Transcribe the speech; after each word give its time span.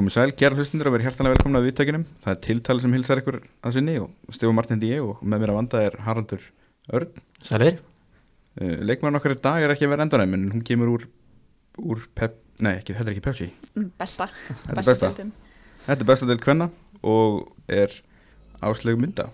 Komið 0.00 0.14
sæl, 0.14 0.30
gera 0.32 0.56
hlustundur 0.56 0.88
að 0.88 0.94
vera 0.94 1.04
hjartanlega 1.04 1.34
velkomna 1.34 1.60
að 1.60 1.66
viðtækinum. 1.66 2.04
Það 2.24 2.30
er 2.32 2.36
tiltali 2.46 2.80
sem 2.80 2.94
hilsar 2.96 3.20
ykkur 3.20 3.36
að 3.68 3.74
sinni 3.74 3.96
og 4.00 4.32
Stefán 4.32 4.56
Martin 4.56 4.80
ég 4.86 5.02
og 5.04 5.18
með 5.20 5.42
mér 5.42 5.50
að 5.52 5.58
vanda 5.58 5.82
er 5.84 5.96
Haraldur 6.06 6.46
Örn. 6.96 7.18
Sælir? 7.44 7.76
Uh, 8.56 8.78
Leikmann 8.88 9.18
okkar 9.18 9.34
í 9.34 9.36
dag 9.44 9.66
er 9.66 9.74
ekki 9.74 9.84
að 9.84 9.92
vera 9.92 10.06
endanæm 10.06 10.38
en 10.38 10.46
hún 10.54 10.62
kemur 10.64 10.94
úr, 10.94 11.04
úr 11.84 12.06
pep, 12.16 12.38
nei, 12.64 12.78
ekki, 12.78 12.96
þetta 12.96 13.10
er 13.10 13.12
ekki 13.12 13.24
Pepsi. 13.26 13.50
Mm, 13.74 13.90
Besta, 14.00 14.30
Þetta 14.48 14.78
er 14.78 14.88
besta. 14.88 15.12
Þetta 15.84 15.98
er 15.98 16.10
besta 16.14 16.30
del 16.32 16.40
kvenna 16.46 16.70
og 17.04 17.42
er 17.68 18.00
áslegu 18.64 19.04
mynda. 19.04 19.28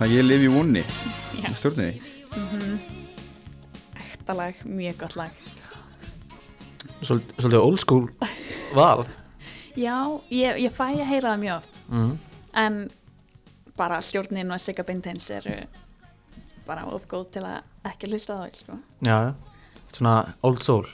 Það 0.00 0.12
ég 0.14 0.24
lifi 0.24 0.46
í 0.48 0.52
vonni 0.54 0.80
Já. 0.80 1.50
í 1.50 1.56
stjórninni. 1.60 1.98
Ektalag, 4.00 4.62
mjög 4.64 4.96
gott 5.02 5.16
lag 5.20 5.42
Svol, 7.02 7.18
svolítið 7.36 7.58
old 7.60 7.82
school 7.82 8.06
val 8.72 9.04
Já, 9.76 9.98
ég, 10.32 10.56
ég 10.64 10.72
fæ 10.72 10.86
að 10.86 11.04
heyra 11.04 11.34
það 11.34 11.44
mjög 11.44 11.54
oft 11.58 11.78
mm. 11.92 12.10
en 12.64 12.80
bara 13.76 14.00
stjórnin 14.00 14.56
og 14.56 14.64
Sigga 14.64 14.88
Bindins 14.88 15.28
eru 15.36 15.58
bara 16.64 16.88
of 16.88 17.04
góð 17.10 17.28
til 17.36 17.44
að 17.44 17.60
ekki 17.92 18.08
hlusta 18.08 18.40
á 18.40 18.40
það 18.40 18.58
sko. 18.62 18.80
Já, 19.04 19.18
svona 19.92 20.16
old 20.40 20.64
soul 20.64 20.88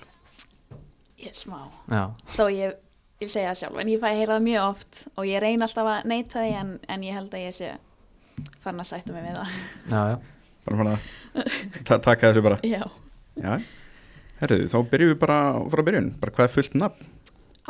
ég 1.22 1.30
er 1.30 1.38
smá 1.44 1.60
Já, 1.86 2.08
þó 2.34 2.46
ég, 2.50 2.74
ég 3.22 3.30
segja 3.30 3.54
það 3.54 3.62
sjálf 3.62 3.82
en 3.84 3.94
ég 3.94 4.02
fæ 4.02 4.10
að 4.10 4.22
heyra 4.24 4.40
það 4.40 4.48
mjög 4.50 4.70
oft 4.74 5.04
og 5.14 5.30
ég 5.30 5.46
reyna 5.46 5.70
alltaf 5.70 5.94
að 5.94 6.08
neyta 6.10 6.42
því 6.42 6.56
en, 6.64 6.78
en 6.90 7.06
ég 7.06 7.20
held 7.22 7.36
að 7.38 7.46
ég 7.46 7.60
sé 7.62 7.76
farin 8.66 8.82
að 8.84 8.88
sætta 8.90 9.14
mig 9.16 9.24
við 9.26 9.38
það 9.38 9.56
já, 9.94 10.00
já 10.12 10.16
Bara 10.66 10.78
fann 10.80 10.88
að 10.90 11.82
ta 11.86 11.98
taka 12.02 12.30
þessu 12.32 12.42
bara. 12.42 12.56
Já, 12.66 12.82
Já, 13.38 13.52
herruðu, 14.40 14.66
þá 14.72 14.76
byrjum 14.90 15.10
við 15.12 15.18
bara 15.22 15.36
frá 15.70 15.82
byrjun. 15.86 16.08
Bara 16.18 16.32
hvað 16.34 16.48
er 16.48 16.54
fullt 16.56 16.74
nafn? 16.80 17.10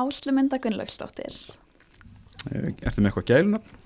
Áslumynda 0.00 0.58
Gunnlaugsdóttir 0.64 1.36
Eh, 2.46 2.68
Ertu 2.86 3.02
með 3.02 3.10
eitthvað 3.10 3.26
gælunafn? 3.32 3.78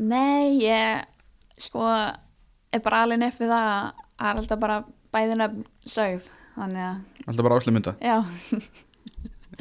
Nei, 0.00 0.58
ég 0.64 1.04
sko 1.60 1.84
er 1.94 2.82
bara 2.82 3.02
alveg 3.04 3.22
upp 3.28 3.38
við 3.44 3.52
það 3.52 3.66
að 3.68 4.30
er 4.30 4.40
alltaf 4.40 4.62
bara 4.64 4.78
sögð 5.86 6.26
þannig 6.56 6.84
að, 6.88 7.02
Alltaf 7.28 7.46
bara 7.46 7.58
áslu 7.60 7.74
mynda? 7.76 7.94
já, 8.02 8.16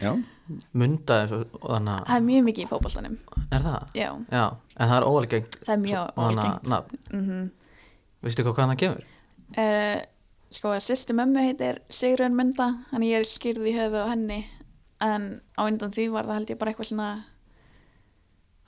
Já. 0.02 0.14
Og 0.50 1.70
þannig 1.72 2.08
það 2.08 2.16
er 2.18 2.26
mjög 2.28 2.48
mikið 2.50 2.64
í 2.66 2.70
fótboltanum 2.72 3.18
að 3.32 3.44
Er 3.58 3.62
það? 3.68 3.84
Já, 3.96 4.08
Já, 4.32 4.46
en 4.76 4.90
það 4.90 4.96
er 4.98 5.06
óalgengt 5.08 5.60
það 5.64 5.74
er 5.76 5.84
mjög 5.84 6.68
nafn 6.74 6.98
mm 7.14 7.22
-hmm. 7.28 7.46
Vistu 8.24 8.44
hvað 8.44 8.56
hvaðan 8.58 8.74
það 8.74 8.82
kemur? 8.84 9.06
uh, 9.58 10.02
Sko, 10.54 10.74
sýsti 10.80 11.14
mömmu 11.18 11.40
heitir 11.42 11.80
Sigrun 11.90 12.36
Munda 12.36 12.68
þannig 12.92 13.10
ég 13.10 13.20
er 13.20 13.26
skýrð 13.26 13.66
í 13.72 13.74
höfu 13.78 14.04
á 14.04 14.12
henni 14.12 14.46
en 15.02 15.42
á 15.58 15.62
undan 15.66 15.92
því 15.92 16.12
var 16.12 16.26
það 16.26 16.34
held 16.34 16.50
ég 16.50 16.58
bara 16.60 16.72
eitthvað 16.72 16.88
svona 16.92 17.24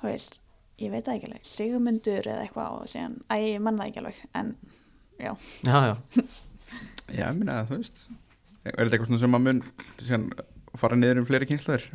þú 0.01 0.07
veist, 0.09 0.39
ég 0.81 0.91
veit 0.91 1.05
það 1.05 1.15
ekki 1.15 1.29
alveg 1.29 1.45
Sigmundur 1.45 2.27
eða 2.27 2.41
eitthvað 2.41 2.81
og 2.81 2.87
síðan, 2.91 3.19
æ, 3.29 3.35
ég 3.53 3.61
mann 3.61 3.77
það 3.77 3.87
ekki 3.87 4.01
alveg 4.01 4.15
en 4.33 4.55
já, 5.19 5.35
Já, 5.63 5.77
já, 5.85 5.95
Já, 7.13 7.27
ég 7.29 7.37
minna 7.37 7.59
að 7.61 7.69
þú 7.69 7.77
veist. 7.77 8.01
Er 8.65 8.73
þetta 8.73 8.95
eitthvað 8.95 9.07
svona 9.11 9.19
sem 9.19 9.35
að 9.37 9.43
mun 9.45 9.61
síðan, 10.01 10.25
fara 10.81 10.97
niður 10.99 11.21
um 11.21 11.25
fleiri 11.29 11.47
kynsluður? 11.49 11.85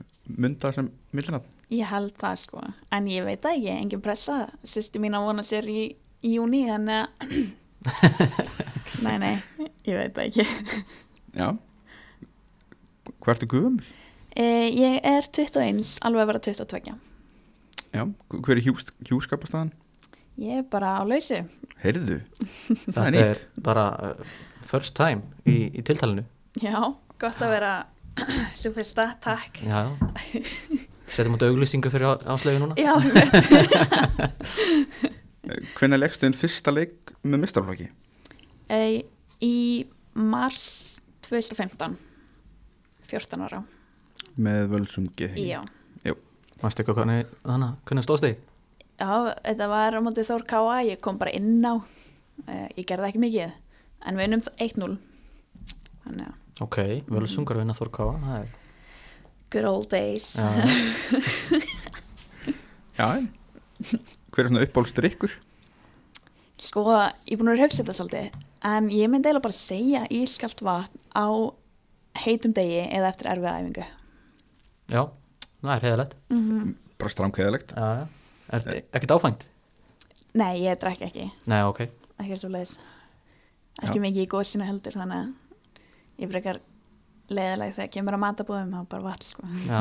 Mynda 0.40 0.70
sem 0.76 0.90
millinafn? 1.16 1.48
ég 1.70 1.86
held 1.90 2.14
það 2.18 2.36
sko 2.44 2.62
en 2.96 3.06
ég 3.10 3.24
veit 3.28 3.42
það 3.44 3.56
ekki, 3.58 3.74
engin 3.76 4.02
pressa 4.04 4.36
sýsti 4.66 5.02
mín 5.02 5.14
að 5.18 5.26
vona 5.28 5.44
sér 5.46 5.68
í, 5.70 5.82
í 6.26 6.32
júni 6.36 6.64
þannig 6.66 7.04
að 7.04 7.10
nei, 9.06 9.16
nei, 9.22 9.34
ég 9.88 9.96
veit 10.00 10.16
það 10.16 10.24
ekki 10.26 10.46
Já. 11.36 11.48
Hvað 13.20 13.34
ertu 13.36 13.48
guðumil? 13.52 13.86
uh, 14.40 14.66
ég 14.70 14.98
er 15.06 15.28
21, 15.28 15.84
alveg 16.06 16.24
að 16.24 16.30
vera 16.32 16.42
22 16.48 16.96
Já. 17.90 18.04
Hver 18.30 18.56
er 18.60 18.64
hjús, 18.66 18.84
hjúskapastæðan? 19.08 19.72
ég 20.40 20.60
er 20.62 20.66
bara 20.72 20.94
á 20.98 21.02
lausu 21.04 21.40
Heyrðu. 21.82 22.20
Það 22.94 23.06
er 23.06 23.14
þetta 23.14 23.14
nýtt. 23.14 23.24
er 23.24 23.40
bara 23.66 23.86
uh, 24.10 24.34
first 24.70 24.94
time 24.98 25.22
í, 25.48 25.70
í 25.78 25.82
tiltalinu 25.86 26.24
Já, 26.62 26.76
gott 27.20 27.42
að 27.44 27.54
vera 27.54 27.72
svo 28.54 28.72
fyrsta, 28.76 29.08
takk. 29.22 29.60
Já, 29.64 29.84
já 29.88 29.96
Settum 31.10 31.34
út 31.34 31.42
auglýsingu 31.42 31.90
fyrir 31.90 32.06
á- 32.06 32.22
áslegu 32.34 32.60
núna. 32.62 32.74
Já, 32.78 32.94
Hvernig 35.74 35.98
leggstu 35.98 36.26
þinn 36.28 36.36
fyrsta 36.38 36.70
leik 36.74 37.12
með 37.26 37.40
mistarflokki? 37.44 37.88
e, 38.70 39.02
í 39.42 39.54
mars 40.14 41.00
2015 41.26 41.96
14 43.10 43.42
ára. 43.48 43.62
Með 44.38 44.68
völsungi. 44.70 45.30
Já, 45.42 45.62
Mástu 46.60 46.82
eitthvað 46.84 46.98
hvernig, 47.00 47.28
þannig, 47.42 47.76
hvernig 47.88 48.04
stóðst 48.04 48.24
þig? 48.26 48.40
Já 49.00 49.08
þetta 49.40 49.66
var 49.72 49.94
á 49.96 50.00
móti 50.04 50.22
Þór 50.28 50.42
Káa 50.44 50.74
ég 50.84 51.00
kom 51.00 51.16
bara 51.18 51.32
inn 51.32 51.56
á. 51.64 51.80
E, 52.46 52.68
ég 52.76 52.84
gerði 52.86 53.08
ekki 53.08 53.22
mikið 53.22 53.54
en 54.06 54.16
við 54.20 54.26
unnum 54.28 54.42
1-0 54.60 54.98
þannig 56.04 56.26
að 56.28 56.34
Ok, 56.60 56.76
völsungar 57.08 57.56
vinna 57.60 57.72
Þór 57.76 57.90
Káa 57.94 58.16
Það 58.24 58.40
er 58.40 58.48
good 59.50 59.66
old 59.66 59.88
days. 59.90 60.36
Já, 60.38 60.46
Já. 63.00 63.06
Hver 64.30 64.44
er 64.44 64.48
svona 64.50 64.62
uppbólstrykkur? 64.66 65.32
Sko, 66.60 66.80
ég 67.26 67.34
er 67.34 67.38
búin 67.40 67.48
að 67.48 67.54
vera 67.56 67.64
að 67.64 67.66
hugsa 67.66 67.80
þetta 67.82 67.96
svolítið 67.96 68.26
en 68.70 68.84
ég 68.92 69.08
myndi 69.08 69.26
eiginlega 69.30 69.46
bara 69.48 69.56
segja 69.56 70.02
ískalt 70.12 70.60
vatn 70.62 70.98
á 71.16 71.26
heitum 72.20 72.52
degi 72.54 72.82
eða 72.84 73.08
eftir 73.08 73.26
erfiða 73.32 73.56
æfingu. 73.56 73.86
Já, 74.92 75.02
það 75.64 75.74
er 75.74 75.84
heiðalegt 75.88 76.14
mm 76.28 76.42
-hmm. 76.44 76.66
Bara 77.00 77.08
já 77.08 77.12
Er 78.50 78.58
þetta 78.60 78.72
ekkert 78.92 79.10
áfengt? 79.10 79.48
Nei, 80.34 80.66
ég 80.66 80.78
drekk 80.78 81.00
ekki. 81.06 81.30
Nei, 81.46 81.62
ok. 81.62 81.80
Ekki 82.18 82.36
svo 82.36 82.48
leiðis 82.50 82.78
ekki 83.80 84.00
Já. 84.00 84.04
mikið 84.04 84.24
í 84.24 84.30
góðsina 84.30 84.68
heldur 84.68 84.98
þannig 84.98 85.22
að 85.22 85.30
ég 86.20 86.30
frekar 86.32 86.60
leiðileg 87.30 87.76
þegar 87.76 87.92
kemur 87.94 88.16
að 88.16 88.22
matabúðum 88.24 88.72
þá 88.74 88.80
bara 88.90 89.06
vatn 89.06 89.26
sko. 89.28 89.46
Já, 89.68 89.80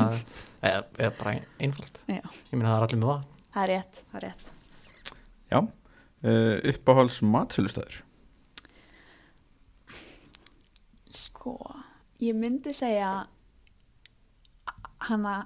eða, 0.61 0.83
eða 1.01 1.11
bara 1.17 1.33
einfalt 1.65 2.01
Já. 2.05 2.21
Ég 2.21 2.53
meina 2.53 2.69
það 2.69 2.77
er 2.77 2.85
allir 2.87 3.01
með 3.01 3.11
vatn 3.13 3.31
það 3.55 3.63
er 3.63 3.71
rétt, 3.73 4.01
það 4.11 4.19
er 4.21 4.27
rétt 4.27 4.51
Já. 5.49 5.59
Uh, 6.19 6.55
uppáhalds 6.73 7.21
matsölustæður? 7.25 8.03
sko, 11.09 11.55
ég 12.21 12.35
myndi 12.37 12.73
segja 12.75 13.13
hana 15.09 15.37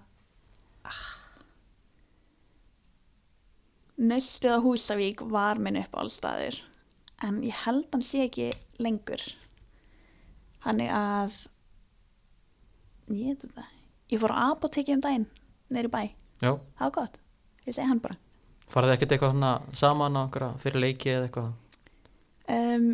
Nöstið 4.03 4.57
á 4.57 4.59
Húsavík 4.65 5.21
var 5.31 5.61
minn 5.61 5.77
uppáhaldstaður 5.79 6.57
en 7.23 7.37
ég 7.45 7.55
held 7.63 7.85
hann 7.93 8.03
sé 8.03 8.25
ekki 8.25 8.49
lengur 8.81 9.21
þannig 10.63 10.91
að 10.95 11.37
ég 13.13 13.43
ég 14.13 14.21
fór 14.21 14.33
á 14.35 14.51
apotekki 14.53 14.93
um 14.95 15.01
daginn 15.03 15.25
neyri 15.73 15.89
bæ, 15.91 16.03
Já, 16.43 16.51
það 16.77 16.83
var 16.85 16.91
gott. 16.97 17.17
Ég 17.65 17.73
segi 17.75 17.87
hann 17.87 18.01
bara. 18.03 18.17
Farið 18.69 18.89
þið 18.89 18.95
ekkert 18.97 19.13
eitthvað 19.15 19.33
hana 19.35 19.51
saman 19.77 20.17
á 20.19 20.21
einhverja 20.25 20.49
fyrir 20.63 20.81
leiki 20.83 21.11
eða 21.13 21.27
eitthvað? 21.29 21.51
Um, 22.53 22.87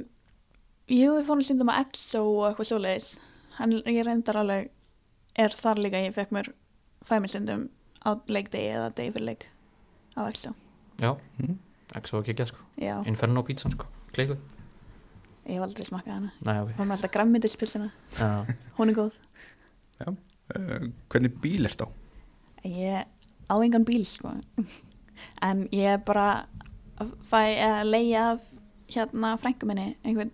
Jú, 0.89 1.11
við 1.19 1.25
fórum 1.27 1.43
síndum 1.45 1.69
að 1.69 1.83
EXO 1.85 2.21
og 2.25 2.45
eitthvað 2.49 2.69
svoleiðis. 2.71 3.09
Hann, 3.59 3.75
ég 3.85 4.05
reyndar 4.07 4.39
alveg 4.41 4.69
er 5.37 5.53
þar 5.57 5.81
líka, 5.83 6.01
ég 6.01 6.15
fekk 6.15 6.31
mér 6.33 6.49
fæmið 7.05 7.33
síndum 7.35 7.65
á 8.05 8.09
leikdegi 8.31 8.71
eða 8.77 8.89
degi 8.97 9.13
fyrir 9.15 9.27
leik 9.31 9.45
á 10.17 10.21
EXO 10.29 10.53
Já, 10.99 11.13
Mm. 11.39 11.57
svo 12.05 12.19
ekki 12.21 12.33
ekki 12.35 12.45
sko. 12.47 12.57
Já, 12.77 12.95
Inferno 13.07 13.43
pítsan 13.43 13.71
sko, 13.73 13.85
kleiku 14.13 14.37
ég 15.49 15.57
hef 15.57 15.65
aldrei 15.65 15.87
smakkað 15.87 16.15
hana. 16.15 16.31
Nei, 16.45 16.55
ok. 16.63 16.73
Fórum 16.77 16.93
alltaf 16.95 17.13
grammidispilsina, 17.13 17.89
Já, 18.17 18.29
hún 18.77 18.93
er 18.93 18.99
góð. 18.99 19.17
Uh, 20.05 20.87
hvernig 21.11 21.35
bíl 21.43 21.67
ert 21.69 21.81
á? 21.85 21.87
Ég 22.65 23.05
á 23.49 23.55
engan 23.61 23.85
bíl 23.85 24.05
sko. 24.07 24.31
En 25.45 25.65
ég 25.75 25.95
er 25.97 26.01
bara 26.05 26.45
fæ 27.29 27.41
að 27.65 27.83
leia 27.89 28.23
af 28.33 28.45
hérna 28.89 29.35
frængu 29.41 29.67
minni 29.69 29.91
einhvern 30.03 30.31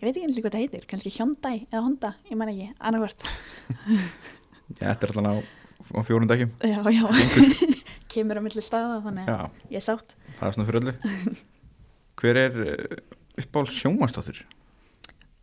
ég 0.00 0.06
veit 0.06 0.16
ekki 0.16 0.24
eins 0.26 0.38
og 0.38 0.44
hvað 0.44 0.54
það 0.56 0.62
heitir, 0.64 0.86
kannski 0.88 1.12
Hyundai 1.14 1.58
eða 1.70 1.82
Honda, 1.84 2.10
ég 2.28 2.36
man 2.40 2.50
ekki, 2.52 2.70
annarkvort. 2.80 3.24
Já, 4.80 4.88
þetta 4.90 5.06
er 5.06 5.12
alltaf 5.12 5.28
á, 5.28 5.34
á 5.96 6.00
fjórum 6.08 6.28
dækjum. 6.28 6.52
já, 6.64 6.80
já, 6.92 7.04
kemur 8.12 8.40
á 8.40 8.42
milli 8.44 8.64
staða 8.64 8.98
þannig 9.04 9.28
að 9.28 9.36
Já, 9.36 9.66
ég 9.74 9.80
er 9.80 9.84
sátt. 9.84 10.14
Það 10.38 10.46
er 10.48 10.56
svona 10.56 10.68
fyrir 10.68 10.80
öllu. 10.82 10.94
Hver 12.20 12.40
er 12.40 12.58
uppáhalds 13.40 13.78
sjónvastóttur? 13.80 14.42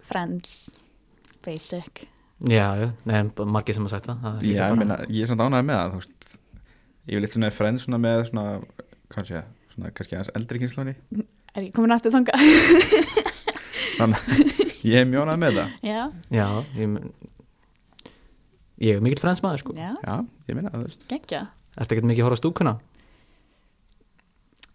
Friends, 0.02 0.70
Basic. 1.46 2.06
Já, 2.42 2.68
já, 2.82 2.88
nei, 3.06 3.20
margir 3.46 3.76
sem 3.78 3.86
það, 3.86 4.08
það 4.24 4.38
er 4.38 4.46
líka 4.46 4.58
Já, 4.58 4.68
ég, 4.72 4.78
meina, 4.82 4.98
ég 5.14 5.22
er 5.26 5.30
svona 5.30 5.46
ánægð 5.50 5.66
með 5.68 5.78
það 5.78 5.92
þú 5.92 6.00
veist, 6.02 6.38
ég 7.12 7.14
vil 7.20 7.28
eitthvað 7.28 7.54
frend 7.58 7.82
svona 7.84 8.00
með 8.02 8.22
svona, 8.32 8.46
hvað 9.14 9.28
sé, 9.30 9.36
ég, 9.38 9.50
svona 9.76 9.92
kannski 9.98 10.18
aðeins 10.18 10.32
eldri 10.40 10.62
kynnslóni 10.64 10.96
Er 11.52 11.68
ég 11.68 11.74
komin 11.76 11.94
aftur 11.94 12.14
þanga? 12.16 12.34
þannig 14.00 14.18
að 14.18 14.54
ég 14.90 14.98
er 15.04 15.10
mjög 15.12 15.28
ánægð 15.28 15.42
með 15.44 15.58
það. 15.60 15.74
Já, 15.86 16.02
Já, 16.34 16.48
ég 16.80 16.90
mun- 16.96 17.12
Ég 18.82 18.98
er 18.98 19.04
mikill 19.06 19.22
frensmaður 19.22 19.62
sko. 19.62 19.76
Já, 19.78 19.92
Já, 20.02 20.16
ég 20.50 20.56
meina, 20.58 20.72
þú 20.74 20.80
veist. 20.88 21.04
Geggja 21.12 21.44
Ertu 21.78 21.94
ekkert 21.94 22.08
mikið 22.10 22.24
að 22.24 22.28
horfa 22.32 22.40
stúkuna? 22.42 22.74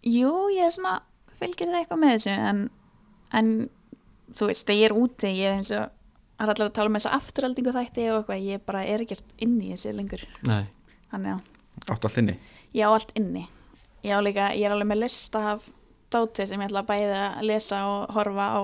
Jú, 0.07 0.29
ég 0.55 0.63
er 0.69 0.71
svona 0.71 0.93
fylgir 1.41 1.67
það 1.67 1.81
eitthvað 1.81 1.99
með 2.05 2.13
þessu 2.15 2.31
en, 2.47 2.61
en 3.33 3.69
þú 4.37 4.49
veist, 4.51 4.65
þegar 4.67 4.79
ég 4.79 4.89
er 4.89 4.97
úti 4.97 5.31
ég 5.33 5.51
er 5.51 5.59
eins 5.59 5.71
og, 5.75 5.91
það 6.37 6.45
er 6.45 6.53
allavega 6.53 6.69
að 6.69 6.77
tala 6.77 6.91
um 6.91 6.97
þessa 6.99 7.13
afturaldingu 7.17 7.73
þætti 7.75 8.07
og 8.11 8.17
eitthvað, 8.21 8.47
ég 8.47 8.65
bara 8.67 8.83
er 8.85 9.03
ekkert 9.05 9.37
inni 9.43 9.71
í 9.71 9.75
þessu 9.75 9.95
lengur, 9.97 10.25
Áttu 11.87 12.09
allt 12.09 12.17
inni? 12.17 12.33
Ég 12.73 12.89
á 12.89 12.91
allt 12.91 13.11
inni. 13.15 13.45
Ég 14.05 14.17
á 14.17 14.19
líka, 14.23 14.49
ég 14.57 14.65
er 14.65 14.73
alveg 14.73 14.89
með 14.89 15.03
lista 15.03 15.43
af 15.53 15.67
dóti 16.13 16.47
sem 16.47 16.61
ég 16.61 16.69
ætla 16.69 16.81
að 16.83 16.89
bæða 16.89 17.21
að 17.37 17.47
lesa 17.49 17.83
og 17.91 18.15
horfa 18.15 18.47
á 18.49 18.59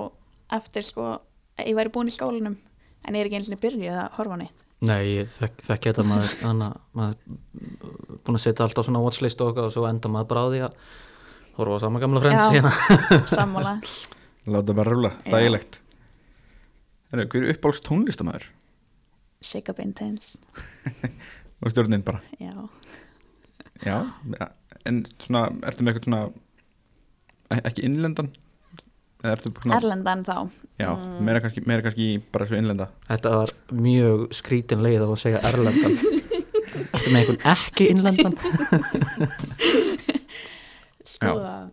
eftir 0.58 0.86
sko, 0.86 1.06
ég 1.60 1.76
væri 1.78 1.92
búin 1.94 2.10
í 2.10 2.14
skólanum 2.14 2.56
en 3.04 3.16
ég 3.16 3.22
er 3.22 3.30
ekki 3.30 3.38
eins 3.40 3.50
og 3.52 3.62
byrjuð 3.62 3.98
að 4.00 4.18
horfa 4.18 4.38
á 4.38 4.40
neitt. 4.42 4.60
Nei, 4.84 5.24
þekki 5.30 5.92
þetta 5.92 6.04
maður 6.08 6.34
þannig 6.42 6.66
að 6.66 6.80
maður 6.98 8.18
búin 8.24 8.38
að 8.38 8.42
setja 8.44 8.66
alltaf 8.66 8.88
svona 8.88 9.02
watchlist 9.04 9.44
og 9.44 9.60
og 9.62 9.70
svo 9.72 9.86
enda 9.88 10.10
maður 10.12 10.30
bara 10.32 10.44
á 10.44 10.48
því 10.50 10.62
að 10.66 10.78
horfa 11.58 11.78
á 11.78 11.82
sama 11.84 12.02
gamla 12.02 12.24
frends 12.24 12.44
Já. 12.44 12.54
hérna. 12.58 12.72
sammála 13.30 13.74
Láta 14.46 14.74
bara 14.76 14.90
rúla, 14.92 15.10
Já. 15.24 15.30
þægilegt 15.32 15.78
Heru, 17.14 17.24
Hver 17.30 17.44
er 17.46 17.52
uppáhalds 17.54 17.80
tónlistamæður? 17.86 18.44
Sigga 19.44 19.72
Bintens 19.76 20.34
Og 21.64 21.70
stjórnin 21.72 22.02
bara 22.04 22.20
já, 22.40 22.52
Já, 23.84 23.98
en 24.84 25.04
svona, 25.22 25.46
ertu 25.64 25.84
með 25.84 25.94
eitthvað 25.94 26.04
svona 26.08 26.22
e- 27.54 27.62
ekki 27.70 27.84
innlendan? 27.88 28.28
Eða 29.24 29.32
ertu 29.38 29.52
svona, 29.56 29.78
Erlendan 29.80 30.24
þá 30.26 30.34
já, 30.80 30.90
Mm. 30.92 31.20
meira 31.24 31.40
kannski, 31.40 31.62
meira 31.66 31.82
kannski 31.86 32.08
bara 32.32 32.44
svo 32.50 32.58
innlenda 32.60 32.90
Þetta 33.08 33.30
var 33.38 33.54
mjög 33.72 34.26
skrítin 34.36 34.82
leið 34.84 35.06
á 35.06 35.08
að 35.08 35.22
segja 35.24 35.40
erlendan 35.48 35.96
Ertu 36.94 37.08
með 37.14 37.20
einhvern 37.22 37.42
ekki 37.54 37.88
innlendan? 37.94 38.34
sko 41.14 41.32
Já. 41.38 41.70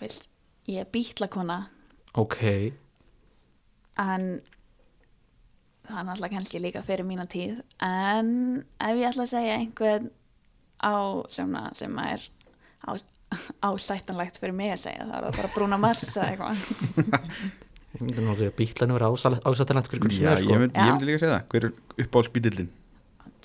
veist, 0.00 0.28
ég 0.68 0.82
er 0.82 0.88
bítlakona. 0.92 1.58
Ok, 2.18 2.38
en 3.98 4.24
það 5.88 6.00
er 6.00 6.06
náttúrulega 6.08 6.34
kannski 6.36 6.60
líka 6.62 6.82
fyrir 6.86 7.06
mína 7.08 7.26
tíð. 7.30 7.62
En 7.84 8.32
ef 8.80 8.98
ég 8.98 9.08
ætla 9.08 9.24
að 9.26 9.32
segja 9.32 9.54
einhvern 9.58 10.10
á 10.84 10.94
sem, 11.34 11.54
sem 11.78 12.00
er 12.04 12.26
á, 12.84 12.90
ásættanlegt 13.66 14.38
fyrir 14.40 14.54
mig 14.56 14.74
að 14.74 14.84
segja 14.84 15.06
þá 15.08 15.14
er 15.18 15.24
það 15.28 15.40
bara 15.40 15.52
Bruna 15.56 15.80
Mars 15.80 16.04
eða 16.12 16.28
eitthvað. 16.32 16.66
Ég 17.98 18.02
myndi 18.04 18.20
nú 18.20 18.30
að 18.34 18.42
segja 18.42 18.52
bílanu 18.58 18.94
vera 18.98 19.08
ásættilegt 19.48 19.88
fyrir 19.88 20.02
hvernig 20.04 20.18
sem 20.18 20.26
Já, 20.26 20.32
er 20.34 20.42
sko. 20.42 20.50
ég, 20.52 20.60
mynd, 20.60 20.74
ég 20.76 20.90
myndi 20.92 21.06
líka 21.08 21.20
segja 21.22 21.38
það. 21.38 21.46
Hver 21.54 21.64
er 21.66 22.04
uppáhalds 22.04 22.32
bítillin? 22.34 22.68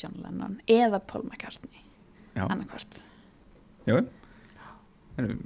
John 0.02 0.18
Lennon 0.24 0.58
eða 0.68 1.00
Paul 1.08 1.24
McCartney 1.30 1.80
Já, 2.36 2.44
annarkvort 2.50 3.00
já. 3.88 3.98
Heru, 5.18 5.38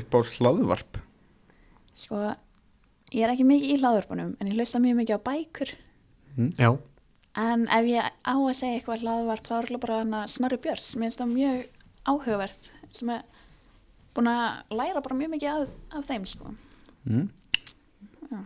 Uppáhalds 0.00 0.32
hlaðvarp 0.38 0.98
sko, 1.96 2.20
ég 3.12 3.24
er 3.24 3.32
ekki 3.32 3.46
mikið 3.48 3.72
í 3.72 3.78
hlaðvörpunum 3.80 4.34
en 4.40 4.50
ég 4.50 4.58
hlusta 4.58 4.82
mjög 4.82 5.00
mikið 5.00 5.18
á 5.18 5.26
bækur. 5.30 5.72
Já, 6.60 6.70
en 7.36 7.64
ef 7.72 7.88
ég 7.88 8.10
á 8.24 8.34
að 8.36 8.56
segja 8.56 8.78
eitthvað 8.78 9.04
hlaðvarp 9.04 9.48
þá 9.48 9.54
er 9.56 9.70
það 9.70 9.82
bara 9.84 10.00
hana 10.02 10.22
Snorri 10.30 10.58
Björns. 10.60 10.90
Mér 10.96 11.10
finnst 11.10 11.22
það 11.22 11.34
mjög 11.34 11.64
áhugavert 12.06 12.70
sem 12.96 13.12
er 13.12 13.24
búin 14.16 14.30
að 14.32 14.76
læra 14.78 15.02
bara 15.04 15.18
mjög 15.18 15.32
mikið 15.34 15.50
af, 15.52 15.74
af 15.98 16.06
þeim 16.08 16.28
sko. 16.28 16.52
Mm. 17.06 17.26
Já. 18.30 18.38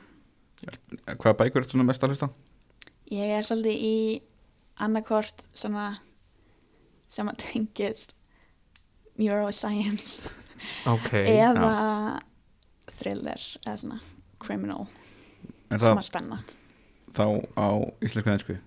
Hvaða 1.14 1.36
bækur 1.42 1.62
er 1.62 1.70
svona 1.70 1.86
mest 1.88 2.04
að 2.04 2.14
hlusta? 2.14 2.30
Ég 3.10 3.34
er 3.36 3.46
svolítið 3.46 3.84
í 3.86 3.98
annarkort 4.80 5.46
svona 5.56 5.92
sem 7.10 7.30
að 7.30 7.40
tengist 7.42 8.14
neuroscience. 9.20 10.30
Ok 10.88 11.14
eða 11.40 12.20
thriller 13.00 13.44
eða 13.66 13.76
svona 13.82 14.00
criminal 14.42 14.86
Er 15.70 15.78
sem 15.78 15.86
það 15.86 15.96
að 16.00 16.06
spenna 16.08 16.40
þá 17.16 17.24
á 17.58 17.68
íslensku 18.06 18.32
ensku? 18.36 18.58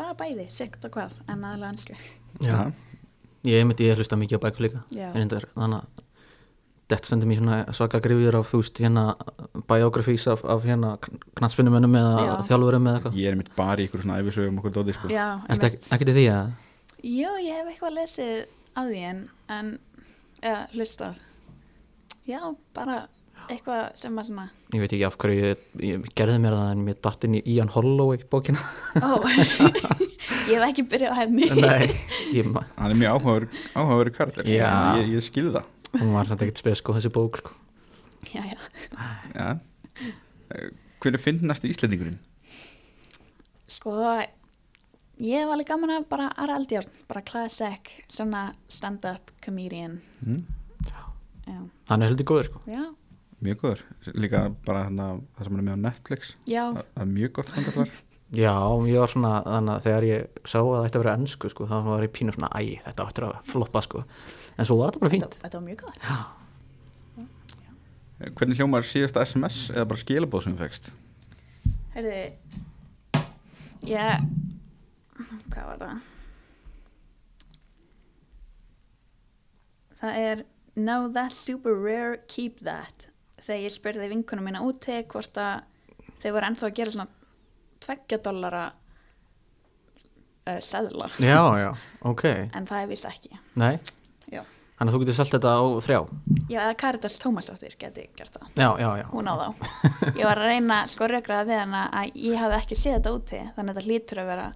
bara 0.00 0.14
bæði, 0.16 0.46
sikt 0.48 0.84
og 0.88 0.94
hvað, 0.96 1.16
en 1.28 1.42
aðlega 1.44 1.72
ansku 1.74 1.96
Já, 2.40 2.70
ég 3.44 3.66
myndi 3.68 3.88
ég 3.90 3.98
hlusta 4.00 4.16
mikið 4.16 4.40
á 4.40 4.44
bækur 4.46 4.64
líka 4.68 4.84
Já. 4.96 5.10
en 5.12 5.26
þetta 5.28 5.40
er 5.42 5.48
þannig 5.56 5.82
að 5.82 6.06
þetta 6.90 7.06
stendur 7.06 7.28
mér 7.30 7.38
svona 7.42 7.58
svaka 7.76 8.00
grifjur 8.02 8.36
af 8.40 8.48
þú 8.50 8.58
veist 8.62 8.80
hérna 8.82 9.02
biografís 9.70 10.24
af, 10.32 10.40
af 10.42 10.64
hérna 10.66 10.94
knatspinnumönnum 11.38 11.94
eða 12.00 12.24
Já. 12.24 12.32
þjálfurum 12.48 12.88
eða 12.90 12.98
eitthvað 12.98 13.18
Ég 13.20 13.28
er 13.30 13.38
mitt 13.38 13.52
bara 13.58 13.76
í 13.78 13.86
ykkur 13.86 14.02
svona 14.02 14.16
æfisögum 14.22 14.58
okkur 14.62 14.74
dóti 14.74 14.96
sko. 14.96 15.10
Ertu 15.12 15.68
einmitt. 15.68 15.86
ekki, 15.94 16.08
til 16.08 16.16
því 16.16 16.24
að 16.34 16.50
Jú, 17.10 17.30
ég 17.44 17.60
hef 17.60 17.70
eitthvað 17.74 17.94
lesið 18.00 18.32
af 18.80 18.88
því 18.90 19.04
en, 19.12 19.20
en 19.58 19.70
ja, 20.42 20.56
hlustað 20.74 21.20
Já, 22.28 22.40
bara 22.76 22.96
eitthvað 23.54 23.82
sem 24.00 24.20
að 24.20 24.30
svona 24.30 24.46
ég 24.74 24.84
veit 24.84 24.92
ekki 24.94 25.06
af 25.08 25.18
hverju 25.20 25.48
ég, 25.50 25.66
ég 25.86 26.06
gerði 26.18 26.38
mér 26.44 26.56
það 26.58 26.70
en 26.74 26.84
mér 26.86 27.00
datt 27.08 27.26
inn 27.28 27.36
í 27.40 27.42
Ian 27.56 27.72
Holloway 27.74 28.22
bókina 28.30 28.62
Ó, 29.00 29.18
ég 30.50 30.54
hef 30.56 30.68
ekki 30.70 30.86
byrjað 30.92 31.14
á 31.14 31.20
henni 31.24 31.50
Nei, 31.58 31.90
ég, 32.36 32.48
Hann 32.78 32.94
er 32.94 32.98
mjög 33.00 34.16
karakter 34.16 34.48
Já. 34.48 34.70
Ég, 35.00 35.14
ég 35.16 35.26
skilði 35.26 35.58
það 35.58 35.76
hún 35.98 36.12
var 36.14 36.28
samt 36.28 36.44
ekkert 36.44 36.60
spes 36.60 36.80
sko 36.80 36.94
þessi 36.94 37.10
bók 37.14 37.40
sko. 37.40 37.54
Já, 38.30 38.44
já 38.46 38.58
Já. 39.34 39.48
Hver 41.00 41.16
er 41.16 41.22
fyndnasti 41.22 41.70
íslendingurinn? 41.70 42.18
Sko, 43.70 43.94
ég 45.22 45.42
hef 45.42 45.52
alveg 45.54 45.68
gaman 45.70 45.94
að 45.94 46.08
bara 46.10 46.28
Ara 46.36 46.58
Aldjárn, 46.58 46.90
bara 47.08 47.22
classic, 47.26 47.92
svona 48.10 48.50
stand-up 48.70 49.32
comedian. 49.44 50.00
Mm. 50.20 50.42
Já, 51.46 51.60
hann 51.90 52.02
er 52.02 52.10
heldur 52.10 52.28
góður 52.28 52.50
sko. 52.50 52.60
já, 52.68 52.82
Mjög 53.40 53.60
góður 53.64 53.82
Líka 54.20 54.40
bara 54.66 54.84
hana, 54.88 55.06
það 55.38 55.46
sem 55.48 55.58
er 55.60 55.62
með 55.66 55.76
á 55.76 55.84
Netflix 55.86 56.32
já, 56.50 56.64
Það 56.76 57.02
er 57.04 57.10
mjög 57.14 57.32
gott 57.38 57.52
standart 57.54 57.78
þar 57.80 57.92
Já, 58.30 58.52
ég 58.86 59.00
var 59.02 59.10
svona, 59.10 59.30
þannig 59.42 59.72
að 59.74 59.86
þegar 59.88 60.04
ég 60.06 60.42
sá 60.46 60.58
að 60.60 60.68
það 60.70 60.84
ætti 60.86 60.98
að 60.98 61.02
vera 61.02 61.14
ennsku, 61.18 61.48
sko, 61.50 61.64
þá 61.66 61.76
var 61.88 62.04
ég 62.06 62.12
pínu 62.14 62.34
svona, 62.36 62.50
æ, 62.54 62.62
þetta 62.84 63.06
áttur 63.08 63.24
að 63.26 63.40
floppa, 63.50 63.80
sko. 63.82 64.02
En 64.54 64.68
svo 64.68 64.76
var 64.78 64.92
þetta 64.92 65.00
bara 65.02 65.10
fínt. 65.16 65.34
þetta 65.42 65.58
var 65.58 65.64
mjög 65.66 65.80
góð. 65.82 65.96
Já, 66.04 66.18
Eh, 68.20 68.30
Hvernig 68.36 68.58
hljómar 68.60 68.84
síðasta 68.86 69.24
SMS 69.26 69.58
eða 69.74 69.88
bara 69.90 69.98
skilabóð 70.04 70.42
sem 70.46 70.54
þú 70.54 70.60
fegst? 70.62 70.90
Herði, 71.96 72.22
ég, 73.88 74.24
hvað 75.50 75.66
var 75.72 75.82
það? 75.82 76.02
Það 80.00 80.18
er, 80.30 80.44
no 80.76 80.98
that's 81.12 81.34
super 81.36 81.74
rare, 81.74 82.18
keep 82.28 82.60
that. 82.64 83.09
Þegar 83.40 83.62
ég 83.64 83.72
spurði 83.74 84.08
vinkunum 84.12 84.44
mína 84.50 84.60
úti 84.66 84.98
hvort 85.08 85.38
að 85.40 85.62
þau 86.20 86.30
voru 86.36 86.46
ennþá 86.50 86.66
að 86.68 86.74
gera 86.76 86.94
svona 86.94 87.08
tveggja 87.80 88.18
dollara 88.26 88.64
uh, 90.48 90.58
seðla, 90.60 91.08
já, 91.22 91.40
já, 91.64 91.70
ok. 92.10 92.24
en 92.52 92.66
það 92.68 92.82
er 92.84 92.90
vist 92.90 93.08
ekki. 93.08 93.38
Nei, 93.60 93.74
Já, 94.30 94.42
þannig 94.78 94.90
að 94.92 94.94
þú 94.94 95.00
getur 95.02 95.16
selt 95.18 95.32
þetta 95.34 95.52
á 95.56 95.62
þrjá. 95.86 95.98
já 96.52 96.58
eða 96.66 96.76
Caritas 96.82 97.16
Tómasdóttir 97.22 97.74
geti 97.80 98.04
gert 98.18 98.36
það. 98.36 98.50
Já, 98.60 98.68
já, 98.84 98.90
já. 99.00 99.06
hún 99.14 99.30
á 99.30 99.34
þá 99.40 99.48
ég 100.20 100.24
var 100.28 100.38
að 100.42 100.50
reyna 100.52 100.78
sko 100.92 101.08
rökraða 101.10 101.48
við 101.48 101.58
hana 101.64 101.82
að 102.02 102.12
ég 102.28 102.38
hafði 102.40 102.60
ekki 102.60 102.78
séð 102.78 102.98
þetta 102.98 103.14
úti 103.16 103.40
þannig 103.56 103.72
að 103.72 103.80
þetta 103.80 103.86
hlýtur 103.88 104.22
að 104.22 104.30
vera 104.34 104.46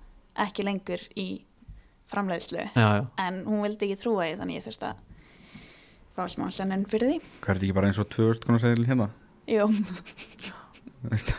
ekki 0.44 0.66
lengur 0.68 1.02
í 1.20 1.26
framleiðslu 2.12 2.64
Já, 2.76 2.86
já. 3.00 3.02
en 3.24 3.40
hún 3.48 3.64
vildi 3.64 3.88
ekki 3.88 3.98
trúa 4.04 4.28
því 4.28 4.38
þannig 4.42 4.58
ég 4.60 4.66
þurfti 4.68 4.88
að 4.92 5.03
fá 6.14 6.25
smá 6.30 6.47
sennun 6.54 6.87
fyrir 6.90 7.12
því. 7.14 7.18
Hvað 7.44 7.50
er 7.50 7.59
þetta 7.59 7.66
ekki 7.68 7.76
bara 7.78 7.90
eins 7.90 8.00
og 8.02 8.09
2000 8.14 8.47
konar 8.49 8.62
segil 8.62 8.87
hérna? 8.88 9.09
Jú, 9.50 9.66
Þú 11.04 11.11
veist, 11.12 11.35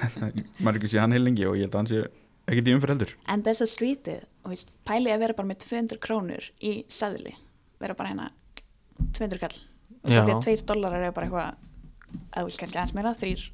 Maður 0.62 0.76
er 0.76 0.80
ekki 0.80 0.92
sé 0.92 1.00
hann 1.02 1.16
heil 1.16 1.24
lengi 1.26 1.46
og 1.50 1.56
ég 1.58 1.66
held 1.66 1.74
að 1.76 1.80
hann 1.82 1.90
sé 1.90 2.02
ekkert 2.46 2.68
í 2.70 2.74
umferð 2.76 2.94
heldur. 2.94 3.14
En 3.34 3.44
þess 3.46 3.64
að 3.66 3.72
skrítið 3.72 4.20
og 4.46 4.52
veist, 4.54 4.74
pæli 4.86 5.14
að 5.14 5.24
vera 5.26 5.38
bara 5.38 5.50
með 5.50 5.64
200 5.66 6.02
krónur 6.04 6.50
í 6.62 6.74
seðli. 6.94 7.34
Vera 7.82 7.96
bara 7.98 8.12
hérna 8.12 8.28
200 9.18 9.42
kall. 9.42 9.58
Og 10.06 10.12
svo 10.14 10.22
því 10.28 10.36
að 10.36 10.46
2 10.46 10.68
dólarar 10.70 11.08
er 11.08 11.16
bara 11.16 11.26
eitthvað 11.26 11.64
að 12.36 12.44
þú 12.44 12.46
veist 12.52 12.62
kannski 12.62 12.78
aðeins 12.80 12.96
meira 13.00 13.16
3, 13.18 13.48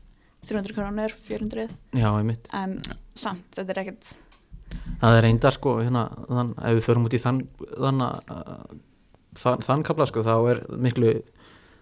300 0.51 0.75
krónur, 0.75 1.16
400 1.30 1.70
Já, 1.96 2.10
einmitt. 2.12 2.50
en 2.54 2.75
samt, 3.16 3.48
þetta 3.56 3.75
er 3.75 3.82
ekkert 3.86 4.12
Það 5.01 5.18
er 5.18 5.25
reyndar, 5.25 5.56
sko, 5.56 5.72
hérna, 5.82 6.04
þann, 6.28 6.51
ef 6.60 6.78
við 6.78 6.86
förum 6.86 7.08
út 7.08 7.16
í 7.16 7.20
þann, 7.22 7.40
þann, 7.72 8.04
uh, 8.06 8.75
þann, 9.39 9.63
þann 9.65 9.85
kapla, 9.88 10.07
sko, 10.09 10.23
þá 10.25 10.35
er 10.51 10.61
miklu 10.81 11.13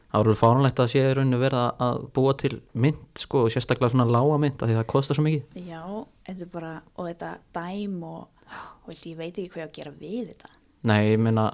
það 0.10 0.24
alveg 0.24 0.40
fáránlegt 0.40 0.80
að 0.82 0.92
sé 0.94 1.02
í 1.06 1.16
rauninu 1.18 1.40
vera 1.42 1.64
að 1.86 2.00
búa 2.16 2.34
til 2.38 2.56
mynd 2.74 3.22
sko 3.22 3.44
og 3.46 3.52
sérstaklega 3.54 3.94
svona 3.94 4.08
lága 4.10 4.40
mynd 4.42 4.64
af 4.64 4.70
því 4.70 4.78
það 4.80 4.88
kostar 4.90 5.20
svo 5.20 5.26
mikið 5.28 5.68
Já, 5.70 5.84
þetta 6.26 6.46
er 6.46 6.54
bara, 6.54 6.72
og 6.96 7.10
þetta 7.12 7.34
dæm 7.60 8.00
og, 8.10 8.48
og 8.86 8.96
ég 8.96 9.20
veit 9.20 9.36
ekki 9.36 9.52
hvað 9.54 9.62
ég 9.62 9.68
á 9.68 9.70
að 9.70 9.76
gera 9.78 9.94
við 10.00 10.32
þetta. 10.32 10.56
Nei, 10.90 11.00
ég 11.12 11.22
meina 11.22 11.46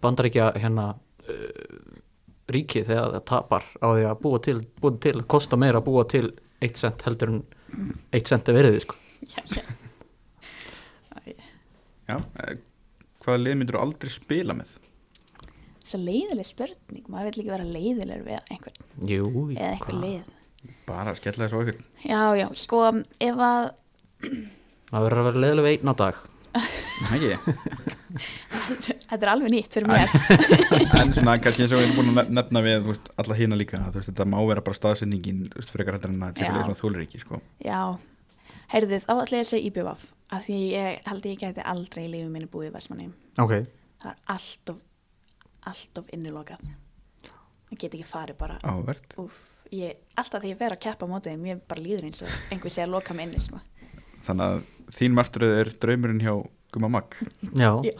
bandaríkja 0.00 0.52
hérna 0.62 0.86
uh, 0.94 2.00
ríkið 2.52 2.88
þegar 2.88 3.12
það 3.18 3.26
tapar 3.28 3.68
á 3.76 3.86
því 3.92 4.08
að 4.08 4.22
búa 4.24 4.40
til, 4.48 4.58
búa 4.80 4.96
til 5.04 5.16
kosta 5.28 5.60
meira 5.60 5.82
að 5.82 5.88
búa 5.90 6.06
til 6.08 6.26
1 6.62 6.78
cent 6.78 7.04
heldur 7.06 7.34
en 7.34 7.42
1 8.14 8.28
cent 8.28 8.48
er 8.48 8.56
veriði 8.56 8.84
sko 8.86 8.98
Já, 9.22 9.42
já. 9.46 9.62
Já, 12.08 12.16
eh, 12.18 12.56
hvaða 13.22 13.38
lið 13.38 13.54
myndir 13.58 13.76
þú 13.78 13.82
aldrei 13.84 14.10
spila 14.12 14.56
með? 14.58 14.72
Svo 15.92 16.00
leiðileg 16.00 16.46
spurning, 16.48 17.04
maður 17.12 17.28
vil 17.28 17.42
ekki 17.42 17.52
vera 17.52 17.66
leiðilegur 17.68 18.26
við 18.30 18.38
einhvern, 18.54 18.84
Jú, 19.12 19.26
eða 19.52 19.70
einhver 19.74 19.92
hvað? 19.92 20.04
lið. 20.06 20.30
Bara 20.88 21.12
skella 21.18 21.44
þessu 21.48 21.58
á 21.58 21.62
ykkur 21.62 21.80
Já, 22.08 22.20
já, 22.38 22.46
sko, 22.56 22.82
ef 23.20 23.40
að, 23.42 23.64
Það 24.92 25.04
verður 25.06 25.20
að 25.22 25.26
vera 25.28 25.42
leðilega 25.46 25.66
við 25.68 25.74
einn 25.78 25.92
á 25.92 25.94
dag 26.02 26.20
Ekki? 27.12 27.30
þetta 29.08 29.18
er 29.24 29.30
alveg 29.32 29.52
nýtt 29.54 29.72
fyrir 29.72 29.88
mér. 29.88 30.10
En 31.00 31.12
svona 31.16 31.38
kannski 31.42 31.64
eins 31.64 31.72
og 31.72 31.80
við 31.80 31.86
erum 31.86 31.96
búin 31.96 32.10
að 32.12 32.18
nef- 32.18 32.32
nefna 32.38 32.62
við 32.66 32.84
veist, 32.90 33.08
alla 33.22 33.36
hína 33.38 33.56
líka 33.58 33.80
veist, 33.94 34.10
þetta 34.10 34.26
má 34.28 34.36
vera 34.50 34.64
bara 34.66 34.76
staðsendingin 34.76 35.46
frekar 35.72 35.96
hættar 35.96 36.12
en 36.12 36.26
að 36.26 36.34
Já. 36.34 36.42
tjekka 36.42 36.64
svona 36.66 36.80
þólir 36.82 37.04
ekki 37.06 37.22
sko. 37.22 37.40
Já, 37.64 37.80
heyrðu 38.74 39.00
þá 39.00 39.12
ætla 39.22 39.40
ég 39.40 39.46
að 39.46 39.50
segja 39.52 39.70
IBVF, 39.70 40.04
af 40.36 40.46
því 40.46 40.58
ég 40.76 41.08
held 41.08 41.28
ég 41.32 41.40
gæti 41.42 41.66
aldrei 41.72 42.02
í 42.04 42.10
lífið 42.12 42.30
minni 42.36 42.50
búið 42.52 42.68
í 42.70 42.74
Vestmanni. 42.76 43.08
Ok, 43.42 43.56
Það 44.02 44.10
er 44.12 44.20
allt 44.36 44.70
of, 44.74 44.78
allt 45.70 45.98
of 46.02 46.08
innilokað. 46.14 46.62
Það 47.72 47.78
get 47.80 47.94
ekki 47.96 48.06
farið 48.08 48.38
bara, 48.40 48.58
Ávert 48.68 49.14
ég, 49.72 49.96
alltaf 50.20 50.42
þegar 50.42 50.50
ég 50.52 50.58
fer 50.60 50.74
að 50.74 50.82
keppa 50.84 51.06
á 51.08 51.12
mótið, 51.12 51.38
mér 51.40 51.60
bara 51.68 51.80
líður 51.84 52.08
eins 52.10 52.20
og 52.26 52.32
einhver 52.52 52.72
sé 52.74 52.82
að 52.84 52.90
loka 52.92 53.14
mig 53.16 53.30
inni, 53.30 53.40
sko. 53.40 53.60
Þannig 54.26 54.44
að 54.44 54.58
þín 54.98 55.14
martröð 55.16 55.54
er 55.62 55.70
draumurinn 55.80 56.20
hjá 56.22 56.34
Guma 56.72 56.90
Mag. 56.92 57.16
Já, 57.56 57.70
Já. 57.84 57.94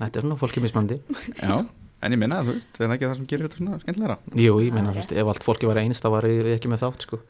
þetta 0.00 0.20
er 0.22 0.26
nú 0.30 0.36
fólki 0.40 0.62
mismandi 0.64 0.96
Já, 1.40 1.56
en 2.02 2.14
ég 2.14 2.20
minna 2.20 2.40
að 2.40 2.50
þú 2.50 2.54
veist 2.56 2.70
það 2.76 2.84
er 2.86 2.94
ekki 2.96 3.06
það 3.08 3.16
sem 3.20 3.26
gerir 3.30 3.46
þetta 3.48 3.60
svona 3.60 3.80
skemmtilegra? 3.84 4.16
Jú, 4.42 4.52
ég 4.64 4.74
meina, 4.74 4.90
Já, 4.90 4.92
þú 4.96 5.00
veist, 5.02 5.14
ef 5.22 5.32
allt 5.34 5.46
fólki 5.46 5.70
var 5.70 5.80
einst 5.82 6.04
þá 6.06 6.10
var 6.16 6.28
við 6.30 6.50
ekki 6.56 6.70
með 6.72 6.82
þátt 6.84 7.06
sko. 7.06 7.20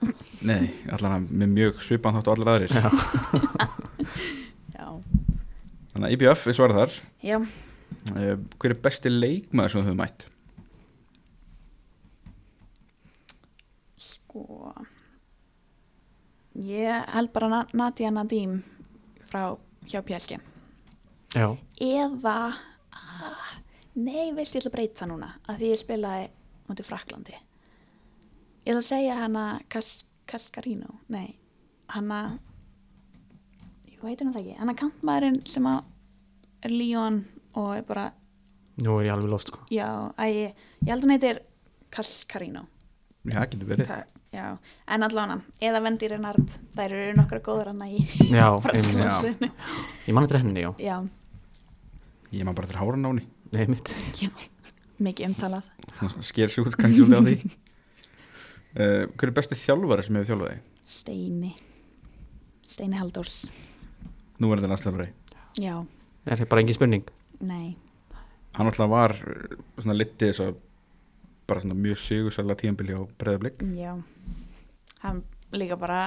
Nei, 0.49 0.61
allan 0.97 1.17
að 1.19 1.33
með 1.43 1.55
mjög 1.59 1.83
svipan 1.85 2.17
þátt 2.19 2.31
og 2.31 2.37
allir 2.39 2.53
aðrir. 2.55 2.77
Já, 2.77 2.89
Já, 4.77 4.87
Þannig 5.91 6.07
að 6.07 6.15
IBF 6.17 6.47
er 6.53 6.57
svarað 6.61 6.81
þar. 6.85 6.99
Já, 7.27 7.39
Hver 8.11 8.71
er 8.75 8.79
besti 8.85 9.11
leikmaður 9.13 9.71
sem 9.75 9.81
þú 9.83 9.87
hefur 9.91 9.99
mætt? 10.03 10.27
sko, 14.01 14.73
ég 16.57 17.05
held 17.15 17.33
bara 17.35 17.49
Na- 17.49 17.67
Nadia 17.75 18.11
Nadim 18.11 18.63
frá 19.31 19.57
hjá 19.87 20.01
PSG. 20.03 20.39
já, 21.35 21.57
Eða, 21.81 22.55
ah, 22.93 23.51
nei, 23.95 24.33
veist 24.35 24.55
ég 24.55 24.63
ætla 24.63 24.71
að 24.71 24.77
breyta 24.77 25.05
það 25.05 25.11
núna, 25.13 25.33
af 25.49 25.59
því 25.59 25.71
ég 25.71 25.79
spilaði 25.83 26.29
mútið 26.69 26.87
Fraklandi. 26.89 27.35
Ég 28.67 28.73
ætla 28.73 28.81
að 28.83 28.89
segja 28.89 29.15
hana 29.19 29.61
Kas, 29.69 30.05
Kaskarino, 30.27 30.99
nei, 31.09 31.37
hana, 31.89 32.39
ég 33.91 34.01
veit 34.03 34.19
hennar 34.21 34.35
það 34.35 34.43
ekki, 34.47 34.59
hana 34.59 34.75
kampmaðurinn 34.75 35.47
sem 35.47 35.65
að 35.67 35.85
er 36.63 36.71
Líón 36.71 37.25
og 37.59 37.71
er 37.77 37.85
bara, 37.89 38.07
nú 38.85 38.99
er 39.01 39.09
ég 39.09 39.15
alveg 39.15 39.33
lost 39.33 39.51
sko. 39.53 39.63
Já, 39.73 39.89
að 40.17 40.35
ég, 40.37 40.61
ég 40.85 40.91
held 40.93 41.07
hún 41.07 41.15
heitir 41.15 41.41
Kaskarino. 41.93 42.67
Já, 43.29 43.43
getur 43.51 43.69
verið. 43.69 43.89
Ka, 43.91 43.99
já, 44.33 44.45
en 44.95 45.07
allavega, 45.07 45.41
eða 45.69 45.83
Vendi 45.85 46.11
Renard, 46.13 46.55
þær 46.77 46.95
eru 46.97 47.17
nokkra 47.19 47.41
góður 47.45 47.73
hana 47.73 47.89
í 47.91 48.01
Já, 48.31 48.47
Frakklandsliðinu. 48.65 49.51
Ég 50.07 50.17
man 50.17 50.29
þetta 50.29 50.43
henni, 50.45 50.65
já, 50.65 50.71
Já, 50.81 50.99
Ég 52.31 52.47
maður 52.47 52.61
bara 52.61 52.71
til 52.71 52.79
háran 52.79 53.07
á 53.07 53.11
henni. 53.11 53.25
Nei 53.51 53.65
mitt 53.67 53.91
já, 54.23 54.29
mikið 55.03 55.33
umtalað. 55.33 55.67
Sker 56.23 56.53
sig 56.53 56.63
út 56.63 56.77
kannski 56.79 57.03
svolítið 57.03 57.19
á 57.19 57.23
því. 57.27 57.57
Uh, 58.71 59.03
Hver 59.19 59.33
er 59.33 59.35
besti 59.41 59.59
þjálfari 59.59 60.07
sem 60.07 60.21
hefur 60.21 60.31
þjálfað 60.31 60.53
þig? 60.55 60.63
Steini. 60.91 61.51
Steini 62.71 63.01
Halldórs. 63.01 63.41
Nú 64.41 64.49
er 64.55 64.61
þetta 64.61 64.71
landslæfari 64.73 65.09
Já, 65.61 65.75
Er 66.31 66.45
bara 66.49 66.63
engin 66.63 66.77
spurning 66.77 67.09
nei. 67.41 67.77
Hann 68.57 68.67
alltaf 68.67 68.91
var 68.91 69.15
uh, 69.15 69.57
svona 69.79 69.95
litið 69.97 70.31
þess 70.33 70.43
að 70.49 70.57
bara 71.51 71.63
svona 71.65 71.75
mjög 71.79 71.99
sigursæla 72.03 72.55
tíðanbili 72.59 72.95
á 72.99 73.03
breðablik 73.19 73.63
Já. 73.77 73.95
Hann 75.05 75.23
líka 75.53 75.77
bara 75.81 76.01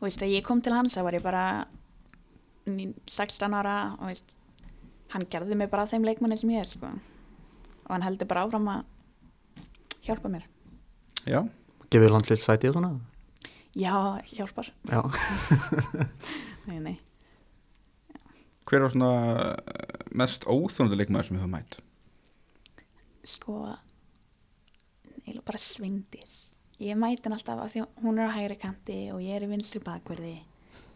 Þú 0.00 0.04
veist, 0.06 0.20
þegar 0.20 0.32
ég 0.34 0.44
kom 0.44 0.60
til 0.64 0.72
hans 0.76 0.94
þá 0.96 1.02
var 1.06 1.16
ég 1.16 1.22
bara 1.24 1.44
ní- 2.68 2.94
16 3.08 3.54
ára 3.56 3.74
og 3.98 4.06
veist 4.10 4.36
hann 5.12 5.24
gerði 5.32 5.56
mig 5.56 5.70
bara 5.72 5.84
að 5.86 5.94
þeim 5.96 6.04
leikmanni 6.08 6.36
sem 6.38 6.50
ég 6.52 6.60
er 6.62 6.68
sko. 6.68 6.86
og 6.86 7.90
hann 7.90 8.02
heldur 8.04 8.28
bara 8.28 8.44
áfram 8.46 8.68
að 8.68 8.84
hjálpa 10.06 10.28
mér. 10.30 10.44
Já, 11.26 11.42
Gefið 11.90 12.12
landlill 12.12 12.38
sæti 12.40 12.68
og 12.70 12.76
svona? 12.76 12.92
Já, 13.74 14.20
hjálpar. 14.36 14.68
Já, 14.88 15.02
Nei, 16.68 16.78
nei 16.78 16.98
hver 18.70 18.84
var 18.86 18.92
svona 18.94 19.12
uh, 19.34 20.04
mest 20.22 20.46
óþjónandi 20.46 20.98
leikmaður 21.00 21.28
sem 21.30 21.40
hefur 21.40 21.52
mætt? 21.56 21.78
sko 23.26 23.56
eiginlega 25.20 25.44
bara 25.46 25.60
svindis 25.60 26.36
ég 26.80 26.96
mæti 26.96 27.26
hann 27.26 27.36
alltaf 27.36 27.58
að 27.60 27.74
því 27.74 27.82
hún 28.04 28.20
er 28.22 28.30
á 28.32 28.36
hægri 28.38 28.56
kanti 28.62 29.00
og 29.12 29.20
ég 29.24 29.36
er 29.36 29.44
í 29.44 29.50
vinstri 29.50 29.82
bakverði 29.84 30.38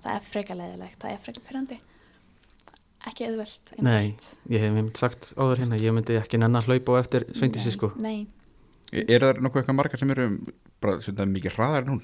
það 0.05 0.15
er 0.15 0.25
freka 0.31 0.57
leðilegt, 0.57 0.97
það 1.03 1.13
er 1.13 1.21
freka 1.27 1.43
pyrrandi 1.45 1.81
ekki 3.05 3.27
auðvelt 3.29 3.75
einmitt. 3.75 3.85
nei, 3.85 4.55
ég 4.55 4.63
hef 4.65 4.71
einmitt 4.73 5.01
sagt 5.01 5.33
áður 5.37 5.61
hérna 5.61 5.81
Ég 5.81 5.93
myndi 5.93 6.17
ekki 6.17 6.41
nenn 6.41 6.57
að 6.57 6.71
hlaupa 6.71 6.97
á 6.97 7.03
eftir 7.03 7.27
sveindisi 7.37 7.69
Nei, 7.69 7.77
sko 7.77 7.91
nei, 8.01 8.19
Er 8.95 9.25
það 9.27 9.41
nokkuð 9.45 9.61
eitthvað 9.61 9.77
margar 9.77 10.01
sem 10.01 10.13
eru 10.15 10.27
bara 10.81 11.01
svona 11.05 11.27
mikið 11.29 11.57
hraðar 11.59 11.85
en 11.85 11.93
hún? 11.97 12.03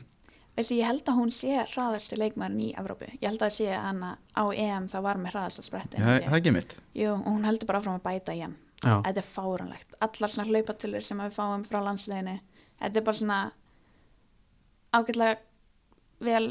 Veistu 0.61 0.79
ég 0.79 0.88
held 0.88 1.09
að 1.11 1.19
hún 1.19 1.33
sé 1.35 1.55
hraðasti 1.75 2.19
leikmærin 2.21 2.61
í 2.62 2.71
Evrópu. 2.79 3.09
Ég 3.19 3.26
held 3.29 3.43
að 3.45 3.55
sé 3.57 3.69
hann 3.75 4.02
á 4.05 4.45
EM 4.52 4.88
það 4.93 5.07
var 5.09 5.21
með 5.21 5.35
hraðasta 5.35 5.64
spretti 5.67 5.99
Já, 6.00 6.05
það 6.07 6.19
er 6.21 6.37
ekki 6.38 6.55
mitt 6.57 6.76
Jú, 6.97 7.14
og 7.17 7.26
hún 7.29 7.47
heldur 7.49 7.71
bara 7.71 7.81
áfram 7.83 7.99
að 7.99 8.07
bæta 8.07 8.37
í 8.37 8.45
hann. 8.45 8.57
Þetta 8.81 9.21
er 9.21 9.26
fáranlegt 9.26 9.99
allar 10.00 10.33
svona 10.33 10.49
hlaupatölur 10.49 11.05
sem 11.05 11.19
við 11.21 11.35
fáum 11.37 11.64
frá 11.69 11.83
landsleginu 11.85 12.38
þetta 12.81 13.00
er 13.00 13.05
bara 13.05 13.19
svona 13.21 13.40
ágætlega 14.97 15.37
vel 16.25 16.47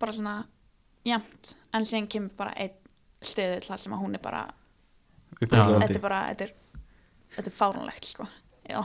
bara 0.00 0.14
svona 0.16 0.36
jæmt 1.08 1.54
en 1.76 1.86
síðan 1.88 2.08
kemur 2.12 2.36
bara 2.38 2.54
einn 2.56 2.76
stöðu 3.24 3.60
þar 3.66 3.82
sem 3.82 3.94
að 3.96 4.02
hún 4.04 4.16
er 4.16 4.22
bara 4.24 4.42
Uppræðlega 5.38 5.84
þetta 5.84 5.98
er 5.98 6.02
bara 6.02 6.20
þetta 6.30 6.46
er, 6.48 6.54
þetta 7.36 7.50
er 7.50 7.56
fáránlegt 7.58 8.08
sko. 8.08 8.26
Já, 8.68 8.80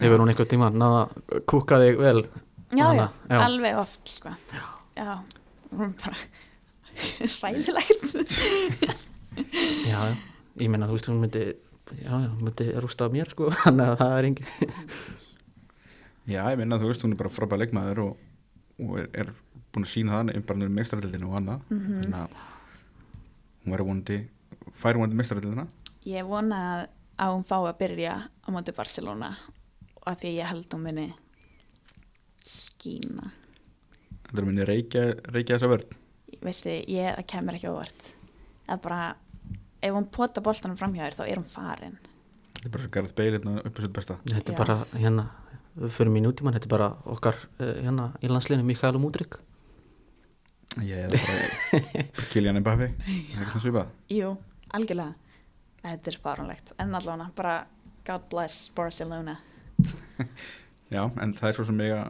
hefur 0.00 0.22
hún 0.22 0.30
einhvern 0.32 0.50
tíma 0.52 0.70
náða 0.74 1.00
að 1.08 1.40
kúka 1.50 1.80
þig 1.82 1.98
vel 2.00 2.20
já, 2.78 2.88
já, 2.94 3.06
já. 3.30 3.40
alveg 3.44 3.78
oft 3.80 4.08
sko. 4.08 4.34
Já, 4.96 5.18
hún 5.74 5.94
ræðilegt 7.42 8.14
Já, 9.90 10.00
ég 10.62 10.70
meina 10.70 10.86
þú 10.86 10.94
veist 10.98 11.08
hún 11.10 11.20
myndi 11.24 11.44
hún 12.06 12.36
myndi 12.40 12.68
rústa 12.80 13.08
mér 13.12 13.32
sko 13.34 13.50
Þannig 13.64 13.90
að 13.90 13.98
það 14.00 14.18
er 14.18 14.28
engin 14.30 14.50
Já, 16.24 16.40
ég 16.48 16.56
minna 16.56 16.78
þú 16.80 16.88
veist, 16.88 17.02
hún 17.04 17.12
er 17.12 17.20
bara 17.20 17.32
frábæð 17.32 17.64
leikmaður 17.64 17.98
og, 18.06 18.20
og 18.80 18.94
er, 19.02 19.08
er 19.12 19.32
búin 19.74 19.84
að 19.84 19.90
sína 19.92 20.20
það 20.22 20.30
bara 20.46 20.60
nefnir 20.60 20.76
meistaraldildinu 20.78 21.28
og 21.28 21.40
annað. 21.40 21.66
Mhm. 21.68 21.98
þannig 22.04 22.20
að 22.22 22.38
hún 23.64 23.74
væri 23.74 23.88
vonandi 23.90 24.18
færi 24.80 25.00
vonandi 25.00 25.18
meistaraldildina 25.18 25.66
ég 26.08 26.28
vona 26.28 26.60
að, 26.70 26.86
að 27.24 27.34
hún 27.34 27.44
fá 27.48 27.56
að 27.58 27.76
byrja 27.82 28.14
á 28.24 28.48
móti 28.54 28.76
Barcelona 28.76 29.34
og 29.98 30.08
að 30.12 30.18
því 30.22 30.32
ég 30.38 30.50
held 30.52 30.76
hún 30.76 30.86
muni 30.88 31.06
skína. 32.44 33.30
Þetta 34.24 34.40
er 34.40 34.48
minni 34.48 34.66
reykja, 34.68 35.04
reykja 35.32 35.58
þessa 35.58 35.70
vörð 35.74 36.00
veistu, 36.44 36.72
ég, 36.90 37.14
það 37.16 37.28
kemur 37.30 37.58
ekki 37.58 37.70
óvart. 37.70 38.10
Það 38.64 38.74
er 38.76 38.82
bara 38.84 39.00
ef 39.84 39.94
hún 39.94 40.10
pota 40.12 40.42
boltanum 40.44 40.78
framhjá 40.80 41.06
þér 41.06 41.16
þá 41.18 41.24
er 41.26 41.40
hún 41.40 41.48
farin. 41.48 41.96
Þetta 42.58 42.68
er 42.68 42.74
bara 42.74 42.84
svo 42.84 42.92
Gareth 42.96 43.16
Bale 43.18 43.38
hérna 43.38 43.56
upp 43.60 43.78
á 43.78 43.80
sitt 43.84 43.96
besta. 43.96 44.18
Þetta 44.28 44.52
er 44.52 44.56
Já. 44.56 44.60
bara 44.60 44.78
hérna 44.92 45.30
Fyrir 45.74 46.06
mín 46.14 46.28
útíman, 46.28 46.54
þetta 46.54 46.68
er 46.68 46.70
bara 46.70 46.86
okkar 47.10 47.34
eh, 47.58 47.80
hérna 47.82 48.12
í 48.22 48.28
landsliðinu 48.30 48.62
Mikael 48.68 48.94
og 48.94 49.02
Múdrik 49.02 49.40
Ég 50.86 51.08
er 51.08 51.10
bara 51.10 52.04
Kylian 52.30 52.60
Mbappé. 52.62 52.92
Það 52.94 53.08
er 53.08 53.40
ekki 53.42 53.50
svona 53.56 53.62
svipað. 53.64 53.90
Jú, 54.14 54.28
algjörlega. 54.78 55.40
Þetta 55.82 56.12
er 56.12 56.18
farunlegt, 56.22 56.70
en 56.78 56.94
allavega 56.94 57.26
bara 57.34 57.56
God 58.06 58.28
bless 58.30 58.70
Barcelona. 58.74 59.34
Já, 60.94 61.02
en 61.10 61.34
það 61.34 61.48
er 61.48 61.58
svo 61.58 61.66
sem 61.66 61.78
mega 61.82 62.00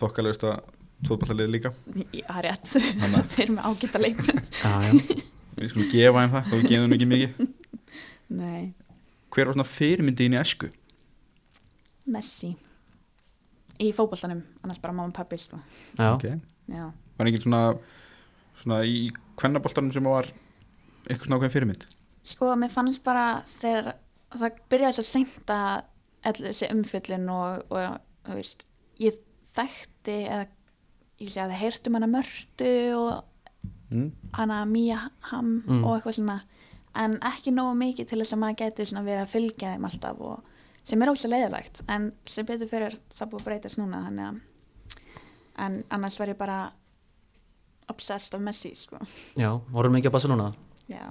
þokkalegust 0.00 0.44
að 0.48 0.62
tóðballalið 1.04 1.50
líka. 1.54 1.72
Það 1.84 2.38
er 2.38 2.46
rétt, 2.48 2.70
að- 2.74 3.28
þeir 3.34 3.44
eru 3.44 3.56
með 3.58 3.66
ágæta 3.70 4.00
leikmenn. 4.02 4.40
Já, 4.62 4.72
já, 4.86 5.22
við 5.58 5.72
skulum 5.74 5.90
gefa 5.92 6.22
þeim 6.24 6.32
það, 6.34 6.48
þá 6.50 6.54
við 6.54 6.66
þeim 6.70 6.96
ekki 6.98 7.10
mikið. 7.12 7.48
Nei, 8.34 8.62
Hver 9.34 9.48
var 9.50 9.56
svona 9.56 9.66
fyrirmyndi 9.66 10.28
inn 10.28 10.36
í 10.36 10.38
esku? 10.40 10.68
Messi. 12.14 12.52
Í 13.82 13.88
fótboltanum, 13.96 14.44
annars 14.62 14.78
bara 14.82 14.94
mamma 14.94 15.10
og 15.10 15.16
pappi 15.16 15.38
sko. 15.40 15.58
Já, 15.98 16.12
ok. 16.14 16.28
Já, 16.70 16.84
Var 17.18 17.28
engin 17.30 17.42
svona, 17.42 17.60
svona 18.60 18.78
í 18.86 19.08
kvennaboltanum 19.38 19.90
sem 19.94 20.06
var 20.06 20.28
eitthvað 21.04 21.26
svona 21.26 21.38
ákveðin 21.40 21.54
fyrirmynd? 21.56 21.86
Sko 22.24 22.52
mér 22.58 22.72
fannst 22.72 23.02
bara 23.04 23.24
þegar 23.58 23.90
það 24.34 24.60
byrjaði 24.72 24.96
svo 24.96 25.04
seint 25.08 25.52
að 25.52 25.82
umfjöllin 26.72 27.26
og, 27.34 27.66
og 27.74 28.30
veist, 28.38 28.62
ég 29.02 29.18
þekkti 29.56 30.16
eða 30.28 30.46
ég 31.22 31.30
sé 31.30 31.40
að 31.44 31.52
það 31.54 31.60
heyrt 31.62 31.86
um 31.90 31.94
hana 31.98 32.08
mörtu 32.10 32.70
og 32.98 33.24
mm. 33.94 34.08
hana 34.38 34.62
Mía 34.66 34.98
Ham 35.30 35.52
Mm. 35.66 35.84
og 35.84 35.96
eitthvað 35.98 36.18
svona 36.18 36.40
en 36.94 37.16
ekki 37.26 37.50
nógu 37.54 37.74
mikið 37.78 38.08
til 38.10 38.18
þess 38.22 38.34
að 38.36 38.42
maður 38.44 38.58
gæti 38.62 38.86
svona 38.86 39.04
verið 39.06 39.22
að 39.24 39.32
fylgja 39.34 39.72
þeim 39.74 39.86
alltaf 39.88 40.20
og 40.20 40.42
sem 40.84 41.02
er 41.02 41.10
óslega 41.10 41.38
leiðilegt 41.48 41.80
en 41.88 42.10
sem 42.26 42.46
betur 42.46 42.68
fyrir 42.70 42.98
það 43.14 43.30
búið 43.32 43.40
að 43.40 43.46
breytast 43.48 43.78
núna 43.80 44.02
þannig 44.04 44.26
að 44.28 44.40
en 45.64 45.78
annars 45.96 46.18
var 46.20 46.28
ég 46.32 46.38
bara 46.38 46.58
obsessed 47.88 48.34
af 48.34 48.40
Messi 48.42 48.74
sko 48.78 48.98
já, 49.38 49.50
vorum 49.70 49.92
mikið 49.96 50.10
að 50.10 50.16
Barcelona 50.18 50.46
já, 50.88 51.04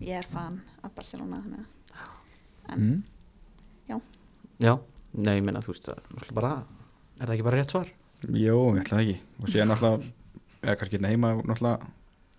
ég 0.00 0.18
er 0.20 0.26
fan 0.30 0.60
af 0.82 0.94
Barcelona 0.96 1.42
þannig 1.44 1.60
að 1.60 1.74
Mm. 2.68 2.98
Já, 4.60 4.74
nei, 5.14 5.36
ég 5.38 5.44
minna, 5.46 5.60
þú 5.64 5.70
veist, 5.72 5.86
það 5.86 5.94
er 5.94 6.02
náttúrulega 6.10 6.34
bara 6.36 6.50
Er 7.18 7.26
það 7.26 7.34
ekki 7.34 7.46
bara 7.46 7.58
rétt 7.58 7.72
svar? 7.74 7.88
Jó, 8.28 8.56
ég 8.74 8.80
ætla 8.82 8.96
það 8.96 9.04
ekki. 9.04 9.14
Og 9.42 9.50
síðan 9.50 9.70
náttúrulega 9.72 10.10
eða 10.62 10.74
kannski 10.78 10.98
hérna 10.98 11.12
heima 11.12 11.30
náttúrulega 11.38 11.88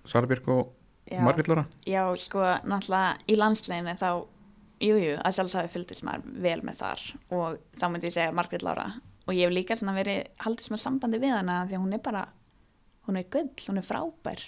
Sarabjörg 0.10 0.52
og 0.56 0.76
Já. 1.10 1.20
Margrét 1.26 1.48
Lóra 1.50 1.66
Já, 1.90 2.04
sko, 2.22 2.44
náttúrulega 2.70 3.18
í 3.28 3.38
landsleginu 3.40 3.96
þá, 4.00 4.10
jú, 4.86 4.98
jú, 5.02 5.16
að 5.18 5.36
sjálfsagði 5.38 5.72
fylgdist 5.74 6.06
maður 6.08 6.36
vel 6.46 6.60
með 6.68 6.80
þar. 6.84 7.06
Og 7.36 7.58
þá 7.80 7.86
myndi 7.90 8.10
ég 8.10 8.16
segja 8.16 8.36
Margrét 8.36 8.66
Lára. 8.66 8.88
Og 9.26 9.34
ég 9.36 9.48
hef 9.48 9.56
líka 9.56 9.78
svona 9.80 9.98
verið 9.98 10.30
haldið 10.46 10.70
sem 10.70 10.80
sambandi 10.82 11.20
við 11.22 11.36
hana 11.36 11.64
því 11.70 11.78
að 11.78 11.84
hún 11.84 11.98
er 11.98 12.04
bara, 12.06 12.24
hún 13.08 13.20
er 13.20 13.28
gull, 13.34 13.52
hún 13.68 13.82
er 13.82 13.88
frábær. 13.90 14.46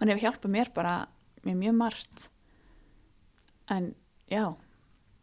Hún 0.00 0.12
hefur 0.12 0.24
hjálpað 0.26 0.54
mér 0.56 0.72
bara 0.74 0.94
með 1.46 1.58
mjög 1.62 1.78
margt. 1.78 2.26
En 3.72 3.92
já, 4.30 4.44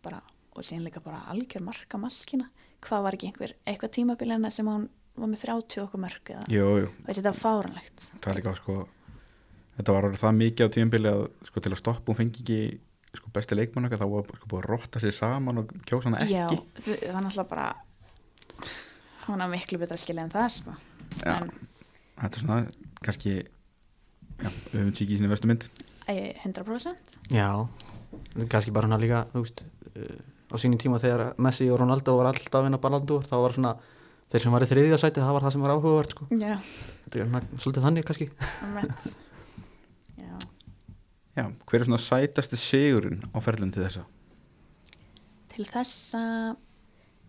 bara 0.03 0.23
og 0.55 0.65
síðan 0.65 0.87
líka 0.87 1.03
bara 1.03 1.21
algjör 1.31 1.63
marka 1.63 1.99
maskina 2.01 2.49
hvað 2.85 3.03
var 3.05 3.17
ekki 3.17 3.27
einhver, 3.31 3.53
eitthvað 3.67 3.91
tímabilina 3.97 4.51
sem 4.53 4.67
hún 4.69 4.87
var 5.19 5.27
með 5.33 5.41
30 5.45 5.81
okkur 5.83 5.99
mörg 6.05 6.29
eða, 6.31 6.45
Jú, 6.53 6.67
jú, 6.83 6.89
og 7.03 7.09
þetta 7.09 7.31
var 7.33 7.39
fáranlegt 7.41 8.05
það 8.21 8.29
er 8.31 8.37
líka 8.39 8.53
sko 8.59 8.75
þetta 9.79 9.95
var 9.95 10.07
orðið 10.09 10.21
það 10.23 10.37
mikið 10.39 10.69
á 10.69 10.73
tíðanbili 10.75 11.11
að 11.11 11.23
sko 11.49 11.63
til 11.65 11.73
að 11.75 11.81
stoppa 11.81 12.11
hún 12.13 12.19
fengi 12.21 12.43
ekki 12.43 12.59
sko 13.19 13.31
besti 13.35 13.57
leikmann 13.57 13.87
okkar 13.89 13.99
þá 14.03 14.07
var 14.13 14.29
sko 14.37 14.49
búið 14.51 14.63
að 14.63 14.69
rotta 14.69 15.01
sér 15.03 15.15
saman 15.17 15.61
og 15.63 15.73
kjósa 15.89 16.11
hana 16.11 16.23
Já, 16.29 16.45
ekki 16.45 16.59
þ- 16.85 16.99
það 17.03 17.19
er 17.19 17.23
náttúrulega 17.25 17.49
bara 17.49 17.67
hún 19.27 19.43
er 19.45 19.51
miklu 19.51 19.79
betra 19.81 19.97
skilja 19.99 20.23
en 20.25 20.31
það 20.33 20.47
sko. 20.55 20.73
Já. 21.19 21.35
en 21.35 21.51
þetta 22.19 22.29
er 22.39 22.43
svona 22.43 22.59
kannski 23.05 23.33
já, 23.39 24.49
við 24.71 24.79
höfum 24.79 24.93
síkið 24.97 25.13
í 25.13 25.19
sinni 25.19 25.29
vestu 25.31 25.49
mynd. 25.51 25.67
Æ, 26.09 26.15
100% 26.41 27.17
Já, 27.35 27.49
kannski 28.49 28.73
bara 28.73 28.87
hana 28.89 28.97
líka, 29.01 29.25
þú 29.33 29.43
veist 29.45 29.63
uh, 29.93 30.19
á 30.49 30.55
sínum 30.59 30.81
tíma 30.81 30.99
þegar 31.01 31.33
Messi 31.37 31.69
og 31.69 31.79
Ronaldo 31.81 32.17
var 32.19 32.31
alltaf 32.31 32.59
að 32.59 32.67
vinna 32.67 32.81
ballandur, 32.81 33.25
þá 33.29 33.35
var 33.39 33.55
svona 33.57 33.73
þeir 34.29 34.45
sem 34.45 34.53
var 34.53 34.65
í 34.65 34.69
þriðja 34.69 35.01
sæti, 35.01 35.23
það 35.23 35.35
var 35.37 35.45
það 35.45 35.55
sem 35.55 35.65
var 35.65 35.73
áhugavert 35.75 36.15
sko. 36.15 36.29
Já, 36.35 36.55
þetta 37.05 37.19
er 37.19 37.27
svona, 37.29 37.43
svolítið 37.57 37.87
þannig 37.87 38.07
kannski 38.09 38.29
einmitt. 38.67 39.09
Já, 40.23 40.33
Já, 41.39 41.43
hver 41.69 41.79
er 41.81 41.87
svona 41.87 42.01
sætasti 42.03 42.59
sigurinn 42.59 43.21
á 43.33 43.37
ferlinn 43.41 43.73
til 43.73 43.85
þessa? 43.85 44.05
til 45.59 45.65
þessa 45.67 46.19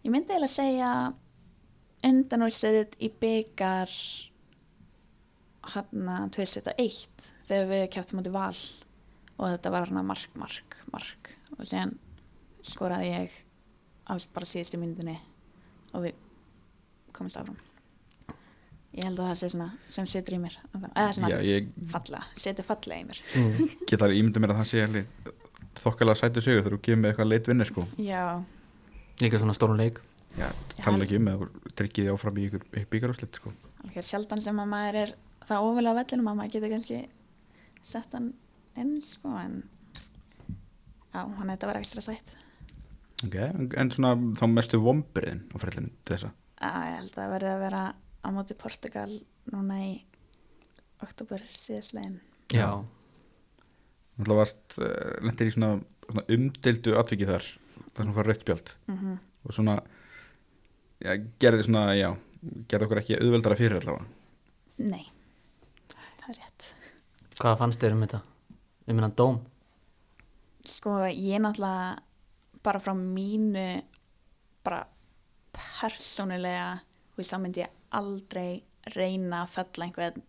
ég 0.04 0.12
myndi 0.12 0.30
eiginlega 0.30 0.52
segja 0.52 0.90
undanúrsliðið 2.06 2.92
í 3.02 3.08
byggar 3.20 3.94
hann 5.72 6.10
að 6.14 6.28
2001 6.36 7.26
þegar 7.48 7.66
við 7.72 7.82
kjáftum 7.96 8.20
út 8.22 8.30
í 8.30 8.34
val 8.34 8.60
og 9.40 9.44
þetta 9.48 9.72
var 9.74 9.88
hann 9.88 9.98
að 9.98 10.08
mark, 10.12 10.38
mark, 10.38 10.78
mark 10.94 11.32
og 11.56 11.66
síðan 11.66 11.96
skoraði 12.66 13.10
ég 13.10 13.40
á 14.10 14.12
bara 14.34 14.48
síðustu 14.48 14.80
myndinni 14.80 15.16
og 15.94 16.06
við 16.06 16.18
komumst 17.14 17.38
áfram. 17.40 17.58
Ég 18.90 19.06
held 19.06 19.20
að 19.22 19.28
það 19.30 19.38
sé 19.38 19.48
svona 19.52 19.68
sem 19.92 20.06
situr 20.10 20.34
í 20.34 20.40
mér 20.42 20.56
eða 20.74 21.10
svona 21.14 21.28
Já, 21.30 21.36
ég 21.46 21.68
falla, 21.92 22.24
setur 22.34 22.66
fallega 22.66 23.04
í 23.04 23.06
mér. 23.06 23.20
Mm. 23.38 23.74
get 23.86 24.02
alveg 24.02 24.18
ímyndið 24.18 24.44
mér 24.44 24.54
að 24.54 24.62
það 24.62 24.70
sé 24.72 24.84
alveg 24.86 25.30
þokkalega 25.80 26.18
sætu 26.18 26.42
sigur 26.42 26.64
þegar 26.64 26.76
þú 26.76 26.80
kemur 26.88 27.02
með 27.04 27.12
eitthvað 27.12 27.30
leitvinni 27.30 27.68
sko. 27.68 27.86
Já, 28.02 28.24
líka 29.22 29.42
svona 29.42 29.54
stórun 29.54 29.78
leik. 29.80 30.02
Já, 30.38 30.48
tala 30.80 31.06
ekki 31.06 31.18
um 31.18 31.26
með 31.26 31.44
að 31.46 31.72
tryggið 31.78 32.06
þið 32.08 32.12
áfram 32.16 32.38
í 32.38 32.46
ykkur 32.48 32.86
byggarúslit 32.90 33.38
sko. 33.38 33.54
Alveg 33.84 34.06
sjaldan 34.06 34.42
sem 34.42 34.62
að 34.62 34.70
maður 34.74 35.00
er 35.04 35.14
það 35.46 35.70
ofalega 35.70 35.94
á 35.94 35.98
vellinum 36.00 36.30
að 36.30 36.38
maður 36.40 36.54
getur 36.56 36.74
kannski 36.74 37.00
sett 37.86 38.14
hann 38.16 38.32
inn 38.78 38.96
sko 39.04 39.32
en 39.40 39.56
já, 41.14 41.22
hann 41.22 41.52
þetta 41.52 41.70
var 41.70 41.80
ekstra 41.80 42.04
sætt 42.04 42.34
Ok, 43.26 43.36
en, 43.36 43.90
svona 43.92 44.14
þá 44.38 44.44
mestu 44.48 44.80
vombriðin 44.80 45.42
á 45.52 45.56
ferlinn 45.60 45.90
til 46.04 46.14
þessa? 46.14 46.30
Já, 46.60 46.70
ég 46.70 46.96
held 46.98 47.10
að 47.10 47.18
það 47.18 47.34
verði 47.34 47.50
að 47.50 47.64
vera 47.64 47.82
á 47.96 48.28
móti 48.36 48.56
Portugal 48.60 49.10
núna 49.50 49.80
í 49.84 49.92
oktober 51.04 51.44
síðastlegin 51.56 52.18
Já, 52.52 52.80
Náttúrulega 54.20 54.40
varst 54.42 54.78
uh, 54.80 55.16
lendir 55.24 55.48
í 55.48 55.54
svona, 55.54 55.72
svona 56.04 56.24
umdildu 56.36 56.96
atviki 57.00 57.28
þar 57.28 57.46
þar 57.90 58.04
sem 58.04 58.14
fara 58.16 58.28
rautt 58.28 58.44
spjald. 58.44 58.72
Mm 58.90 59.18
og 59.40 59.54
svona 59.56 59.78
já, 61.00 61.14
gerði 61.40 61.64
svona, 61.64 61.94
já 61.96 62.10
gerði 62.68 62.86
okkur 62.86 63.00
ekki 63.00 63.16
auðveldara 63.16 63.56
fyrir 63.56 63.78
allavega. 63.78 64.04
Nei, 64.80 65.06
það 65.92 66.26
er 66.28 66.38
rétt. 66.42 66.68
Hvað 67.40 67.56
fannst 67.62 67.80
þér 67.80 67.96
um 67.96 68.04
þetta? 68.04 68.20
Um 68.84 69.00
hennan 69.00 69.16
dóm? 69.16 69.38
Sko, 70.68 70.98
ég 71.08 71.40
náttúrulega 71.40 72.02
bara 72.64 72.80
frá 72.82 72.94
mínu 72.96 73.66
bara 74.64 74.84
persónulega 75.54 76.80
og 77.16 77.26
þá 77.26 77.36
myndi 77.40 77.64
ég 77.64 77.78
aldrei 77.96 78.62
reyna 78.94 79.44
að 79.44 79.54
fella 79.56 79.86
einhvern 79.86 80.22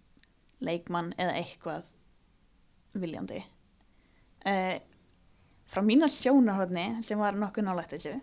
leikmann 0.62 1.14
eða 1.18 1.36
eitthvað 1.40 1.92
viljandi. 3.02 3.40
Uh, 4.42 4.78
frá 5.72 5.84
mína 5.86 6.10
sjónarhóðni 6.12 7.04
sem 7.06 7.20
var 7.20 7.38
nokkuð 7.38 7.68
nálægt 7.68 7.96
þessu 7.96 8.18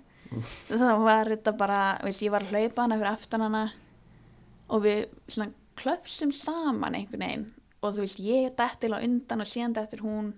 þá 0.68 0.90
var 1.00 1.30
þetta 1.32 1.54
bara, 1.56 1.78
veist, 2.04 2.22
ég 2.24 2.32
var 2.32 2.44
að 2.44 2.52
hlaupa 2.52 2.84
hana 2.84 2.98
fyrir 2.98 3.12
aftan 3.12 3.44
hana 3.46 3.62
og 4.68 4.82
við 4.84 5.06
svona 5.30 5.52
klöfsum 5.78 6.34
saman 6.34 6.98
einhvern 6.98 7.24
veginn 7.24 7.46
og 7.78 7.94
þú 7.94 8.04
veist, 8.04 8.20
ég 8.20 8.52
dettil 8.58 8.92
á 8.92 8.98
undan 9.00 9.44
og 9.44 9.48
síðan 9.48 9.76
dettil 9.78 10.02
hún 10.04 10.32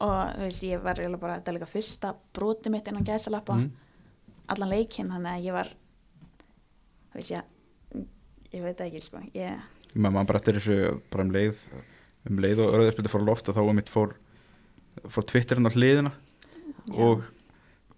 og 0.00 0.36
veist, 0.40 0.62
ég 0.66 0.82
var 0.82 0.98
bara, 1.18 1.38
þetta 1.38 1.52
er 1.52 1.58
líka 1.58 1.68
fyrsta 1.70 2.14
broti 2.34 2.70
mitt 2.70 2.88
innan 2.88 3.04
gæsalappa 3.06 3.54
Mhm. 3.56 3.70
allan 4.48 4.68
leikinn, 4.70 5.08
þannig 5.08 5.32
að 5.38 5.44
ég 5.46 5.52
var 5.52 5.68
þú 7.12 7.14
veist, 7.14 7.30
ég 7.30 7.42
ég 8.54 8.62
veit 8.62 8.76
það 8.78 8.86
ekki, 8.90 9.02
sko 9.02 9.18
ég, 9.34 9.60
maður 9.94 10.26
bara 10.26 10.38
eftir 10.38 10.54
þessu 10.58 11.00
bara 11.10 11.24
um 11.24 11.30
leið 11.32 11.62
um 12.30 12.36
leið 12.38 12.58
og 12.64 12.74
örðarspildi 12.74 13.10
fór 13.12 13.24
loft 13.26 13.48
og 13.48 13.54
þá 13.56 13.60
um 13.68 13.76
mitt 13.76 13.90
fór 13.90 14.14
fór 15.08 15.24
Twitterinn 15.26 15.66
á 15.66 15.74
hliðina 15.74 16.12
Já. 16.86 17.00
og 17.00 17.24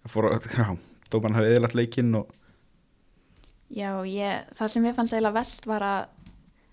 fór 0.09 0.31
að, 0.33 0.47
já, 0.57 0.77
dómarinn 1.11 1.37
hafi 1.37 1.51
eðilagt 1.53 1.75
leikinn 1.75 2.15
og 2.15 2.31
já, 3.71 3.91
ég, 4.07 4.47
það 4.55 4.69
sem 4.73 4.85
ég 4.85 4.95
fannst 4.97 5.13
eiginlega 5.17 5.35
vest 5.41 5.67
var 5.67 5.83
að 5.83 6.09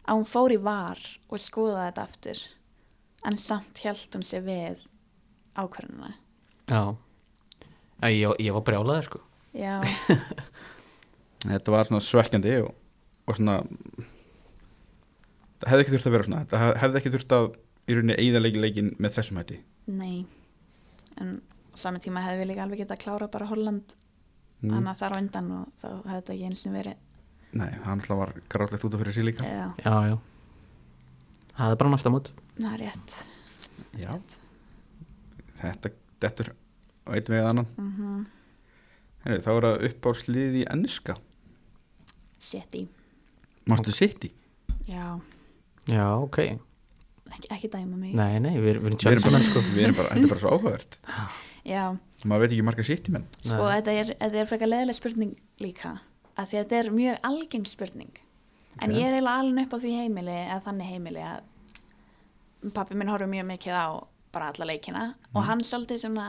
að 0.04 0.18
hún 0.20 0.28
fór 0.28 0.52
í 0.52 0.58
var 0.62 1.00
og 1.32 1.40
skoðaði 1.40 1.86
þetta 1.90 2.04
aftur 2.04 2.42
en 3.26 3.38
samt 3.40 3.80
held 3.86 4.18
hún 4.18 4.26
sér 4.28 4.44
við 4.44 4.82
ákvörðuna 5.60 6.14
Já, 6.72 6.96
ég, 8.08 8.34
ég 8.40 8.56
var 8.56 8.64
brjálaður 8.68 9.08
sko. 9.08 9.22
Já, 9.54 9.82
þetta 11.52 11.74
var 11.74 11.88
svona 11.88 12.04
svekkjandi 12.04 12.56
og, 12.64 12.72
og 13.28 13.38
svona 13.38 13.60
það 15.62 15.74
hefði 15.74 15.84
ekki 15.84 15.94
þurft 15.94 16.10
að 16.10 16.16
vera 16.16 16.28
svona 16.28 16.44
það 16.52 16.78
hefði 16.82 17.02
ekki 17.02 17.14
þurft 17.16 17.36
að 17.38 17.50
í 17.84 17.98
rauninni 17.98 18.18
eigða 18.20 18.44
leikin 18.44 18.64
leikin 18.64 18.92
með 19.04 19.18
þessum 19.18 19.42
hætti. 19.42 19.60
Nei. 19.92 20.24
En 21.22 21.36
sami 21.78 22.02
tíma 22.04 22.24
hefði 22.24 22.42
við 22.42 22.52
líka 22.54 22.66
alveg 22.66 22.84
getað 22.84 22.98
að 22.98 23.04
klára 23.04 23.32
bara 23.32 23.50
Holland 23.52 23.96
mm. 24.64 24.72
annað 24.72 25.02
þar 25.04 25.18
á 25.18 25.20
undan 25.20 25.52
og 25.60 25.82
þá 25.82 25.90
hefði 25.90 26.20
þetta 26.20 26.38
ekki 26.38 26.48
eins 26.50 26.68
og 26.68 26.78
verið. 26.80 27.02
Nei, 27.54 27.70
hann 27.84 28.00
alltaf 28.00 28.18
var 28.18 28.32
grátlegt 28.50 28.88
út 28.88 28.96
af 28.96 29.04
fyrir 29.04 29.14
sig 29.14 29.28
líka. 29.28 29.46
Já, 29.46 29.68
Já, 29.84 29.98
já. 30.10 30.16
Það 31.54 31.76
er 31.76 31.84
bara 31.84 31.94
næsta 31.94 32.10
mót. 32.10 32.32
Það 32.58 32.72
er 32.72 32.82
rétt. 32.88 33.20
Já, 34.00 34.16
þetta 35.62 35.92
dettur 36.24 36.54
á 37.08 37.10
einn 37.14 37.30
vegið 37.34 37.50
annan. 37.52 37.68
Mm 37.78 38.26
Heri, 39.24 39.40
þá 39.40 39.50
er 39.54 39.64
það 39.64 39.84
upp 39.88 40.04
á 40.04 40.12
sliði 40.20 40.62
í 40.64 40.68
enska. 40.68 41.14
City, 42.44 42.88
Master 43.72 43.94
City? 43.96 44.34
Já, 44.88 45.20
Já, 45.88 46.04
ok. 46.20 46.38
Ekki, 47.34 47.48
ekki 47.56 47.70
dæma 47.72 47.98
mig. 47.98 48.12
Nei, 48.16 48.40
nei, 48.44 48.58
við, 48.60 48.64
við 48.64 48.70
erum 48.74 48.84
við 48.84 48.90
erum 48.92 49.00
Chelsea 49.00 49.30
bara, 49.30 49.38
menn 49.40 49.48
sko. 49.48 49.62
við 49.74 49.84
erum 49.88 49.96
bara, 49.98 50.10
þetta 50.14 50.28
er 50.28 50.34
bara 50.34 50.42
svo 50.44 50.52
áhugavert. 50.54 50.98
Já, 51.64 51.84
maður 52.28 52.44
veit 52.44 52.52
ekki 52.52 52.66
marga 52.68 52.84
í 52.84 53.14
menn 53.16 53.26
sko 53.42 53.70
þetta 53.72 53.96
er, 54.02 54.12
þetta 54.20 54.42
er 54.44 54.50
frekar 54.52 54.70
leðileg 54.70 54.98
spurning 55.00 55.32
líka 55.64 55.94
að 56.36 56.50
því 56.52 56.58
að 56.60 56.64
þetta 56.64 56.78
er 56.82 56.92
mjög 57.00 57.18
algeng 57.32 57.66
spurning. 57.68 58.14
En 58.82 58.90
Ok. 58.90 58.98
ég 59.00 59.08
er 59.08 59.16
eiginlega 59.18 59.40
alveg 59.40 59.66
upp 59.68 59.74
á 59.74 59.80
því 59.84 59.92
heimili 60.02 60.38
eða 60.44 60.62
þannig 60.68 60.92
heimili 60.92 61.24
að 61.24 62.72
pappi 62.74 62.96
minn 62.98 63.12
horfur 63.12 63.32
mjög 63.32 63.48
mikið 63.54 63.76
á 63.80 63.88
bara 64.34 64.52
alla 64.52 64.68
leikina. 64.70 65.04
Og 65.34 65.46
hann 65.48 65.64
svolítið 65.66 66.04
svona 66.06 66.28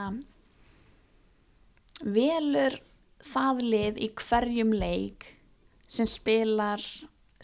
velur 2.05 2.77
það 3.25 3.62
lið 3.64 4.01
í 4.05 4.11
hverjum 4.21 4.75
leik 4.77 5.29
sem 5.88 6.09
spilar 6.09 6.83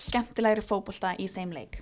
skemmtilegri 0.00 0.64
fótbolta 0.64 1.14
í 1.20 1.28
þeim 1.30 1.54
leik. 1.54 1.80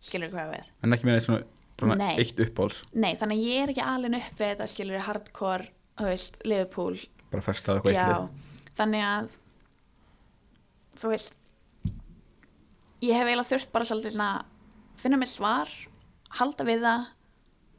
Skilur 0.00 0.32
hvað 0.32 0.54
við? 0.54 0.70
En 0.84 0.96
ekki 0.96 1.08
með 1.08 1.18
eitt 1.18 1.26
svona, 1.26 1.42
svona 1.80 1.96
Nei. 2.00 2.14
eitt 2.22 2.38
uppáls 2.40 2.80
Nei, 2.94 3.12
þannig 3.20 3.36
að 3.36 3.48
ég 3.50 3.64
er 3.64 3.72
ekki 3.74 3.84
alveg 3.84 4.16
upp 4.20 4.38
við 4.38 4.52
þetta 4.52 4.68
skilur 4.72 5.04
hardcore, 5.04 5.68
veist, 6.00 6.40
Liverpool. 6.46 6.96
Bara 7.30 7.44
festað 7.44 7.80
eitthvað 7.80 7.92
eitt 7.92 8.00
Já, 8.00 8.08
lið. 8.14 8.72
Þannig 8.80 9.06
að 9.10 9.36
þú 11.00 11.12
veist 11.12 11.36
ég 13.04 13.16
hef 13.16 13.28
eiginlega 13.28 13.48
þurft 13.48 13.72
bara 13.74 13.88
svolítið 13.88 14.16
svona 14.16 14.30
finna 15.00 15.20
mér 15.20 15.30
svar, 15.30 15.70
halda 16.36 16.66
við 16.68 16.84
það 16.84 17.06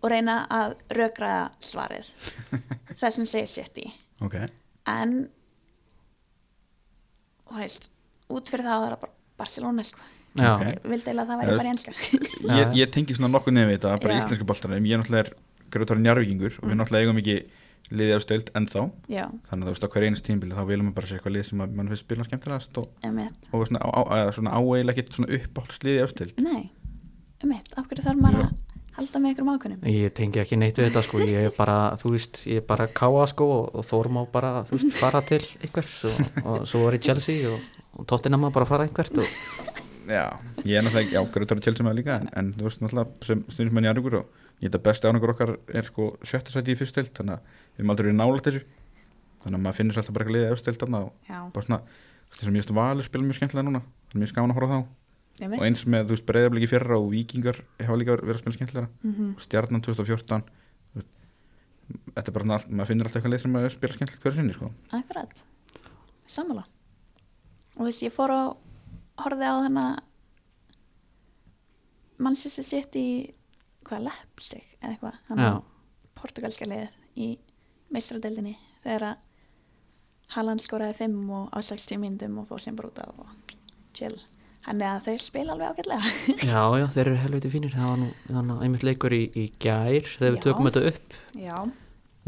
og 0.01 0.09
reyna 0.11 0.37
að 0.51 0.75
rökraða 0.97 1.43
svarið. 1.63 2.09
Það 3.01 3.13
sem 3.17 3.29
segir 3.29 3.51
sitt 3.51 3.77
í. 3.81 3.87
Ok, 4.21 4.37
en 4.91 5.15
þú 7.47 7.61
veist 7.61 7.89
út 8.31 8.49
fyrir 8.51 8.65
það 8.67 8.75
að 8.75 8.83
það 8.83 8.91
er 8.91 8.99
bara 9.03 9.15
Barcelona 9.41 9.85
sko. 9.85 10.03
Já, 10.31 10.51
Ok. 10.55 10.61
ég 10.63 10.85
vildi 10.87 11.09
eiginlega 11.11 11.23
að 11.25 11.31
það 11.31 11.41
væri 11.41 11.55
bara 11.59 11.69
í 11.69 11.71
enska. 11.75 11.93
Já. 12.47 12.53
ég, 12.55 12.75
ég 12.79 12.91
tengi 12.93 13.15
svona 13.17 13.31
nokkuð 13.33 13.57
nefnir 13.57 13.75
þetta 13.79 13.95
bara 14.03 14.15
Já. 14.15 14.21
íslensku 14.21 14.47
boltanum, 14.47 14.85
ég 14.87 14.95
er 14.95 15.01
náttúrulega 15.01 15.33
grjótari 15.71 16.03
njarvíkingur 16.05 16.55
og 16.61 16.69
við 16.69 16.79
náttúrulega 16.79 17.07
eigum 17.07 17.19
ekki 17.21 17.35
liðið 17.91 18.15
á 18.15 18.19
stöld 18.23 18.49
ennþá, 18.55 18.83
já, 19.11 19.25
þannig 19.49 19.65
að 19.65 19.67
þú 19.67 19.73
veist 19.73 19.83
á 19.83 19.91
hver 19.91 20.05
einu 20.07 20.21
tímbili 20.23 20.55
þá 20.55 20.63
viljum 20.69 20.87
við 20.87 20.95
bara 20.95 21.09
sér 21.09 21.17
eitthvað 21.19 21.35
lið 21.35 21.45
sem 21.49 21.59
mann 21.61 21.89
finnst 21.91 22.05
spila 22.05 22.27
skemmtilegast 22.27 22.79
og, 22.79 22.85
og 23.51 23.65
svona, 23.67 23.81
á, 23.83 23.89
á, 23.91 24.01
eða 24.21 24.35
svona 24.37 24.61
svona 25.11 25.31
uppáhaldsliðið 25.37 26.05
á 26.05 26.07
stöld 26.13 26.39
nei, 26.45 26.61
emitt, 27.43 27.73
af 27.75 27.89
hverju 27.89 28.05
þarf 28.05 28.21
maður 28.23 28.45
að 28.45 28.53
halda 29.01 29.21
með 29.21 29.35
ykkur 29.35 29.51
ákunum 29.51 29.89
ég 29.91 30.13
tengi 30.17 30.41
ekki 30.41 30.59
neitt 30.61 30.79
við 30.79 30.89
þetta 30.89 31.03
sko, 31.07 31.21
ég 31.25 31.49
er 31.49 31.55
bara, 31.57 31.77
þú 32.01 32.13
veist, 32.15 32.41
ég 32.47 32.61
er 32.61 32.67
bara 32.67 32.87
káa 32.87 33.25
sko 33.29 33.47
og, 33.57 33.69
og 33.81 33.87
Þórum 33.89 34.21
á 34.21 34.23
bara, 34.31 34.51
þú 34.69 34.77
veist, 34.77 34.97
fara 34.99 35.21
til 35.25 35.41
einhvers 35.61 35.99
og, 36.09 36.21
og 36.45 36.65
svo 36.69 36.85
var 36.85 36.97
ég 36.97 37.05
Chelsea 37.09 37.49
og, 37.49 37.81
og 37.97 38.07
Tottenham 38.09 38.47
að 38.47 38.57
bara 38.59 38.69
fara 38.69 38.87
einhvert 38.87 39.21
og 39.21 39.71
Já, 40.11 40.25
ég 40.65 40.75
er 40.75 40.83
náttúrulega, 40.83 41.13
já, 41.13 41.21
grjótari 41.31 41.61
tjálsum 41.63 41.87
að 41.91 41.99
líka 42.01 42.15
en, 42.19 42.29
en 42.35 42.47
þú 42.57 42.65
veist 42.65 42.81
náttúrulega 42.81 43.27
sem 43.27 43.43
stundismenn 43.53 43.85
njarvíkur 43.85 44.17
og 44.19 44.39
ég 44.59 44.67
held 44.67 44.77
að 44.79 44.85
besti 44.87 45.07
árangur 45.07 45.33
okkar 45.35 45.51
er 45.71 45.87
sko 45.87 46.07
sjötta 46.25 46.51
sæti 46.51 46.73
í 46.73 46.79
fyrst 46.79 46.95
stöld 46.95 47.11
þannig 47.15 47.37
að 47.37 47.59
við 47.77 47.83
erum 47.83 47.93
aldrei 47.93 48.09
nálægt 48.17 48.49
þessu. 48.49 48.63
Þannig 49.45 49.59
að 49.59 49.63
maður 49.67 49.77
finnir 49.77 49.95
sér 49.95 50.03
alltaf 50.03 50.17
bara 50.17 50.25
eitthvað 50.25 50.37
liðið 50.39 50.57
á 50.57 50.61
stöld 50.61 50.81
þarna 50.81 51.03
og 51.05 51.29
já, 51.29 51.37
bara 51.53 51.67
svona, 51.67 51.79
þessum 52.33 52.57
ég 52.57 52.65
veist 52.65 52.75
valur 52.81 53.07
spila 53.07 53.29
mjög 53.29 53.39
skemmtilega 53.39 53.67
núna, 53.69 53.83
það 54.09 54.17
er 54.17 54.23
mjög 54.23 54.33
skaman 54.33 54.55
að 54.55 54.59
horfa 54.59 54.73
á 54.73 54.81
þá 54.81 55.00
og 55.39 55.63
eins 55.65 55.85
með, 55.87 56.09
þú 56.09 56.15
veist, 56.15 56.25
breyðabliki 56.27 56.69
fyrra 56.69 56.97
og 56.99 57.07
vikingar 57.13 57.61
hafa 57.79 57.97
líka 57.97 58.17
verið 58.19 58.35
að 58.35 58.41
spila 58.43 58.57
skemmtilega 58.57 58.89
mm 59.03 59.31
og 59.31 59.45
stjarnan 59.45 59.83
2014 59.85 60.43
þú 60.43 60.99
veist, 60.99 61.11
þetta 62.15 62.27
er 62.27 62.35
bara 62.37 62.55
allt, 62.57 62.69
maður 62.69 62.91
finnir 62.91 63.07
alltaf 63.07 63.19
eitthvað 63.21 63.35
lið 63.35 63.43
sem 63.45 63.57
að 63.59 63.67
spila 63.75 63.97
skemmtilegt 63.97 64.25
hverju 64.25 64.37
sinni, 64.37 64.55
sko. 64.57 64.71
Akkurat, 64.97 65.43
sammála. 66.27 66.65
Og 67.71 67.81
þú 67.81 67.89
veist, 67.89 68.05
ég 68.05 68.15
fór 68.15 68.35
og 68.35 68.57
horfði 69.21 69.49
á 69.49 69.55
þannig 69.65 69.99
Manchester 72.21 72.65
City 72.67 73.05
hvað, 73.87 74.07
Leipzig 74.09 74.65
eða 74.81 74.93
eitthvað 74.93 75.19
þannig 75.29 75.61
portugalska 76.21 76.67
liðið 76.69 76.97
í 77.17 77.29
meistradeldinni 77.91 78.55
þegar 78.83 79.07
að 79.11 79.27
Haaland 80.31 80.63
skoraði 80.63 80.95
5 81.01 81.15
og 81.35 81.49
á 81.51 81.59
60 81.59 81.99
myndum 81.99 82.37
og 82.39 82.47
fór 82.47 82.61
sem 82.63 82.77
bara 82.77 82.91
út 82.91 83.01
af 83.03 83.17
og 83.19 83.55
chill 83.97 84.15
hann 84.65 84.81
er 84.81 84.89
að 84.95 85.05
þeir 85.07 85.23
spila 85.23 85.55
alveg 85.55 85.71
ágætlega. 85.71 86.11
Já, 86.51 86.61
já, 86.77 86.85
þeir 86.93 87.05
eru 87.05 87.21
helviti 87.23 87.51
fínir. 87.53 87.73
Það 87.75 87.87
var 87.89 87.99
nú, 88.01 88.09
þannig 88.27 88.65
einmitt 88.65 88.85
leikur 88.85 89.15
í, 89.15 89.21
í 89.33 89.45
gær 89.61 90.09
þegar 90.17 90.35
við 90.35 90.43
tökum 90.45 90.69
þetta 90.69 90.83
upp. 90.91 91.15
Já, 91.41 91.57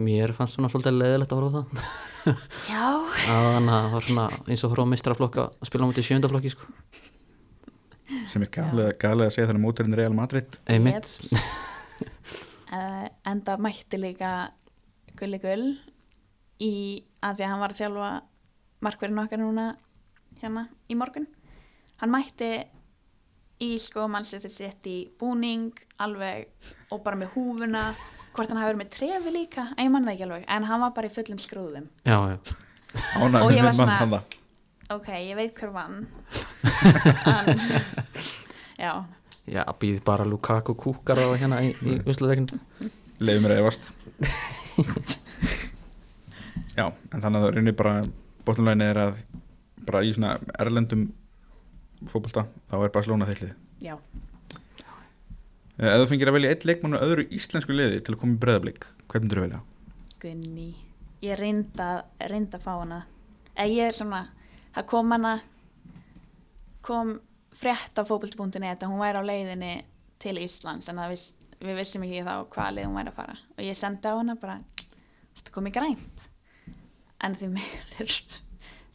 mér 0.03 0.33
fannst 0.37 0.57
svona 0.57 0.71
svolítið 0.73 0.97
leðilegt 0.97 1.35
að 1.35 1.43
horfa 1.43 1.53
á 1.53 1.65
það. 1.69 1.85
Já, 2.73 2.85
þannig 3.27 3.73
að 3.75 3.85
það 3.85 3.93
var 3.93 4.07
svona 4.07 4.27
eins 4.47 4.63
og 4.63 4.73
horfa 4.73 4.87
á 4.87 4.93
mistraflokka 4.93 5.47
að 5.51 5.69
spila 5.69 5.85
á 5.85 5.89
mútið 5.91 6.07
sjöndaflokki 6.09 6.53
sko. 6.53 6.69
Sem 8.29 8.45
er 8.45 8.51
galið 8.53 9.25
að 9.27 9.33
segja 9.33 9.49
þannig 9.49 9.63
móturinn 9.63 9.97
Real 9.97 10.15
Madrid. 10.15 10.57
Einmitt, 10.69 11.09
uh, 11.33 13.07
enda 13.31 13.57
mætti 13.61 13.99
líka 13.99 14.33
Gulli 15.19 15.39
Gull 15.43 15.73
í 16.63 16.73
að 17.23 17.39
því 17.39 17.45
að 17.45 17.51
hann 17.51 17.63
var 17.63 17.73
að 17.73 17.81
þjálfa 17.81 18.11
markverðin 18.83 19.23
okkar 19.23 19.41
núna 19.41 19.65
hérna 20.41 20.67
í 20.91 20.97
morgun 20.99 21.27
hann 22.03 22.11
mætti 22.11 22.51
í 23.63 23.69
sko 23.79 24.09
mannsætti 24.11 24.49
sett 24.51 24.87
í 24.91 24.97
búning 25.19 25.69
alveg 26.03 26.49
og 26.91 26.99
bara 27.05 27.15
með 27.21 27.31
húfuna. 27.37 27.83
Hvort 28.33 28.49
hann 28.51 28.59
hafi 28.59 28.71
verið 28.73 28.81
með 28.81 28.89
trefi 28.95 29.31
líka? 29.31 29.63
En 29.77 29.85
ég 29.87 29.91
manna 29.93 30.09
það 30.09 30.15
ekki 30.17 30.25
alveg, 30.27 30.45
en 30.57 30.63
hann 30.67 30.81
var 30.83 30.91
bara 30.97 31.07
í 31.07 31.13
fullum 31.13 31.39
skrúðum. 31.39 31.85
Já, 32.03 32.17
já. 32.33 32.37
Ánægð 33.21 33.45
Og 33.45 33.53
ég 33.53 33.63
var 33.63 33.77
mann 33.77 33.93
svona- 34.01 34.23
ok, 34.97 35.07
ég 35.29 35.35
veit 35.39 35.55
hver 35.61 35.71
vann. 35.73 36.07
En, 37.29 37.59
já, 38.79 38.93
já, 39.47 39.63
býð 39.79 40.03
bara 40.03 40.25
Lukaku 40.25 40.73
kúkar 40.75 41.19
á 41.21 41.27
hérna 41.37 41.61
í, 41.63 41.71
í 41.85 41.97
usluleikin 42.09 42.47
leiði 43.19 43.43
mér 43.45 43.55
að 43.55 43.61
efast. 43.63 43.91
Já, 46.73 46.87
en 47.13 47.21
þannig 47.21 47.37
að 47.37 47.43
það 47.45 47.51
reynir 47.53 47.75
bara 47.77 47.93
bóttumlegin 48.47 48.81
er 48.87 48.97
að 49.03 49.17
bara 49.85 50.01
í 50.07 50.13
svona 50.15 50.37
erlendum 50.59 51.03
fótbolta 52.11 52.47
þá 52.69 52.77
er 52.81 52.93
Barcelona 52.95 53.27
þillið 53.29 53.53
já. 53.83 53.97
Eh, 55.79 55.89
ef 55.89 56.03
þú 56.03 56.09
fengir 56.11 56.31
að 56.31 56.37
velja 56.37 56.53
eitt 56.53 56.65
leikmann 56.67 56.97
og 56.97 57.05
öðru 57.05 57.27
íslensku 57.33 57.75
liði 57.75 58.01
til 58.01 58.15
að 58.15 58.21
koma 58.23 58.37
í 58.37 58.41
breðablík 58.43 58.87
hvernig 59.07 59.27
myndir 59.27 59.39
þú 59.39 59.45
velja? 59.47 59.61
Gunni 60.23 60.71
ég 61.23 61.39
reynda, 61.39 61.89
reynda 62.19 62.59
að 62.59 62.65
fá 62.65 62.73
hana. 62.75 62.99
Eða 63.53 63.71
ég 63.71 63.89
er 63.89 63.95
svona 63.95 64.21
það 64.75 64.87
kom 64.91 65.15
hana 65.15 65.33
kom 66.83 67.15
frétt 67.55 67.99
á 67.99 68.03
fótbolti.net 68.03 68.83
að 68.83 68.91
hún 68.91 69.01
væri 69.01 69.21
á 69.21 69.29
leiðinni 69.29 69.73
til 70.23 70.35
Íslands 70.41 70.89
en 70.91 71.01
viss, 71.11 71.31
við 71.61 71.79
vissum 71.79 72.03
ekki 72.05 72.25
þá 72.25 72.33
hvaða 72.51 72.75
leið 72.77 72.89
hún 72.89 72.99
væri 72.99 73.13
að 73.13 73.19
fara. 73.19 73.37
Og 73.55 73.65
ég 73.67 73.79
sendi 73.79 74.09
á 74.09 74.19
hana 74.19 74.35
bara 74.39 74.59
þetta 75.37 75.55
kom 75.55 75.69
í 75.69 75.75
grænt? 75.75 76.25
En 77.23 77.37
því 77.39 77.53
meður 77.55 78.17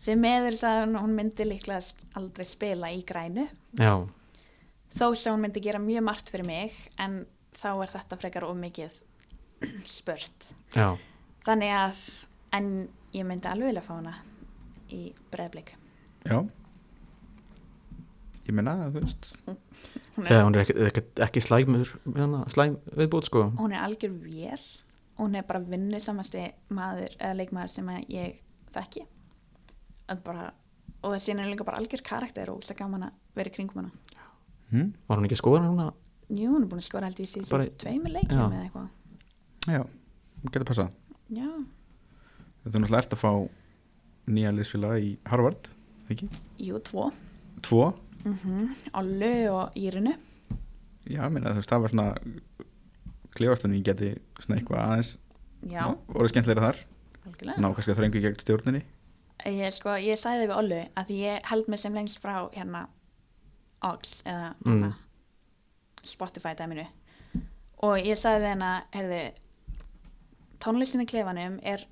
því 0.05 0.17
meður 0.23 0.59
sagði 0.61 0.85
hún 0.85 0.99
að 0.99 1.05
hún 1.07 1.17
myndi 1.19 1.49
líklega 1.49 1.81
aldrei 2.19 2.47
spila 2.49 2.93
í 2.95 3.03
grænu. 3.07 3.49
Já, 3.79 3.95
þó 4.99 5.07
sem 5.15 5.35
hún 5.35 5.45
myndi 5.47 5.65
gera 5.65 5.83
mjög 5.83 6.07
margt 6.07 6.33
fyrir 6.33 6.49
mig 6.49 6.79
en 7.01 7.21
þá 7.59 7.71
er 7.75 7.93
þetta 7.97 8.21
frekar 8.21 8.47
of 8.49 8.57
mikið 8.59 9.01
spurt. 9.89 10.53
Já, 10.77 10.95
þannig 11.47 11.75
að 11.75 12.03
en 12.59 12.73
ég 13.13 13.27
myndi 13.29 13.51
alveg 13.51 13.73
vilja 13.73 13.85
fá 13.85 13.93
hana 13.97 14.15
í 14.95 15.11
breðblik 15.33 15.75
Já. 16.29 16.41
Ég 18.49 18.55
meina 18.57 18.75
að 18.87 18.97
þú 18.97 19.03
veist. 19.05 19.29
Þegar 20.19 20.35
er, 20.35 20.45
hún 20.47 20.57
er 20.57 20.63
ekki, 20.65 20.75
ekki, 20.89 21.03
ekki 21.27 21.43
slæmur 21.45 21.91
slæm 22.53 22.79
viðbútt 22.97 23.29
sko. 23.29 23.45
Hún 23.59 23.75
er 23.77 23.85
algjör 23.85 24.15
vél. 24.25 24.65
Hún 25.19 25.37
er 25.37 25.45
bara 25.47 25.61
vinnusamasti 25.65 26.45
maður 26.75 27.13
eða 27.19 27.37
leikmaður 27.41 27.75
sem 27.75 27.89
að 27.93 28.13
ég 28.15 28.41
þekki 28.75 29.05
að 30.09 30.23
bara, 30.25 30.51
og 31.03 31.13
það 31.15 31.23
sýnir 31.25 31.49
líka 31.51 31.65
bara 31.69 31.79
algjör 31.81 32.03
karakter 32.07 32.51
og 32.53 32.63
það 32.67 32.79
gaman 32.83 33.07
að 33.09 33.13
vera 33.39 33.51
í 33.53 33.55
kringum 33.57 33.83
hana. 33.83 33.91
Hm? 34.71 34.93
var 35.09 35.17
hún 35.19 35.25
ekki 35.29 35.39
skoðan 35.41 35.65
núna? 35.71 35.87
Jú, 36.29 36.51
hún 36.53 36.63
er 36.65 36.69
búin 36.69 36.83
að 36.83 36.89
skora 36.91 37.09
held 37.09 37.21
ég 37.23 37.29
síðan 37.31 37.49
Bara- 37.55 37.71
tveimur 37.81 38.13
leikjum 38.13 38.53
eða 38.53 38.65
eitthvað. 38.67 38.89
Já, 39.69 39.83
getur 40.53 40.65
passað. 40.69 40.91
Já, 41.33 41.49
Þetta 42.65 42.77
er 42.77 42.83
náttúrulega 42.83 42.99
ert 43.05 43.15
að 43.17 43.23
fá 43.23 43.31
nýja 44.29 44.51
liðsfélaga 44.53 44.99
í 45.01 45.17
Harvard 45.25 45.71
ekki? 46.11 46.29
jú, 46.59 46.79
tvo. 46.85 47.07
Tvo? 47.63 47.95
Mm 48.27 48.75
Allu 48.93 49.33
og 49.55 49.73
Írinu. 49.79 50.13
Já, 51.09 51.23
ég 51.25 51.33
meina 51.33 51.55
þú 51.55 51.63
veist 51.63 51.71
það 51.73 51.81
var 51.81 51.91
svona 51.95 52.09
klefastunni 53.39 53.81
geti 53.87 54.11
svona 54.43 54.59
eitthvað 54.59 54.83
aðeins 54.85 55.11
já, 55.71 55.85
voru 56.13 56.29
skemmtilega 56.29 56.65
þar. 56.67 56.81
Algjörlega. 57.29 57.61
Ná 57.63 57.69
kannski 57.73 57.93
að 57.95 58.01
þrengu 58.03 58.23
gegn 58.25 58.41
stjórninni 58.43 58.83
Ég, 59.47 59.71
sko, 59.73 59.95
ég 60.03 60.19
sagði 60.19 60.49
við 60.49 60.57
Ollu 60.57 60.79
að 60.99 61.11
ég 61.15 61.45
held 61.47 61.69
mig 61.71 61.79
sem 61.81 61.95
lengst 61.95 62.19
frá 62.23 62.49
hérna 62.57 62.87
Ox 63.87 64.23
eða 64.27 64.55
Mm. 64.67 64.73
hérna, 64.83 64.95
Spotify 66.05 66.55
dæminu. 66.59 66.87
Og 67.87 67.99
ég 68.03 68.19
sagði 68.19 68.41
við 68.43 68.49
hennar 68.51 68.83
heyrðu, 68.93 69.21
tónlistin 70.59 71.05
í 71.05 71.07
klefanum 71.07 71.61
er 71.63 71.85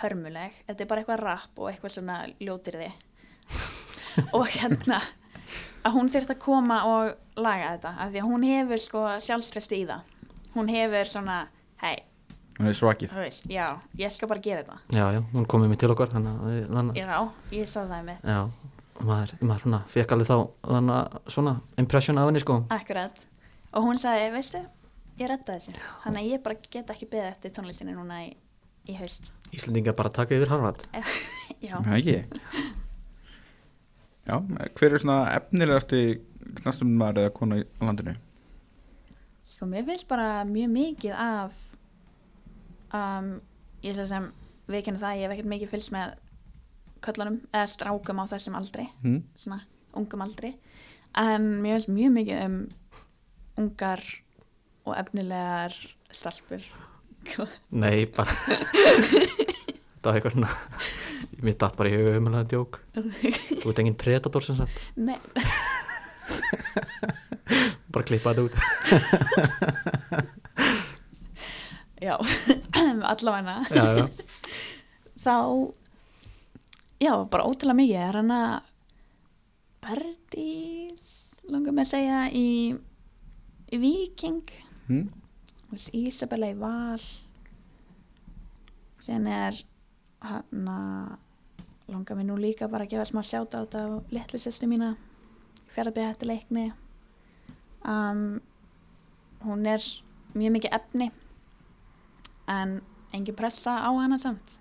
hörmuleg, 0.00 0.52
þetta 0.66 0.80
er 0.84 0.86
bara 0.90 1.02
eitthvað 1.04 1.22
rap 1.22 1.58
og 1.62 1.70
eitthvað 1.70 1.94
svona 1.94 2.16
ljótirði. 2.40 2.90
Og 4.34 4.48
hérna 4.50 4.98
að 5.86 5.94
hún 5.94 6.10
þurft 6.10 6.32
að 6.34 6.40
koma 6.42 6.80
og 6.90 7.14
laga 7.38 7.76
þetta 7.76 7.92
af 8.02 8.10
því 8.12 8.20
að 8.20 8.26
hún 8.32 8.44
hefur 8.48 8.82
sko 8.82 9.04
sjálfstresti 9.22 9.78
í 9.84 9.86
það. 9.86 10.02
Hún 10.56 10.68
hefur 10.74 11.06
svona 11.08 11.36
hei, 11.80 12.02
hann 12.58 12.70
er 12.70 12.76
svakið 12.78 13.12
þú 13.14 13.20
veist, 13.22 13.46
já, 13.52 13.66
ég 13.98 14.10
skal 14.14 14.28
bara 14.30 14.42
gera 14.44 14.64
þetta. 14.64 14.78
Já, 14.98 15.04
já, 15.14 15.20
hún 15.34 15.46
komið 15.50 15.70
mér 15.72 15.80
til 15.82 15.90
okkar 15.94 16.10
þannig 16.12 16.42
að 16.42 16.98
já, 16.98 17.20
ég 17.54 17.70
sá 17.70 17.78
það 17.84 18.02
með 18.08 18.26
já, 18.32 18.38
maður, 19.00 19.34
maður 19.46 19.62
svona 19.64 19.80
fekk 19.94 20.14
alveg 20.16 20.30
þá 20.30 20.36
þannig 20.72 20.94
að 20.98 21.32
svona 21.36 21.54
impression 21.84 22.18
af 22.18 22.28
henni 22.30 22.42
sko. 22.42 22.58
Akkurat. 22.74 23.22
Og 23.76 23.84
hún 23.86 24.00
sagði, 24.02 24.28
veistu, 24.34 24.62
ég 25.20 25.30
redda 25.30 25.58
þessu. 25.58 25.74
Þannig 26.04 26.22
að 26.24 26.30
ég 26.32 26.42
bara 26.46 26.60
get 26.72 26.90
ekki 26.94 27.08
beðið 27.12 27.30
eftir 27.34 27.54
tónlistinni 27.58 27.94
núna 27.96 28.22
í, 28.26 28.30
í 28.88 28.96
haust. 28.98 29.30
Íslendinga 29.54 29.94
bara 29.96 30.10
taka 30.12 30.34
yfir 30.36 30.50
Harvard. 30.52 30.82
Já, 31.64 31.78
Það 31.82 31.94
ekki? 31.98 32.64
Já, 34.28 34.34
hver 34.76 34.92
er 34.94 35.00
svona 35.02 35.20
efnilegasti 35.38 36.00
knastummaður 36.60 37.22
eða 37.24 37.32
kona 37.38 37.60
í 37.62 37.64
landinu? 37.82 38.14
sko, 39.48 39.66
mér 39.66 39.86
finnst 39.88 40.04
bara 40.10 40.44
mjög 40.44 40.68
mikið 40.74 41.14
af 41.16 41.54
um, 42.94 43.28
ég 43.84 43.92
svo 43.96 44.06
sem 44.10 44.24
veikinu 44.68 44.98
það, 45.00 45.16
ég 45.18 45.24
hef 45.28 45.32
ekkert 45.36 45.52
mikið 45.54 45.70
fylgst 45.72 45.92
með 45.94 46.06
köllunum 47.04 47.38
eða 47.54 47.66
strákum 47.70 48.20
á 48.20 48.24
þessum 48.32 48.56
aldri 48.58 48.84
Hmm? 49.02 49.20
svona 49.38 49.60
ungum 49.96 50.22
aldri. 50.24 50.50
En 51.18 51.42
mér 51.62 51.72
finnst 51.78 51.88
mjög 51.94 52.12
mikið 52.18 52.38
um 52.44 52.56
ungar 53.58 54.02
og 54.86 54.92
efnilegar 54.98 55.72
stelpur. 56.14 56.62
Nei, 57.82 57.98
bara 58.06 58.30
Það 59.98 60.06
var 60.06 60.14
eitthvað 60.14 60.34
svona 60.36 60.52
Mér 61.42 61.54
datt 61.58 61.76
bara 61.78 61.90
í 61.90 61.96
huga 61.98 62.16
umhverflega 62.18 62.50
djók 62.52 62.72
Þú 63.62 63.66
ert 63.72 63.80
engin 63.82 63.98
predator 63.98 64.42
sem 64.46 64.56
sagt. 64.58 64.76
Nei, 64.96 65.18
Bara 67.92 68.04
klippa 68.06 68.30
þetta 68.32 68.44
út 68.46 68.54
já, 72.06 72.16
já, 73.74 74.08
þá 75.24 75.34
já, 77.02 77.12
bara 77.30 77.46
ótrúlega 77.48 77.80
mikið. 77.80 78.02
Er 78.06 78.20
hann 78.22 78.34
að 78.34 78.74
Berdís 79.88 81.08
langar 81.48 81.72
með 81.74 81.86
að 81.86 81.92
segja 81.94 82.22
í, 82.34 82.48
í 83.72 83.78
Viking 83.80 84.56
Hmm? 84.88 85.10
Ísabella 85.92 86.48
í 86.48 86.56
Val. 86.56 87.02
Síðan 89.04 89.26
er 89.28 89.58
hann 90.24 90.70
að 90.72 91.90
langar 91.92 92.16
mér 92.16 92.28
nú 92.30 92.38
líka 92.40 92.68
bara 92.72 92.86
að 92.86 92.94
gefa 92.94 93.04
smá 93.08 93.20
sjáta 93.24 93.60
át 93.60 93.76
á 93.76 94.00
litlu 94.12 94.40
sýstu 94.40 94.68
mína 94.68 94.94
fjaraðbyrja 95.74 96.14
þetta 96.14 96.28
leikni. 96.30 96.64
Um, 97.84 98.40
hún 99.44 99.68
er 99.68 99.84
mjög 100.32 100.56
mikið 100.56 100.76
efni 100.80 101.10
en 102.48 102.80
engin 103.12 103.36
pressa 103.36 103.78
á 103.84 103.90
hana 103.92 104.18
samt 104.18 104.58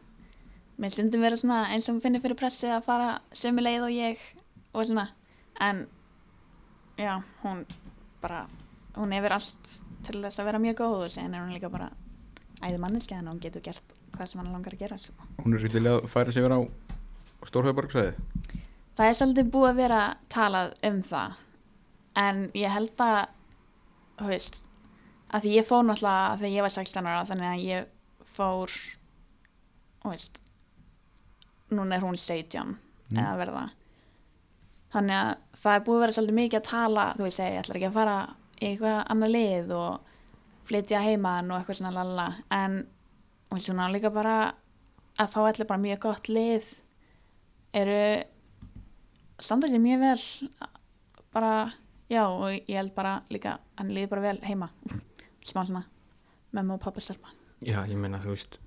mér 0.78 0.94
stundum 0.94 1.24
vera 1.26 1.38
svona 1.40 1.66
eins 1.74 1.90
og 1.90 2.02
finnir 2.04 2.22
fyrir 2.22 2.38
pressi 2.40 2.70
að 2.70 2.86
fara 2.86 3.10
sömu 3.34 3.64
leið 3.64 3.88
og 3.88 3.96
ég 3.96 4.24
og 4.74 4.86
svona 4.86 5.08
en 5.60 5.88
já, 6.98 7.22
hún 7.44 7.66
bara 8.22 8.46
hún 8.96 9.14
hefur 9.14 9.38
allt 9.38 9.72
til 10.06 10.22
þess 10.22 10.40
að 10.40 10.50
vera 10.50 10.62
mjög 10.62 10.80
góð 10.82 10.98
og 11.06 11.14
síðan 11.14 11.36
er 11.36 11.46
hún 11.46 11.56
líka 11.56 11.72
bara 11.74 11.90
æði 12.62 12.82
manneskja 12.82 13.20
en 13.22 13.32
hún 13.32 13.42
getur 13.42 13.66
gert 13.66 13.96
hvað 14.14 14.32
sem 14.32 14.42
hann 14.42 14.54
langar 14.54 14.74
að 14.74 14.82
gera 14.82 14.98
sko. 14.98 15.14
Hún 15.44 15.54
er 15.54 15.62
svolítið 15.62 15.90
að 15.92 16.08
færa 16.10 16.34
sig 16.34 16.46
yfir 16.46 16.56
á 16.58 16.60
Stórhauðborgsæði 17.48 18.14
það 18.98 19.10
er 19.10 19.18
svolítið 19.20 19.52
búið 19.54 19.70
að 19.72 19.82
vera 19.82 20.02
talað 20.34 20.72
um 20.90 21.02
það 21.06 21.42
en 22.18 22.40
ég 22.58 22.74
held 22.74 23.04
að 23.06 23.20
þú 24.18 24.30
veist 24.32 24.62
að 25.34 25.44
því 25.44 25.54
ég 25.58 25.68
fór 25.68 25.84
náttúrulega 25.88 26.38
þegar 26.40 26.56
ég 26.56 26.66
var 26.68 26.74
16 26.78 27.08
ára 27.12 27.26
þannig 27.30 27.50
að 27.52 27.64
ég 27.68 27.88
fór 28.38 28.76
þú 30.04 30.12
veist 30.14 30.40
núna 31.72 31.96
er 31.98 32.06
hún 32.08 32.18
17 32.20 32.78
Mm. 33.08 33.22
eða 33.24 33.36
verða. 33.40 33.62
Þannig 34.92 35.16
að 35.16 35.30
það 35.62 35.76
er 35.78 35.84
búið 35.86 35.96
að 35.98 36.02
vera 36.04 36.16
svolítið 36.18 36.36
mikið 36.38 36.58
að 36.60 36.66
tala 36.68 37.06
þú 37.16 37.24
veist, 37.24 37.40
ég 37.40 37.60
ætlar 37.62 37.78
ekki 37.80 37.88
að 37.88 37.94
fara 37.98 38.16
í 38.58 38.66
eitthvað 38.68 38.98
annað 39.14 39.32
lið 39.32 39.72
og 39.78 40.12
flytja 40.68 41.04
heiman 41.06 41.52
og 41.52 41.58
eitthvað 41.62 41.78
svona 41.80 41.94
lalla 41.96 42.26
en 42.58 42.76
þú 43.48 43.56
veist, 43.56 43.70
hún 43.72 43.80
á 43.80 43.88
líka 43.94 44.12
bara 44.12 44.36
að 45.18 45.32
fá 45.32 45.40
allir 45.46 45.70
bara 45.70 45.84
mjög 45.86 46.02
gott 46.04 46.28
lið 46.28 46.68
eru 47.80 48.02
sér 49.40 49.80
mjög 49.80 50.04
vel 50.04 50.50
bara, 51.32 51.54
já 52.10 52.24
og 52.28 52.52
ég 52.52 52.76
held 52.76 52.96
bara 52.96 53.22
líka 53.30 53.58
hann 53.78 53.94
líður 53.96 54.10
bara 54.18 54.22
vel 54.28 54.42
heima 54.44 54.70
smá 55.52 55.64
svona 55.66 55.84
mömmu 56.56 56.78
og 56.78 56.82
pappa 56.84 57.04
stelpa. 57.04 57.34
Já, 57.66 57.82
ég 57.90 57.98
meina 58.00 58.22
þú 58.24 58.34
veist 58.36 58.60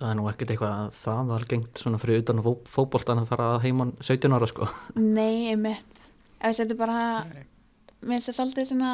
Það 0.00 0.08
er 0.08 0.16
nú 0.16 0.26
ekkert 0.30 0.50
eitthvað 0.52 0.74
að 0.74 0.94
það 0.96 1.30
var 1.30 1.42
gengt 1.48 1.80
svona 1.80 1.98
fyrir 2.00 2.22
utan 2.22 2.38
fó, 2.44 2.50
fótboltan 2.68 3.20
að 3.20 3.26
fara 3.28 3.48
að 3.54 3.64
heiman 3.66 3.90
17 4.00 4.32
ára 4.36 4.48
sko. 4.48 4.68
Nei, 4.96 5.50
einmitt. 5.52 6.06
Ef 6.40 6.56
þetta 6.56 6.72
er 6.72 6.78
bara 6.80 7.00
Mér 8.00 8.14
finnst 8.16 8.30
það 8.30 8.36
svolítið 8.38 8.68
svona 8.70 8.92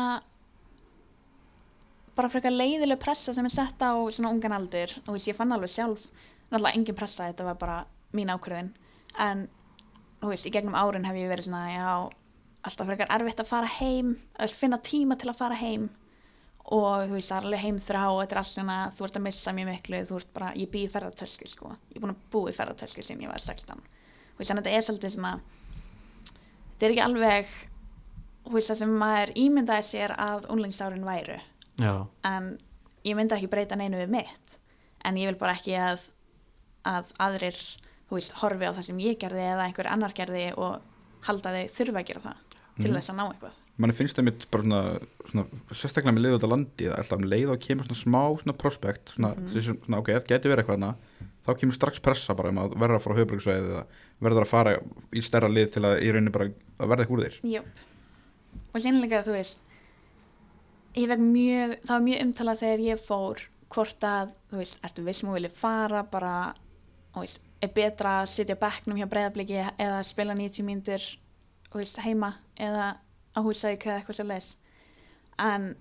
bara 2.17 2.31
frekar 2.33 2.55
leiðileg 2.55 2.99
pressa 2.99 3.35
sem 3.37 3.47
er 3.47 3.55
sett 3.55 3.83
á 3.87 3.95
svona 4.11 4.33
ungan 4.35 4.57
aldur. 4.57 4.97
Og 5.07 5.21
ég 5.23 5.39
fann 5.39 5.55
alveg 5.55 5.71
sjálf 5.71 6.09
náttúrulega 6.51 6.75
engin 6.79 6.99
pressa, 6.99 7.29
þetta 7.31 7.47
var 7.53 7.61
bara 7.61 7.79
mín 8.17 8.33
ákvörðin 8.33 8.73
en 9.23 9.47
þú 10.21 10.31
veist, 10.33 10.47
í 10.49 10.53
gegnum 10.55 10.77
árin 10.79 11.07
hef 11.07 11.19
ég 11.19 11.31
verið 11.31 11.49
svona, 11.49 11.67
já 11.71 11.87
alltaf 12.67 12.89
frekar 12.89 13.13
erfitt 13.15 13.43
að 13.43 13.51
fara 13.51 13.71
heim 13.79 14.17
að 14.43 14.55
finna 14.59 14.79
tíma 14.83 15.17
til 15.19 15.31
að 15.31 15.39
fara 15.39 15.59
heim 15.59 15.89
og 16.75 17.05
þú 17.07 17.13
veist, 17.15 17.29
það 17.31 17.37
er 17.39 17.45
alveg 17.47 17.61
heim 17.63 17.77
þrá 17.79 18.01
og 18.11 18.21
þetta 18.23 18.35
er 18.35 18.39
allt 18.43 18.51
svona, 18.53 18.77
þú 18.97 19.05
ert 19.07 19.17
að 19.17 19.23
missa 19.27 19.53
mjög 19.55 19.69
miklu 19.71 20.01
þú 20.09 20.17
ert 20.21 20.33
bara, 20.35 20.49
ég 20.59 20.71
býð 20.73 20.91
ferðartösku 20.97 21.47
sko. 21.49 21.69
Ég 21.93 21.97
er 21.97 22.03
búin 22.03 22.15
að 22.17 22.25
búa 22.33 22.51
í 22.51 22.57
ferðartösku 22.57 23.03
sín 23.07 23.23
ég 23.23 23.31
var 23.31 23.39
16 23.39 23.77
þú 23.77 24.39
veist, 24.41 24.51
þannig 24.51 24.63
að 24.63 24.67
þetta 24.67 24.77
er 24.81 24.87
svolítið 24.89 25.15
svona 25.15 25.33
þetta 26.73 26.87
er 26.89 26.95
ekki 26.97 27.05
alveg 27.07 27.53
þú 28.47 28.55
veist, 28.57 28.71
það 28.71 28.81
sem 28.83 28.97
maður 29.01 29.33
ímyndaði 29.45 29.87
sér 29.87 30.15
að 30.19 30.49
unlingsárin 30.55 31.07
væru. 31.07 31.39
Já, 31.83 31.93
en 32.25 32.51
ég 33.07 33.17
myndi 33.19 33.35
ekki 33.37 33.51
breyta 33.53 33.77
neinu 33.79 33.99
við 34.01 34.13
mitt. 34.17 34.59
En 35.05 35.17
ég 35.21 35.27
vil 35.31 35.39
bara 35.41 35.55
ekki 35.59 35.75
að 35.79 36.05
að 36.87 37.09
aðrir, 37.19 37.57
þú 38.09 38.15
veist, 38.19 38.35
horfi 38.39 38.67
á 38.67 38.75
það 38.77 38.85
sem 38.87 38.99
ég 39.03 39.17
gerði 39.19 39.43
eða 39.43 39.65
einhver 39.67 39.89
annar 39.91 40.13
gerði 40.15 40.45
og 40.57 40.77
halda 41.27 41.51
þau 41.57 41.65
þurfa 41.75 41.99
að 42.03 42.07
gera 42.07 42.21
það 42.29 42.43
til 42.77 42.91
Mhm. 42.91 42.97
þess 43.01 43.11
að 43.11 43.17
ná 43.17 43.25
eitthvað 43.27 43.57
manni 43.79 43.93
finnst 43.97 44.17
það 44.17 44.25
mitt 44.31 44.47
bara 44.51 44.63
svona, 44.63 44.81
svona 45.29 45.45
sérstaklega 45.77 46.15
með 46.17 46.25
leiðu 46.25 46.39
út 46.39 46.47
á 46.49 46.53
landi 46.55 46.87
það 46.87 46.93
er 46.95 47.03
alltaf 47.03 47.19
um 47.21 47.27
leið 47.33 47.51
og 47.53 47.61
kemur 47.67 47.85
svona 47.89 48.01
smá 48.03 48.21
svona 48.43 48.55
prospekt 48.63 49.13
svona, 49.17 49.35
Mhm. 49.37 49.49
þessi, 49.53 49.75
svona 49.85 49.99
ok, 50.01 50.07
þetta 50.17 50.33
geti 50.33 50.49
verið 50.53 50.63
eitthvað 50.65 50.79
hana, 50.81 50.95
þá 51.47 51.51
kemur 51.61 51.77
strax 51.77 52.01
pressa 52.01 52.35
bara 52.35 52.49
um 52.55 52.59
að 52.63 52.75
verða 52.81 52.97
að 52.97 53.03
fara 53.05 53.15
á 53.15 53.19
höfubryggsvæðið 53.21 53.69
eða 53.75 53.85
verða 54.23 54.41
að 54.43 54.47
fara 54.55 54.73
í 55.13 55.21
stærra 55.23 55.49
lið 55.53 55.71
til 55.73 55.83
að 55.83 56.01
í 56.03 56.13
rauninni 56.13 56.33
bara 56.33 56.49
að 56.49 56.89
verða 56.89 57.05
eitthvað 57.05 57.19
úr 57.19 57.27
þér 57.27 57.53
Jöp. 57.53 57.67
og 58.75 58.81
sínlega 58.81 59.23
þú 59.27 59.33
veist 59.37 59.59
ég 60.97 61.09
veit 61.11 61.21
mjög, 61.21 61.75
það 61.85 61.93
var 61.93 62.05
mjög 62.07 62.23
umtalað 62.25 62.61
þegar 62.63 62.85
ég 62.87 63.01
fór 63.05 63.43
hvort 63.69 64.01
að, 64.09 64.31
þú 64.51 64.57
veist, 64.63 64.79
ertu 64.87 65.05
vissum 65.05 65.29
og 65.29 65.37
vilja 65.37 65.51
fara 65.53 66.03
bara, 66.03 66.55
þú 67.15 67.21
veist 67.27 67.41
er 67.61 67.69
betra 67.77 68.23
að 68.23 68.29
sitja 68.33 68.57
á 68.57 68.63
bekknum 68.65 68.97
hjá 69.01 69.07
breyðabliki 69.11 69.59
eða 69.79 70.01
spila 70.07 70.35
90 70.35 70.65
mínútur 70.65 71.05
þú 71.73 71.81
veist, 71.83 71.99
heima 72.01 72.35
eða 72.57 72.97
á 73.37 73.41
húsæk 73.45 73.85
eða 73.87 73.99
eitthvað 74.01 74.19
svo 74.21 74.27
leis 74.31 74.49
en 75.39 75.75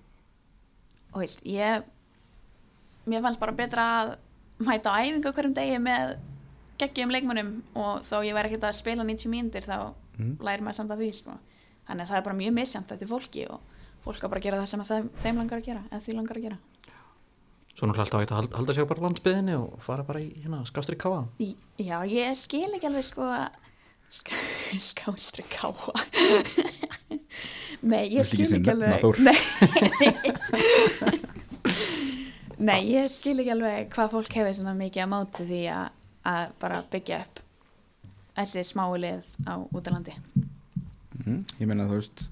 þú 1.12 1.22
veist, 1.22 1.42
ég 1.48 1.82
mér 3.06 3.22
fannst 3.24 3.40
bara 3.40 3.52
betra 3.56 3.84
að 4.02 4.16
mæta 4.66 4.92
á 4.92 5.00
æfingu 5.04 5.32
hverjum 5.32 5.54
degi 5.56 5.78
með 5.80 6.16
geggjum 6.80 7.12
leikmunum 7.14 7.50
og 7.74 8.02
þó 8.08 8.20
ég 8.26 8.34
væri 8.36 8.50
ekkert 8.50 8.66
að 8.68 8.76
spila 8.80 9.04
90 9.04 9.30
mínútur 9.32 9.64
þá 9.68 9.94
Mhm. 10.16 10.38
læri 10.40 10.62
maður 10.64 10.74
samt 10.80 10.90
að 10.92 11.00
því 11.02 11.10
sko. 11.14 11.32
þannig 11.88 12.02
að 12.02 12.08
það 12.08 12.16
er 12.16 12.22
bara 12.22 12.36
mjög 12.36 12.52
misjant 12.56 12.92
eftir 12.92 13.08
fólki 13.08 13.42
og 13.50 13.60
fólk 14.04 14.24
á 14.24 14.28
bara 14.28 14.40
að 14.40 14.42
gera 14.42 14.56
það 14.62 14.66
sem 14.66 14.80
að 14.80 15.08
þeim, 15.22 15.36
langar 15.36 15.58
að 15.60 15.64
gera 15.66 15.82
eða 15.92 16.00
því 16.06 16.14
langar 16.16 16.36
að 16.36 16.42
gera 16.42 16.58
svo 17.76 17.86
náttúrulega 17.86 18.00
alltaf 18.00 18.20
að 18.22 18.36
halda, 18.36 18.56
halda 18.56 18.72
sér 18.74 18.86
bara 18.88 19.00
landsbyðinni 19.04 19.54
og 19.60 19.82
fara 19.84 20.02
bara 20.02 20.20
í 20.20 20.30
hérna 20.42 20.64
skástri 20.66 20.96
káa 20.96 21.26
Í- 21.38 21.56
Já, 21.78 22.00
ég 22.08 22.34
skil 22.36 22.72
ekki 22.74 22.86
alveg 22.88 23.04
sko 23.04 23.22
að 23.22 23.50
skástri 24.08 25.44
káa 25.50 25.94
Nei, 27.86 28.06
ég 28.16 28.24
skil 28.24 28.48
ekki 28.56 28.70
alveg? 28.72 29.02
Nei. 29.22 29.36
Nei, 32.56 32.80
ég 32.88 33.10
skil 33.12 33.36
ekki 33.42 33.52
alveg 33.52 33.90
hvað 33.92 34.14
fólk 34.14 34.38
hefur 34.38 34.56
svona 34.56 34.74
mikið 34.78 35.04
að 35.04 35.10
máti 35.12 35.46
því 35.50 35.60
að, 35.74 35.90
að 36.32 36.54
bara 36.62 36.80
byggja 36.92 37.20
upp 37.26 37.42
þessi 38.36 38.64
smáulið 38.70 39.28
á 39.44 39.54
útalandi. 39.60 40.16
Mm, 41.20 41.42
ég 41.60 41.68
meina 41.68 41.86
þú 41.88 42.00
veist 42.00 42.24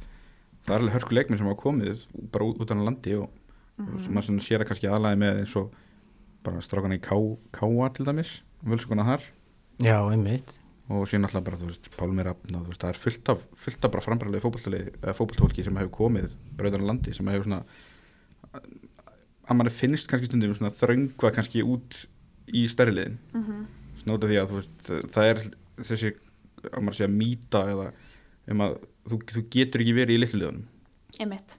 það 0.64 0.74
er 0.74 0.80
alveg 0.80 0.96
hörku 0.96 1.18
leikminn 1.18 1.40
sem 1.40 1.48
hafa 1.50 1.60
komið 1.60 2.08
bara 2.32 2.48
út, 2.48 2.72
á 2.72 2.74
landi 2.80 3.16
og, 3.20 3.28
og 3.84 3.94
sem 4.00 4.10
maður 4.10 4.30
svona 4.30 4.48
sér 4.48 4.64
að 4.64 4.72
kannski 4.72 4.90
aðlæði 4.90 5.22
með 5.22 5.44
eins 5.44 5.54
og 5.60 5.78
bara 6.44 6.64
strákana 6.64 6.98
í 6.98 7.04
Ká, 7.04 7.16
Káa 7.56 7.92
til 7.92 8.08
dæmis 8.08 8.38
völsuguna 8.64 9.06
þar. 9.06 9.30
Já, 9.84 9.98
einmitt 10.08 10.63
og 10.92 11.06
síðan 11.08 11.28
alltaf 11.28 11.44
bara, 11.46 11.58
þú 11.60 11.70
veist, 11.70 11.86
Pálmi 11.96 12.24
Rafn 12.26 12.56
og 12.58 12.66
þú 12.66 12.72
veist, 12.72 12.82
það 12.82 12.90
er 12.90 13.00
fullt 13.00 13.30
af, 13.32 13.44
fullt 13.64 13.86
af 13.86 13.92
bara 13.94 14.04
fótballtali 14.44 14.80
eða 15.00 15.14
fótballtólki 15.16 15.64
sem 15.64 15.78
hefur 15.80 15.94
komið 15.96 16.34
brauðan 16.58 16.84
landi 16.90 17.14
sem 17.16 17.30
hefur 17.32 17.48
svona 17.48 17.62
að 19.48 19.58
mann 19.58 19.72
finnst 19.72 20.08
kannski 20.10 20.28
stundum 20.28 20.54
svona 20.56 20.72
þröngva 20.74 21.32
kannski 21.34 21.64
út 21.64 22.04
í 22.52 22.66
stærri 22.68 22.94
liðin. 22.94 23.18
Mhm. 23.32 23.64
svona 24.00 24.16
út 24.18 24.24
af 24.24 24.30
því 24.30 24.38
að 24.40 24.50
þú 24.50 24.56
veist, 24.60 24.90
það 25.14 25.28
er 25.30 25.38
þessi, 25.80 26.14
að 26.70 26.82
maður 26.82 26.96
sé 26.98 27.04
að 27.04 27.16
mýta 27.16 27.60
eða 27.72 27.86
um 28.52 28.60
að 28.60 28.74
þú, 29.08 29.18
þú 29.32 29.42
getur 29.50 29.80
ekki 29.80 29.94
verið 29.96 30.14
í 30.14 30.20
litlu 30.20 30.40
liðunum. 30.40 30.66
Einmitt, 31.20 31.58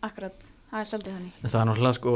akkurat, 0.00 0.46
það 0.70 0.80
er 0.80 0.88
svolítið 0.88 1.16
þannig. 1.16 1.32
En 1.42 1.50
það 1.50 1.60
er 1.60 1.68
náttúrulega 1.68 1.98
sko 1.98 2.14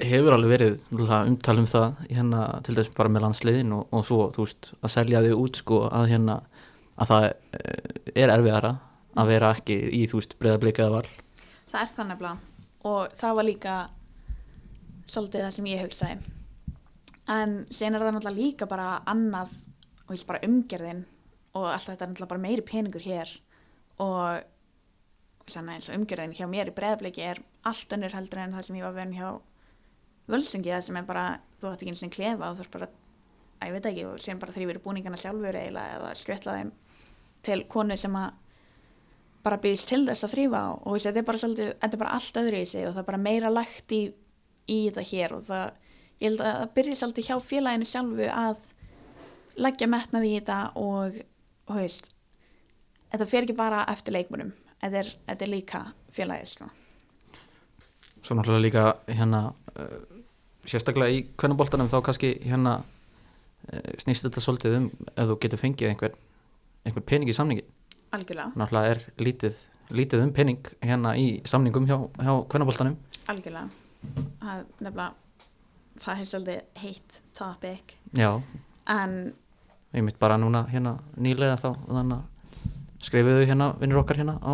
hefur 0.00 0.34
alveg 0.34 0.50
verið 0.50 0.72
náttúrulega 0.88 1.18
umtal 1.28 1.58
um 1.60 1.68
það 1.70 2.00
hérna 2.08 2.40
til 2.66 2.74
þess 2.78 2.94
bara 2.96 3.12
með 3.12 3.24
landsliðin 3.26 3.74
og, 3.76 3.84
og 3.94 4.06
svo 4.08 4.24
veist 4.34 4.72
að 4.80 4.94
selja 4.96 5.22
þau 5.22 5.34
út 5.44 5.60
sko 5.60 5.80
að 5.90 6.08
hérna 6.10 6.38
að 6.94 7.10
það 7.10 7.26
eh, 7.28 8.00
er 8.14 8.32
erfiðara 8.34 8.72
að 9.14 9.30
vera 9.30 9.52
ekki 9.54 9.76
í 9.94 10.04
þú 10.10 10.20
veist 10.20 10.36
breyðablika 10.40 10.86
eða 10.86 10.96
val. 10.96 11.12
Það 11.70 11.80
er 11.80 11.92
það 11.94 12.08
nefnilega. 12.10 12.36
Og 12.84 13.14
það 13.16 13.36
var 13.38 13.48
líka 13.48 13.74
svolítið 15.10 15.44
það 15.44 15.54
sem 15.56 15.70
ég 15.70 15.84
hugsaði. 15.84 16.32
En 17.34 17.54
sen 17.72 17.94
er 17.94 18.02
það 18.02 18.16
náttúrulega 18.18 18.40
líka 18.40 18.68
bara 18.70 18.88
annað 19.10 19.54
og 20.04 20.12
veist 20.12 20.28
bara 20.28 20.42
umgerðin 20.44 21.04
og 21.54 21.70
allt 21.70 21.88
þetta 21.88 22.04
er 22.04 22.10
náttúrulega 22.10 22.32
bara 22.34 22.44
meiri 22.44 22.66
peningur 22.66 23.06
hér. 23.06 23.30
Og 24.02 24.42
umgerðin 25.94 26.34
hjá 26.36 26.46
mér 26.50 26.70
í 26.72 26.76
breðabliki 26.76 27.24
er 27.24 27.40
allt 27.68 27.92
önnur 27.94 28.14
heldur 28.16 28.42
en 28.42 28.56
það 28.56 28.66
sem 28.66 28.78
ég 28.80 28.86
var 28.86 28.96
verið 28.96 29.18
hjá 29.20 29.28
völsingi 30.30 30.72
það 30.72 30.86
sem 30.86 31.00
er 31.00 31.08
bara, 31.08 31.24
þú 31.60 31.70
ætti 31.70 31.84
ekki 31.84 31.92
eins 31.92 32.04
og 32.06 32.14
klefa 32.14 32.50
og 32.50 32.58
þú 32.58 32.64
er 32.64 32.72
bara, 32.76 32.88
að 33.60 33.68
ég 33.68 33.76
veit 33.76 33.90
ekki 33.90 34.06
og 34.08 34.22
sen 34.22 34.40
bara 34.40 34.54
þrýfur 34.54 34.80
búningana 34.84 35.20
sjálfur 35.20 35.58
eiginlega 35.60 35.98
eða 35.98 36.14
skjötla 36.20 36.56
þeim 36.60 36.72
til 37.44 37.60
konu 37.70 37.96
sem 38.00 38.16
að 38.16 38.40
bara 39.44 39.60
býðist 39.60 39.90
til 39.90 40.04
þess 40.08 40.24
að 40.24 40.34
þrýfa 40.34 40.60
og 40.72 40.94
veist, 40.94 41.06
þetta 41.08 41.20
er 41.20 41.28
bara 41.28 41.40
svolítið, 41.42 41.72
þetta 41.82 41.96
er 41.96 42.02
bara 42.02 42.14
allt 42.16 42.38
öðru 42.40 42.60
í 42.60 42.68
sig 42.68 42.86
og 42.86 42.94
það 42.94 43.02
er 43.02 43.08
bara 43.10 43.24
meira 43.26 43.50
lagt 43.52 43.92
í, 43.92 44.00
í 44.72 44.78
þetta 44.86 45.04
hér 45.10 45.34
og 45.36 45.44
það, 45.50 45.66
ég 46.14 46.30
held 46.30 46.44
að 46.44 46.54
það 46.60 46.72
byrja 46.78 47.00
svolítið 47.00 47.28
hjá 47.28 47.36
félaginu 47.50 47.88
sjálfu 47.90 48.30
að 48.32 48.64
leggja 49.66 49.90
metnað 49.90 50.28
í 50.28 50.32
þetta 50.38 50.60
og, 50.80 51.18
og 51.68 51.82
veist, 51.82 52.08
þetta 53.12 53.28
fer 53.34 53.46
ekki 53.46 53.58
bara 53.58 53.84
eftir 53.92 54.16
leikmunum, 54.16 54.54
þetta 54.80 55.02
er, 55.02 55.12
þetta 55.28 55.46
er 55.46 55.52
líka 55.52 55.84
félagið, 56.14 56.54
sko. 56.54 56.70
Svo 58.24 58.38
náttúrulega 58.38 58.64
líka 58.64 58.86
hérna 59.12 59.42
uh, 59.76 60.13
sérstaklega 60.68 61.14
í 61.14 61.22
kvennaboltanum 61.40 61.90
þá 61.92 61.98
kannski 62.06 62.34
hérna 62.44 62.78
uh, 62.80 63.92
snýst 64.02 64.26
þetta 64.26 64.42
svolítið 64.44 64.76
um 64.80 64.88
ef 65.14 65.30
þú 65.30 65.38
getur 65.44 65.62
fengið 65.62 65.92
einhver, 65.92 66.18
einhver 66.84 67.06
pening 67.06 67.30
í 67.30 67.36
samningi. 67.36 67.66
Algjörlega, 68.14 68.52
náttúrulega 68.54 68.94
er 68.94 69.00
lítið, 69.18 69.62
lítið 69.94 70.26
um 70.26 70.34
pening 70.34 70.72
hérna 70.84 71.16
í 71.18 71.28
samningum 71.48 71.88
hjá, 71.90 71.96
hjá 72.20 72.34
kvennaboltanum. 72.52 72.98
Algjörlega. 73.32 73.68
Það 74.04 74.52
er 74.54 74.66
nefnilega, 74.84 75.08
það 76.04 76.20
er 76.20 76.30
svolítið 76.30 76.84
heitt 76.84 77.18
topic, 77.34 77.96
Já, 78.14 78.30
en 78.92 79.34
ég 79.94 80.04
mitt 80.04 80.18
bara 80.20 80.36
núna 80.38 80.64
hérna 80.70 80.98
nýlega 81.16 81.56
þá 81.58 81.70
þannig 81.86 82.18
að 82.18 83.04
skrifuðu 83.04 83.46
hérna 83.48 83.72
vinnur 83.80 84.02
okkar 84.02 84.20
hérna 84.20 84.36
á 84.42 84.52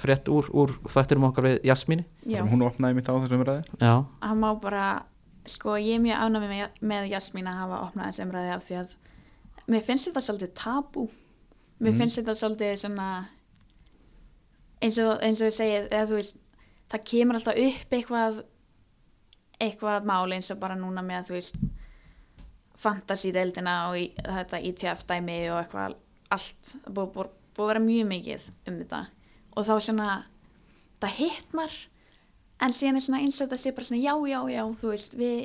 frétt 0.00 0.28
úr, 0.28 0.48
úr 0.52 0.72
þættinum 0.90 1.28
okkar 1.30 1.46
við 1.48 1.58
Jasmíni. 1.68 2.04
Hún 2.50 2.62
opnaði 2.66 2.94
mitt 2.98 3.08
á 3.10 3.14
þessum 3.14 3.44
ræði 3.46 3.62
Já, 3.80 3.94
hann 4.24 4.40
má 4.42 4.48
bara 4.60 4.86
sko 5.46 5.76
ég 5.78 5.98
er 5.98 6.02
mjög 6.04 6.22
ánæmi 6.24 6.48
með, 6.50 6.78
með 6.80 7.10
Jasmín 7.12 7.46
að 7.50 7.58
hafa 7.60 7.80
opnað 7.88 8.08
þessi 8.10 8.24
umræði 8.24 8.52
af 8.54 8.64
því 8.68 8.78
að 8.80 8.94
mér 9.74 9.84
finnst 9.86 10.08
þetta 10.08 10.22
svolítið 10.26 10.54
tabú. 10.58 11.04
Mér 11.80 11.92
Mm. 11.92 11.98
finnst 11.98 12.18
þetta 12.20 12.34
svolítið 12.38 12.76
svona 12.80 13.08
eins 14.82 14.98
og, 14.98 15.18
eins 15.22 15.40
og 15.42 15.48
ég 15.50 15.56
segið 15.58 15.88
eða 15.90 16.08
þú 16.10 16.18
veist, 16.18 16.36
það 16.92 17.04
kemur 17.10 17.38
alltaf 17.38 17.60
upp 17.64 17.90
eitthvað 17.98 18.42
eitthvað 19.60 20.04
máli 20.10 20.34
eins 20.38 20.50
og 20.50 20.58
bara 20.60 20.76
núna 20.76 21.02
með 21.06 21.28
þú 21.28 21.36
veist 21.38 21.56
fantasídeildina 22.84 23.74
og 23.90 23.98
í, 24.00 24.06
þetta 24.18 24.60
ITF 24.70 25.04
dæmi 25.08 25.36
og 25.52 25.60
eitthvað 25.62 25.94
allt, 26.34 26.72
búið 26.90 27.28
að 27.54 27.68
vera 27.70 27.82
mjög 27.84 28.08
mikið 28.10 28.48
um 28.66 28.78
þetta 28.80 29.02
og 29.54 29.66
þá 29.66 29.74
svona 29.88 30.08
það 31.02 31.18
hittnar 31.18 31.76
en 32.64 32.74
síðan 32.74 32.98
er 32.98 33.04
svona 33.04 33.22
eins 33.22 33.38
og 33.38 33.48
þetta 33.48 33.60
sé 33.60 33.74
bara 33.76 33.88
svona 33.88 34.02
já, 34.02 34.14
já, 34.30 34.40
já, 34.54 34.62
þú 34.80 34.90
veist, 34.92 35.16
við 35.18 35.38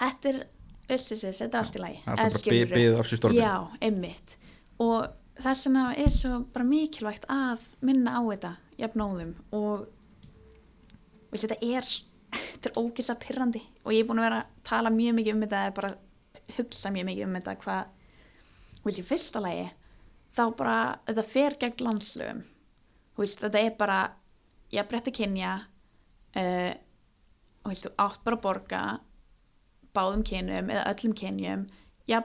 þetta 0.00 0.32
er, 0.32 0.38
þetta 0.88 1.48
er 1.48 1.58
allt 1.60 1.76
í 1.76 1.82
lagi 1.82 1.98
Það 2.04 2.22
er 2.22 2.36
bara 2.36 2.76
beðið 2.76 3.00
af 3.00 3.10
sér 3.10 3.20
storminn. 3.20 3.42
Já, 3.42 3.54
einmitt. 3.88 4.36
Og 4.82 5.10
þess 5.42 5.66
vegna 5.68 5.84
er 6.04 6.14
svo 6.14 6.38
bara 6.54 6.68
mikilvægt 6.68 7.26
að 7.32 7.66
minna 7.84 8.16
á 8.18 8.22
þetta 8.26 8.54
jafnóðum 8.80 9.34
og 9.56 9.84
veist, 11.32 11.46
þetta 11.46 11.58
er 11.60 11.90
þetta 12.54 12.72
er 12.72 12.80
ógisa 12.80 13.18
pyrrandi 13.20 13.62
og 13.84 13.92
ég 13.94 14.04
er 14.04 14.08
búin 14.08 14.22
að 14.22 14.28
vera 14.30 14.40
að 14.42 14.56
tala 14.68 14.92
mjög 14.94 15.18
mikið 15.18 15.36
um 15.36 15.44
þetta 15.44 15.62
eða 15.66 15.76
bara 15.78 15.92
hugsa 16.56 16.92
mjög 16.92 17.08
mikið 17.08 17.26
um 17.26 17.36
þetta 17.38 17.56
hvað, 17.62 17.92
veist, 18.84 19.02
í 19.02 19.06
fyrsta 19.06 19.42
lagi 19.44 19.68
þá 20.32 20.44
bara, 20.56 20.76
þetta 21.08 21.26
fer 21.28 21.58
gegn 21.60 21.86
landslöfum 21.86 22.42
veist, 23.22 23.40
þetta 23.42 23.60
er 23.60 23.76
bara 23.78 24.00
ég 24.72 24.88
breytta 24.88 25.12
kynja 25.14 25.54
uh, 26.38 26.72
og 27.62 27.72
veist, 27.72 27.88
átt 28.00 28.22
bara 28.24 28.38
að 28.38 28.44
borga 28.46 28.82
báðum 29.96 30.24
kynjum 30.26 30.70
eða 30.72 30.86
öllum 30.92 31.14
kynjum 31.16 31.66
ja, 32.08 32.22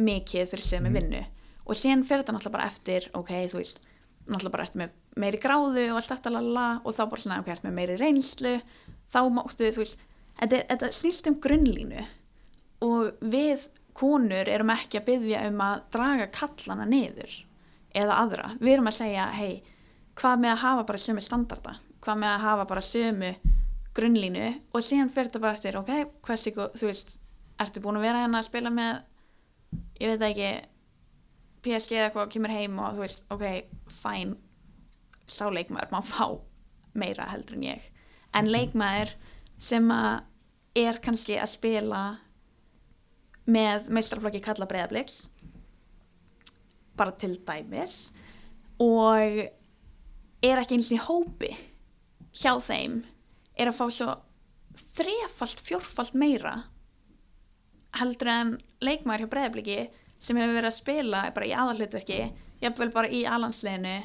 mikið 0.00 0.52
fyrir 0.52 0.64
sem 0.64 0.88
er 0.88 0.94
vinnu. 0.96 1.24
Og 1.68 1.76
síðan 1.76 2.06
fer 2.08 2.22
þetta 2.22 2.34
náttúrulega 2.34 2.56
bara 2.56 2.68
eftir 2.70 3.08
ok, 3.18 3.32
þú 3.52 3.60
veist, 3.60 3.82
náttúrulega 4.26 4.54
bara 4.54 4.68
eftir 4.68 4.82
með 4.82 4.94
meiri 5.18 5.40
gráðu 5.42 5.88
og 5.90 5.98
allt 5.98 6.12
þetta 6.14 6.32
lala 6.32 6.68
og 6.84 6.96
þá 6.96 7.02
bara 7.04 7.24
svona, 7.24 7.40
ok, 7.42 7.50
eftir 7.52 7.68
með 7.68 7.76
meiri 7.80 7.98
reynslu 8.00 8.54
þá 9.12 9.20
máttu, 9.34 9.68
þú 9.74 9.84
veist, 9.84 10.06
þetta, 10.40 10.62
þetta 10.72 10.92
snýst 10.96 11.28
um 11.28 11.36
grunnlínu. 11.44 12.06
Og 12.86 13.20
við 13.20 13.68
konur 13.98 14.48
erum 14.48 14.72
ekki 14.72 15.00
að 15.00 15.08
byggja 15.10 15.44
um 15.50 15.60
að 15.64 15.84
draga 15.92 16.28
kallana 16.32 16.86
niður 16.88 17.34
eða 17.96 18.18
aðra, 18.22 18.50
við 18.60 18.74
erum 18.76 18.90
að 18.90 18.98
segja 18.98 19.28
hei, 19.36 19.62
hvað 20.18 20.42
með 20.42 20.54
að 20.54 20.64
hafa 20.64 20.88
bara 20.88 21.02
sömu 21.02 21.24
standarda? 21.24 21.76
Hvað 22.04 22.20
með 22.22 22.32
að 22.32 22.44
hafa 22.44 22.66
bara 22.70 22.84
sömu 22.84 23.30
grunnlínu? 23.96 24.48
Og 24.74 24.84
síðan 24.84 25.12
fer 25.14 25.28
þetta 25.28 25.42
bara 25.42 25.58
eftir 25.58 25.78
ok, 25.80 25.92
hversi, 26.26 26.52
þú 26.54 26.90
veist 26.90 27.16
ertu 27.58 27.82
búin 27.82 27.98
að 27.98 28.06
vera 28.06 28.24
hérna 28.24 28.42
að 28.42 28.48
spila 28.48 28.72
með 28.74 29.00
ég 29.98 30.12
veit 30.12 30.26
ekki 30.28 30.50
PSG 31.64 31.96
eða 31.96 32.08
eitthvað 32.08 32.30
kemur 32.34 32.54
heim 32.54 32.78
og 32.82 32.94
þú 32.98 33.04
veist 33.04 33.24
ok, 33.34 33.46
fæn 33.90 34.36
sá 35.28 35.48
leikmaður 35.52 35.92
má 35.92 36.00
fá 36.06 36.26
meira 36.98 37.26
heldur 37.32 37.58
en 37.58 37.66
ég. 37.66 37.82
En 38.36 38.48
leikmaður 38.50 39.12
sem 39.58 39.90
að 39.92 40.22
er 40.78 41.00
kannski 41.02 41.38
að 41.40 41.52
spila 41.56 42.02
með 43.48 43.88
meistarflokki 43.96 44.42
kalla 44.44 44.68
breyðabliks 44.68 45.26
bara 46.98 47.14
til 47.20 47.36
dæmis 47.46 47.96
og 48.82 49.42
er 50.44 50.60
ekki 50.62 50.78
eins 50.78 50.90
og 50.92 50.98
í 50.98 51.04
hópi 51.08 51.52
hjá 52.38 52.52
þeim 52.62 53.00
er 53.58 53.70
að 53.70 53.78
fá 53.78 53.86
svo 53.90 54.12
þrefalt, 54.98 55.62
fjórfalt 55.66 56.18
meira 56.18 56.54
heldur 57.98 58.30
en 58.30 58.52
leikmaður 58.84 59.24
hjá 59.24 59.32
breyðabliki 59.32 59.80
sem 60.18 60.38
hefur 60.38 60.58
verið 60.58 60.70
að 60.70 60.78
spila 60.78 61.24
bara 61.34 61.48
í 61.48 61.54
aðalhlutverki 61.56 62.20
jafnvel 62.62 62.90
bara 62.94 63.10
í 63.10 63.24
alansleginu 63.26 63.96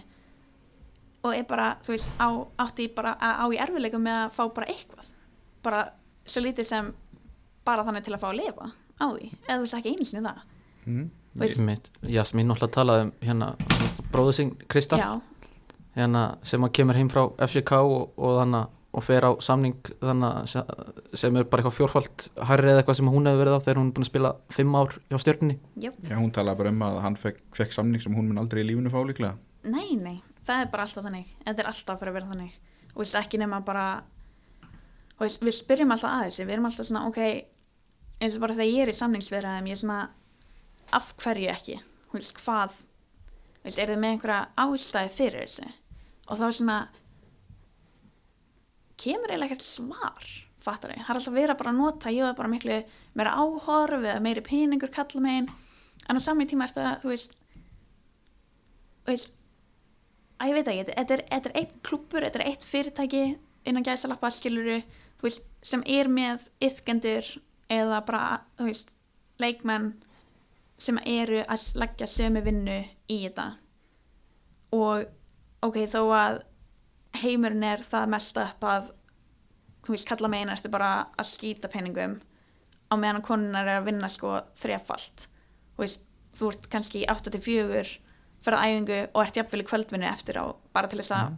og 1.23 1.31
er 1.37 1.45
bara, 1.47 1.69
þú 1.83 1.93
veist, 1.93 2.09
á, 2.19 2.27
átti 2.65 2.89
bara 2.95 3.15
á 3.17 3.45
í 3.47 3.59
erfiðleikum 3.61 4.03
með 4.03 4.19
að 4.25 4.33
fá 4.35 4.43
bara 4.55 4.69
eitthvað 4.73 5.11
bara 5.63 5.83
svo 6.27 6.43
lítið 6.43 6.67
sem 6.67 6.89
bara 7.67 7.85
þannig 7.87 8.05
til 8.05 8.15
að 8.15 8.23
fá 8.23 8.29
að 8.29 8.39
lifa 8.41 8.69
á 8.99 9.05
því 9.07 9.29
eða 9.29 9.55
þú 9.55 9.63
veist 9.63 9.77
ekki 9.79 9.93
einu 9.93 10.07
sinni 10.07 10.25
það 10.27 10.41
mm. 10.85 11.05
Jasmín 11.39 12.49
náttúrulega 12.49 12.75
talaði 12.75 13.07
um 13.07 13.11
hérna 13.23 13.53
bróðu 14.13 14.35
sinn 14.37 14.53
Krista 14.69 14.99
já, 14.99 15.09
hérna, 15.97 16.23
sem 16.45 16.63
að 16.63 16.73
kemur 16.77 16.99
heim 16.99 17.09
frá 17.09 17.25
FCK 17.47 17.79
og, 17.81 18.11
og, 18.17 18.35
þannig, 18.41 18.75
og 18.93 19.05
fer 19.07 19.25
á 19.25 19.31
samning 19.41 19.79
þannig, 20.01 20.51
sem 20.53 21.39
er 21.39 21.47
bara 21.49 21.63
eitthvað 21.63 21.77
fjórfald 21.79 22.27
hærri 22.49 22.73
eða 22.73 22.83
eitthvað 22.83 22.99
sem 22.99 23.09
hún 23.15 23.29
hefur 23.29 23.41
verið 23.41 23.57
á 23.57 23.65
þegar 23.65 23.81
hún 23.81 23.89
er 23.89 23.95
búin 23.97 24.05
að 24.05 24.11
spila 24.11 24.33
fimm 24.53 24.77
ár 24.77 24.93
hjá 25.09 25.17
stjörninni 25.23 25.57
jöp, 25.87 25.97
Já, 26.05 26.17
hún 26.19 26.35
talaði 26.35 26.61
bara 26.61 26.75
um 26.75 26.85
að 26.89 26.99
hann 27.07 27.17
fekk, 27.23 27.41
fekk 27.57 27.73
samning 27.79 28.03
sem 28.03 28.13
hún 28.13 28.29
mun 28.29 28.43
aldrei 28.43 28.61
í 28.61 28.67
lífinu 28.69 28.93
fá 28.93 29.01
líklega. 29.01 29.33
Nei, 29.63 29.95
nei. 29.97 30.19
Það 30.43 30.65
er 30.65 30.71
bara 30.73 30.85
alltaf 30.85 31.05
þannig, 31.07 31.35
þetta 31.45 31.63
er 31.63 31.69
alltaf 31.71 32.01
fyrir 32.01 32.11
að 32.11 32.17
vera 32.19 32.31
þannig. 32.33 32.55
Og 32.93 32.99
veist 33.01 33.15
ekki 33.17 33.39
nema 33.39 33.61
bara 33.65 33.87
og 35.17 35.29
við 35.45 35.55
spyrjum 35.55 35.93
alltaf 35.95 36.11
að 36.11 36.27
þessi 36.27 36.45
við 36.45 36.55
erum 36.57 36.67
alltaf 36.69 36.89
svona, 36.89 37.05
ok 37.09 37.19
eins 38.23 38.35
og 38.35 38.43
bara 38.43 38.57
þegar 38.57 38.71
ég 38.71 38.85
er 38.85 38.91
í 38.91 38.97
samningsverðaðum 38.97 39.69
ég 39.69 39.77
er 39.77 39.81
svona, 39.81 39.99
af 40.97 41.13
hverju 41.21 41.51
ekki? 41.53 41.77
Veist, 42.13 42.35
hvað? 42.41 42.75
Veist, 43.63 43.79
er 43.79 43.93
þið 43.93 44.01
með 44.01 44.15
einhverja 44.15 44.41
ástæði 44.63 45.13
fyrir 45.17 45.45
þessu? 45.45 45.69
Og 46.27 46.39
þá 46.39 46.45
er 46.47 46.57
svona 46.57 46.79
kemur 49.03 49.31
eiginlega 49.31 49.51
ekkert 49.51 49.65
svar 49.65 50.33
fattar 50.63 50.93
þau, 50.93 50.99
það 51.03 51.09
er 51.09 51.19
alltaf 51.19 51.35
verið 51.35 51.53
að 51.53 51.61
bara 51.61 51.75
nota 51.75 52.11
ég 52.13 52.27
var 52.27 52.35
bara 52.37 52.51
miklu 52.51 52.79
meira 53.19 53.35
áhorf 53.35 53.99
eða 53.99 54.19
meiri 54.23 54.43
peningur 54.45 54.91
kalla 54.93 55.23
megin 55.23 55.49
en 56.07 56.19
á 56.19 56.21
sami 56.23 56.47
tíma 56.47 56.67
er 56.67 56.75
þetta, 56.75 56.93
þú 57.01 57.11
veist 57.11 57.35
þú 59.03 59.11
veist 59.11 59.33
að 60.39 60.51
ég 60.51 60.57
veit 60.57 60.71
ekki, 60.71 60.95
þetta 60.95 61.17
er, 61.17 61.25
er 61.35 61.57
eitt 61.59 61.73
klúpur, 61.85 62.23
þetta 62.23 62.39
er 62.39 62.47
eitt 62.47 62.63
fyrirtæki 62.67 63.23
innan 63.67 63.85
gæsalappa 63.85 64.31
skiluru 64.33 64.79
þú 65.19 65.27
veist, 65.27 65.43
sem 65.63 65.83
er 65.87 66.09
með 66.11 66.47
yfkendur 66.63 67.27
eða 67.71 67.99
bara 68.07 68.23
þú 68.59 68.69
veist, 68.69 68.91
leikmenn 69.43 69.91
sem 70.77 70.97
eru 71.05 71.43
að 71.43 71.67
leggja 71.79 72.09
sömu 72.09 72.41
vinnu 72.45 72.79
í 73.11 73.19
þetta. 73.25 73.47
Og 74.73 75.05
ok, 75.63 75.79
þó 75.89 76.01
að 76.17 76.41
heimurinn 77.21 77.65
er 77.67 77.83
það 77.85 78.11
mest 78.13 78.39
upp 78.41 78.65
að 78.67 78.91
þú 79.83 79.95
veist, 79.95 80.07
kalla 80.09 80.31
meina 80.31 80.55
ertu 80.55 80.71
bara 80.71 80.93
að 81.19 81.29
skýta 81.29 81.69
peningum 81.71 82.17
á 82.89 82.93
meðan 82.97 83.25
konunar 83.25 83.67
er 83.67 83.81
að 83.81 83.89
vinna 83.89 84.09
sko 84.11 84.39
þrefalt. 84.59 85.27
Þú 85.75 85.83
veist, 85.85 86.05
þú 86.33 86.51
ert 86.53 86.69
kannski 86.71 87.03
í 87.03 87.09
8-4 87.09 87.83
fyrir 88.43 88.59
æfingu 88.59 88.99
og 89.13 89.19
ert 89.23 89.37
jafnvel 89.39 89.63
í 89.63 89.67
kvöldvinnu 89.67 90.07
eftir 90.09 90.39
á 90.41 90.45
bara 90.75 90.89
til 90.91 90.99
þess 91.01 91.15
að 91.15 91.35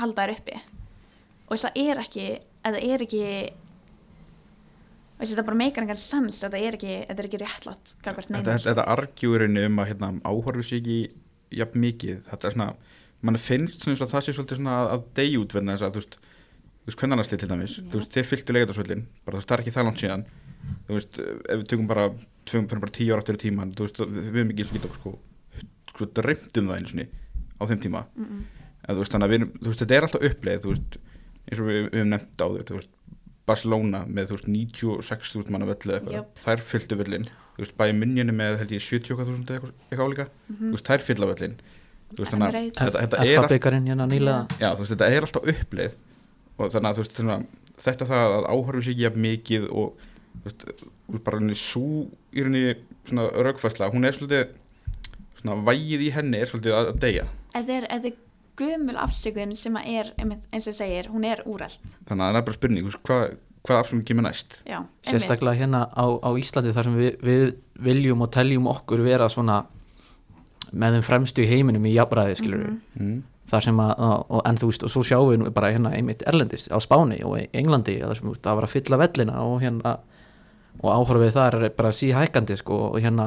halda 0.00 0.24
þér 0.24 0.34
uppi. 0.36 0.60
Og 1.46 1.54
þess 1.54 1.68
að 1.68 1.80
er 1.82 2.02
ekki 2.02 2.26
eða 2.66 2.82
er 2.88 3.04
ekki 3.04 3.24
veist, 5.22 5.32
þetta 5.32 5.46
bara 5.48 5.60
meikar 5.62 5.84
engan 5.86 6.00
sens 6.00 6.42
þetta 6.42 6.58
er 6.58 6.76
ekki, 6.78 6.94
þetta 7.08 7.22
er 7.22 7.28
ekki 7.28 7.42
réttlátt 7.42 7.94
þetta, 8.02 8.22
þetta, 8.36 8.58
þetta 8.68 8.86
argjúrinu 8.96 9.66
um 9.68 9.82
að 9.82 9.92
hérna, 9.92 10.12
áhorfi 10.26 10.66
sér 10.68 10.80
ekki 10.82 11.00
jafn 11.56 11.82
mikið. 11.82 12.20
Þetta 12.28 12.48
er 12.48 12.56
svona, 12.56 12.68
mann 13.22 13.40
finnst 13.40 13.82
svona 13.82 13.96
eins 13.96 14.04
og 14.04 14.12
það 14.12 14.26
sé 14.26 14.36
svolítið 14.36 14.60
svona 14.60 14.76
að, 14.78 14.92
að 14.94 15.08
deyja 15.18 15.42
út 15.42 15.56
þú 15.92 16.88
veist, 16.88 16.98
hvernanasli 16.98 17.38
til 17.38 17.50
dæmis 17.50 17.76
þú 17.78 18.00
veist, 18.00 18.14
þeir 18.16 18.28
þú 19.34 19.36
veist, 19.36 19.48
það 19.50 19.56
er 19.56 19.64
ekki 19.64 19.74
það 19.76 19.86
langt 19.88 20.02
síðan. 20.02 20.24
Þú 20.88 20.96
veist, 20.96 21.20
ef 21.22 21.60
við 21.60 21.68
tökum 21.70 21.90
bara 21.90 22.08
tökum 22.48 22.82
bara 22.82 22.94
tíu 22.96 23.12
ára 23.12 23.22
aftur 23.22 23.38
í 23.38 23.42
tíman 23.44 23.74
þú 23.78 23.86
veist, 23.86 24.02
við 24.02 24.26
höfum 24.32 24.52
ekki 24.54 24.66
skýta 24.66 24.90
sko, 24.96 25.14
sko 25.92 26.08
dreymt 26.18 26.58
um 26.58 26.70
það 26.70 26.80
einu 26.80 26.92
sinni 26.92 27.06
á 27.58 27.62
þeim 27.70 27.82
tíma. 27.86 28.04
Mm 28.16 28.26
-mm. 28.26 28.42
en 28.88 28.98
veist, 28.98 29.14
við, 29.14 29.46
veist, 29.62 29.84
þetta 29.84 29.94
er 29.94 30.08
alltaf 30.08 30.26
uppleið 30.30 30.66
eins 31.42 31.60
og 31.60 31.66
við, 31.66 31.78
við 31.92 31.98
höfum 32.00 32.10
nefnt 32.10 32.42
á 32.42 32.46
veist, 32.78 32.92
Barcelona 33.48 34.04
með 34.06 34.30
þú 34.30 34.38
veist 34.38 34.50
96.000 34.52 35.54
manna 35.54 35.68
völlu 35.68 35.90
eða 35.90 35.98
eitthvað. 35.98 36.18
Jöp. 36.18 36.42
þær 36.44 36.64
fylltu 36.70 36.98
völlin, 37.00 37.28
þú 37.56 37.64
veist, 37.64 37.76
bæði 37.80 37.96
minnjunni 37.98 38.34
með 38.38 38.58
held 38.62 38.74
ég 38.76 38.84
70.000 38.86 39.22
eða 39.22 39.56
eitthvað, 39.56 39.72
eitthvað 39.88 40.06
álíka. 40.06 40.28
Þú 40.52 40.74
veist, 40.76 40.90
þær 40.92 41.06
fylla 41.08 41.30
völlin 41.32 41.56
þú 42.12 42.22
veist, 42.22 42.32
þannig 42.34 42.46
að 42.46 42.54
þetta, 42.78 43.20
er 43.20 43.30
hérna 43.32 44.38
þetta 44.90 45.08
er 45.08 45.26
alltaf 45.26 45.50
uppleið. 45.52 45.98
Og 46.58 46.72
þannig 46.72 46.88
að 46.88 46.98
þú 46.98 47.04
veist, 47.04 47.14
þannig 47.18 47.34
að 47.34 47.84
þetta 47.86 48.08
það 48.10 48.34
að 48.36 48.48
áhörfu 48.52 48.82
sig 48.84 48.94
ekki 48.94 49.06
jafn 49.06 49.24
mikið 49.26 49.68
og 49.70 50.02
þú 50.02 50.42
veist, 50.48 50.66
þú 50.82 51.14
veist, 51.14 51.24
bara 51.28 51.40
henni 51.40 51.58
svo 51.58 51.86
í 52.32 52.44
henni 52.44 52.64
svona 53.08 53.28
raukfæsla, 53.48 53.90
hún 53.94 54.08
er 54.08 54.18
svolítið 54.18 54.58
svona 55.40 55.56
vægið 55.66 56.04
í 56.06 56.10
henni 56.14 56.42
er 56.42 56.50
svolítið 56.52 56.76
að, 56.76 56.92
að 56.92 57.00
deyja. 57.06 57.24
Þetta 57.56 57.78
er, 57.78 57.88
þetta 57.94 58.12
er 58.12 58.20
gömul 58.58 58.96
afsökun 59.00 59.54
sem 59.56 59.74
að 59.80 59.88
er, 59.98 60.12
einmitt, 60.18 60.42
eins 60.52 60.66
og 60.68 60.74
segir, 60.76 61.08
hún 61.12 61.24
er 61.24 61.40
úrælt 61.48 61.80
þannig 62.08 62.24
að 62.26 62.32
það 62.32 62.36
er 62.40 62.46
bara 62.48 62.56
spurning, 62.58 62.90
hvað, 63.08 63.36
hvað 63.66 63.80
afsöngum 63.82 64.04
kemur 64.08 64.26
næst 64.28 64.58
já, 64.66 64.76
einmitt. 64.78 65.08
sérstaklega 65.08 65.58
hérna 65.62 65.80
á, 65.88 66.04
á 66.20 66.30
Íslandi 66.36 66.72
þar 66.76 66.84
sem 66.90 66.96
við, 66.98 67.12
við 67.24 67.44
viljum 67.82 68.22
og 68.26 68.30
teljum 68.34 68.66
okkur 68.72 69.02
vera 69.06 69.28
svona 69.32 69.62
með 70.72 70.96
þeim 70.98 71.04
fremstu 71.08 71.42
í 71.44 71.48
heiminum 71.50 71.84
í 71.88 71.94
jafnræði 71.96 72.36
skilur 72.40 72.62
við 72.64 72.72
Mhm. 72.72 73.06
mm. 73.12 73.22
þar 73.52 73.62
sem 73.66 73.76
að, 73.84 73.90
að- 73.98 74.24
og, 74.30 74.42
en 74.48 74.56
þú 74.56 74.66
veist, 74.70 74.84
og 74.86 74.90
svo 74.90 75.02
sjáum 75.04 75.42
við 75.44 75.52
bara 75.52 75.72
hérna 75.72 75.90
einmitt 75.96 76.22
erlendist 76.26 76.70
á 76.72 76.78
Spáni 76.80 77.18
og 77.24 77.36
í 77.40 77.48
Englandi 77.52 77.98
þar 78.00 78.16
sem 78.16 78.30
það 78.32 78.54
var 78.56 78.64
að 78.64 78.72
fylla 78.76 78.96
vellina 79.02 79.42
og 79.44 79.60
hérna 79.60 79.98
og 80.82 80.88
áhorfið 80.88 81.32
þar 81.36 81.56
er 81.66 81.68
bara 81.76 81.90
síhækandi 81.92 82.56
sko 82.56 82.78
og 82.94 83.00
hérna 83.02 83.26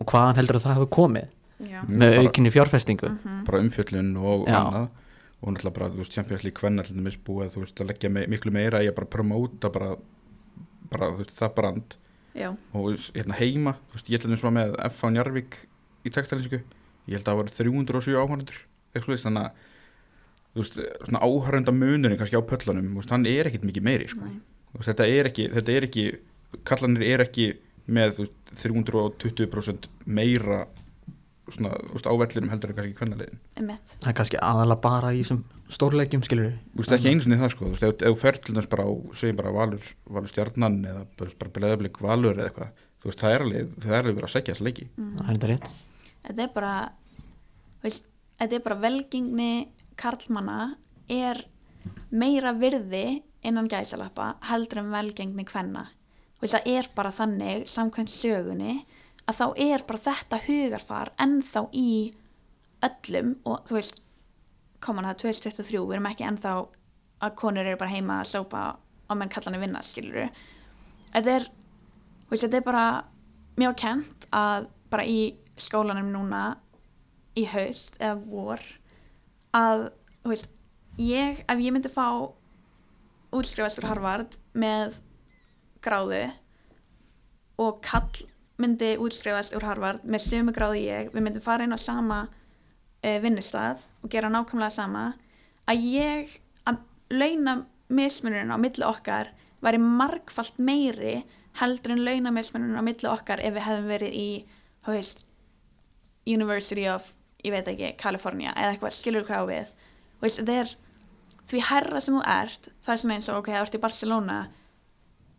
og 0.00 0.06
hvaðan 0.10 0.34
heldur 0.40 0.56
að 0.58 0.64
það 0.64 0.74
hefur 0.74 0.90
komið 0.96 1.28
já, 1.60 1.82
Mm, 1.86 1.96
með 2.00 2.18
aukinni 2.24 2.50
fjárfestingu 2.50 3.08
Mhm. 3.10 3.44
bara 3.44 3.58
umfjöllun 3.60 4.16
og 4.16 4.46
Já. 4.48 4.54
annað 4.60 4.88
og 5.42 5.54
náttúrulega 5.54 5.74
bara, 5.74 5.88
þú 5.90 5.96
veist, 5.96 6.12
Champions 6.12 6.42
League 6.44 6.60
hvenna 6.60 6.82
til 6.84 6.96
dæmis 6.96 7.16
búið, 7.16 7.54
þú 7.54 7.60
veist, 7.64 7.80
að 7.80 7.86
leggja 7.88 8.10
me 8.10 8.26
miklu 8.26 8.52
meira 8.52 8.80
í 8.82 8.88
að 8.88 8.94
bara 8.94 9.06
promóta 9.06 9.72
bara, 9.72 9.96
bara 10.90 11.10
þú 11.12 11.16
veist, 11.18 11.36
það 11.36 11.54
brand 11.54 11.96
já, 12.34 12.48
og 12.74 12.84
hérna 13.14 13.34
heima, 13.38 13.72
þú 13.90 13.94
veist, 13.94 14.08
ég 14.10 14.20
held 14.20 14.24
að 14.26 14.36
við 14.36 14.52
með 14.52 14.76
F.A. 14.90 15.10
Njarvík 15.10 15.54
í 16.04 16.10
textalinsingu 16.10 16.60
ég 17.08 17.14
held 17.16 17.24
að 17.24 17.32
það 17.32 17.36
var 17.36 17.44
307 17.44 18.16
áhörnundur 18.20 18.58
eitthvað 18.94 19.04
slúðist, 19.04 19.26
þannig 19.26 19.44
að 19.44 19.52
þú 20.54 20.60
veist, 20.60 20.78
svona 21.06 21.20
áhörnunda 21.24 21.72
munurinn 21.72 22.18
kannski 22.18 22.36
á 22.36 22.42
pöllunum, 22.42 22.88
þú 22.90 22.94
veist, 23.00 23.10
hann 23.10 23.26
er 23.26 23.44
ekkit 23.46 23.62
mikið 23.64 23.82
meiri 23.82 24.08
sko. 24.08 24.24
Veist, 24.74 24.88
þetta 24.88 25.06
er 25.08 25.24
ekki, 25.30 25.48
þetta 25.54 25.72
er 25.76 25.82
ekki 25.88 26.04
kallanir 26.64 27.02
er 27.02 27.24
ekki 27.24 27.54
með 27.88 28.16
veist, 28.18 28.32
320% 28.54 29.88
meira 30.06 30.66
svona, 31.54 31.72
þú 31.86 31.96
veist, 31.96 32.10
ávellinum 32.10 32.52
heldur 32.52 32.72
en 32.72 32.78
kannski 32.78 32.96
kvennalegin 32.98 33.40
það 33.56 34.10
er 34.10 34.16
kannski 34.20 34.40
aðalega 34.42 34.84
bara 34.84 35.12
í 35.14 35.22
þessum 35.22 35.42
stórleikjum 35.70 36.24
skilur 36.26 36.48
við 36.48 36.56
Þú 36.74 36.82
veist 36.82 36.94
ekki 36.96 37.12
einu 37.12 37.24
sinni 37.26 37.40
það 37.40 37.52
sko, 37.54 37.66
þú 37.66 37.74
veist, 37.74 37.86
ef, 37.88 37.98
þú 38.04 38.20
fer 38.20 38.38
til 38.44 38.56
þess 38.58 38.70
bara 38.72 38.86
á, 38.86 38.90
segjum 39.20 39.40
bara 39.40 39.54
valur, 39.54 39.90
valur 40.16 40.32
stjarnan 40.32 40.78
eða 40.92 41.04
bara, 41.20 41.36
bara 41.42 41.54
bleðablik 41.58 42.00
valur 42.04 42.38
eða 42.38 42.48
eitthvað, 42.50 42.82
þú 43.00 43.10
veist, 43.10 43.22
það 43.22 43.36
er 43.36 43.46
alveg, 43.46 43.76
það 43.76 43.94
er 43.94 44.00
alveg 44.00 44.18
verið 44.18 44.28
að 44.28 44.34
segja 44.34 44.56
þess 44.56 44.66
leiki. 44.66 44.88
það 44.96 45.30
er 45.30 45.38
þetta 45.38 45.52
rétt. 45.52 45.70
Þetta 46.26 46.44
er 46.44 46.52
bara 46.56 46.74
veist, 47.84 48.08
þetta 48.40 48.58
er 48.58 48.64
bara 48.66 48.80
velgengni 48.84 49.52
karlmanna 50.00 50.58
er 51.10 51.44
meira 52.10 52.52
virði 52.56 53.04
innan 53.46 53.68
gæsalappa 53.70 54.34
heldur 54.50 54.82
en 54.82 54.92
velgengni 54.92 55.46
kvenna. 55.48 55.86
Veist, 56.40 56.56
það 56.56 56.72
er 56.72 56.90
bara 56.96 57.12
þannig 57.14 57.66
samkvæmt 57.70 58.12
sögunni 58.12 58.80
að 59.30 59.38
þá 59.40 59.46
er 59.66 59.84
bara 59.86 60.04
þetta 60.06 60.40
hugarfar 60.46 61.12
ennþá 61.22 61.64
í 61.76 61.90
öllum 62.86 63.34
og 63.48 63.66
þú 63.68 63.76
veist 63.76 64.00
koman 64.80 65.06
það 65.10 65.18
2023, 65.24 65.80
við 65.84 65.96
erum 65.96 66.08
ekki 66.10 66.26
ennþá 66.26 66.54
að 67.20 67.36
konur 67.36 67.66
eru 67.66 67.80
bara 67.80 67.92
heima 67.92 68.20
að 68.22 68.30
sópa 68.32 68.62
á 68.80 69.12
menn 69.18 69.32
kallanir 69.32 69.60
vinna, 69.62 69.82
skilur 69.84 70.30
þetta 71.12 71.34
er, 71.36 71.48
þú 72.24 72.32
veist, 72.32 72.44
þetta 72.46 72.60
er 72.60 72.66
bara 72.66 72.86
mjög 73.60 73.76
kent 73.82 74.28
að 74.32 74.70
bara 74.90 75.06
í 75.06 75.20
skólanum 75.60 76.08
núna 76.14 76.44
í 77.38 77.44
haust 77.50 77.98
eða 78.00 78.16
vor 78.24 78.62
að, 79.56 79.90
þú 80.22 80.32
veist, 80.32 80.50
ég 81.00 81.42
ef 81.44 81.60
ég 81.60 81.74
myndi 81.74 81.92
fá 81.92 82.08
útskrifast 83.36 83.82
úr 83.82 83.90
Harvard 83.90 84.38
með 84.56 84.96
gráðu 85.84 86.24
og 87.60 87.82
kall 87.84 88.24
myndi 88.60 88.94
útskrifast 89.00 89.54
úr 89.56 89.64
Harvard 89.66 90.04
með 90.04 90.24
sömu 90.26 90.54
gráðu 90.56 90.82
ég, 90.82 91.10
við 91.14 91.24
myndum 91.24 91.44
fara 91.44 91.66
inn 91.66 91.76
á 91.76 91.80
sama 91.80 92.22
uh, 92.28 93.18
vinnustað 93.22 93.82
og 94.04 94.12
gera 94.12 94.30
nákvæmlega 94.32 94.74
sama. 94.74 95.04
Að 95.70 95.86
ég 95.90 96.34
að 96.68 96.82
launa 97.12 97.60
mismunurinn 97.90 98.52
á 98.54 98.58
milli 98.60 98.86
okkar 98.86 99.32
væri 99.64 99.80
margfalt 99.82 100.58
meiri 100.60 101.20
heldur 101.60 101.96
en 101.96 102.04
launa 102.06 102.32
mismunurinn 102.34 102.78
á 102.78 102.84
milli 102.84 103.08
okkar 103.10 103.42
ef 103.42 103.56
við 103.56 103.66
hefðum 103.66 103.90
verið 103.90 104.16
í 104.16 104.28
veist, 104.86 105.24
University 106.28 106.86
of 106.88 107.14
ég 107.44 107.54
veit 107.54 107.68
ekki, 107.68 107.94
California 108.00 108.52
eða 108.54 108.74
eitthvað 108.74 108.96
skilur 108.96 109.26
hvað 109.26 109.44
á 109.44 109.50
við? 109.50 109.74
Veist, 110.20 110.40
er 110.44 110.72
því 111.50 111.62
herra 111.70 112.00
sem 112.02 112.16
þú 112.16 112.22
ert 112.28 112.70
það 112.84 112.94
er 112.94 113.02
svona 113.02 113.18
eins 113.18 113.28
og 113.30 113.40
ok, 113.40 113.52
það 113.52 113.64
ert 113.64 113.76
í 113.76 113.82
Barcelona 113.84 114.38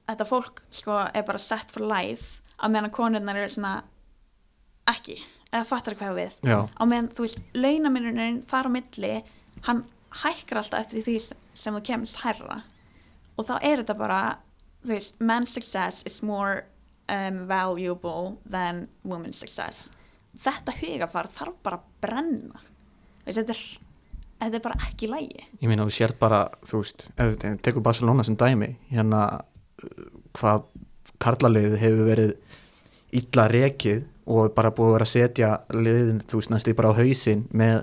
þetta 0.10 0.28
fólk 0.28 0.64
sko 0.74 0.98
er 1.08 1.26
bara 1.28 1.42
set 1.42 1.72
for 1.72 1.86
life 1.88 2.41
á 2.62 2.66
meðan 2.70 2.94
konurnar 2.94 3.40
eru 3.42 3.52
svona 3.52 3.74
ekki, 4.92 5.18
eða 5.52 5.68
fattar 5.68 5.98
hvað 6.00 6.18
við. 6.20 6.38
Já, 6.48 6.58
á 6.70 6.84
meðan 6.86 7.12
þú 7.16 7.26
veist, 7.26 7.42
launaminurinn 7.58 8.42
þar 8.52 8.70
á 8.70 8.76
milli, 8.78 9.14
hann 9.68 9.84
hækkar 10.22 10.62
alltaf 10.62 10.86
eftir 10.86 11.06
því 11.06 11.18
sem 11.58 11.78
þú 11.78 11.84
kemst 11.92 12.22
hærra. 12.24 12.62
Og 13.38 13.48
þá 13.48 13.56
er 13.60 13.84
þetta 13.84 13.98
bara 14.00 14.22
þú 14.84 14.96
veist, 14.96 15.20
men's 15.20 15.54
success 15.54 16.04
is 16.06 16.22
more 16.24 16.66
um, 17.10 17.46
valuable 17.48 18.38
than 18.46 18.88
women's 19.04 19.40
success. 19.40 19.90
Þetta 20.42 20.76
hugafar 20.80 21.30
þarf 21.32 21.58
bara 21.64 21.82
að 21.82 21.96
brenna. 22.04 22.68
Veist, 23.26 23.42
þetta 23.42 23.58
er 23.58 23.64
þetta 24.42 24.58
er 24.58 24.64
bara 24.66 24.88
ekki 24.88 25.10
lægi 25.10 25.44
ég 25.62 25.70
meina 25.70 25.86
þú 25.86 25.96
sért 25.96 26.18
bara 26.22 26.46
þú 26.66 26.82
veist, 26.82 27.06
ef 27.14 27.36
þú 27.36 27.52
tekur 27.66 27.86
Barcelona 27.86 28.26
sem 28.26 28.38
dæmi 28.40 28.72
hérna 28.90 29.22
uh, 29.38 30.08
hvað 30.38 30.66
karlaliðið 31.22 31.78
hefur 31.82 32.08
verið 32.08 32.34
illa 33.12 33.48
rekið 33.52 34.04
og 34.32 34.54
bara 34.56 34.72
búið 34.72 34.88
að 34.92 34.96
vera 34.98 35.08
að 35.08 35.12
setja 35.16 35.50
liðin, 35.76 36.22
þú 36.30 36.40
veist, 36.40 36.52
næstu 36.54 36.74
bara 36.78 36.92
á 36.94 37.00
hausinn 37.02 37.46
með 37.52 37.82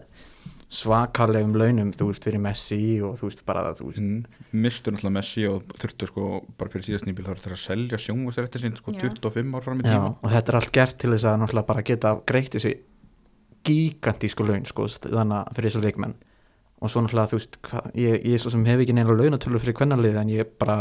svakalegum 0.68 1.54
launum, 1.56 1.90
þú 1.96 2.10
veist, 2.10 2.24
fyrir 2.28 2.40
Messi 2.44 2.98
og 3.04 3.14
þú 3.18 3.28
veist, 3.30 3.44
bara, 3.48 3.70
þú 3.76 3.86
veist, 3.88 4.00
Mm. 4.04 4.24
Mistur 4.52 4.92
náttúrulega 4.92 5.16
Messi 5.16 5.46
og 5.48 5.62
þurftu 5.80 6.06
sko 6.08 6.26
bara 6.58 6.70
fyrir 6.72 6.84
síðast 6.86 7.04
nýbíl 7.08 7.24
þá 7.24 7.32
er 7.46 7.52
að 7.56 7.60
selja 7.60 7.98
sjónvarsrætti 8.00 8.60
sín 8.62 8.76
sko 8.76 8.92
Já. 8.92 9.00
25 9.08 9.56
ár 9.56 9.64
fram 9.64 9.80
í 9.80 9.84
já, 9.84 9.92
tíma. 9.96 10.14
og 10.22 10.30
þetta 10.32 10.48
er 10.52 10.56
allt 10.60 10.72
gert 10.72 10.98
til 10.98 11.10
þess 11.12 11.24
að 11.28 11.38
náttúrulega 11.42 11.66
bara 11.72 11.82
geta 11.82 12.12
greitt 12.26 12.52
þessi 12.56 12.72
gigantísku 13.68 14.46
laun, 14.46 14.64
sko, 14.68 14.86
þannig 14.88 15.36
að 15.42 15.52
fyrir 15.58 15.70
þessu 15.72 15.82
leikmenn 15.84 16.14
og 16.78 16.92
svo 16.92 17.02
náttúrulega, 17.02 17.32
þú 17.32 17.38
veist, 17.40 17.58
hva, 17.68 17.82
ég, 17.98 18.24
ég 18.28 18.40
svo 18.40 18.52
sem 18.54 18.64
hef 18.68 18.80
ekki 18.84 18.94
neina 18.94 19.16
launatölu 19.18 19.60
fyrir 19.60 19.76
kvennalið 19.80 20.20
en 20.20 20.28
ég 20.32 20.52
bara 20.62 20.78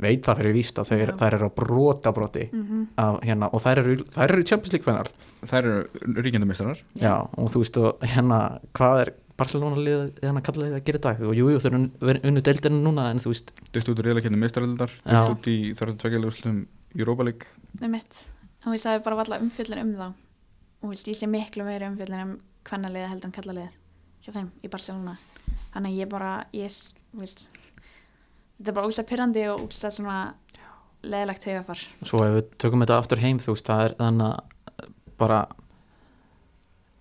veit 0.00 0.26
það 0.26 0.40
fyrir 0.40 0.56
víst 0.56 0.78
að 0.80 0.90
þær, 0.90 1.14
þær 1.20 1.36
eru 1.38 1.48
að 1.48 1.56
brota 1.60 2.12
broti 2.16 2.46
mm 2.50 2.62
-hmm. 2.66 2.86
af, 3.04 3.18
hérna, 3.26 3.50
og 3.52 3.62
þær 3.64 3.82
eru, 3.82 3.96
þær 4.14 4.28
eru 4.28 4.42
í 4.42 4.46
Champions 4.50 4.72
League 4.72 4.84
kvennar. 4.84 5.10
Það 5.44 5.58
eru 5.58 6.22
ríkjandamistarar. 6.24 6.82
já, 6.94 7.14
og 7.36 7.50
þú 7.50 7.64
veist, 7.64 7.76
og 7.76 7.98
hérna 8.00 8.60
hvað 8.72 9.00
er 9.04 9.12
Barcelona 9.40 9.76
liðið 9.76 10.08
eða 10.20 10.32
hann 10.32 10.42
kallaði 10.44 10.70
það 10.70 10.80
að 10.80 10.84
gera 10.88 10.98
í 10.98 11.04
dag? 11.06 11.22
Og 11.24 11.34
jú, 11.38 11.46
jú, 11.48 11.60
þau 11.60 11.68
eru 11.70 11.78
unn- 11.80 12.24
unnu 12.28 12.42
deildinu 12.44 12.82
núna 12.84 13.10
en 13.10 13.18
þú 13.18 13.32
veist, 13.32 13.52
Dutt 13.72 13.88
út 13.88 13.98
úr 14.02 14.04
reyðleikinu 14.04 14.36
mistaröldar 14.36 14.90
Já. 15.04 15.24
Dutt 15.24 15.38
út 15.38 15.46
í 15.48 15.74
32 15.74 16.26
úrslum 16.28 16.66
Europa 16.96 17.24
League. 17.24 17.46
Um 17.80 17.90
mitt 17.90 18.24
að 18.64 18.76
það 18.76 18.94
er 18.94 19.04
bara 19.06 19.16
valla 19.16 19.40
umfjöllin 19.40 19.82
um 19.82 19.94
þá. 19.96 20.12
Og 20.82 20.92
veist, 20.92 21.08
ég 21.08 21.16
sé 21.16 21.26
miklu 21.26 21.64
meiri 21.64 21.88
umfjöllin 21.88 22.22
um 22.22 22.38
hvernaliða 22.68 23.08
heldur 23.08 23.30
en 23.30 23.36
kallaliða 23.36 23.70
hjá 24.24 24.32
þeim 24.36 24.50
í 24.62 24.68
Barcelona. 24.68 25.16
Þannig 25.72 25.92
að 25.94 26.00
ég 26.02 26.10
bara 26.10 26.32
ég, 26.52 26.76
veist, 27.16 27.48
þetta 28.60 28.70
er 28.70 28.76
bara 28.76 28.90
úslega 28.92 29.08
pyrrandi 29.08 29.46
og 29.50 29.64
úslega 29.68 29.94
svona 29.96 30.18
leðilegt 31.02 31.46
hefafar 31.48 31.80
svo 32.04 32.20
ef 32.26 32.34
við 32.36 32.48
tökum 32.60 32.84
þetta 32.84 32.98
aftur 33.00 33.22
heim 33.24 33.38
þú 33.40 33.54
veist, 33.56 33.66
það 33.70 33.84
er 33.88 33.94
þannig 33.98 34.30
að 34.30 34.90
bara 35.20 35.40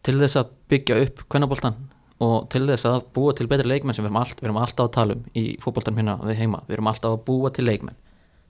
til 0.08 0.18
þess 0.22 0.40
að 0.40 0.52
byggja 0.72 1.00
upp 1.06 1.24
kvennaboltan 1.32 1.76
og 2.24 2.50
til 2.52 2.66
þess 2.68 2.88
að 2.88 3.00
búa 3.16 3.34
til 3.36 3.48
betri 3.52 3.68
leikmenn 3.70 3.96
sem 3.96 4.04
við 4.04 4.10
erum, 4.12 4.20
allt, 4.22 4.40
við 4.42 4.50
erum 4.50 4.60
alltaf 4.60 4.88
að 4.90 4.94
tala 4.98 5.16
um 5.16 5.26
í 5.40 5.44
fótboltan 5.64 5.96
hérna 6.00 6.18
við 6.24 6.40
heima, 6.42 6.62
við 6.68 6.78
erum 6.78 6.90
alltaf 6.92 7.16
að 7.16 7.22
búa 7.28 7.52
til 7.56 7.66
leikmenn 7.68 8.00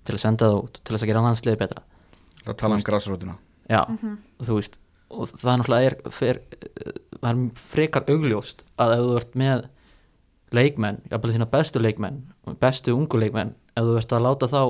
til 0.07 0.15
að 0.15 0.21
senda 0.23 0.49
það 0.49 0.59
út, 0.63 0.79
til 0.81 0.95
þess 0.95 1.05
að 1.05 1.09
gera 1.11 1.21
landsliði 1.25 1.59
betra. 1.59 1.83
Það 2.45 2.55
tala 2.61 2.77
um 2.79 2.85
græsrótuna 2.87 3.35
já, 3.69 3.81
Mhm. 3.89 4.15
þú 4.41 4.55
veist 4.57 4.77
og 5.09 5.25
það 5.27 5.51
er 5.53 5.59
náttúrulega 5.59 5.85
er, 5.89 5.95
fer, 6.13 6.39
það 7.19 7.29
er 7.29 7.51
frekar 7.57 8.03
augljóst 8.09 8.63
að 8.77 8.93
ef 8.95 8.99
þú 9.05 9.15
ert 9.19 9.35
með 9.35 9.67
leikmenn, 10.55 11.01
jafnvel 11.11 11.35
þína 11.35 11.49
bestu 11.51 11.81
leikmenn 11.81 12.21
bestu 12.61 12.95
ungu 12.95 13.19
leikmenn 13.21 13.53
ef 13.77 13.85
þú 13.85 13.97
ert 13.99 14.15
að 14.15 14.25
láta 14.25 14.49
þá 14.49 14.61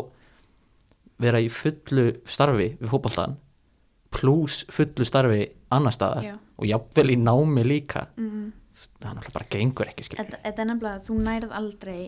vera 1.19 1.41
í 1.43 1.49
fullu 1.51 2.07
starfi 2.29 2.73
við 2.79 2.91
fótboltan 2.91 3.37
pluss 4.15 4.63
fullu 4.73 5.05
starfi 5.07 5.43
annar 5.75 5.93
staðar 5.93 6.25
Já. 6.25 6.35
og 6.57 6.69
jafnvel 6.69 7.13
í 7.13 7.17
námi 7.19 7.65
líka 7.67 8.07
mm. 8.17 8.45
það 8.99 9.09
er 9.09 9.17
náttúrulega 9.17 9.37
bara 9.37 9.49
gengur 9.55 9.91
ekki 9.91 10.07
þetta, 10.15 10.41
er 10.43 10.69
nefnilega 10.69 10.95
að 10.97 11.07
þú 11.09 11.17
nærið 11.27 11.57
aldrei 11.59 11.99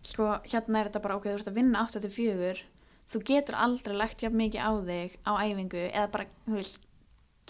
sko 0.00 0.28
hérna 0.48 0.80
er 0.80 0.88
þetta 0.88 1.02
bara 1.04 1.18
ok, 1.18 1.26
þú 1.28 1.38
ert 1.38 1.50
að 1.50 1.58
vinna 1.58 1.82
8-4 1.86 2.62
þú 3.10 3.22
getur 3.26 3.58
aldrei 3.58 3.98
lagt 3.98 4.22
jafn 4.24 4.38
mikið 4.40 4.62
á 4.64 4.70
þig 4.86 5.18
á 5.26 5.32
æfingu 5.44 5.82
eða 5.90 6.06
bara, 6.14 6.28
þú 6.46 6.56
veist 6.56 6.86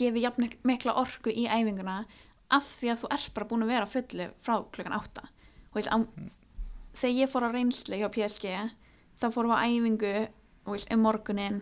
gefið 0.00 0.24
jafn 0.24 0.46
mik- 0.46 0.58
mikla 0.66 0.96
orku 0.98 1.30
í 1.30 1.46
æfinguna 1.46 2.00
af 2.50 2.66
því 2.80 2.92
að 2.92 3.02
þú 3.02 3.10
ert 3.16 3.32
bara 3.36 3.48
búin 3.50 3.64
að 3.64 3.72
vera 3.72 3.86
á 3.86 3.94
fullu 3.94 4.28
frá 4.42 4.54
klukkan 4.74 4.96
8 4.96 5.24
og 5.70 5.78
veist, 5.78 5.90
á, 5.90 5.96
þegar 6.98 7.18
ég 7.20 7.30
fór 7.30 7.46
á 7.46 7.50
reynslu 7.54 7.98
hjá 8.00 8.08
PSG 8.10 8.54
þá 9.20 9.26
fórum 9.30 9.52
við 9.52 9.60
á 9.60 9.64
æfingu 9.66 10.14
veist, 10.70 10.90
um 10.90 11.04
morgunin 11.06 11.60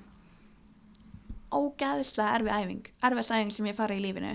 ógæðislega 1.55 2.39
erfið 2.39 2.55
æfing 2.57 2.93
erfiðast 3.05 3.35
æfing 3.35 3.53
sem 3.55 3.69
ég 3.71 3.77
fara 3.77 3.97
í 3.97 4.03
lífinu. 4.05 4.35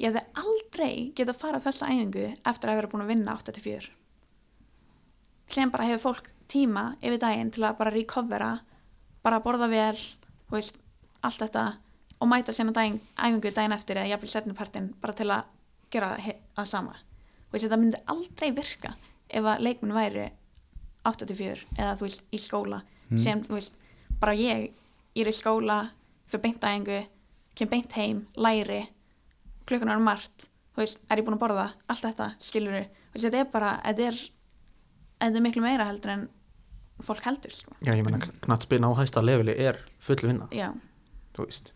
Ég 0.00 0.10
hefði 0.10 0.24
aldrei 0.42 0.94
getað 1.16 1.40
fara 1.40 1.60
á 1.60 1.64
þessa 1.64 1.90
æfingu 1.92 2.26
eftir 2.34 2.70
að 2.70 2.80
vera 2.80 2.90
búin 2.92 3.04
að 3.04 3.12
vinna 3.14 3.36
8-4 3.38 3.92
sem 5.54 5.70
bara 5.70 5.86
hefur 5.88 6.02
fólk 6.08 6.30
tíma 6.50 6.94
yfir 7.00 7.20
daginn 7.20 7.52
til 7.52 7.64
að 7.66 7.78
bara 7.80 7.92
recovera 7.94 8.50
bara 9.24 9.40
borða 9.44 9.68
vel 9.70 9.98
veist, 10.52 10.78
allt 11.24 11.40
þetta 11.44 11.64
og 12.20 12.30
mæta 12.30 12.52
sérna 12.52 12.74
æfingu 12.74 13.52
daginn 13.52 13.76
eftir 13.76 14.00
eða 14.00 14.14
jafnvel 14.14 14.32
setnupartin 14.32 14.92
bara 15.00 15.16
til 15.16 15.28
að 15.30 15.44
gera 15.94 16.14
það 16.18 16.70
sama. 16.70 16.96
Og 17.50 17.60
þetta 17.62 17.78
myndi 17.80 18.00
aldrei 18.10 18.50
virka 18.54 18.94
ef 19.30 19.46
að 19.46 19.62
leikmenn 19.64 19.94
væri 19.96 20.28
8-4 21.04 21.66
eða 21.78 21.94
þú 21.98 22.06
veist 22.08 22.24
í 22.34 22.40
skóla 22.40 22.80
sem 23.20 23.42
þú 23.44 23.58
veist, 23.58 23.74
bara 24.20 24.34
ég 24.34 24.70
ég 25.14 25.22
er 25.22 25.30
í 25.30 25.34
skóla, 25.36 25.90
fyrir 26.26 26.42
beint 26.46 26.64
æfingu 26.64 27.02
kem 27.54 27.70
beint 27.70 27.92
heim, 27.94 28.24
læri 28.34 28.82
klukkan 29.68 29.92
er 29.94 30.02
margt 30.02 30.48
þú 30.74 30.82
veist, 30.82 31.02
er 31.08 31.20
ég 31.20 31.26
búin 31.26 31.36
að 31.36 31.44
borða, 31.44 31.66
allt 31.86 32.06
þetta 32.08 32.30
skilur 32.42 32.74
við 32.74 32.88
þetta 33.14 33.42
er 33.42 33.50
bara, 33.52 33.76
þetta 33.84 34.08
er 34.08 34.18
þetta 35.20 35.38
er 35.38 35.46
miklu 35.46 35.64
meira 35.64 35.86
heldur 35.88 36.14
en 36.16 36.24
fólk 37.04 37.22
heldur 37.26 37.54
sko. 37.54 37.76
já, 37.84 37.92
ég 37.94 38.02
menna 38.06 38.22
knattspilna 38.46 38.90
á 38.90 38.98
hæsta 38.98 39.22
leveli 39.22 39.54
er 39.54 39.78
full 40.02 40.18
vinna, 40.24 40.48
já, 40.54 40.72
þú 41.36 41.46
veist 41.46 41.72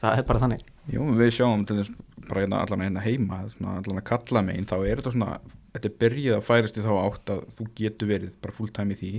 það 0.00 0.18
er 0.18 0.28
bara 0.30 0.44
þannig 0.46 0.71
Jú, 0.90 1.04
við 1.14 1.34
sjáum 1.36 1.66
til 1.66 1.78
þess 1.78 1.92
bara 2.26 2.42
hérna 2.42 2.62
allan 2.64 2.82
hérna 2.82 3.02
heima 3.04 3.42
svona 3.52 3.76
allan 3.78 4.00
að 4.00 4.08
kalla 4.08 4.42
megin, 4.46 4.66
þá 4.66 4.76
er 4.80 4.98
þetta 4.98 5.12
svona 5.14 5.36
þetta 5.72 5.88
er 5.88 5.98
byrjið 6.02 6.36
að 6.36 6.46
færast 6.48 6.78
í 6.78 6.84
þá 6.84 6.92
átt 6.96 7.34
að 7.34 7.44
þú 7.56 7.66
getur 7.78 8.10
verið 8.10 8.38
bara 8.42 8.56
full 8.56 8.72
time 8.74 8.94
í 8.96 8.98
því. 8.98 9.12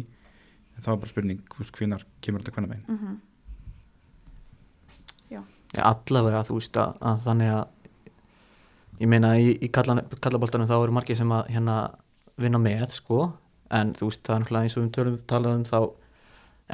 En 0.74 0.86
þá 0.86 0.90
er 0.94 1.00
bara 1.04 1.12
spurning, 1.12 1.46
hvinnar 1.78 2.04
kemur 2.26 2.44
þetta 2.44 2.58
hvenna 2.58 2.74
megin 2.74 2.90
mm 2.90 3.22
Já, 5.74 5.88
allavega 5.90 6.44
þú 6.46 6.60
veist 6.60 6.78
að, 6.78 6.98
að 7.02 7.22
þannig 7.24 7.52
að 7.56 7.64
ég 9.02 9.10
meina 9.10 9.32
í, 9.42 9.48
í 9.58 9.70
kallaboltanum 9.74 10.70
þá 10.70 10.76
eru 10.76 10.94
margir 10.94 11.18
sem 11.18 11.32
að 11.34 11.50
hérna 11.50 11.78
vinna 12.38 12.62
með 12.62 12.94
sko. 12.94 13.24
En 13.74 13.96
þú 13.98 14.12
veist 14.12 14.22
það 14.28 14.36
er 14.36 14.44
náttúrulega 14.44 14.68
eins 14.68 14.78
og 14.78 14.84
við 14.84 14.92
tölum 14.98 15.16
talað 15.32 15.58
um 15.58 15.66
þá 15.66 15.80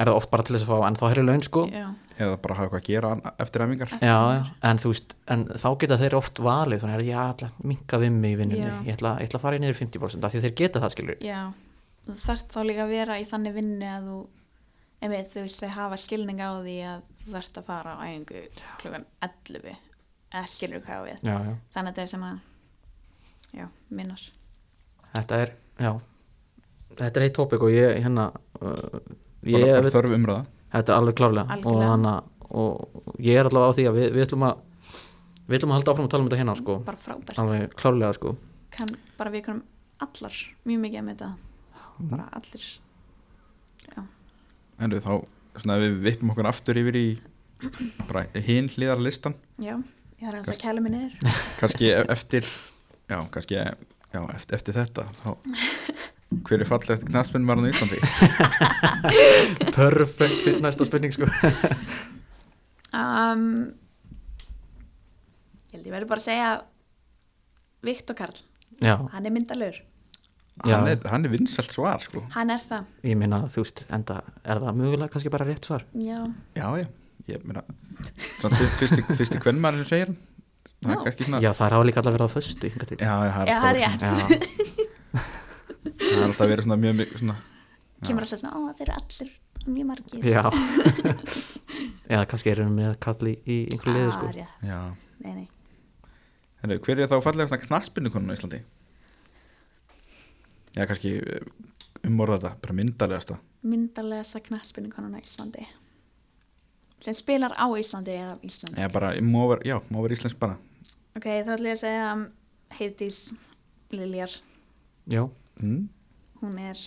er 0.00 0.08
það 0.08 0.18
oft 0.18 0.30
bara 0.32 0.46
til 0.46 0.56
þess 0.56 0.66
að 0.66 0.70
fá 0.70 0.86
en 0.88 0.98
þá 0.98 1.04
er 1.10 1.20
laun 1.26 1.44
sko. 1.44 1.64
Já, 1.70 1.86
eða 2.16 2.36
bara 2.44 2.56
hafa 2.58 2.66
eitthvað 2.66 2.80
að 2.80 2.88
gera 2.88 3.12
eftir 3.44 3.64
æfingar. 3.64 3.94
Já, 4.00 4.16
já, 4.34 4.42
en 4.70 4.80
þú 4.80 4.92
veist, 4.94 5.16
en 5.34 5.46
þá 5.62 5.68
geta 5.82 5.98
þeir 6.00 6.16
oft 6.20 6.42
valið 6.46 6.84
þannig 6.84 6.98
að 6.98 7.08
ég 7.10 7.22
ætla 7.24 7.50
að 7.50 7.70
minka 7.72 8.00
við 8.00 8.12
mig 8.16 8.34
í 8.34 8.38
vinnunni. 8.40 8.66
Já. 8.66 8.76
ég 8.88 8.98
ætla, 8.98 9.14
ég 9.20 9.30
ætla 9.30 9.40
að 9.40 9.44
fara 9.46 9.60
í 9.60 9.64
niður 9.64 9.80
50% 9.82 10.26
af 10.26 10.34
því 10.34 10.40
að 10.40 10.46
þeir 10.46 10.56
geta 10.62 10.84
það 10.84 10.94
skilur 10.96 11.24
já. 11.24 11.40
Þú 12.06 12.16
þarft 12.24 12.54
þá 12.56 12.60
líka 12.66 12.84
að 12.86 12.94
vera 12.96 13.18
í 13.20 13.26
þannig 13.28 13.56
vinnu 13.60 13.90
að 13.90 14.08
þú 14.10 14.18
einmitt, 15.00 15.32
þú 15.34 15.46
þau 15.54 15.72
hafa 15.76 16.00
skilning 16.00 16.40
á 16.40 16.50
því 16.60 16.76
að 16.90 17.08
þú 17.20 17.34
þarft 17.36 17.60
að 17.60 17.70
fara 17.70 17.96
á 17.96 18.00
æfingu 18.04 18.42
klukkan 18.80 19.06
11 19.24 19.70
eða 20.30 20.44
skilur 20.50 20.84
hvað 20.84 21.00
á 21.00 21.02
við. 21.08 21.24
Já, 21.24 21.34
já, 21.34 21.54
þannig 21.74 21.90
að 21.90 21.90
þetta 21.90 22.04
er 22.04 22.12
svona 22.12 22.32
já, 23.56 23.66
minnar. 23.88 24.26
Þetta 25.10 25.40
er, 25.44 25.54
já. 25.80 25.92
Þetta 26.90 27.10
er 27.10 27.24
heitt 27.24 27.36
tópik 27.38 27.64
og 27.64 27.72
ég 27.72 27.96
hérna 28.04 28.28
uh, 28.60 29.00
ég, 29.48 29.66
bara 29.72 29.92
þörf 29.94 30.16
umræða. 30.16 30.44
Þetta 30.70 30.92
er 30.92 30.98
alveg 31.00 31.16
klárlega. 31.18 31.58
Og, 31.66 31.80
hana, 31.82 32.14
og 32.50 33.16
ég 33.18 33.40
er 33.40 33.48
allavega 33.48 33.72
á 33.72 33.76
því 33.78 33.86
að 33.90 33.98
við, 33.98 34.12
við 34.16 34.26
ætlum 34.26 34.46
að 34.46 34.66
við 35.50 35.58
ætlum 35.58 35.72
að 35.72 35.78
halda 35.80 35.92
áfram 35.94 36.06
að 36.06 36.12
tala 36.12 36.22
um 36.22 36.28
þetta 36.30 36.40
hérna 36.40 36.56
sko. 36.60 36.76
bara 36.86 37.02
frábært. 37.06 37.38
Alveg 37.42 37.74
klárlega 37.80 38.16
sko. 38.18 38.36
kann 38.70 38.92
bara 39.18 39.32
við 39.34 39.44
konum 39.48 39.64
allar 40.00 40.36
mjög 40.68 40.82
mikið 40.84 41.06
með 41.06 41.16
þetta 41.24 41.30
bara 42.12 42.28
allir. 42.38 42.66
En 44.80 44.94
við 44.94 45.02
þá, 45.04 45.14
svona 45.60 45.76
við 45.82 45.96
vippum 46.06 46.30
okkur 46.32 46.48
aftur 46.48 46.78
yfir 46.80 46.96
í 46.96 47.06
bara 48.08 48.24
hinn 48.46 48.70
hlýðar 48.72 49.02
listan. 49.04 49.34
Já, 49.60 49.74
ég 50.20 50.30
þarf 50.30 50.54
að 50.54 50.62
kæla 50.62 50.84
mig 50.84 50.94
niður. 50.94 51.40
kannski 51.60 51.90
e- 51.90 52.06
eftir 52.14 52.46
já, 53.10 53.18
kannski 53.34 53.58
já, 53.58 54.22
eftir, 54.34 54.56
eftir 54.56 54.78
þetta 54.78 55.04
þá 55.18 55.34
hver 56.30 56.62
er 56.62 56.68
fallegast 56.68 57.04
knaspinn 57.08 57.46
var 57.48 57.58
hann 57.58 57.66
í 57.66 57.72
Íslandi? 57.74 57.98
Perfekt 59.76 60.42
fyrir 60.44 60.60
næsta 60.62 60.86
spurning 60.86 61.12
sko. 61.14 61.26
um, 62.94 63.44
ég 65.70 65.76
held 65.78 65.86
ég 65.86 65.94
verður 65.94 66.10
bara 66.10 66.22
að 66.22 66.26
segja 66.28 66.50
Viktor 67.86 68.16
Karl, 68.18 68.36
já, 68.84 68.94
hann 69.14 69.26
er 69.26 69.32
myndalur 69.34 69.78
hann 70.66 70.88
er, 70.90 70.98
hann 71.08 71.24
er 71.24 71.32
vinsalt 71.32 71.72
svar 71.72 72.02
sko. 72.04 72.22
hann 72.34 72.50
er 72.52 72.60
það, 72.66 72.84
ég 73.08 73.16
minna 73.18 73.42
þú 73.48 73.62
veist 73.64 73.84
enda 73.96 74.18
er 74.44 74.60
það 74.62 74.80
mögulega 74.82 75.12
kannski 75.14 75.32
bara 75.32 75.46
rétt 75.48 75.64
svar. 75.70 75.86
Já, 75.96 76.18
já, 76.58 76.66
já, 76.82 76.86
ég 77.32 77.46
meina 77.48 77.62
svona 78.40 78.58
fyr- 78.58 78.74
fyrsti, 78.82 79.04
fyrsti 79.16 79.40
kvennmann 79.42 79.80
sem 79.82 79.88
segir 79.94 80.10
hann. 80.12 80.20
Það 80.80 80.90
er 80.90 80.96
Já. 80.96 81.00
kannski 81.06 81.24
svona 81.26 81.40
já 81.44 81.50
það 81.56 81.74
hafa 81.76 81.86
líka 81.88 82.00
alltaf 82.00 82.14
verið 82.16 82.28
á 82.28 82.34
föstu 82.36 82.68
hingað 82.72 82.88
til. 82.92 82.98
já, 83.00 83.14
já, 83.26 83.32
það 83.34 83.50
Já, 83.50 83.54
er 83.54 83.60
það 83.60 83.70
er 83.70 83.76
rétt. 83.80 84.00
já, 84.00 84.10
það 86.00 86.16
er 86.16 86.26
alltaf 86.26 86.50
verið 86.52 86.66
svona 86.66 86.80
mjög 86.80 86.98
mjög 87.00 87.14
svona 87.20 87.36
kemur 88.08 88.26
alltaf 88.26 88.42
svona, 88.42 88.56
ó 88.56 88.60
þeir 88.78 88.88
eru 88.88 88.98
allir 88.98 89.32
mjög 89.68 89.88
margir. 89.90 90.24
Já. 90.24 90.42
Eða 92.12 92.26
kannski 92.30 92.52
erum 92.54 92.72
við 92.72 92.78
með 92.80 92.94
kalli 93.04 93.34
í 93.44 93.58
einhverju 93.68 93.96
liði 93.98 94.14
sko. 94.16 94.30
Ah, 94.30 94.36
rétt. 94.38 94.62
já, 94.64 94.78
nei, 95.20 95.34
nei. 95.36 96.14
Heru, 96.62 96.80
hver 96.84 97.02
er 97.04 97.10
þá 97.12 97.18
fallegast 97.24 97.66
knaspinnu 97.66 98.12
konun 98.12 98.32
á 98.32 98.36
Íslandi? 98.36 98.62
Já, 100.76 100.86
kannski 100.88 101.14
umorða 102.08 102.40
þetta, 102.40 102.56
bara 102.64 102.76
myndalegasta 102.80 103.36
myndalegasta 103.62 104.40
knaspinu 104.40 104.90
konan 104.90 105.14
á 105.14 105.20
Íslandi. 105.20 105.66
Sem 107.00 107.14
spilar 107.16 107.52
á 107.56 107.66
Íslandi 107.80 108.12
eða 108.16 108.36
Íslands 108.44 108.80
já, 108.80 108.88
bara, 108.92 109.12
má 109.20 109.40
vera, 109.48 109.60
já, 109.64 109.76
má 109.88 110.00
vera 110.04 110.16
íslensk 110.16 110.38
bara. 110.40 110.56
Ok, 111.16 111.24
þá 111.24 111.54
ætlum 111.56 111.70
ég 111.70 111.76
að 111.76 111.82
segja 111.82 112.08
um, 112.12 112.24
Heiðdís 112.76 113.20
Liljar. 113.92 114.34
Já, 115.10 115.22
mm, 115.62 115.82
hún 116.42 116.58
er 116.62 116.82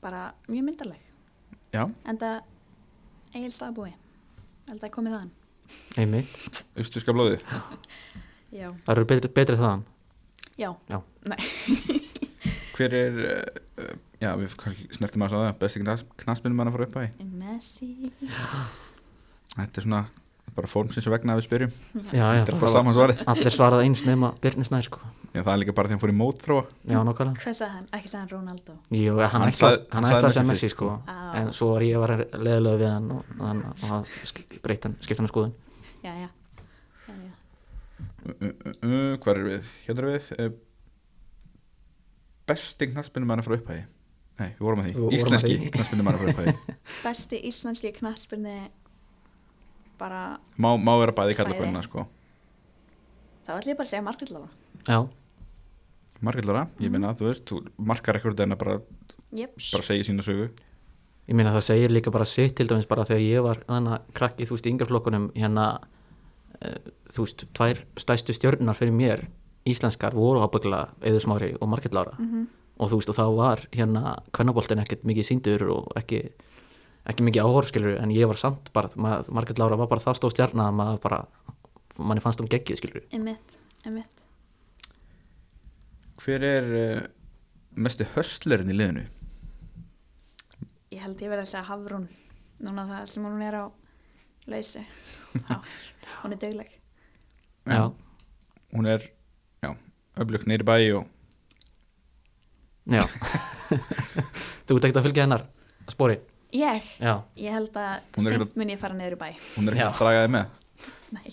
bara 0.00 0.22
mjög 0.48 0.66
myndaleg 0.68 1.00
já, 1.74 1.84
en 1.84 2.18
það 2.20 2.40
eigin 3.34 3.54
staðbúi 3.54 3.92
held 4.70 4.84
að 4.86 4.92
komið 4.94 5.16
þaðan. 5.16 5.32
Einmitt. 6.00 6.62
Austuska 6.78 7.14
blóðið 7.14 7.42
já, 8.60 8.68
það 8.84 8.94
eru 8.96 9.08
betri, 9.12 9.32
betri 9.40 9.58
þaðan. 9.60 9.84
Já, 10.60 10.70
Já. 10.90 10.98
Nei. 11.30 11.38
hver 12.76 12.94
er 12.96 13.18
uh, 13.20 13.92
já, 14.20 14.30
við 14.40 14.56
kannski 14.60 14.88
snertum 14.96 15.24
að 15.26 15.36
það. 15.36 15.52
Besti 15.60 15.82
knaspinnu 16.24 16.56
mann 16.56 16.70
að 16.70 16.76
fara 16.76 16.88
upp 16.88 16.98
að 17.00 17.06
í? 17.08 17.28
Messi. 17.40 17.90
Þetta 19.56 19.80
er 19.80 19.86
svona 19.86 20.02
bara 20.56 20.70
formsins 20.70 21.06
vegna 21.10 21.34
að 21.34 21.40
við 21.40 21.46
spyrjum. 21.48 21.74
Já, 22.10 22.24
já, 22.24 22.40
þetta 22.40 22.52
er 22.52 22.56
bara 22.56 22.64
var 22.64 22.74
saman 22.74 22.96
svarið. 22.96 23.20
allir 23.32 23.54
svarað 23.54 23.82
eins 23.86 24.00
nema 24.06 24.30
Birnir 24.42 24.66
Snær 24.66 24.86
sko. 24.86 25.00
Já, 25.30 25.42
það 25.46 25.52
er 25.52 25.58
líka 25.62 25.72
bara 25.78 25.86
því 25.86 25.92
að 25.92 25.94
hann 25.94 26.02
fór 26.02 26.10
í 26.10 26.14
mótþróa 26.18 26.62
já, 26.90 26.96
nokkvæmlega 27.06 27.42
Hvað 27.44 27.54
sagði 27.54 27.74
hann? 27.76 27.84
Ekki 27.94 28.08
sagði 28.10 28.20
hann 28.22 28.30
Ronaldo 28.32 28.72
Jú, 28.98 29.12
hann, 29.30 29.44
ætlaði 29.46 29.76
að 29.94 30.24
segja 30.34 30.42
Messi 30.42 30.66
Messi 30.66 30.70
sko 30.72 30.88
Á. 31.06 31.14
en 31.38 31.52
svo 31.54 31.68
var 31.74 31.84
ég 31.86 31.94
að 31.98 32.02
vera 32.06 32.16
leðilega 32.48 32.80
við 32.80 32.90
hann 32.90 33.12
og 33.14 33.44
hann 33.44 33.60
breytt 34.64 34.88
hann, 34.88 34.96
skipt 35.04 35.20
hann 35.22 35.28
að 35.28 35.34
skoðun 35.34 35.52
Já, 36.02 36.10
já, 36.16 36.26
já, 37.06 37.14
já. 37.14 37.30
uh, 38.26 38.34
uh, 38.34 38.74
uh, 38.82 39.14
Hvað 39.22 39.30
er 39.36 39.42
við? 39.46 39.70
Hérna 39.86 40.02
er 40.02 40.08
við 40.10 40.28
uh, 40.34 40.50
Besti 42.50 42.90
knattspinnumann 42.90 43.44
frá 43.46 43.54
upphæði 43.60 43.84
Nei, 44.40 44.48
við 44.56 44.64
vorum 44.64 44.82
að 44.82 44.88
því 44.90 45.14
Íslenski 45.20 45.54
því. 45.60 45.70
knattspinnumann 45.76 46.18
frá 46.18 46.32
upphæði 46.32 46.56
Besti 47.06 47.40
íslenski 47.50 47.94
knattspyrni 48.00 48.56
bara, 50.00 50.24
má, 50.58 50.72
má 50.80 50.94
vera 51.04 51.12
bæði 51.14 51.36
kalla 51.38 51.52
Bæði. 51.54 51.62
hvernig 51.68 51.86
sko. 51.86 52.06
þá 53.46 53.50
ætlum 53.58 53.74
ég 53.74 53.78
bara 53.78 53.86
að 53.86 53.92
segja 53.92 54.04
Margrét 54.06 54.32
Lára 54.32 54.48
Já, 54.88 54.98
Margillara, 56.22 56.66
Mhm. 56.66 56.84
ég 56.84 56.90
meina, 56.90 57.14
þú 57.14 57.26
veist 57.30 57.44
þú 57.46 57.66
markar 57.78 58.16
ekkert 58.16 58.40
en 58.40 58.52
að 58.52 58.58
bara, 58.58 58.80
bara 59.32 59.82
segja 59.82 60.04
sína 60.04 60.22
sögu. 60.22 60.50
Ég 61.28 61.34
meina 61.34 61.52
það 61.54 61.62
segir 61.62 61.88
líka 61.90 62.10
bara 62.10 62.24
sitt 62.24 62.56
til 62.56 62.66
dæmis 62.66 62.88
bara 62.88 63.04
þegar 63.04 63.20
ég 63.22 63.42
var 63.42 63.56
þannig 63.68 63.92
að 63.98 64.00
krakki, 64.14 64.46
þú 64.46 64.50
veist, 64.56 64.66
í 64.66 64.72
yngreflokkunum 64.74 65.30
hérna, 65.34 65.78
uh, 66.64 66.78
þú 67.08 67.24
veist, 67.24 67.44
tvær 67.54 67.82
stæstu 67.96 68.32
stjörnunar 68.34 68.74
fyrir 68.76 68.92
mér 68.92 69.26
íslenskar 69.66 70.12
voru 70.14 70.40
ábyggla 70.40 70.88
Eður 71.02 71.20
Smári 71.20 71.56
og 71.60 71.68
Margrét 71.68 71.92
Lára. 71.92 72.16
Mhm. 72.18 72.46
og 72.80 72.88
þú 72.90 72.96
veist, 72.96 73.08
og 73.10 73.14
þá 73.16 73.36
var 73.36 73.56
hérna 73.72 74.16
kvennaboltin 74.32 74.80
ekkert 74.80 75.02
mikið 75.04 75.26
síndur 75.28 75.62
og 75.70 75.92
ekki 75.96 76.30
ekki 77.06 77.24
mikið 77.26 77.44
áhorfskilur 77.44 78.00
en 78.02 78.08
ég 78.10 78.26
var 78.26 78.36
samt 78.36 78.72
bara, 78.72 78.88
Lára 78.88 79.76
var 79.76 79.86
bara 79.86 80.00
það 80.00 80.16
stóð 80.16 80.32
stjarna 80.32 80.68
að 80.70 80.74
maður 80.74 81.00
bara, 81.00 81.26
manni 81.98 82.20
fannst 82.22 82.40
um 82.40 82.46
geggið 82.48 82.76
skilur 82.80 83.02
emitt, 83.12 83.56
emitt 83.84 84.19
Hver 86.20 86.44
er 86.44 86.66
uh, 86.80 87.02
mesti 87.80 88.06
höstlerinn 88.14 88.72
í 88.72 88.76
liðinu? 88.76 89.06
Ég 90.90 91.04
held 91.04 91.20
ég 91.22 91.30
verið 91.30 91.44
að 91.46 91.52
segja 91.52 91.68
Hafrún. 91.70 92.08
Núna 92.60 92.84
það 92.90 93.06
sem 93.14 93.24
hún 93.24 93.44
er 93.46 93.56
á 93.56 93.64
lausi 94.50 94.82
Já, 95.50 95.56
hún 96.22 96.34
er 96.34 96.40
dögleg 96.42 96.70
Já, 97.70 97.82
Hún 98.74 98.88
er, 98.90 99.06
öflug 100.20 100.44
neyri 100.48 100.66
bæ 100.66 100.74
og 100.98 101.06
já. 102.90 103.00
Þú 104.66 104.76
ert 104.76 104.86
ekkert 104.86 105.00
að 105.00 105.06
fylgja 105.08 105.24
hennar 105.26 105.44
spori? 105.90 106.18
Ég, 106.56 106.86
Já, 107.00 107.14
ég 107.38 107.54
held 107.54 107.76
að 107.78 108.20
seint 108.26 108.56
mun 108.58 108.72
ég 108.74 108.80
fara 108.80 108.96
niður 108.98 109.16
í 109.16 109.20
bæ. 109.20 109.28
hún 109.56 109.70
er 109.70 109.76
ekki 109.78 109.86
að 109.86 110.00
draga 110.02 110.24
þið 110.24 110.32
með? 110.34 110.56
Nei, 111.14 111.28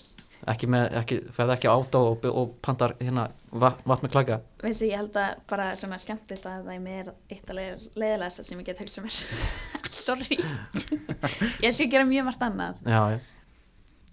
ekki 0.52 0.68
með, 0.72 0.86
ekki, 1.02 1.18
ferði 1.36 1.56
ekki 1.58 1.70
á 1.70 1.74
átó 1.76 2.02
og, 2.12 2.26
og 2.32 2.52
pandar 2.66 2.94
hérna 3.02 3.28
vatn, 3.52 3.84
með 4.06 4.12
klaka? 4.14 4.38
Veistu, 4.64 4.88
ég 4.90 5.00
held 5.02 5.18
að 5.20 5.42
bara 5.50 5.70
svona 5.80 6.00
skemmtist 6.02 6.48
að 6.50 6.66
það 6.68 6.74
er 6.76 6.84
mér 6.84 7.10
eitt 7.34 7.52
að 7.52 7.60
leiðilegast 8.00 8.44
sem 8.48 8.62
ég 8.62 8.68
get 8.70 8.82
hugsa 8.84 9.04
mér. 9.06 9.18
Sorry. 9.98 10.38
Ég 11.66 11.74
sé 11.74 11.88
gera 11.90 12.06
mjög 12.08 12.28
margt 12.28 12.44
annað. 12.46 12.78
Já, 12.86 13.02
já, 13.16 13.20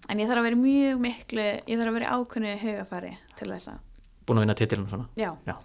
En 0.09 0.19
ég 0.21 0.27
þarf 0.29 0.41
að 0.41 0.47
vera 0.49 0.57
mjög 0.59 0.99
miklu 1.01 1.43
Ég 1.45 1.79
þarf 1.79 1.89
að 1.89 1.95
vera 1.97 2.07
í 2.07 2.15
ákveðnu 2.15 2.53
hugafari 2.61 3.11
til 3.39 3.47
þess 3.49 3.71
að 3.71 3.79
búin 4.25 4.39
að 4.39 4.43
vinna 4.45 4.55
titilin 4.57 4.87
svona? 4.89 5.07
Já, 5.19 5.31
Já, 5.45 5.55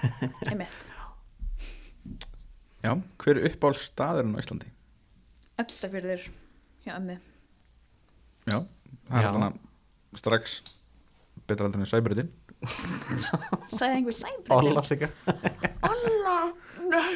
einmitt. 0.50 0.76
Já, 2.82 2.92
hver 3.22 3.38
er 3.40 3.48
uppáhald 3.50 3.80
staðurinn 3.82 4.36
á 4.38 4.40
Íslandi? 4.42 4.70
Öllsafjörður 5.58 6.26
hjá 6.84 6.92
ömmu. 6.96 7.16
Já, 8.48 8.58
það 8.58 9.18
er 9.18 9.26
Já. 9.26 9.30
alltaf 9.32 9.67
strax 10.18 10.58
betra 11.48 11.68
aldrei 11.68 11.84
en 11.84 11.90
sæbriðin 11.90 12.32
Sæði 13.70 13.92
einhver 14.00 14.16
sæbreytin 14.16 14.56
Olla 14.58 14.82
sig 14.82 15.06
Olla 15.86 16.38
Nei 16.88 17.14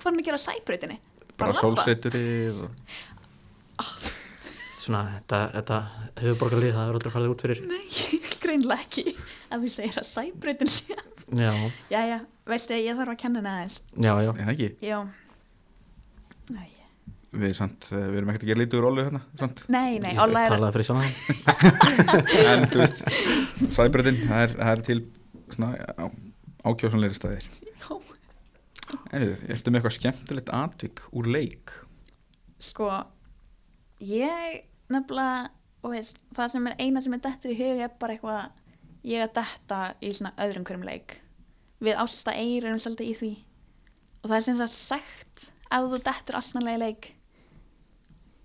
Hvað 0.00 0.08
er 0.08 0.14
hann 0.14 0.20
að 0.22 0.26
gera 0.30 0.40
á 0.40 0.46
sæbreytinni? 0.48 0.98
bara 1.40 1.54
labba? 1.54 1.60
sólseturið 1.60 2.64
og... 2.64 2.70
Svona, 4.80 5.02
þetta, 5.18 5.40
þetta 5.58 5.78
höfuborgarlið, 6.24 6.74
það 6.76 6.86
er 6.90 6.98
aldrei 6.98 7.12
farið 7.14 7.32
út 7.34 7.42
fyrir. 7.44 7.58
Nei, 7.68 7.82
greinlega 8.42 8.86
ekki. 8.86 9.16
Að 9.52 9.66
þú 9.66 9.72
segir 9.74 9.98
að 10.00 10.06
sæbreytin 10.08 10.70
sé 10.72 10.96
Já, 11.36 11.52
Jæja, 11.92 12.20
veistu 12.48 12.78
ég 12.80 12.96
þarf 12.98 13.12
að 13.14 13.20
kenna 13.20 13.42
henni 13.42 13.52
aðeins. 13.52 13.76
Já, 13.92 14.12
já. 14.24 14.30
Er 14.32 14.48
það 14.48 14.54
ekki, 14.54 14.70
Já 14.88 14.98
við, 17.30 17.52
samt, 17.58 17.86
eh, 17.92 18.06
við 18.10 18.20
erum 18.20 18.32
ekkert 18.32 18.44
að 18.46 18.50
gera 18.50 18.62
lítið 18.62 18.80
úr 18.80 18.88
Ólu 18.90 19.04
hérna 19.06 19.20
samt. 19.38 19.62
nei, 19.70 19.98
nei 20.02 20.12
Olla 20.18 20.44
er 20.44 20.54
Talaði 20.54 20.76
fyrir 20.76 20.88
sjálf 20.88 21.04
en 22.50 22.66
þú 22.72 22.82
veist, 22.82 23.04
sæbriðin 23.76 24.20
það 24.26 24.44
er, 24.46 24.56
það 24.58 24.72
er 24.72 24.84
til 24.88 24.98
svona 25.54 25.70
á, 25.94 26.06
ákjósanleiri 26.70 27.18
staðir 27.18 27.46
Já. 27.80 27.94
En 29.14 29.22
þú, 29.22 29.30
ertu 29.54 29.70
með 29.70 29.80
eitthvað 29.80 29.96
skemmtilegt 29.98 30.52
atvik 30.54 31.02
úr 31.14 31.30
leik? 31.30 31.74
Sko 32.60 32.90
Ég 34.00 34.62
nefnilega 34.90 35.50
og 35.84 35.94
veist, 35.94 36.18
það 36.36 36.50
sem 36.54 36.66
er 36.70 36.80
eina 36.82 37.00
sem 37.04 37.14
er 37.16 37.22
dettur 37.24 37.54
í 37.54 37.58
hug 37.60 37.84
er 37.84 37.92
bara 38.00 38.16
eitthvað 38.16 39.06
ég 39.06 39.22
að 39.24 39.36
detta 39.38 39.78
í 40.04 40.10
svona 40.16 40.34
öðrum 40.44 40.66
hverjum 40.68 40.84
leik 40.88 41.14
við 41.80 41.96
ásta 42.02 42.34
eir 42.36 42.66
erum 42.66 42.80
svolítið 42.82 43.08
í 43.12 43.14
því 43.20 43.30
og 44.20 44.28
það 44.28 44.36
er 44.36 44.44
sem 44.48 44.58
sagt 44.58 44.76
sagt 44.76 45.46
ef 45.70 45.86
þú 45.92 46.00
dettur 46.04 46.36
asnalega 46.40 46.76
í 46.76 46.82
leik 46.82 47.08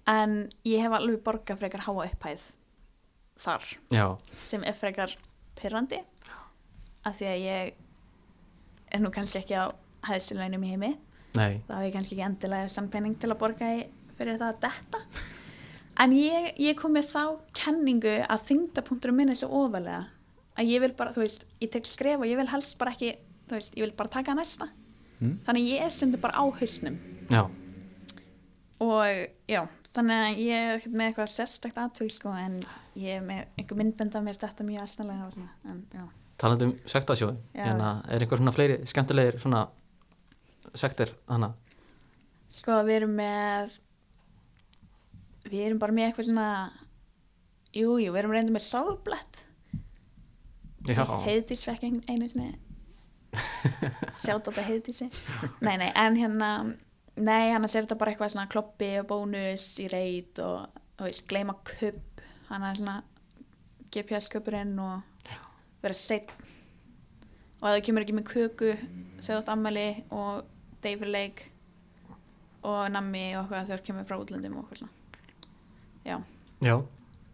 en 0.09 0.35
ég 0.67 0.83
hef 0.83 0.95
alveg 0.95 1.23
borgað 1.25 1.61
frekar 1.61 1.85
háa 1.85 2.05
upphæð 2.05 2.43
þar. 3.41 3.65
Já, 3.91 4.05
sem 4.45 4.63
er 4.63 4.77
frekar 4.77 5.15
pyrrandi 5.59 6.01
af 7.05 7.17
því 7.19 7.29
að 7.31 7.43
ég 7.45 7.73
er 8.95 9.01
nú 9.01 9.11
kannski 9.13 9.41
ekki 9.41 9.57
á 9.59 9.65
hæðstu 10.07 10.37
launum 10.37 10.65
í 10.65 10.73
heimi. 10.73 10.91
Nei, 11.35 11.61
þá 11.67 11.73
hef 11.77 11.87
ég 11.87 11.95
kannski 11.97 12.15
ekki 12.15 12.27
endilega 12.29 12.71
sampenning 12.71 13.17
til 13.19 13.31
að 13.33 13.41
borga 13.41 13.71
fyrir 14.15 14.39
það 14.39 14.53
að 14.53 14.61
detta. 14.67 15.03
En 16.03 16.11
ég, 16.15 16.49
ég 16.59 16.75
kom 16.79 16.95
með 16.95 17.11
þá 17.11 17.23
kenningu 17.55 18.17
að 18.23 18.47
þingdapunkturum 18.49 19.19
minn 19.19 19.31
er 19.31 19.39
svo 19.39 19.63
ofalega 19.63 20.05
að 20.55 20.71
ég 20.71 20.81
vil 20.83 20.91
bara, 20.95 21.11
þú 21.15 21.23
veist, 21.23 21.45
ég 21.63 21.71
tek 21.71 21.87
skref 21.87 22.23
og 22.23 22.27
ég 22.29 22.39
vil 22.39 22.49
helst 22.51 22.77
bara 22.79 22.93
ekki, 22.95 23.13
þú 23.49 23.57
veist, 23.57 23.75
ég 23.75 23.85
vil 23.85 23.95
bara 23.95 24.11
taka 24.11 24.35
næsta. 24.35 24.69
Mm. 25.15 25.37
þannig 25.47 25.69
ég 25.71 25.85
er 25.85 25.93
stundu 25.95 26.19
bara 26.19 26.35
á 26.35 26.43
hausnum. 26.59 26.97
Já. 27.31 27.45
Og 28.83 29.29
já, 29.47 29.61
þannig 29.95 30.21
að 30.25 30.39
ég 30.43 30.65
er 30.65 30.75
ekkert 30.79 30.95
með 30.99 31.07
eitthvað 31.09 31.31
sérstakt 31.33 31.79
aðtökk 31.81 32.11
sko 32.15 32.33
en 32.35 32.59
ég 32.99 33.17
er 33.19 33.25
með 33.25 33.41
einhver 33.61 33.79
myndbend 33.79 34.15
af 34.19 34.23
mér 34.25 34.39
þetta 34.41 34.67
mjög 34.67 34.83
aðsnalega 34.85 35.27
og 35.29 35.33
svona, 35.35 35.51
en 35.71 35.81
já. 35.95 36.05
Talandi 36.41 36.67
um 36.67 36.73
sektasjóði 36.91 37.37
Já. 37.55 37.63
hérna, 37.69 37.89
Er 38.11 38.23
einhver 38.25 38.41
svona 38.41 38.51
fleiri 38.55 38.77
skemmtilegir 38.91 39.37
svona 39.39 39.61
sektir 40.75 41.13
hana 41.31 41.53
Sko 42.51 42.81
við 42.87 42.97
erum 43.01 43.13
með 43.19 43.77
við 45.47 45.61
erum 45.69 45.79
bara 45.79 45.95
með 45.95 46.09
eitthvað 46.09 46.27
svona 46.29 46.47
jú, 47.75 47.95
jú, 48.01 48.11
við 48.11 48.19
erum 48.23 48.35
reynda 48.35 48.55
með 48.55 48.65
sáblett 48.67 49.41
Já, 50.85 51.01
heiðdís 51.25 51.63
fekk 51.65 51.83
ein- 51.87 52.03
einu 52.11 52.27
sinni. 52.29 52.51
Sjátt 54.21 54.45
á 54.45 54.51
þetta 54.51 54.65
heiðdísi 54.67 55.07
nei, 55.65 55.77
nei, 55.81 55.89
en 55.97 56.19
hérna 56.19 56.49
nei, 57.15 57.51
hann 57.53 57.63
er 57.63 57.71
þetta 57.71 57.97
bara 57.99 58.13
eitthvað 58.13 58.33
svona 58.35 58.51
kloppi 58.51 58.91
og 59.01 59.09
bónus 59.11 59.67
í 59.83 59.87
reit 59.91 60.39
og, 60.43 60.65
og 60.99 61.07
veist, 61.07 61.25
gleyma 61.29 61.57
kupp 61.67 62.23
hann 62.49 62.65
er 62.67 62.79
svona 62.79 62.97
GPS 63.93 64.29
kuppurinn 64.33 64.75
og 64.81 65.31
vera 65.83 65.95
seitt 65.95 66.33
og 67.61 67.69
ef 67.69 67.77
þú 67.77 67.85
kemur 67.87 68.05
ekki 68.05 68.15
með 68.17 68.27
köku 68.31 68.71
þegar 68.75 69.25
þú 69.25 69.37
átt 69.39 69.51
ammæli 69.53 69.87
og 70.13 70.43
degi 70.83 70.99
fyrir 71.01 71.13
leik 71.15 71.45
og 72.65 72.81
nammi 72.93 73.23
og 73.37 73.45
eitthvað 73.45 73.71
þegar 73.71 73.85
kemur 73.87 74.07
frá 74.09 74.17
útlöndum 74.19 74.57
og 74.59 74.65
eitthvað 74.65 74.81
svona. 74.81 74.93
Já, 76.05 76.17
já, 76.65 76.75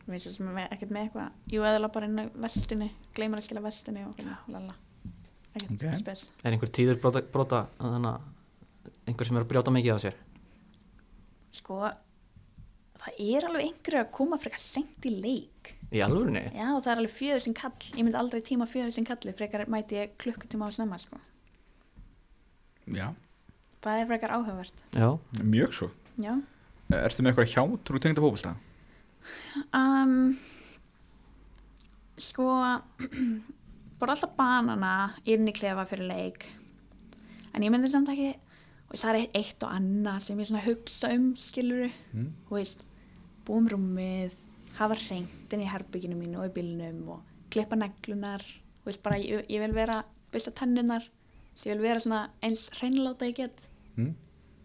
við 0.05 0.13
veist 0.15 0.31
sem 0.35 0.51
er 0.51 0.71
ekkert 0.75 0.93
með 0.93 1.07
eitthvað. 1.07 1.39
Jú, 1.51 1.65
eða 1.67 1.91
bara 1.95 2.07
inn 2.07 2.21
á 2.21 2.25
vestinni 2.45 2.89
gleymar 3.15 3.41
að 3.41 3.47
skila 3.47 3.63
vestinni 3.65 4.05
og 4.07 4.21
lala. 4.51 4.75
Ekkert 5.51 5.71
Ok. 5.71 5.75
okay. 5.75 5.97
spes. 5.99 6.27
Er 6.43 6.53
einhver 6.53 6.71
tíður 6.71 6.99
brota, 7.03 7.23
brota 7.33 7.65
þannig 7.79 8.11
að 8.13 8.30
einhver 9.07 9.27
sem 9.27 9.37
er 9.37 9.45
að 9.45 9.51
brjóta 9.51 9.73
mikið 9.73 9.97
á 9.97 10.03
sér? 10.05 10.17
Sko, 11.55 11.79
það 13.01 13.21
er 13.25 13.47
alveg 13.47 13.65
einhverju 13.67 14.01
að 14.03 14.11
koma 14.15 14.39
frekar 14.39 14.61
sent 14.63 15.07
í 15.09 15.13
leik. 15.17 15.73
Í 15.91 15.99
alvörinni? 16.05 16.45
já, 16.55 16.67
og 16.71 16.79
það 16.83 16.93
er 16.93 17.01
alveg 17.01 17.15
fjöður 17.15 17.43
sem 17.45 17.55
kall 17.57 17.89
ég 17.89 18.05
myndi 18.05 18.19
aldrei 18.21 18.41
tíma 18.47 18.67
fjöður 18.69 18.93
sem 18.95 19.07
kalli 19.07 19.33
frekar 19.35 19.65
mæti 19.71 19.99
ég 19.99 20.15
klukkutíma 20.21 20.69
á 20.69 20.75
snemma 20.75 20.99
sko. 21.01 21.19
Já, 22.91 23.11
það 23.83 23.99
er 23.99 24.09
frekar 24.13 24.35
áhugavert. 24.37 24.85
Já, 24.95 25.09
mjög 25.43 25.75
svo. 25.77 25.89
Já. 26.21 26.33
Ertu 26.91 27.23
með 27.23 27.31
eitthvað 27.33 27.51
hjátrú 27.55 27.99
tengda 28.03 28.23
fókbalta? 28.23 28.55
Um, 29.75 30.33
sko 32.19 32.47
bara 34.01 34.15
alltaf 34.15 34.33
banana 34.37 34.93
inn 35.29 35.47
í 35.47 35.53
klefa 35.55 35.85
fyrir 35.89 36.09
leik. 36.09 36.47
En 37.51 37.63
ég 37.63 37.71
myndi 37.73 37.91
samt 37.91 38.09
ekki 38.11 38.33
og 38.91 38.99
það 38.99 39.17
er 39.21 39.37
eitt 39.39 39.63
og 39.63 39.71
annað 39.71 40.19
sem 40.25 40.39
ég 40.41 40.49
svona 40.49 40.65
hugsa 40.65 41.11
um 41.15 41.29
skiluru, 41.39 41.91
Mm. 42.13 42.33
þú 42.49 42.57
veist 42.57 42.83
búum 43.47 43.67
rúmið, 43.71 44.35
hafa 44.77 44.97
reynd 45.09 45.53
inn 45.53 45.63
í 45.63 45.69
herbygginu 45.71 46.17
mínu 46.19 46.39
og 46.41 46.49
í 46.49 46.55
bílnum 46.59 47.07
og 47.15 47.21
klippa 47.51 47.75
neglunar 47.79 48.43
þú 48.43 48.85
veist 48.89 49.03
bara 49.03 49.17
ég, 49.19 49.45
ég 49.49 49.59
vil 49.63 49.73
vera 49.73 50.03
byrsta 50.31 50.51
tennunar 50.51 51.03
ég 51.61 51.73
vil 51.75 51.81
vera 51.83 51.99
svona 51.99 52.29
eins 52.41 52.69
hreinláta 52.79 53.27
ég 53.27 53.35
get. 53.35 53.67
Mm? 53.97 54.15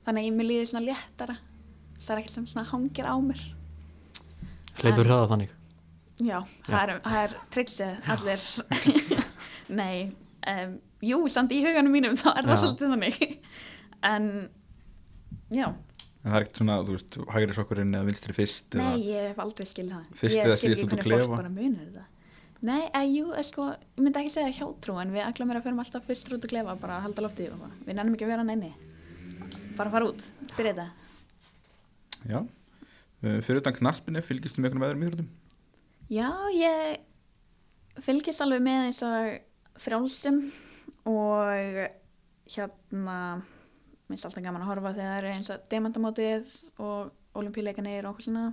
þannig 0.06 0.22
að 0.22 0.26
ég 0.28 0.34
mér 0.36 0.46
líði 0.46 0.66
svona 0.70 0.86
léttara. 0.86 1.34
Það 1.98 2.10
er 2.14 2.20
ekkert 2.20 2.34
sem 2.36 2.46
svona 2.46 2.68
hangir 2.70 3.08
á 3.10 3.14
mér. 3.18 3.40
Hleypur 4.78 5.08
hraða 5.08 5.28
þannig? 5.32 5.50
Já, 6.22 6.38
það 6.68 6.82
er, 6.82 6.92
það 7.04 7.18
er 7.24 7.34
triksið 7.56 8.10
allir. 8.14 8.44
Nei 9.80 10.12
um, 10.46 10.76
jú, 11.04 11.18
samt 11.32 11.52
í 11.52 11.58
huganum 11.64 11.92
mínum 11.92 12.14
þá 12.16 12.28
er 12.36 12.46
það 12.46 12.60
svolítið 12.62 12.94
þannig 12.94 13.18
en 14.06 14.30
já, 15.54 15.68
En 16.26 16.32
það 16.32 16.36
er 16.40 16.42
ekkert 16.42 16.58
svona, 16.58 16.76
þú 16.82 16.94
veist, 16.96 17.16
hægri 17.30 17.54
sokkurinn 17.54 17.94
eða 17.94 18.06
vinstri 18.08 18.34
fyrst 18.34 18.74
eða, 18.74 18.86
nei, 18.96 19.02
ég 19.12 19.28
hef 19.30 19.36
aldrei 19.44 19.66
skil 19.68 19.84
það. 19.92 20.08
Fyrst 20.18 20.34
ég 20.34 20.42
eða 20.42 20.56
ekki 20.56 20.70
út 20.72 20.80
úr 20.80 20.80
hvernig 20.80 21.04
fólk 21.04 21.06
klefa? 21.06 21.36
bara 21.38 21.52
munir 21.54 21.84
þetta 21.84 22.06
nei, 22.64 22.82
að 22.94 23.12
jú, 23.12 23.30
er 23.36 23.46
sko, 23.46 23.68
ég 23.76 24.02
myndi 24.02 24.20
ekki 24.22 24.32
segja 24.32 24.54
hjátrú 24.58 24.96
en 25.00 25.12
við 25.14 25.42
mér 25.46 25.60
að 25.60 25.66
förum 25.66 25.80
alltaf 25.82 26.06
fyrst 26.08 26.30
út 26.32 26.44
úr 26.46 26.52
klefa 26.52 26.76
bara 26.80 26.98
að 26.98 27.06
halda 27.06 27.24
loftið 27.26 27.48
yfir 27.48 27.56
okkur. 27.56 27.74
við 27.86 27.98
nennum 27.98 28.14
ekki 28.16 28.26
að 28.26 28.32
vera 28.32 28.46
inni 28.56 28.72
bara 29.76 29.92
fara 29.92 30.08
út, 30.08 30.22
byrja 30.56 30.72
þetta. 30.72 30.86
Já, 32.26 32.38
uh, 32.40 33.40
fyrir 33.44 33.60
utan 33.60 33.76
knaspinu 33.76 34.22
fylgistu 34.24 34.62
með 34.62 34.70
einhvern 34.70 34.88
öðrum 34.88 35.04
íþróttum? 35.06 35.28
Já, 36.08 36.30
ég 36.56 38.00
fylgist 38.06 38.42
alveg 38.44 38.64
með 38.64 38.88
eins 38.88 39.02
og 39.04 39.82
frjálsum 39.82 40.40
og 41.06 41.82
hérna 42.56 43.18
minnst 44.10 44.26
alltaf 44.28 44.44
gaman 44.44 44.62
að 44.62 44.70
horfa 44.70 44.94
þegar 44.96 45.12
það 45.12 45.20
eru 45.20 45.32
eins 45.34 45.52
og 45.52 45.64
demandamótið 45.72 46.52
og 46.86 47.40
olimpíuleikanir 47.40 48.06
og 48.06 48.14
okkur 48.14 48.28
svona. 48.28 48.44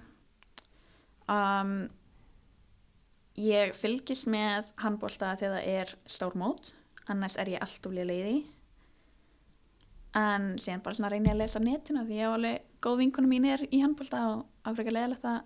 Um, 1.32 1.76
ég 3.40 3.74
fylgist 3.78 4.28
með 4.30 4.74
handbólta 4.82 5.36
þegar 5.40 5.56
það 5.60 5.70
er 5.78 5.94
stór 6.10 6.36
mót 6.38 6.74
annars 7.10 7.38
er 7.40 7.54
ég 7.56 7.64
alltaf 7.64 7.94
leiði 7.94 8.44
en 10.14 10.54
síðan 10.62 10.84
bara 10.86 10.98
svona 10.98 11.10
reyni 11.10 11.32
ég 11.32 11.36
að 11.36 11.42
lesa 11.42 11.62
netinu 11.62 12.04
því 12.06 12.20
ég 12.20 12.30
á 12.30 12.36
alveg 12.36 12.68
góð 12.84 13.00
vinkunum 13.02 13.32
mín 13.34 13.48
er 13.50 13.64
í 13.70 13.82
handbólta 13.82 14.22
og 14.30 14.44
afrekar 14.70 14.94
leðilegt 14.94 15.26
að 15.26 15.40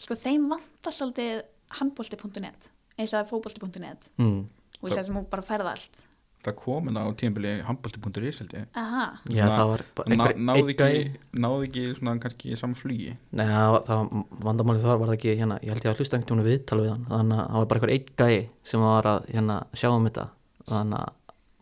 sko 0.00 0.16
þeim 0.16 0.46
vantar 0.50 0.96
svolítið 0.96 1.42
handbólti.net 1.80 2.70
eins 2.96 3.10
og 3.10 3.16
það 3.16 3.20
er 3.20 3.30
fótbólti.net 3.30 4.08
mm. 4.20 4.40
og 4.80 4.86
þess 4.86 5.02
að 5.02 5.10
sem 5.10 5.20
hún 5.20 5.28
bara 5.30 5.46
ferða 5.46 5.74
allt 5.74 6.00
Það 6.40 6.54
komin 6.56 6.96
á 6.96 7.04
tímabili 7.20 7.50
handbólti.is 7.66 8.38
held 8.40 8.52
ég. 8.56 8.66
Aha, 8.80 9.06
já 9.28 9.44
það 9.44 9.66
var 9.70 9.82
bara 9.98 10.08
Ná, 10.08 10.24
einhver 10.24 10.38
náði, 10.48 10.72
ekki, 10.72 11.18
náði 11.36 11.66
ekki 11.68 11.82
svona 11.98 12.14
kannski 12.22 12.56
saman 12.56 12.78
flugi? 12.80 13.10
Nei, 13.36 13.44
það 13.44 13.72
var- 13.74 13.84
það 13.88 14.00
var 14.00 14.24
vandamálið 14.46 14.86
þar 14.86 14.98
var 15.02 15.10
það 15.10 15.16
ekki 15.18 15.34
hérna, 15.36 15.58
ég 15.60 15.74
held 15.74 15.84
ég 15.84 15.90
að 15.92 16.00
hlusta 16.00 16.16
einhvern 16.16 16.40
veginn 16.40 16.48
viðtal 16.50 16.80
við 16.80 16.90
hann. 16.94 17.04
Þannig 17.10 17.40
að 17.42 17.50
það 17.50 17.58
var 17.60 17.66
bara 17.66 17.80
einhver 17.80 17.92
einn 17.92 18.08
gæi 18.16 18.48
sem 18.72 18.80
var 18.80 19.04
að 19.12 19.26
hérna, 19.34 19.58
sjá 19.74 19.88
um 19.92 20.08
þetta. 20.08 20.26
Þannig 20.70 21.00
að 21.00 21.12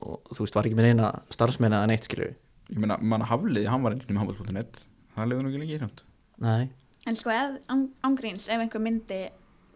og, 0.01 0.21
þú 0.31 0.39
veist, 0.45 0.55
var 0.55 0.69
ekki 0.69 0.79
með 0.79 0.91
eina 0.93 1.11
starfsmeina 1.35 1.83
en 1.83 1.91
eitt 1.91 2.07
skilur 2.07 2.35
Ég 2.69 2.79
meina, 2.79 2.99
mann 3.01 3.23
hafliði, 3.25 3.67
hann 3.67 3.83
var 3.83 3.93
eins 3.97 4.05
og 4.05 4.13
með 4.13 4.21
handbólt.net 4.23 4.83
Það 5.17 5.29
lefði 5.31 5.43
nú 5.43 5.49
ekki 5.51 5.61
lengi 5.65 5.79
samt. 5.83 6.03
Nei, 6.39 6.69
en 7.09 7.17
sko 7.19 7.31
ángríns 8.07 8.47
ef 8.47 8.61
einhver 8.63 8.83
myndi 8.85 9.23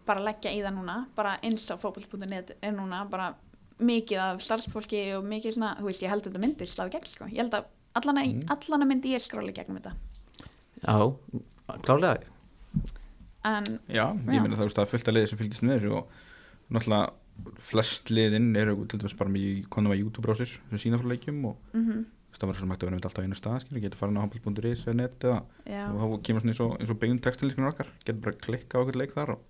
bara 0.06 0.20
leggja 0.22 0.52
í 0.54 0.60
það 0.62 0.76
núna 0.76 0.96
bara 1.16 1.38
eins 1.42 1.64
og 1.74 1.80
fótbólti.net 1.82 2.52
er 2.62 2.72
núna 2.76 3.02
bara 3.10 3.32
mikið 3.80 4.18
af 4.18 4.42
starfsfólki 4.44 5.02
og 5.16 5.24
mikið 5.24 5.56
svona, 5.56 5.76
þú 5.80 5.88
veist, 5.88 6.02
ég 6.02 6.08
held 6.12 6.22
að 6.26 6.30
þetta 6.32 6.42
myndi 6.44 6.66
slá 6.68 6.84
í 6.88 6.92
gegn 6.96 7.06
sko, 7.08 7.24
ég 7.30 7.40
held 7.42 7.54
að 7.54 7.64
allana, 7.94 8.22
Mm. 8.26 8.44
allana 8.50 8.86
myndi 8.88 9.12
ég 9.14 9.20
skráli 9.20 9.52
gegnum 9.52 9.78
þetta. 9.80 9.92
Já, 10.82 11.14
klálega 11.82 12.22
en 13.44 13.64
Já, 13.88 14.06
ég 14.14 14.34
Já. 14.36 14.42
meina 14.42 14.56
það, 14.56 14.68
er 14.84 14.90
fullt 14.92 15.08
að 15.08 15.14
liði 15.16 15.28
sem 15.32 15.38
fylgist 15.38 15.62
með 15.66 15.78
þessu 15.80 15.92
og 15.98 16.08
náttúrulega 16.72 17.12
flest 17.58 18.10
liðin 18.12 18.56
eru 18.56 18.76
til 18.86 18.98
dæmis 19.00 19.16
bara 19.18 19.30
með 19.32 19.66
konum 19.72 19.92
að 19.94 20.02
YouTube-brásir 20.04 20.50
sem 20.70 20.78
sína 20.78 20.98
frá 21.00 21.08
leikjum 21.10 21.44
og 21.50 21.56
mm 21.72 22.04
veist, 22.32 22.40
það 22.40 22.48
var 22.48 22.56
svo 22.56 22.66
mægt 22.70 22.80
að 22.82 22.88
vera 22.88 22.96
með 22.96 23.04
alltaf 23.08 23.24
einu 23.26 23.36
stað 23.36 23.60
skilur, 23.60 23.80
getur 23.82 23.98
farin 24.00 24.16
á 24.16 24.22
handbólt.is 24.24 24.86
eða 24.86 24.94
net 24.96 25.24
eða 25.24 25.42
og 25.92 25.98
þá 26.00 26.22
kemur 26.24 26.40
svona 26.40 26.52
eins 26.54 26.60
og, 26.64 26.70
eins 26.80 26.90
og 26.94 26.98
beigum 27.02 27.18
textilískunar 27.20 27.72
okkar 27.74 27.88
getur 28.06 28.20
bara 28.24 28.32
að 28.32 28.40
klikka 28.46 28.78
á 28.78 28.82
okkur 28.82 28.96
leik 28.96 29.12
þar 29.12 29.30
og 29.34 29.40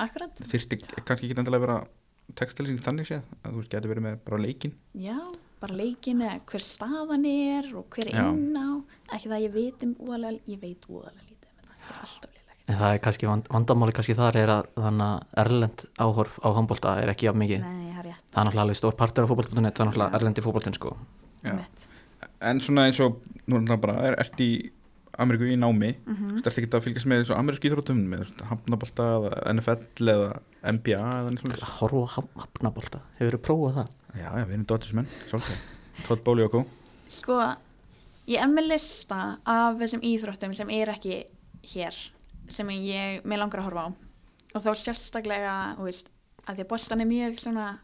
að 0.00 0.42
þyrfti 0.50 0.80
kannski 1.06 1.28
ekki 1.28 1.38
endilega 1.38 1.60
að 1.60 1.66
vera 1.68 1.78
textilísing 2.38 2.82
þannig 2.84 3.08
séð 3.10 3.22
að 3.42 3.52
þú 3.52 3.60
veist, 3.60 3.72
getur 3.74 3.92
verið 3.92 4.06
með 4.06 4.18
bara 4.26 4.42
leikin 4.44 4.74
Já, 4.98 5.18
bara 5.62 5.78
leikin 5.80 6.22
eða 6.26 6.40
hver 6.50 6.64
staðan 6.66 7.26
er 7.30 7.70
og 7.76 7.88
hver 7.94 8.10
er 8.10 8.20
Já. 8.20 8.26
inn 8.32 8.56
á 8.56 8.68
ekki 9.16 9.32
það 9.32 9.46
ég 9.46 9.56
veit 9.56 9.86
um 9.86 9.96
úðalega 10.06 10.52
ég 10.54 10.62
veit 10.62 10.86
úðalega 10.90 11.26
lítið 11.26 11.50
um 11.50 11.64
þetta, 11.64 11.80
ég 11.80 11.90
er 11.90 12.04
alltaf 12.04 12.30
léleg 12.30 12.40
en 12.70 12.78
það 12.78 12.94
er 12.94 13.00
kannski 13.04 13.26
vand, 13.30 13.48
vandamáli 13.50 13.94
kannski 13.96 14.14
þar 14.18 14.36
er 14.38 14.52
að 14.54 14.68
þannig 14.78 15.06
að 15.06 15.38
erlend 15.42 15.84
áhorf 16.06 16.36
á 16.38 16.48
handbólta 16.54 16.96
er 17.02 17.10
ekki 17.10 17.30
af 17.30 17.38
mikið. 17.40 17.64
Nei, 17.66 17.88
það 17.90 18.02
er 18.02 18.06
rétt. 18.06 18.20
Það 18.30 18.40
er 18.40 18.46
náttúrulega 18.46 18.64
alveg 18.66 18.78
stór 18.78 18.98
partur 19.00 19.26
af 19.26 19.32
fótbolta.net 19.32 19.74
það 19.74 19.82
er 19.82 19.88
náttúrulega 19.90 20.20
erlendi 20.20 20.44
fótboltin 20.44 20.76
sko. 20.76 20.92
En 22.40 22.60
svona 22.62 22.86
eins 22.88 23.00
og, 23.04 23.18
nú 23.50 23.58
er 23.58 23.66
það 23.72 23.82
bara, 23.82 23.96
er, 24.06 24.16
ert 24.22 24.42
í 24.44 24.50
Ameríku 25.20 25.46
í 25.50 25.56
námi, 25.58 25.90
mm 25.94 26.12
Mhm. 26.12 26.28
-hmm. 26.30 26.36
ert 26.46 26.58
ekki 26.58 26.70
að 26.76 26.84
fylgjast 26.86 27.06
með 27.10 27.20
þessu 27.22 27.36
amerísku 27.38 27.68
íþróttum 27.70 28.00
með 28.08 28.32
hafnabolta 28.50 29.02
eða 29.16 29.30
NFL 29.54 30.08
eða 30.14 30.28
NBA 30.62 30.98
eða 30.98 31.30
og 31.30 31.52
að 31.52 31.74
horfa 31.80 32.00
á 32.00 32.08
haf- 32.16 32.36
hafnabolta, 32.44 33.00
hefur 33.18 33.36
þú 33.38 33.42
prófað 33.48 33.74
það? 33.78 33.88
Já, 34.16 34.28
já, 34.38 34.44
við 34.46 34.52
erum 34.54 34.66
Dodgersmenn, 34.66 35.06
svolítið 35.28 35.58
Todd 36.06 36.24
Bowley 36.24 36.44
og 36.44 36.52
Go 36.52 36.64
Sko, 37.08 37.36
ég 38.28 38.40
er 38.42 38.48
með 38.48 38.68
lista 38.72 39.38
af 39.46 39.76
þessum 39.78 40.00
íþróttum 40.02 40.54
sem 40.54 40.70
er 40.70 40.88
ekki 40.88 41.24
hér 41.74 41.94
sem 42.48 42.68
ég, 42.68 43.22
mér 43.24 43.38
langar 43.38 43.60
að 43.60 43.68
horfa 43.70 43.86
á 43.86 43.90
og 44.54 44.62
þá 44.64 44.70
sérstaklega, 44.74 45.76
þú 45.78 45.84
veist 45.84 46.08
að 46.48 46.56
því 46.56 46.60
að 46.64 46.68
Boston 46.68 47.00
er 47.00 47.06
mjög 47.06 47.38
svona 47.38 47.78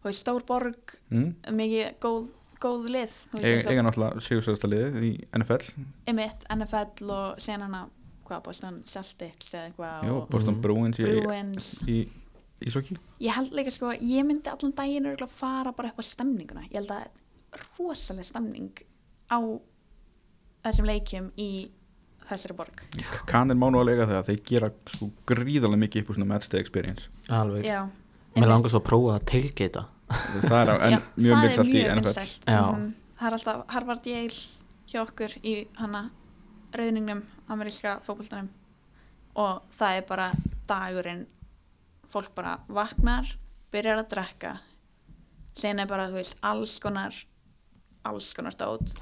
þú 0.00 0.04
veist, 0.08 0.20
stór 0.24 0.44
borg, 0.48 0.94
mm. 1.10 1.34
mikið 1.52 1.98
góð, 2.00 2.28
góð 2.60 2.88
lið 2.94 3.12
Eiga, 3.40 3.82
náttúrulega 3.86 4.20
sigursæðasta 4.26 4.68
liðið 4.70 5.06
í 5.08 5.12
NFL 5.38 5.64
einmitt, 6.10 6.44
NFL 6.54 7.10
og 7.16 7.40
síðan 7.42 7.64
hana 7.68 7.82
hvað, 8.28 8.42
Boston 8.46 8.82
Celtics 8.86 9.54
eða 9.54 9.70
eitthvað 9.70 10.28
Boston 10.30 10.54
Mhm. 10.54 10.60
Bruins 10.62 10.98
í, 11.00 11.06
Bruins. 11.22 11.70
í 11.88 11.98
Ísokki 12.60 12.98
ég 13.24 13.32
held 13.32 13.52
líka 13.56 13.72
sko, 13.72 13.92
ég 13.96 14.24
myndi 14.28 14.50
allan 14.52 14.72
daginn 14.76 15.06
örugglega 15.08 15.28
fara 15.32 15.72
bara 15.72 15.88
upp 15.94 15.98
á 15.98 16.04
stemninguna. 16.04 16.66
Ég 16.68 16.74
held 16.82 16.90
að 16.92 17.06
rosalega 17.78 18.24
stemning 18.28 18.70
á 19.32 19.38
þessum 20.64 20.86
leikjum 20.90 21.30
í 21.40 21.70
þessari 22.28 22.54
borg. 22.58 22.82
Kanir 23.26 23.56
má 23.58 23.70
nú 23.72 23.80
að 23.80 23.88
lega 23.88 24.06
það 24.06 24.18
að 24.20 24.28
þeir 24.28 24.42
gera 24.50 24.68
sko 24.92 25.08
gríðarlega 25.26 25.80
mikið 25.86 26.02
upp 26.04 26.10
úr 26.12 26.18
svona 26.20 26.28
matchday 26.34 26.60
experience. 26.60 27.08
Alveg, 27.28 27.64
mér 28.36 28.52
langar 28.52 28.70
svo 28.70 28.78
að 28.82 28.86
prófa 28.90 29.16
að 29.16 29.24
veist, 29.32 29.86
það 30.10 30.56
er 30.60 30.70
en 30.76 30.94
Já, 30.96 31.00
mjög 31.16 31.42
vinsalt 31.44 31.74
í 31.74 31.82
NFL 31.94 32.30
það 33.20 33.26
er 33.28 33.36
alltaf 33.36 33.60
Harvard 33.74 34.06
Yale 34.10 34.40
hjá 34.90 35.02
okkur 35.04 35.34
í 35.46 35.54
hana 35.78 36.04
rauðningnum, 36.74 37.20
ameríska 37.50 37.96
fókbóltanum 38.06 38.48
og 39.40 39.62
það 39.78 39.96
er 40.00 40.04
bara 40.08 40.28
dagurinn. 40.70 41.24
Fólk 42.10 42.32
bara 42.34 42.56
vaknar 42.66 43.28
byrjar 43.70 44.00
að 44.02 44.08
drekka 44.14 44.52
sen 45.60 45.78
er 45.82 45.86
bara, 45.90 46.08
þú 46.10 46.18
veist, 46.18 46.36
alls 46.46 46.78
konar 46.82 47.14
alls 48.08 48.32
konar 48.34 48.54
dót. 48.58 48.94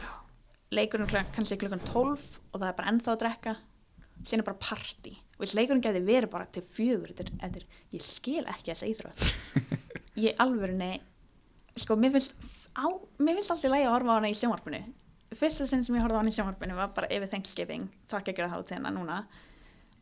Leikurinn 0.75 1.07
klukkan, 1.09 1.31
kannski 1.37 1.57
klukkan 1.61 1.81
12 1.87 2.25
og 2.53 2.61
það 2.61 2.69
er 2.69 2.77
bara 2.81 2.91
ennþá 2.93 3.13
að 3.15 3.21
drekka. 3.23 3.55
Sen 4.27 4.41
er 4.43 4.49
bara 4.49 4.59
party 4.61 5.15
og 5.39 5.47
leikurinn 5.55 5.81
geti 5.85 6.01
verið 6.03 6.31
bara 6.33 6.49
til 6.53 6.65
fjögur 6.67 7.13
þetta 7.15 7.29
er- 7.29 7.37
þetta 7.45 7.61
er, 7.63 7.67
ég 7.95 8.03
skil 8.03 8.45
ekki 8.51 8.73
þessa 8.73 8.89
íþrótt 8.91 9.21
ég 10.19 10.41
alvörinni 10.43 10.99
sko, 11.79 11.97
mér 11.97 12.17
finnst 12.17 12.35
alltaf 12.79 13.71
lægi 13.71 13.87
að 13.87 13.95
horfa 13.95 14.15
á 14.15 14.17
hana 14.19 14.31
í 14.33 14.37
sjónvarpinu. 14.39 14.81
Fyrsta 15.39 15.67
sinn 15.69 15.85
sem 15.85 15.97
ég 15.99 16.03
horfði 16.05 16.19
á 16.19 16.21
hana 16.23 16.33
í 16.33 16.37
sjónvarpinu 16.37 16.79
var 16.79 16.93
bara 16.97 17.11
yfir 17.13 17.31
Thanksgiving, 17.31 17.89
þakka 18.11 18.33
ekki 18.33 18.45
að 18.47 18.55
hátíðina 18.57 18.93
núna. 18.95 19.19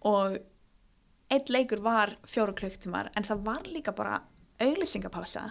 Og 0.06 0.38
eitt 1.32 1.50
leikur 1.50 1.82
var 1.84 2.14
fjóru 2.28 2.54
klukktímar 2.56 3.10
en 3.18 3.26
það 3.26 3.44
var 3.48 3.66
líka 3.68 3.94
bara 3.96 4.20
auglýsingapása 4.62 5.50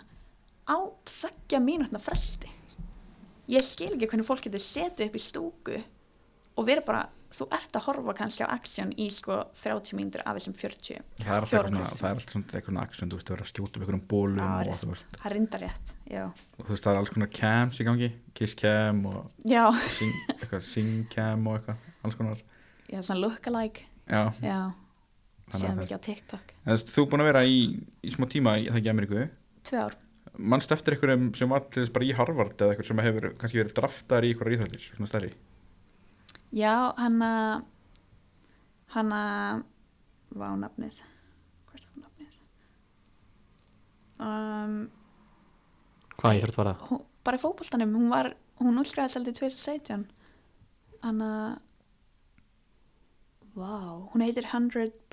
á 0.66 0.78
tveggja 1.05 1.59
mínútna 1.61 1.99
fresti. 2.01 2.49
Ég 3.51 3.61
skil 3.61 3.91
ekki 3.93 4.07
hvernig 4.09 4.26
fólk 4.26 4.47
getur 4.47 4.63
setið 4.63 5.09
upp 5.09 5.20
í 5.20 5.22
stúku 5.22 5.76
og 6.55 6.66
verið 6.66 6.88
bara, 6.88 7.03
þú 7.34 7.46
ert 7.56 7.78
að 7.78 7.84
horfa 7.88 8.14
kannski 8.18 8.46
á 8.46 8.50
aksjón 8.54 8.92
í 9.02 9.08
sko 9.14 9.38
30 9.58 9.96
mínútur 9.98 10.22
af 10.26 10.38
þessum 10.38 10.56
40 10.56 11.00
Það 11.20 11.32
er 11.36 11.46
alltaf 11.46 11.56
eitthvað 11.56 11.72
svona, 11.72 11.90
það 12.00 12.10
er 12.10 12.20
alltaf 12.20 12.80
action, 12.86 13.10
þú 13.12 13.18
veist, 13.20 13.30
að 13.30 13.36
vera 13.36 13.46
að 13.46 13.52
skjóta 13.52 13.72
upp 13.72 13.82
einhverjum 13.82 14.04
bólum 14.12 14.40
Já, 14.40 14.48
og, 14.52 14.68
rétt. 14.70 15.04
það 15.16 15.26
er 15.30 15.36
reyndar 15.36 15.64
rétt, 15.66 15.94
já. 16.12 16.24
Og 16.60 16.62
þú 16.66 16.70
veist, 16.76 16.86
það 16.86 16.92
er 16.94 17.00
alls 17.02 17.14
konar 17.16 17.32
cams 17.40 17.80
í 17.82 17.88
gangi, 17.88 18.10
kiss 18.38 18.56
cam 18.60 19.02
og 19.12 19.20
já, 19.46 19.64
sing, 19.98 20.16
eitthvað 20.38 20.66
sing 20.70 21.06
cam 21.14 21.48
og 21.50 21.60
eitthvað, 21.60 21.92
alls 22.06 22.20
konar. 22.20 22.42
Já 22.92 23.02
svona 23.02 23.22
lookalike. 23.26 23.86
Já, 24.06 24.24
já, 24.46 24.60
séðum 25.50 25.80
það- 25.80 25.84
ekki 25.88 25.98
á 25.98 26.02
TikTok. 26.10 26.54
En 26.66 26.78
þú 26.78 27.02
er 27.06 27.10
búin 27.12 27.24
að 27.26 27.32
vera 27.34 27.46
í, 27.50 27.60
í 28.06 28.14
smá 28.14 28.28
tíma 28.30 28.58
í 28.62 28.68
það 28.70 28.82
ekki 28.82 28.92
Ameríku. 28.94 29.26
Tvö 29.66 29.82
ár, 29.82 29.96
mannst 30.38 30.72
eftir 30.76 30.96
einhverjum 30.96 31.30
sem 31.36 31.50
var 31.50 31.66
þess 31.74 31.92
bara 31.96 32.06
í 32.06 32.14
Harvard 32.14 32.56
eða 32.60 32.76
eitthvað 32.76 32.88
sem 32.92 33.02
hefur 33.06 33.28
kannski 33.40 33.60
verið 33.64 33.76
draftar 33.80 34.26
í 34.28 34.34
einhverjar 34.34 34.58
íþrættir, 34.60 34.88
svona 34.94 35.08
stærri 35.10 35.32
já, 36.56 36.74
hanna 36.97 37.32
hanna 38.95 39.22
var 40.36 40.56
á 40.56 40.58
nafnið. 40.64 41.01
Hvert 41.70 41.88
var 41.91 42.06
nafnið? 42.06 42.39
Um, 44.24 44.76
Hvað 46.16 46.39
íþrótt 46.39 46.60
var 46.62 46.72
það? 46.72 46.84
hún, 46.89 47.06
bara 47.28 47.38
í 47.39 47.41
fótboltanum 47.43 47.95
hún 47.99 48.12
var, 48.14 48.32
hún 48.62 48.80
útskræðast 48.80 49.20
aldrei 49.20 49.36
2017 49.36 50.06
hann 51.06 51.22
að 51.22 51.58
vá, 53.56 53.76
hún 54.12 54.24
heitir 54.24 54.47
100% 54.49 55.03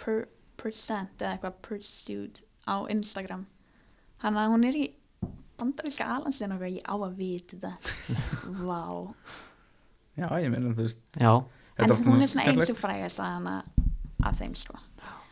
per, 0.59 0.79
eða 0.79 1.33
eitthvað 1.35 1.59
pursued 1.67 2.43
á 2.67 2.87
Instagram. 2.91 3.47
Hann 4.23 4.39
að 4.39 4.53
hún 4.55 4.67
er 4.67 4.79
í 4.79 4.85
bandaríska 5.59 6.07
alansinu 6.17 6.57
og 6.57 6.67
ég 6.67 6.87
á 6.87 6.95
að 6.95 7.17
vita 7.19 7.59
þetta. 7.59 7.73
Vá, 8.67 8.83
Já, 10.19 10.29
ég 10.43 10.51
meina 10.53 10.73
þú 10.75 10.85
veist 10.85 11.01
Já, 11.17 11.33
þetta 11.79 11.95
en 11.97 12.05
hún 12.05 12.21
er 12.25 12.31
svona 12.31 12.53
eins 12.53 12.73
og 12.73 12.79
frægast 12.81 13.23
að 13.23 13.31
hana 13.39 13.55
af 14.23 14.39
þeim 14.39 14.55
sko. 14.59 14.77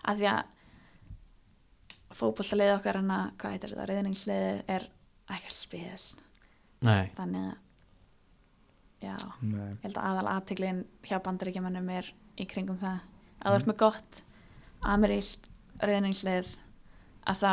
Af 0.09 0.17
því 0.19 0.31
að 0.31 0.41
fótboltalið 2.21 2.73
okkar 2.79 3.01
hana, 3.01 3.19
hvað 3.41 3.55
heitir 3.55 3.75
þetta, 3.75 3.89
reyðningsliðið 3.91 4.63
er 4.77 4.87
ekki 5.37 5.53
spes. 5.55 6.07
Nei, 6.85 7.11
þannig 7.19 7.51
að 7.51 7.59
já, 9.05 9.15
Nei. 9.45 9.69
ég 9.69 9.85
held 9.85 10.01
að 10.01 10.09
aðal 10.11 10.33
aðteglin 10.33 10.81
hjá 11.07 11.17
bandaríkjamannum 11.25 11.93
er 11.99 12.11
í 12.41 12.49
kringum 12.49 12.81
það. 12.81 13.05
Að 13.41 13.53
þú 13.53 13.61
ert 13.61 13.71
með 13.71 13.81
gott 13.85 14.23
amerískt 14.81 15.49
reyðningslið 15.85 16.57
að 17.29 17.41
þá 17.45 17.53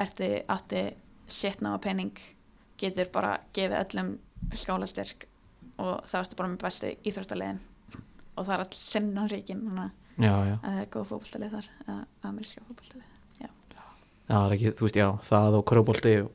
ertu 0.00 0.30
átti 0.48 0.82
shit 1.28 1.60
ná 1.64 1.74
penning 1.82 2.16
getur 2.80 3.08
bara 3.12 3.38
gefið 3.56 3.80
öllum 3.82 4.12
skólastyrk 4.56 5.26
og 5.78 6.06
þá 6.08 6.16
ertu 6.22 6.38
bara 6.38 6.52
með 6.52 6.62
bestu 6.64 6.92
íþróttaliðin. 7.08 7.60
Og 8.38 8.46
það 8.46 8.54
er 8.56 8.64
all 8.64 8.78
sinnaríkin 8.78 9.62
þannig 9.66 9.94
já, 10.18 10.34
já. 10.50 10.56
Að 10.58 10.66
það 10.72 10.82
er 10.82 10.90
góð 10.94 11.08
fótboltalið 11.12 11.54
þar 11.56 11.70
eða 11.84 12.00
ameríska 12.28 12.66
fótboltalið 12.66 13.14
Já, 14.28 14.34
það 14.36 14.46
er 14.50 14.54
ekki, 14.58 14.70
þú 14.76 14.84
veist, 14.84 14.96
já, 15.00 15.06
það 15.24 15.54
og 15.56 15.62
kröbolti 15.70 16.10
og, 16.20 16.32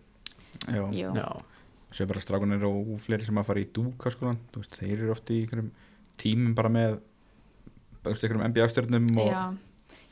Já, 0.63 0.81
Jú. 0.95 1.09
Já, 1.13 1.27
svo 1.93 2.05
er 2.05 2.09
bara 2.09 2.21
strákunir 2.23 2.63
og 2.65 2.93
fleiri 3.03 3.27
sem 3.27 3.37
að 3.37 3.47
fara 3.49 3.61
í 3.61 3.67
dúkaskólan 3.75 4.39
þú 4.53 4.61
veist, 4.63 4.77
þeir 4.79 4.95
eru 4.95 5.11
oft 5.13 5.29
í 5.29 5.39
einhverjum 5.43 5.69
tímum 6.23 6.55
bara 6.57 6.71
með 6.73 6.95
einhverjum 8.07 8.45
NBA-stjörnum 8.47 9.09
og 9.21 9.29
Já, 9.29 9.43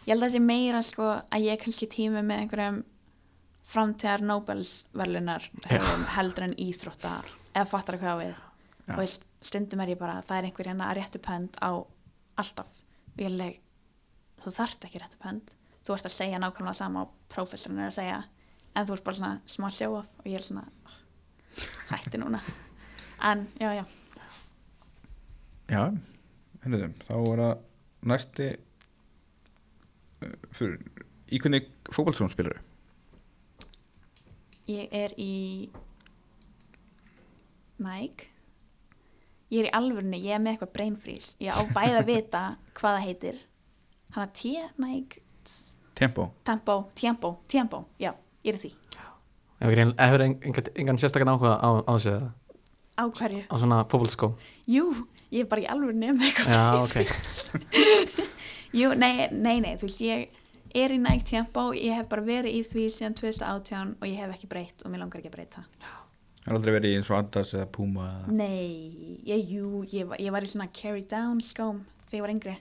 ég 0.06 0.12
held 0.12 0.20
að 0.20 0.26
það 0.28 0.36
sé 0.36 0.44
meira 0.46 0.84
sko 0.86 1.08
að 1.10 1.48
ég 1.48 1.56
er 1.56 1.62
kannski 1.64 1.90
tími 1.96 2.22
með 2.22 2.44
einhverjum 2.44 2.80
framtíðar 3.72 4.26
Nobels 4.28 4.76
verlunar 4.98 5.48
heldur 6.18 6.50
en 6.50 6.56
íþróttar 6.62 7.30
eða 7.56 7.68
fattar 7.72 7.98
hvað 8.02 8.14
á 8.14 8.22
við 8.22 8.34
Já. 8.88 8.96
og 8.98 9.46
stundum 9.46 9.84
er 9.84 9.94
ég 9.94 10.00
bara, 10.00 10.22
það 10.26 10.38
er 10.38 10.50
einhver 10.50 10.70
hérna 10.72 10.90
að 10.90 11.00
réttu 11.00 11.22
pönd 11.24 11.58
á 11.62 11.72
alltaf. 12.42 12.82
Og 13.14 13.24
ég 13.24 13.34
leik, 13.36 13.62
þú 14.42 14.54
þarft 14.58 14.88
ekki 14.88 15.02
réttu 15.02 15.22
pönd. 15.22 15.54
Þú 15.86 15.96
ert 15.96 16.10
að 16.10 16.18
segja 16.18 16.42
nákvæmlega 16.42 16.78
sama 16.78 17.06
og 17.06 17.16
prófessorinn 17.32 17.82
er 17.82 17.90
að 17.90 17.98
segja 17.98 18.20
en 18.76 18.88
þú 18.88 18.96
ert 18.96 19.06
bara 19.08 19.20
svona 19.20 19.40
smá 19.50 19.68
off 19.70 20.08
og 20.22 20.28
ég 20.30 20.38
er 20.40 20.46
svona 20.46 20.66
oh, 20.86 21.00
hætti 21.94 22.22
núna. 22.22 22.42
En 23.22 23.44
já, 23.62 23.70
já, 23.78 23.84
Já, 25.72 25.86
henniðum, 26.66 26.96
þá 27.06 27.14
er 27.16 27.40
það 27.40 27.60
næsti 28.12 28.48
uh, 30.26 30.34
fyrir, 30.58 30.82
í 31.32 31.40
hvernig 31.40 31.70
fótballsón 31.94 32.32
spilar 32.34 32.58
Ég 34.68 34.92
er 34.92 35.14
í 35.22 35.70
Nike 37.80 38.31
Ég 39.52 39.66
er 39.66 39.68
í 39.68 39.72
alvörunni, 39.76 40.20
ég 40.24 40.38
er 40.38 40.40
með 40.44 40.54
eitthvað 40.56 40.74
brain 40.78 40.94
freeze 40.96 41.34
Ég 41.44 41.52
á 41.52 41.60
bæði 41.76 41.98
að 42.00 42.06
vita 42.08 42.44
hvað 42.78 42.96
það 42.98 43.06
heitir. 43.08 43.40
Hanna 44.16 44.28
T, 44.36 44.52
Nike 44.80 45.22
Tempo, 45.96 46.30
Tempo, 46.48 46.76
Tempo, 46.96 47.32
Tempo 47.52 47.82
Já, 48.02 48.14
ég 48.48 48.54
er 48.56 48.60
því. 48.62 48.72
Hefur 49.62 50.24
engan, 50.26 50.70
engan 50.82 50.98
sérstakann 51.02 51.30
áhuga 51.36 51.58
á, 51.62 51.70
á 51.86 51.92
þessu? 51.94 52.16
Á 52.98 53.04
hverju? 53.08 53.44
á 53.48 53.56
svona 53.62 53.82
fótboltskó 53.92 54.32
Jú, 54.72 54.88
ég 55.32 55.44
er 55.46 55.50
bara 55.52 55.62
í 55.64 55.68
alvörunni 55.70 56.10
með 56.16 56.30
eitthvað 56.30 56.54
Já, 56.56 56.64
brain 56.72 56.84
ok, 56.88 56.96
freeze. 57.12 57.62
Jú, 58.82 58.94
nei, 58.96 59.28
nei, 59.36 59.60
nei, 59.64 59.76
þú 59.80 59.88
veist, 59.88 60.02
ég 60.02 60.42
er 60.82 60.96
í 60.96 61.00
Nike 61.04 61.28
Tempo 61.30 61.70
Ég 61.76 62.00
hef 62.00 62.08
bara 62.12 62.24
verið 62.26 62.56
í 62.56 62.64
því 62.68 62.88
síðan 62.96 63.16
2018 63.20 63.96
og 64.00 64.08
ég 64.10 64.18
hef 64.24 64.36
ekki 64.38 64.50
breytt 64.52 64.86
og 64.86 64.92
mér 64.94 65.04
langar 65.04 65.20
ekki 65.22 65.32
að 65.32 65.38
breyta 65.38 65.66
það 66.42 66.52
er 66.52 66.58
aldrei 66.58 66.74
verið 66.76 66.96
eins 66.98 67.10
og 67.12 67.18
Adidas 67.20 67.54
eða 67.58 67.68
Puma 67.76 68.08
eða 68.10 68.36
Nei, 68.38 69.20
ég, 69.28 69.44
jú, 69.56 69.84
ég, 69.94 70.08
var- 70.10 70.22
ég 70.22 70.32
var 70.34 70.42
í 70.46 70.50
svona 70.52 70.70
carry 70.74 71.04
down 71.04 71.42
skóm 71.46 71.84
þegar 72.10 72.18
ég 72.18 72.26
var 72.26 72.34
yngri. 72.36 72.56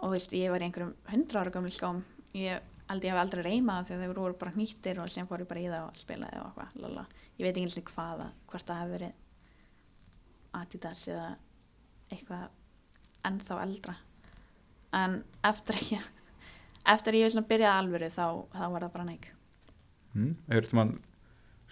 Og 0.00 0.12
veist, 0.12 0.32
ég 0.36 0.50
var 0.52 0.60
í 0.60 0.66
einhverjum 0.68 0.94
hundra 1.12 1.40
ára 1.42 1.50
gömul 1.54 1.72
skóm. 1.72 2.02
Ég 2.36 2.60
ég 2.86 3.10
hef 3.10 3.18
aldrei 3.18 3.42
reymað 3.42 3.86
þegar 3.88 4.02
þeir 4.04 4.18
voru 4.20 4.34
bara 4.38 4.52
hnýttir 4.54 4.98
og 5.02 5.10
sem 5.10 5.26
fór 5.26 5.42
ég 5.42 5.48
bara 5.50 5.60
í 5.60 5.66
það 5.70 5.86
og 5.88 5.96
spilaði 5.98 6.38
og 6.38 6.60
eitthvað, 6.62 7.06
ég 7.38 7.44
veit 7.46 7.56
ekki 7.56 7.64
eins 7.66 7.78
og 7.80 7.88
hvaða 7.94 8.26
hvort 8.46 8.66
það 8.66 8.82
hefur 8.82 8.92
verið 8.96 9.14
Adidas 10.56 11.08
eða 11.08 11.30
eitthvað 12.14 12.44
ennþá 13.26 13.58
eldra. 13.64 13.96
En 14.94 15.16
eftir 15.44 15.80
ég 15.96 16.06
eftir 16.94 17.18
ég 17.18 17.32
svona 17.34 17.48
byrjaði 17.50 17.80
alvöru 17.82 18.10
þá, 18.14 18.26
þá 18.54 18.64
var 18.70 18.86
það 18.86 18.92
bara 18.94 19.08
neik 19.08 19.26
hmm? 20.14 20.36
Hefur 20.52 20.68
þú 20.70 20.78
mann 20.78 20.92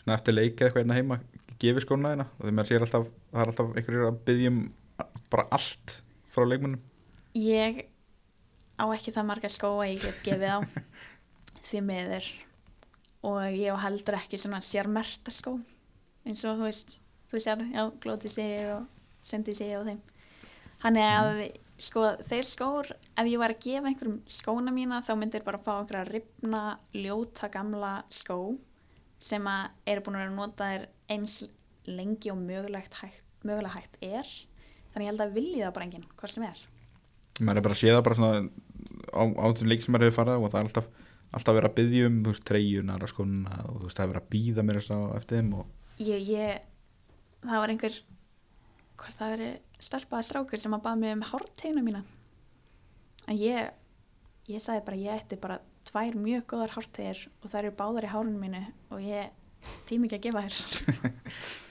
svona 0.04 0.18
eftir 0.18 0.36
leikið 0.36 0.66
eitthvað 0.66 0.82
hérna 0.82 0.98
heima 0.98 1.20
gefið 1.62 1.84
skóna 1.86 2.12
þeina 2.12 2.26
þegar 2.38 2.56
maður 2.58 2.70
sér 2.70 2.84
alltaf 2.84 3.06
það 3.08 3.40
er 3.42 3.50
alltaf 3.52 3.70
einhverjur 3.78 4.08
að 4.08 4.18
byggjum 4.28 4.58
bara 5.32 5.46
allt 5.56 5.98
frá 6.34 6.46
leikmönnum. 6.46 6.82
Ég 7.38 7.84
á 8.78 8.84
ekki 8.94 9.14
það 9.14 9.28
marga 9.30 9.50
skó 9.52 9.70
að 9.78 9.94
ég 9.94 10.04
get 10.04 10.20
gefið 10.26 10.54
á. 10.54 10.58
Því 11.66 11.82
miður. 11.88 12.28
Og 13.24 13.40
ég 13.56 13.72
á 13.72 13.76
heldur 13.86 14.18
ekki 14.18 14.40
svona 14.40 14.60
sérmerta 14.62 15.32
skó. 15.32 15.56
Eins 16.28 16.44
og 16.44 16.60
þú 16.60 16.68
veist 16.68 16.96
þú 17.32 17.42
sér, 17.42 17.64
já, 17.72 17.82
glóti 18.04 18.30
sig 18.30 18.68
og 18.74 18.84
sendi 19.24 19.54
sig 19.56 19.72
og 19.78 19.88
þeim. 19.88 20.02
Hann 20.84 21.00
er 21.00 21.14
að 21.16 21.42
sko 21.80 22.04
þeir 22.22 22.46
skór 22.46 22.92
ef 22.92 23.26
ég 23.26 23.40
var 23.40 23.54
að 23.54 23.64
gefa 23.64 23.88
einhverjum 23.90 24.20
skóna 24.30 24.74
mína 24.74 25.00
þá 25.02 25.14
myndir 25.18 25.42
bara 25.46 25.58
fá 25.62 25.72
einhverja 25.78 26.06
ripna 26.12 26.62
ljóta 26.94 27.48
gamla 27.50 27.96
skó 28.14 28.54
sem 29.24 29.46
að 29.48 29.90
eru 29.90 30.04
búin 30.04 30.18
að 30.18 30.24
vera 30.24 30.32
að 30.32 30.38
nota 30.38 30.68
þér 30.72 30.86
eins 31.14 31.36
lengi 31.88 32.32
og 32.32 32.40
mögulegt 32.40 32.98
hægt, 33.00 33.24
mögulega 33.44 33.78
hægt 33.78 33.98
er. 34.04 34.30
Þannig 34.92 35.06
ég 35.06 35.10
held 35.12 35.24
að 35.24 35.34
vilji 35.38 35.62
það 35.62 35.74
bara 35.76 35.88
enginn 35.88 36.06
hvort 36.14 36.34
sem 36.34 36.46
er. 36.46 36.62
Maður 37.40 37.60
er 37.60 37.66
bara 37.66 37.76
að 37.76 37.80
sé 37.80 37.90
það 37.90 38.04
bara 38.06 38.18
svona 38.18 38.42
á, 39.10 39.22
á 39.26 39.44
þessum 39.48 39.70
leik 39.72 39.84
sem 39.84 39.94
maður 39.94 40.06
hefur 40.08 40.18
farið 40.20 40.36
á 40.36 40.40
og 40.40 40.52
það 40.52 40.60
er 40.60 40.68
alltaf, 40.68 40.90
alltaf 41.34 41.58
verið 41.58 41.70
að 41.70 41.78
byggja 41.80 42.08
um 42.08 42.18
þú 42.20 42.34
veist, 42.34 42.46
treyjunar 42.50 43.06
og 43.06 43.10
skona 43.10 43.60
og 43.64 43.78
þú 43.78 43.86
veist, 43.88 43.98
það 43.98 44.04
er 44.04 44.12
verið 44.12 44.22
að 44.22 44.30
býða 44.34 44.64
mér 44.64 44.80
þess 44.80 44.94
að 44.94 45.06
eftir 45.18 45.40
þeim 45.40 45.54
og 45.58 46.04
ég, 46.04 46.28
ég 46.30 46.60
það 47.44 47.62
var 47.64 47.74
einhver 47.74 48.00
hvort 48.94 49.18
það 49.18 49.34
veri 49.34 49.50
stelpaði 49.82 50.28
strákur 50.28 50.62
sem 50.62 50.76
að 50.76 50.84
baða 50.84 51.00
mig 51.00 51.16
um 51.16 51.26
hárteguna 51.32 51.84
mína. 51.84 52.04
En 53.24 53.40
ég 53.40 53.72
ég 54.50 54.62
sagði 54.62 54.84
bara 54.86 55.00
ég 55.00 55.22
ætti 55.22 55.40
bara 55.40 55.58
tvær 55.94 56.16
mjög 56.18 56.44
góðar 56.50 56.72
hártegir 56.74 57.20
og 57.40 57.48
það 57.52 57.60
eru 57.62 57.72
báðar 57.78 58.06
í 58.08 58.12
hárunum 58.12 58.40
mínu 58.42 58.62
og 58.90 59.02
ég 59.06 59.30
tími 59.88 60.08
ekki 60.10 60.18
að 60.18 60.24
gefa 60.26 60.42
þér 60.44 60.56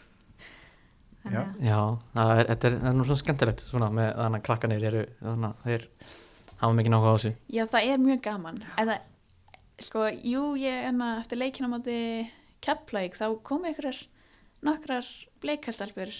Já. 1.23 1.39
að- 1.39 1.59
já, 1.63 1.77
það 2.17 2.31
er, 2.39 2.47
þetta 2.49 2.67
er, 2.67 2.73
það 2.81 2.89
er 2.89 2.95
nú 2.97 3.03
svona 3.07 3.21
skemmtilegt 3.21 3.61
svona 3.69 3.87
með 3.95 4.09
þannig 4.17 4.39
að 4.41 4.45
krakkanir 4.47 4.85
eru 4.89 5.03
þannig 5.21 5.45
að 5.49 5.67
þeir 5.69 5.85
hafa 6.63 6.75
mikið 6.79 6.91
náhuga 6.93 7.11
á 7.11 7.15
þessu. 7.15 7.31
Já, 7.55 7.63
það 7.71 7.87
er 7.93 8.01
mjög 8.03 8.19
gaman. 8.25 8.57
Eða, 8.83 8.97
sko, 9.87 10.03
jú, 10.31 10.41
ég 10.59 10.87
enna 10.89 11.07
eftir 11.21 11.39
leikina 11.39 11.69
á 11.71 11.73
móti 11.77 11.95
Keflavík 12.63 13.15
þá 13.19 13.25
komu 13.47 13.67
einhverjar 13.71 14.01
nokkrar 14.67 15.07
bleikastelpur 15.43 16.11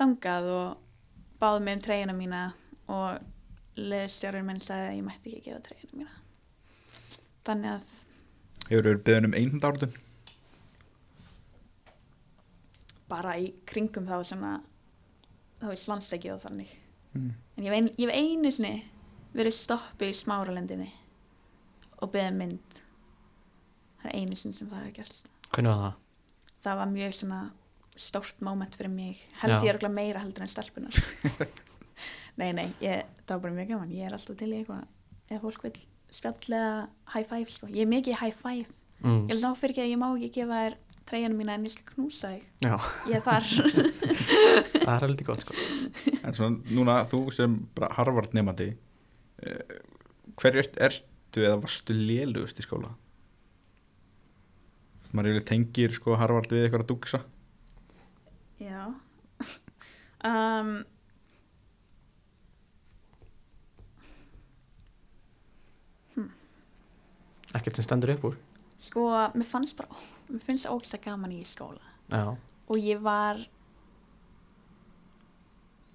þangað 0.00 0.48
og 0.54 1.36
báðu 1.40 1.62
mig 1.64 1.76
um 1.78 1.84
treyjuna 1.84 2.16
mína 2.16 2.40
og 2.88 3.20
leðstjórinn 3.80 4.48
minn 4.48 4.60
sagði 4.64 4.88
að 4.94 4.96
ég 4.98 5.06
mætti 5.10 5.34
ekki 5.36 5.44
gefa 5.50 5.62
treyjuna 5.68 6.00
mína 6.00 6.19
þannig 7.48 7.74
að 7.76 7.90
hefur 8.70 8.86
verið 8.86 9.04
byggðin 9.06 9.28
um 9.30 9.36
einhund 9.40 9.66
áratun 9.66 9.98
bara 13.10 13.36
í 13.42 13.50
kringum 13.66 14.06
þá 14.06 14.16
svona 14.22 14.52
þá 15.60 15.66
er 15.72 15.80
slandstekið 15.82 16.36
og 16.36 16.44
þannig. 16.44 16.76
Mm. 17.10 17.32
en 17.56 17.64
ég 17.64 17.72
hef, 17.72 17.76
ein, 17.76 17.88
ég 17.98 18.06
hef 18.06 18.14
einu 18.14 18.52
sinni 18.54 18.76
verið 19.34 19.56
stoppið 19.56 20.12
í 20.12 20.18
smáralendinni 20.20 20.92
og 22.00 22.12
beðið 22.14 22.36
mynd. 22.38 22.78
Það 24.00 24.12
er 24.12 24.20
einu 24.20 24.38
sinni 24.38 24.56
sem 24.56 24.70
það 24.70 24.84
hefur 24.84 24.96
gerst. 25.00 25.26
Hvernig 25.50 25.74
var 25.74 25.82
það? 25.88 25.98
það 26.64 26.80
var 26.80 26.92
mjög 26.92 27.16
svona 27.16 27.40
stórt 28.00 28.42
moment 28.44 28.76
fyrir 28.76 28.92
mig. 28.92 29.20
Held 29.40 29.56
Já. 29.56 29.62
ég 29.64 29.74
örgulega 29.74 29.96
meira 29.96 30.22
heldur 30.22 30.44
en 30.44 30.52
stelpunar 30.52 31.00
nei 32.40 32.52
nei, 32.56 32.68
ég, 32.80 33.08
það 33.26 33.34
var 33.34 33.42
bara 33.46 33.56
mjög 33.58 33.72
gaman. 33.74 33.94
Ég 33.96 34.06
er 34.08 34.16
alltaf 34.16 34.38
til 34.40 34.50
í 34.52 34.60
eitthvað 34.60 35.34
ef 35.34 35.44
fólk 35.44 35.66
vil 35.66 35.74
spjallega 36.14 36.88
high 37.14 37.26
five 37.26 37.50
sko. 37.52 37.68
ég 37.70 37.84
er 37.84 37.90
mikið 37.90 38.20
high 38.20 38.36
five. 38.36 38.68
Mm. 39.00 39.26
ég 39.30 39.34
er 39.36 39.42
ná 39.42 39.54
fyrir 39.56 39.74
ekki 39.74 39.84
að 39.86 39.92
ég 39.92 40.00
má 40.00 40.08
ekki 40.10 40.30
gefa 40.40 40.62
þér 40.64 40.78
treyjunum 41.10 41.40
mína 41.40 41.56
en 41.56 41.66
ég 41.66 41.74
skal 41.74 41.86
knúsa 41.94 42.32
þig. 42.34 42.42
Já, 42.62 42.74
ég 43.10 43.16
er 43.18 43.24
þar. 43.24 43.46
Það 44.84 44.92
er 44.94 45.04
heldur 45.06 45.28
gott 45.30 45.44
sko. 45.44 45.56
En 46.20 46.36
svona 46.36 46.74
núna 46.76 46.98
þú 47.10 47.22
sem 47.34 47.56
bara 47.76 47.90
Harvard 47.96 48.36
nefandi 48.36 48.68
uh, 48.74 49.78
hver 50.40 50.60
ert, 50.62 50.78
ertu 50.80 51.44
eða 51.44 51.58
varstu 51.64 51.96
lélugust 51.96 52.60
í 52.60 52.66
skóla? 52.66 52.92
Maður 55.16 55.40
tengir 55.48 55.94
sko 55.96 56.14
Harvard 56.20 56.52
við 56.52 56.68
eitthvað 56.68 56.84
að 56.84 56.90
dugsa 56.92 57.24
Já. 58.60 58.90
Um, 60.20 60.82
ekkert 67.54 67.76
sem 67.80 67.84
stendur 67.86 68.12
upp 68.14 68.24
úr. 68.30 68.36
Sko, 68.80 69.06
mér 69.36 69.46
fannst 69.50 69.76
bara 69.76 69.88
Mér 70.30 70.40
finnst 70.46 70.66
það 70.66 70.76
ógst 70.78 70.96
gaman 71.04 71.32
í 71.34 71.40
skóla. 71.44 71.82
Já, 72.12 72.36
Og 72.70 72.76
ég 72.78 73.00
var 73.02 73.40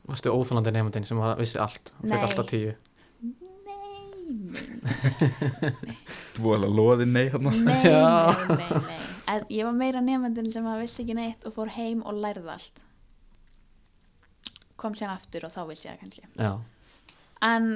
varstu 0.06 0.30
óþálandi 0.30 0.72
nefndin 0.76 1.06
sem 1.08 1.18
var- 1.18 1.38
vissi 1.40 1.58
allt 1.60 1.94
og 2.04 2.10
fekk 2.12 2.26
alltaf 2.28 2.46
tíu? 2.52 2.74
Nei, 3.24 4.04
Þú 6.36 6.44
búið 6.44 6.56
alveg 6.58 6.70
að 6.70 6.76
loði 6.78 7.06
nei 7.10 7.26
hérna. 7.32 7.52
Nei, 7.56 7.84
nei, 7.84 8.58
nei, 8.60 8.82
nei. 8.86 9.00
En 9.34 9.46
Ég 9.50 9.66
var 9.66 9.74
meira 9.80 10.02
nefndin 10.06 10.52
sem 10.54 10.66
að 10.70 10.84
vissi 10.84 11.02
ekki 11.04 11.16
neitt 11.18 11.46
og 11.50 11.56
fór 11.56 11.72
heim 11.78 12.04
og 12.06 12.20
lærði 12.22 12.52
allt. 12.54 12.82
Kom 14.78 14.94
sér 14.98 15.10
aftur 15.16 15.48
og 15.48 15.54
þá 15.56 15.62
vissi 15.72 15.88
ég 15.88 15.96
það 15.96 16.02
kannski. 16.04 16.30
Já, 16.38 16.54
En 17.42 17.72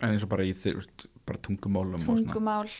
En 0.00 0.14
eins 0.14 0.22
og 0.24 0.30
bara 0.32 0.46
í 0.48 0.54
þér, 0.56 0.78
veist, 0.78 1.02
bara 1.30 1.42
tungumálum 1.46 1.96
og 1.96 2.02
svona. 2.04 2.22
Tungumál. 2.26 2.70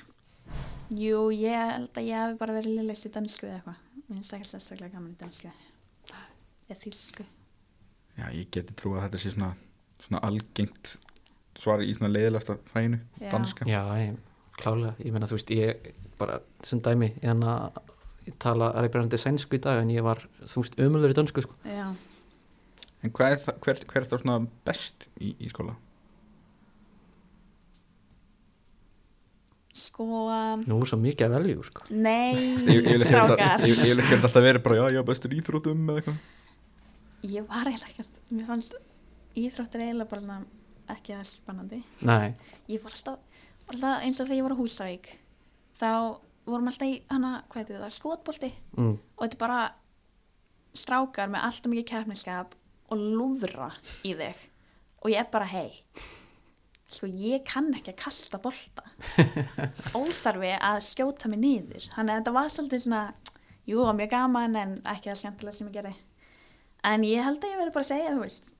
Jú, 0.91 1.19
ég 1.31 1.55
held 1.71 1.99
að 2.01 2.09
ég 2.09 2.19
hafi 2.19 2.39
bara 2.41 2.57
verið 2.57 2.81
liðleist 2.81 3.07
í 3.07 3.13
dansku 3.15 3.47
eða 3.47 3.61
eitthvað. 3.61 3.83
Mér 4.01 4.17
finnst 4.19 4.35
ekki 4.37 4.49
sérstaklega 4.51 4.95
gaman 4.97 5.13
í 5.15 5.19
dansku 5.21 5.53
Eða 6.71 6.79
þýsku. 6.83 7.27
Já, 8.19 8.27
ég 8.35 8.51
geti 8.55 8.75
trú 8.79 8.93
að 8.97 9.07
þetta 9.07 9.21
sé 9.23 9.33
svona, 9.35 9.53
svona 10.03 10.21
algengt 10.27 10.97
svar 11.59 11.83
í 11.83 11.95
svona 11.97 12.11
leiðilegasta 12.13 12.59
fæinu, 12.71 13.01
Já. 13.19 13.31
danska. 13.33 13.67
Já, 13.67 13.81
ég, 13.99 14.19
klálega. 14.59 14.93
Ég 15.03 15.15
meina 15.15 15.27
þú 15.31 15.39
veist, 15.39 15.51
ég 15.55 15.91
bara 16.21 16.39
sem 16.67 16.83
dæmi, 16.85 17.11
ég 17.23 17.27
hann 17.33 17.43
að 17.47 17.81
ég 18.29 18.37
tala 18.43 18.71
reybrandi 18.77 19.19
sænsku 19.19 19.59
í 19.59 19.63
dag 19.65 19.81
en 19.83 19.91
ég 19.95 20.05
var, 20.07 20.23
þú 20.45 20.63
veist, 20.63 20.79
ömulur 20.83 21.15
í 21.15 21.19
dönsku 21.19 21.43
sko. 21.47 21.59
Já, 21.67 21.89
En 23.01 23.13
hvað 23.17 23.35
er 23.35 23.41
það, 23.41 23.61
hver, 23.65 23.79
hver 23.89 24.03
er 24.05 24.09
það 24.11 24.23
svona 24.25 24.35
best 24.69 25.07
í, 25.17 25.31
í 25.41 25.49
skóla? 25.49 25.73
Sko 29.81 30.07
nú 30.65 30.77
er 30.81 30.91
svo 30.91 30.99
mikið 31.01 31.27
að 31.27 31.35
velja 31.37 31.65
sko. 31.71 31.87
Nei, 31.91 32.37
Ég 32.61 32.85
vil 32.87 33.01
ekki 33.01 33.09
strákar. 33.09 33.65
alltaf 34.19 34.45
verið 34.45 34.63
bara, 34.67 34.79
já, 34.81 34.85
já, 34.97 35.03
bestur 35.09 35.35
íþrótum 35.37 35.83
eða 35.91 36.03
eitthvað. 36.03 36.21
Ég 37.31 37.49
var 37.49 37.69
eiginlega 37.69 37.91
ekkert 37.93 38.21
Mér 38.31 38.47
fannst 38.49 38.77
íþróttir 39.37 39.85
eiginlega 39.85 40.11
bara 40.15 40.39
ekki 40.95 41.15
það 41.17 41.27
spennandi. 41.31 41.83
Nei, 42.07 42.35
Ég 42.71 42.83
var 42.85 42.95
alltaf, 42.97 43.19
var 43.67 43.77
alltaf 43.79 44.07
eins 44.07 44.21
og 44.21 44.29
þegar 44.31 44.39
ég 44.41 44.47
var 44.49 44.55
á 44.57 44.61
Húsavík 44.61 45.11
þá 45.81 45.91
vorum 46.51 46.71
alltaf 46.71 46.89
í 46.89 46.97
hana, 47.11 47.33
hvað 47.51 47.63
heitir 47.63 47.83
það, 47.83 47.93
skotbolti. 47.97 48.53
Mm, 48.77 48.95
og 49.17 49.25
þetta 49.25 49.37
er 49.37 49.43
bara 49.45 49.61
strákar 50.81 51.31
með 51.31 51.47
alltaf 51.49 51.71
mikið 51.73 51.91
keppniskap 51.93 52.57
og 52.91 53.05
lúðra 53.19 53.71
í 54.07 54.15
þig. 54.19 54.49
Og 55.01 55.13
ég 55.15 55.23
er 55.23 55.31
bara 55.33 55.49
hei 55.49 55.81
sko 56.91 57.09
ég 57.09 57.45
kann 57.47 57.71
ekki 57.77 57.95
að 57.95 58.01
kasta 58.03 58.41
bolta. 58.43 58.85
Óþarfi 59.99 60.53
að 60.57 60.81
skjóta 60.89 61.31
mig 61.31 61.43
niður. 61.43 61.87
Þannig 61.95 62.15
að 62.15 62.21
þetta 62.21 62.35
var 62.37 62.53
svolítið 62.55 62.85
svona 62.85 63.03
jú, 63.71 63.87
mjög 63.97 64.13
gaman 64.15 64.59
en 64.59 64.77
ekki 64.91 65.13
það 65.13 65.21
skemmtilega 65.23 65.59
sem 65.59 65.71
ég 65.71 65.79
gerði. 65.79 65.95
En 66.91 67.07
ég 67.07 67.25
held 67.25 67.43
að 67.45 67.53
ég 67.53 67.61
verði 67.61 67.75
bara 67.77 67.87
að 67.87 67.93
segja 67.93 68.13
þú 68.15 68.23
veist, 68.25 68.53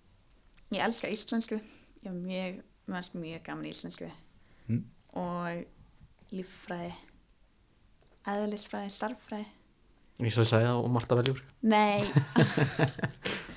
ég 0.77 0.87
elska 0.87 1.13
íslensku. 1.13 1.61
Ég 2.01 2.11
er 2.11 2.17
mjög, 2.17 2.59
finnst 2.89 3.17
mjög 3.21 3.47
gaman 3.47 3.69
í 3.69 3.75
íslensku. 3.75 4.11
Mm. 4.71 4.85
og 5.19 5.65
líffræði. 6.31 6.93
Eðlisfræði, 8.31 8.93
starffræði. 8.95 9.49
Ég 10.21 10.35
svo 10.35 10.45
að 10.45 10.51
segja 10.53 10.75
og 10.77 10.91
Marta 10.93 11.17
velja 11.17 11.33
úr. 11.33 11.41
Nei 11.65 12.05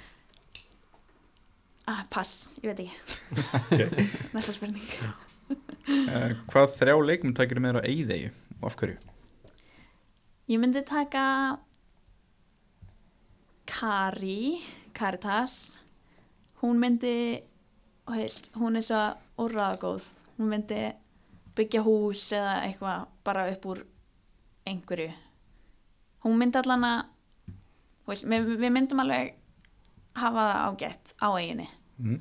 ah, 1.88 2.03
Pass, 2.09 2.55
ég 2.63 2.71
veit 2.71 2.84
ekki. 2.86 4.07
Næsta 4.36 4.55
spurning. 4.55 4.88
Uh, 5.49 6.31
Hvað 6.49 6.77
þrjá 6.79 6.95
leikmum 7.03 7.36
takir 7.36 7.59
með 7.59 7.75
þér 7.75 7.84
á 7.84 7.89
eyðeyju 7.91 8.34
og 8.61 8.67
af 8.69 8.77
hverju? 8.79 8.97
Ég 10.51 10.59
myndi 10.59 10.84
taka 10.88 11.25
Kari 13.69 14.61
Karitas 14.95 15.77
hún 16.61 16.79
myndi 16.79 17.43
heist, 18.11 18.51
hún 18.55 18.79
er 18.79 18.86
svo 18.86 19.01
úrraðagóð 19.43 20.07
hún 20.38 20.51
myndi 20.51 20.81
byggja 21.57 21.84
hús 21.86 22.25
eða 22.36 22.55
eitthvað 22.65 23.07
bara 23.23 23.45
upp 23.51 23.65
úr 23.69 23.84
einhverju. 24.67 25.11
Hún 26.23 26.39
myndi 26.39 26.59
allan 26.59 26.86
að 26.88 27.01
við 28.07 28.71
myndum 28.71 29.03
alveg 29.03 29.36
hafa 30.16 30.43
það 30.49 30.61
ágætt 30.68 31.16
á 31.22 31.28
eiginni 31.38 31.70
Mm. 32.03 32.20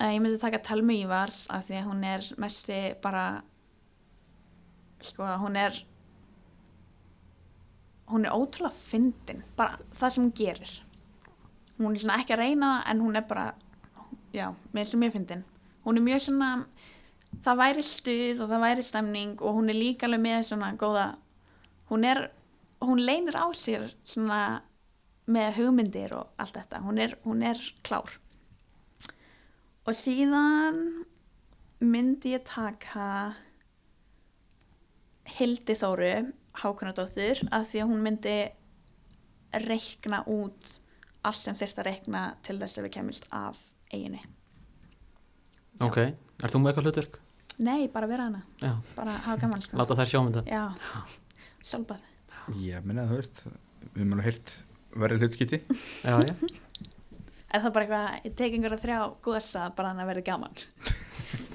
Uh, 0.00 0.08
ég 0.12 0.20
myndi 0.20 0.38
taka 0.40 0.58
Telmu 0.58 0.92
Ívars 0.92 1.46
af 1.52 1.66
því 1.68 1.74
að 1.78 1.84
hún 1.90 2.04
er 2.04 2.24
mesti 2.40 2.78
bara 3.02 3.42
sko 5.04 5.22
hún 5.40 5.56
er 5.56 5.76
hún 8.08 8.24
er 8.24 8.32
ótrúlega 8.32 8.72
fyndin 8.72 9.42
bara 9.56 9.78
það 9.92 10.10
sem 10.10 10.24
hún 10.24 10.34
gerir. 10.36 10.72
Hún 11.78 11.94
er 11.94 12.00
svona 12.00 12.18
ekki 12.22 12.34
að 12.36 12.42
reyna 12.42 12.70
en 12.88 13.00
hún 13.04 13.16
er 13.16 13.26
bara 13.28 13.54
já, 14.32 14.54
mér 14.72 14.86
sem 14.86 15.02
ég 15.02 15.12
fyndin. 15.12 15.44
Hún 15.84 15.96
er 16.00 16.06
mjög 16.08 16.20
svona 16.26 16.50
það 17.44 17.60
væri 17.62 17.82
stuð 17.84 18.40
og 18.42 18.50
það 18.50 18.64
væri 18.66 18.82
stemning 18.82 19.40
og 19.42 19.58
hún 19.60 19.70
er 19.70 19.76
líka 19.76 20.06
alveg 20.08 20.24
með 20.24 20.42
svona 20.50 20.72
góða 20.76 21.06
hún 21.90 22.04
er, 22.04 22.30
hún 22.80 23.04
leynir 23.04 23.36
á 23.36 23.46
sér 23.54 23.92
svona 24.04 24.62
með 25.26 25.58
hugmyndir 25.60 26.14
og 26.16 26.32
allt 26.42 26.56
þetta. 26.58 26.82
Hún 26.84 27.00
er, 27.02 27.16
hún 27.26 27.42
er 27.46 27.60
klár. 27.86 28.14
Og 29.86 29.94
síðan 29.94 30.80
myndi 31.82 32.32
ég 32.34 32.44
taka 32.46 33.34
Hildi 35.36 35.74
Þóru 35.76 36.12
Hákonadóttir 36.56 37.42
af 37.52 37.68
því 37.70 37.82
að 37.82 37.90
hún 37.90 38.04
myndi 38.06 38.36
reikna 39.66 40.22
út 40.30 40.78
allt 41.26 41.40
sem 41.40 41.56
þyrft 41.58 41.80
að 41.82 41.88
reikna 41.90 42.22
til 42.46 42.58
þess 42.60 42.78
að 42.78 42.86
við 42.86 42.94
kemist 42.96 43.28
af 43.34 43.60
eiginni 43.92 44.22
ok, 45.82 45.98
er 46.06 46.52
þú 46.52 46.60
með 46.62 46.70
eitthvað 46.70 46.88
hlutverk? 46.88 47.18
Nei, 47.56 47.88
bara 47.92 48.08
vera 48.08 48.28
hana, 48.28 48.42
já, 48.60 48.72
bara 48.96 49.16
hafa 49.26 49.40
gaman 49.42 49.64
sko. 49.64 49.78
láta 49.80 49.96
þær 49.96 50.12
sjómynda 50.12 50.44
Já, 50.48 50.64
sjálfbað 51.64 52.04
Ég 52.62 52.84
minna 52.86 53.06
þú 53.10 53.18
veist 53.20 53.42
við 53.46 54.00
erum 54.00 54.16
alveg 54.16 54.28
verið 55.02 55.24
hlutskipti. 55.24 55.62
Já, 56.04 56.16
já, 56.26 56.34
Er 57.56 57.62
það 57.62 57.72
bara 57.76 57.84
eitthvað, 57.86 58.16
ég 58.26 58.32
tek 58.36 58.54
einhverja 58.56 58.80
þrjá 58.82 58.96
góðsa 59.24 59.68
bara 59.76 59.92
hann 59.92 60.02
að 60.02 60.08
verði 60.10 60.24
gaman? 60.26 60.58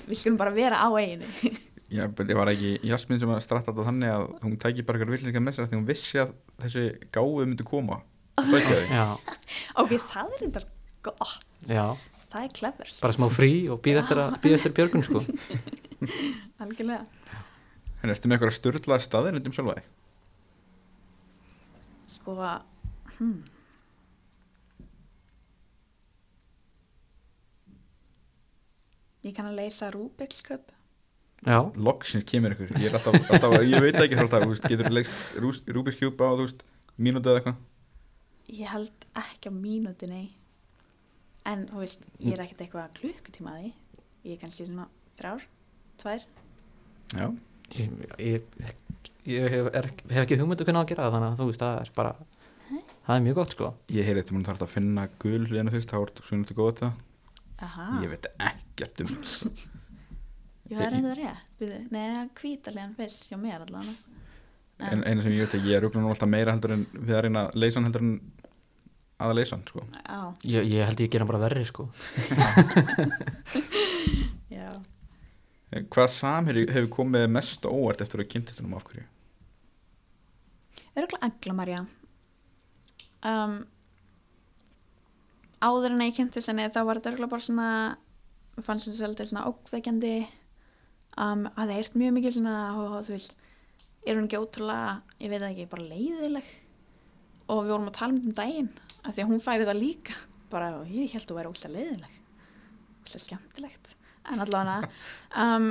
Við 0.07 0.17
skulum 0.17 0.37
bara 0.39 0.53
vera 0.55 0.79
á 0.81 0.89
eiginni 0.97 1.51
Já, 1.91 2.05
ég 2.07 2.37
var 2.39 2.49
ekki 2.49 2.71
Jasmín 2.87 3.19
sem 3.19 3.31
að 3.33 3.41
stratta 3.43 3.73
þetta 3.73 3.85
þannig 3.89 4.13
að 4.13 4.23
hún 4.45 4.55
tæki 4.61 4.85
bara 4.87 4.97
eitthvað 4.97 5.17
villinga 5.17 5.41
með 5.43 5.57
sér 5.57 5.67
því 5.67 5.77
hún 5.77 5.89
vissi 5.89 6.21
að 6.23 6.31
þessi 6.63 6.85
gáfi 7.11 7.47
myndi 7.49 7.65
koma. 7.67 7.97
Ok, 8.39 9.91
það 9.99 10.31
er 10.37 10.45
eitthvað 10.45 10.69
gott, 11.03 11.33
já. 11.67 11.83
Það 12.31 12.45
er 12.47 12.55
clever. 12.55 12.93
Bara 13.03 13.17
smá 13.17 13.27
frí 13.35 13.51
og 13.73 13.81
býð 13.83 13.99
eftir, 14.05 14.21
að, 14.23 14.37
eftir 14.55 14.75
björgun 14.77 15.03
sko. 15.03 15.19
Algjörlega. 16.63 17.03
En 17.99 18.15
ertu 18.15 18.31
með 18.31 18.37
eitthvað 18.37 18.55
störlaða 18.61 19.03
staðir 19.03 19.41
um 19.41 19.57
sjálfa 19.57 19.75
þig? 19.81 19.91
Sko, 22.15 22.37
hmm. 23.21 23.41
Ég 29.21 29.35
kann 29.37 29.51
að 29.51 29.59
leysa 29.59 29.91
já, 31.45 31.57
Loksins 31.77 32.25
kemur 32.25 32.55
ykkur 32.55 32.71
Ég 32.81 32.89
er 32.89 32.95
alltaf, 32.97 33.17
alltaf 33.29 33.53
ég 33.61 33.83
veit 33.83 33.97
ekki 34.01 34.17
alltaf, 34.17 34.45
þú 34.45 34.53
veist, 34.53 34.65
getur 34.65 34.89
þú 34.89 34.95
leikst 34.97 35.69
Rubik's 35.75 35.99
Cube 35.99 36.25
á, 36.25 36.33
þú 36.33 36.47
veist, 36.47 36.63
mínútu 36.97 37.29
eða 37.29 37.41
eitthvað? 37.41 37.59
Ég 38.51 38.67
held 38.67 39.05
ekki 39.21 39.49
á 39.49 39.53
mínútu, 39.55 40.09
nei. 40.09 40.31
En, 41.47 41.65
þú 41.69 41.81
veist, 41.81 42.03
ég 42.19 42.35
er 42.35 42.43
ekkert 42.43 42.65
eitthvað 42.65 42.97
klukkutíma 42.99 43.53
að 43.53 43.61
því. 43.61 43.71
Ég 44.25 44.35
er 44.35 44.41
kannski 44.41 44.67
svona 44.67 44.87
þrjár, 45.17 45.45
tvær. 46.01 46.25
Já, 47.15 47.25
ég, 47.77 47.95
ég, 48.21 48.51
ég 49.29 49.55
hef, 49.55 49.71
er, 49.77 49.89
hef 50.11 50.21
ekki 50.25 50.37
hugmyndu 50.41 50.67
hvernig 50.67 50.81
á 50.81 50.83
að 50.83 50.91
gera 50.91 51.07
það 51.07 51.15
þannig 51.17 51.31
að 51.31 51.41
þú 51.41 51.49
veist, 51.49 51.63
það 51.63 51.81
er 51.81 51.93
bara 51.97 52.13
það 53.05 53.15
er 53.15 53.23
mjög 53.25 53.35
gott 53.41 53.53
sko. 53.55 53.67
Ég 53.91 54.07
heyri 54.07 54.21
þetta, 54.21 54.35
maður 54.37 54.49
þarf 54.51 54.65
að 54.65 54.73
finna 54.75 55.03
gul 55.21 55.43
hlýðinu 55.47 55.73
þú 55.73 55.77
veist, 55.79 55.91
þá 55.91 55.97
er 56.01 56.09
svona 56.29 56.47
til 56.49 56.57
góða 56.57 56.73
þetta. 56.73 56.91
Aha, 57.61 57.85
Ég 58.01 58.09
veit 58.09 58.25
ekkert 58.41 59.01
um 59.03 59.09
Jú, 59.11 60.77
það 60.77 60.85
er 60.85 60.93
eitthvað 60.97 61.19
rétt. 61.19 61.65
Nei, 61.91 62.05
hvítalega 62.39 62.87
fyrst 62.97 63.27
hjá 63.29 63.37
mér 63.37 63.61
allan 63.67 63.89
En 64.81 65.03
eina 65.05 65.21
sem 65.21 65.35
ég 65.35 65.43
veit 65.43 65.53
ekki, 65.59 65.69
ég 65.69 65.77
er 65.77 65.85
auðvitað 65.85 66.07
alltaf 66.09 66.29
meira 66.31 66.55
heldur 66.55 66.71
en 66.73 66.85
við 66.95 67.13
að 67.13 67.21
reyna 67.27 67.41
að 67.45 67.57
leysa 67.61 67.77
hann 67.77 67.85
heldur 67.89 68.05
en 68.07 68.13
að 69.21 69.35
leysa 69.37 69.53
hann, 69.53 69.65
sko. 69.69 69.83
Já, 69.93 70.21
ég, 70.55 70.61
ég 70.71 70.87
held 70.89 71.03
ég 71.03 71.11
gera 71.13 71.21
hann 71.25 71.29
bara 71.29 71.43
verri 71.43 71.61
sko. 71.69 71.83
Já. 74.55 74.67
Hvað 75.93 76.09
samherji 76.15 76.65
hefur 76.73 76.89
komið 76.97 77.27
mest 77.31 77.61
á 77.63 77.69
óvart 77.69 78.01
eftir 78.03 78.23
að 78.23 78.31
kynntist 78.33 78.59
hann 78.63 78.73
af 78.73 78.83
hverju? 78.89 79.05
örgulega 80.97 81.29
Agla 81.29 81.53
Marja 81.55 81.81
um, 83.27 83.57
áður 85.61 85.95
en 85.95 86.05
ég 86.07 86.15
kynnti 86.17 86.43
senni 86.43 86.69
þá 86.73 86.81
var 86.87 86.99
þetta 86.99 87.13
örgulega 87.13 87.33
bara 87.33 87.47
svona 87.47 87.69
fannst 88.61 88.89
þetta 88.89 88.99
svolítið 88.99 89.31
svona 89.31 89.47
ókveikjandi 89.49 90.15
um, 91.17 91.45
að 91.51 91.61
það 91.61 91.75
eirt 91.77 91.99
mjög 92.01 92.17
mikið 92.17 92.35
svona 92.37 92.55
og 92.77 92.97
þú 93.07 93.15
veist 93.15 93.37
er 94.01 94.17
hún 94.17 94.25
ekki 94.25 94.41
ótrúlega, 94.41 94.95
ég 95.21 95.29
veit 95.29 95.45
ekki, 95.45 95.69
bara 95.69 95.85
leiðileg 95.85 96.49
og 97.51 97.65
við 97.65 97.73
vorum 97.75 97.91
að 97.91 97.97
tala 97.99 98.15
um 98.15 98.19
þetta 98.21 98.31
um 98.31 98.39
daginn 98.39 98.71
af 99.01 99.13
því 99.13 99.23
að 99.23 99.31
hún 99.31 99.43
færi 99.43 99.67
það 99.67 99.81
líka. 99.81 100.17
Bara, 100.51 100.71
ég 100.89 101.13
held 101.13 101.23
að 101.23 101.29
þú 101.29 101.37
væri 101.37 101.51
óslega 101.51 101.75
leiðileg 101.77 102.17
óslega 103.01 103.25
skemmtilegt. 103.25 103.93
En 104.31 104.43
allavega 104.43 104.89
um, 105.41 105.69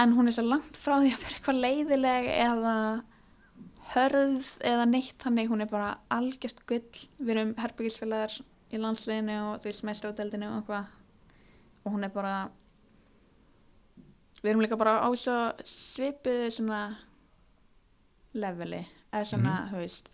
en 0.00 0.14
hún 0.16 0.30
er 0.30 0.36
svo 0.36 0.46
langt 0.46 0.78
frá 0.78 0.96
því 0.98 1.12
að 1.14 1.24
vera 1.24 1.36
eitthvað 1.36 1.62
leiðileg 1.64 2.28
eða 2.34 2.74
hörð 3.94 4.46
eða 4.66 4.86
neitt 4.90 5.18
þannig 5.22 5.50
hún 5.50 5.64
er 5.64 5.70
bara 5.70 5.90
algjört 6.14 6.62
gull. 6.70 7.02
Við 7.18 7.32
erum 7.34 7.52
herbyggisfélagar 7.58 8.36
í 8.70 8.78
landsliðinu 8.80 9.36
og 9.48 9.60
því 9.64 9.72
smæstrádeldinu 9.80 10.48
og 10.50 10.58
eitthvað. 10.60 10.96
Og 11.84 11.94
hún 11.96 12.06
er 12.06 12.12
bara 12.14 12.34
við 14.40 14.52
erum 14.54 14.62
líka 14.64 14.78
bara 14.80 14.98
á 15.04 15.08
svo 15.18 15.36
svipuðu 15.66 16.48
svona 16.54 16.80
leveli 18.38 18.84
eða 19.10 19.26
svona, 19.26 19.54
þú 19.72 19.80
veist. 19.82 20.10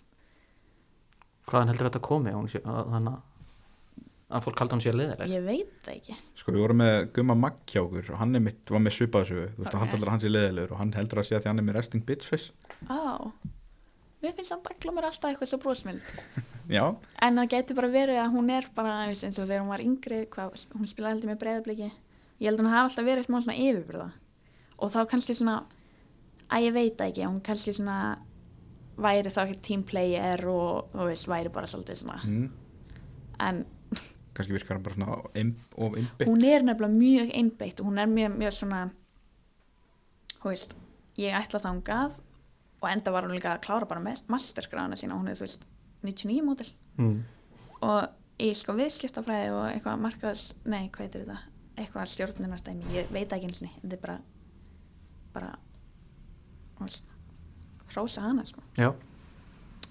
Hvaðan 1.47 1.71
heldur 1.71 1.91
þetta 1.91 2.01
að 2.01 2.07
komi? 2.09 2.33
Hún 2.35 2.49
sé, 2.51 2.63
að, 2.65 2.89
þannig 2.95 3.19
að 4.27 4.43
fólk 4.43 4.59
halda 4.63 4.75
hann 4.75 4.83
sér 4.83 4.97
leðileg 4.99 5.31
ég 5.31 5.45
veit 5.47 5.75
það 5.87 5.99
ekki. 6.01 6.17
Sko 6.41 6.55
við 6.57 6.65
vorum 6.65 6.81
með 6.83 6.97
Gumma 7.15 7.37
Magg 7.39 7.61
hjá 7.71 7.83
okkur. 7.85 8.09
Og 8.17 8.19
hann 8.19 8.35
er 8.35 8.43
mitt, 8.43 8.65
var 8.75 8.83
með 8.83 8.97
svipaðsögu 8.97 9.45
þú 9.53 9.61
veist, 9.61 9.69
Ok. 9.69 9.75
það 9.77 9.83
haldur 9.85 9.99
allir 10.01 10.13
hans 10.17 10.27
í 10.27 10.33
leðilegur 10.33 10.73
og 10.75 10.81
hann 10.81 10.95
heldur 10.97 11.21
að 11.23 11.29
sé 11.29 11.37
að 11.37 11.45
því 11.45 11.53
hann 11.53 11.63
er 11.63 11.69
með 11.69 11.79
resting 11.79 12.07
bitch 12.09 12.27
face. 12.33 12.51
Á, 12.91 13.31
mér 14.23 14.35
finnst 14.37 14.53
samt 14.53 14.69
að 14.71 14.81
glómar 14.83 15.09
alltaf 15.09 15.31
eitthvað 15.31 15.53
svo 15.53 15.61
brósmild 15.63 16.03
Já, 16.77 16.83
en 17.23 17.39
það 17.39 17.51
getur 17.53 17.79
bara 17.79 17.93
verið 17.93 18.21
að 18.23 18.33
hún 18.35 18.51
er 18.51 18.69
bara 18.75 18.95
eins 19.07 19.23
og 19.27 19.45
þegar 19.45 19.63
hún 19.63 19.71
var 19.71 19.85
yngri 19.85 20.21
hvað, 20.33 20.67
hún 20.75 20.91
spilaði 20.91 21.15
heldur 21.15 21.33
með 21.33 21.43
breyðabliki 21.43 21.89
ég 21.91 22.49
held 22.49 22.59
að 22.59 22.65
hún 22.65 22.73
hafa 22.73 22.89
alltaf 22.91 23.07
verið 23.07 23.29
smá 23.29 23.39
svona 23.39 23.59
yfirbyrða 23.63 24.09
og 24.77 24.93
þá 24.93 25.01
kannski 25.13 25.37
svona 25.37 25.61
að 26.53 26.67
ég 26.67 26.75
veit 26.77 27.01
ekki, 27.07 27.27
hún 27.27 27.41
kannski 27.45 27.75
svona 27.77 28.01
væri 28.97 29.33
þá 29.33 29.41
ekki 29.45 29.63
teamplayer 29.71 30.45
og 30.49 30.93
þú 30.93 31.09
veist, 31.11 31.29
væri 31.29 31.53
bara 31.53 31.69
svolítið 31.69 31.99
svona. 32.01 32.21
Mm, 32.25 32.47
en 33.47 33.65
kannski 34.37 34.57
virkar 34.57 34.77
hann 34.77 34.85
bara 34.85 34.97
svona 34.97 35.19
of 35.77 35.97
einbytt 35.97 36.29
hún 36.29 36.45
er 36.45 36.65
nefnilega 36.65 36.93
mjög 36.93 37.33
einbeitt 37.41 37.81
og 37.81 37.89
hún 37.89 38.01
er 38.01 38.11
mjög, 38.11 38.37
mjög 38.37 38.57
svona 38.59 38.81
þú 40.41 40.53
veist, 40.53 40.75
ég 41.21 41.37
ætla 41.37 41.63
þangað 41.63 42.19
og 42.87 42.93
enda 42.93 43.15
var 43.15 43.27
hún 43.27 43.35
líka 43.35 43.57
að 43.57 43.65
klára 43.67 43.89
bara 43.91 44.03
með 44.05 44.23
masterskrána 44.33 44.99
sína, 44.99 45.19
hún 45.19 45.31
er 45.31 45.39
þú 45.39 45.47
veist 45.47 45.67
99 46.07 46.47
mótil 46.47 46.69
mm. 47.01 47.19
og 47.89 48.43
í 48.43 48.53
sko 48.55 48.77
viðskiptafræði 48.79 49.53
og 49.57 49.67
eitthvað 49.73 50.03
markaðs, 50.07 50.49
nei 50.65 50.87
hvað 50.95 51.07
heitir 51.07 51.27
þetta? 51.27 51.53
Eitthvað 51.77 52.11
stjórnunarstæmi, 52.13 52.89
ég 52.95 53.13
veit 53.13 53.33
ekki 53.35 53.51
eins 53.51 53.61
og 53.61 53.73
þetta 53.83 53.97
er 53.99 54.03
bara 54.07 54.19
bara 55.37 55.53
veist, 56.81 57.09
hrósa 57.93 58.25
hana 58.25 58.47
sko. 58.49 58.63
Já, 58.79 58.95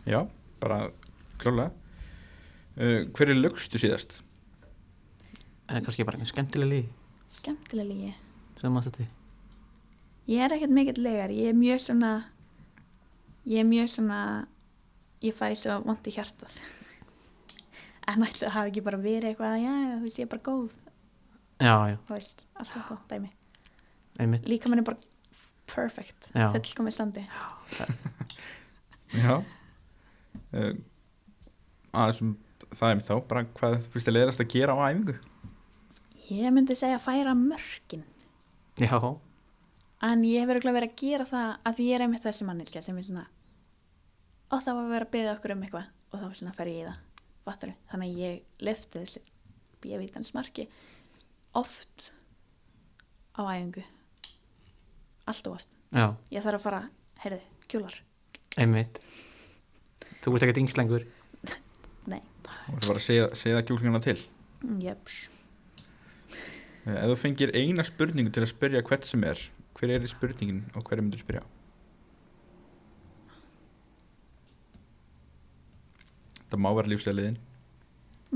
Já, 0.06 0.20
bara 0.62 0.86
klálega 1.42 1.72
uh, 2.78 3.02
Hver 3.10 3.32
er 3.34 3.38
lögstu 3.42 3.82
síðast? 3.82 4.22
eða 5.66 5.82
kannski 5.86 6.06
bara 6.06 6.20
einhver 6.20 6.30
skemmtileg 6.30 6.72
lígi 7.90 8.14
sem 8.62 8.74
maður 8.74 8.92
þetta 8.92 9.06
ég 10.30 10.44
er 10.46 10.56
ekkert 10.56 10.74
mikill 10.74 11.02
legar, 11.02 11.34
ég 11.34 11.52
er 11.52 11.58
mjög 11.58 11.82
svona 11.82 12.12
ég 13.46 13.62
er 13.62 13.68
mjög 13.70 13.92
svona 13.94 14.20
ég 15.26 15.36
fæ 15.36 15.50
svo 15.58 15.80
vond 15.86 16.10
í 16.10 16.14
hjartað. 16.16 16.60
En 18.06 18.22
ætla 18.22 18.48
það 18.48 18.56
hafi 18.56 18.72
ekki 18.72 18.86
bara 18.86 19.02
verið 19.02 19.32
eitthvað 19.32 19.56
já, 19.64 19.72
já, 19.82 19.96
þú 19.96 20.04
veist, 20.06 20.20
ég 20.20 20.28
er 20.28 20.32
bara 20.34 20.46
góð. 20.46 20.74
Já, 21.56 21.76
já, 21.90 21.98
þú 22.06 22.14
veist, 22.14 22.46
alltaf 22.54 22.90
það 22.90 23.04
dæmi. 23.14 23.30
Einmitt. 24.22 24.50
Líka 24.50 24.70
mann 24.72 24.82
er 24.84 24.88
bara 24.88 25.00
perfect, 25.72 26.30
fullkomið 26.34 26.96
standi. 26.96 27.24
Já 29.16 29.36
uh, 30.54 30.74
aðeins 31.96 32.22
um 32.22 32.36
það 32.76 32.90
er 32.90 32.98
mér 33.00 33.08
þá 33.08 33.16
bara 33.30 33.46
hvað 33.56 33.78
finnst 33.92 34.10
þið 34.10 34.16
leiðast 34.16 34.44
að 34.44 34.52
gera 34.52 34.76
á 34.76 34.80
æfingu? 34.90 35.16
ég 36.26 36.54
myndi 36.54 36.76
segja 36.78 36.98
að 36.98 37.06
færa 37.06 37.36
mörkin. 37.38 38.04
Já, 38.82 38.98
en 40.04 40.24
ég 40.26 40.42
hef 40.42 40.52
örugglega 40.52 40.80
verið 40.80 40.92
að 40.92 41.02
gera 41.02 41.28
það 41.30 41.52
að 41.62 41.78
því 41.78 41.86
ég 41.88 41.96
er 41.98 42.06
einmitt 42.06 42.26
þessi 42.26 42.48
manneskja 42.48 42.82
sem 42.84 42.98
er 42.98 43.06
svona 43.08 43.26
og 44.52 44.62
það 44.64 44.78
var 44.78 44.86
að 44.86 44.94
vera 44.94 45.08
að 45.08 45.14
byggja 45.16 45.34
okkur 45.36 45.54
um 45.56 45.66
eitthvað 45.66 45.90
og 46.12 46.22
þá 46.22 46.40
svona 46.40 46.56
fer 46.58 46.72
ég 46.72 46.82
í 46.82 46.88
það. 46.88 47.02
Fattaru? 47.46 47.74
þannig 47.92 48.12
að 48.12 48.22
ég 48.24 48.66
lifti 48.66 49.02
þessi 49.04 49.22
bjöfítans 49.84 50.32
marki 50.34 50.66
oft 51.56 52.10
á 53.38 53.42
æfingu. 53.46 53.84
Allt 55.30 55.48
og 55.50 55.60
oft. 55.60 55.78
Já, 55.94 56.08
ég 56.34 56.46
þarf 56.46 56.60
að 56.60 56.66
fara, 56.66 56.82
heyrðu, 57.22 57.42
kjúlar. 57.70 58.00
Einmitt. 58.62 59.00
Þú 60.24 60.36
ert 60.36 60.48
ekkert 60.48 60.64
yngslengur 60.64 61.06
nei, 62.12 62.22
og 62.72 62.82
það 62.82 62.90
var 62.90 63.00
að 63.00 63.06
segja, 63.06 63.30
segja 63.38 63.64
kjúklinguna 63.66 64.02
til. 64.06 64.18
Jöps 64.82 65.26
uh, 66.86 66.96
ef 66.96 67.12
þú 67.12 67.18
fengir 67.20 67.54
eina 67.58 67.86
spurningu 67.86 68.34
til 68.34 68.46
að 68.46 68.52
spyrja 68.54 68.84
hvert 68.86 69.08
sem 69.08 69.26
er 69.28 69.42
hver 69.76 69.92
er 69.92 70.04
þið 70.04 70.14
spurningin 70.14 70.64
og 70.74 70.86
hverju 70.88 71.06
myndur 71.06 71.22
spyrja 71.22 71.44
það 76.56 76.64
má 76.66 76.72
vera 76.80 76.94
lífsæðliðin 76.94 77.38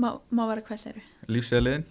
má, 0.00 0.10
má 0.30 0.44
vera 0.52 0.66
hvað 0.68 0.84
séru 0.84 1.02
lífsæðliðin 1.32 1.88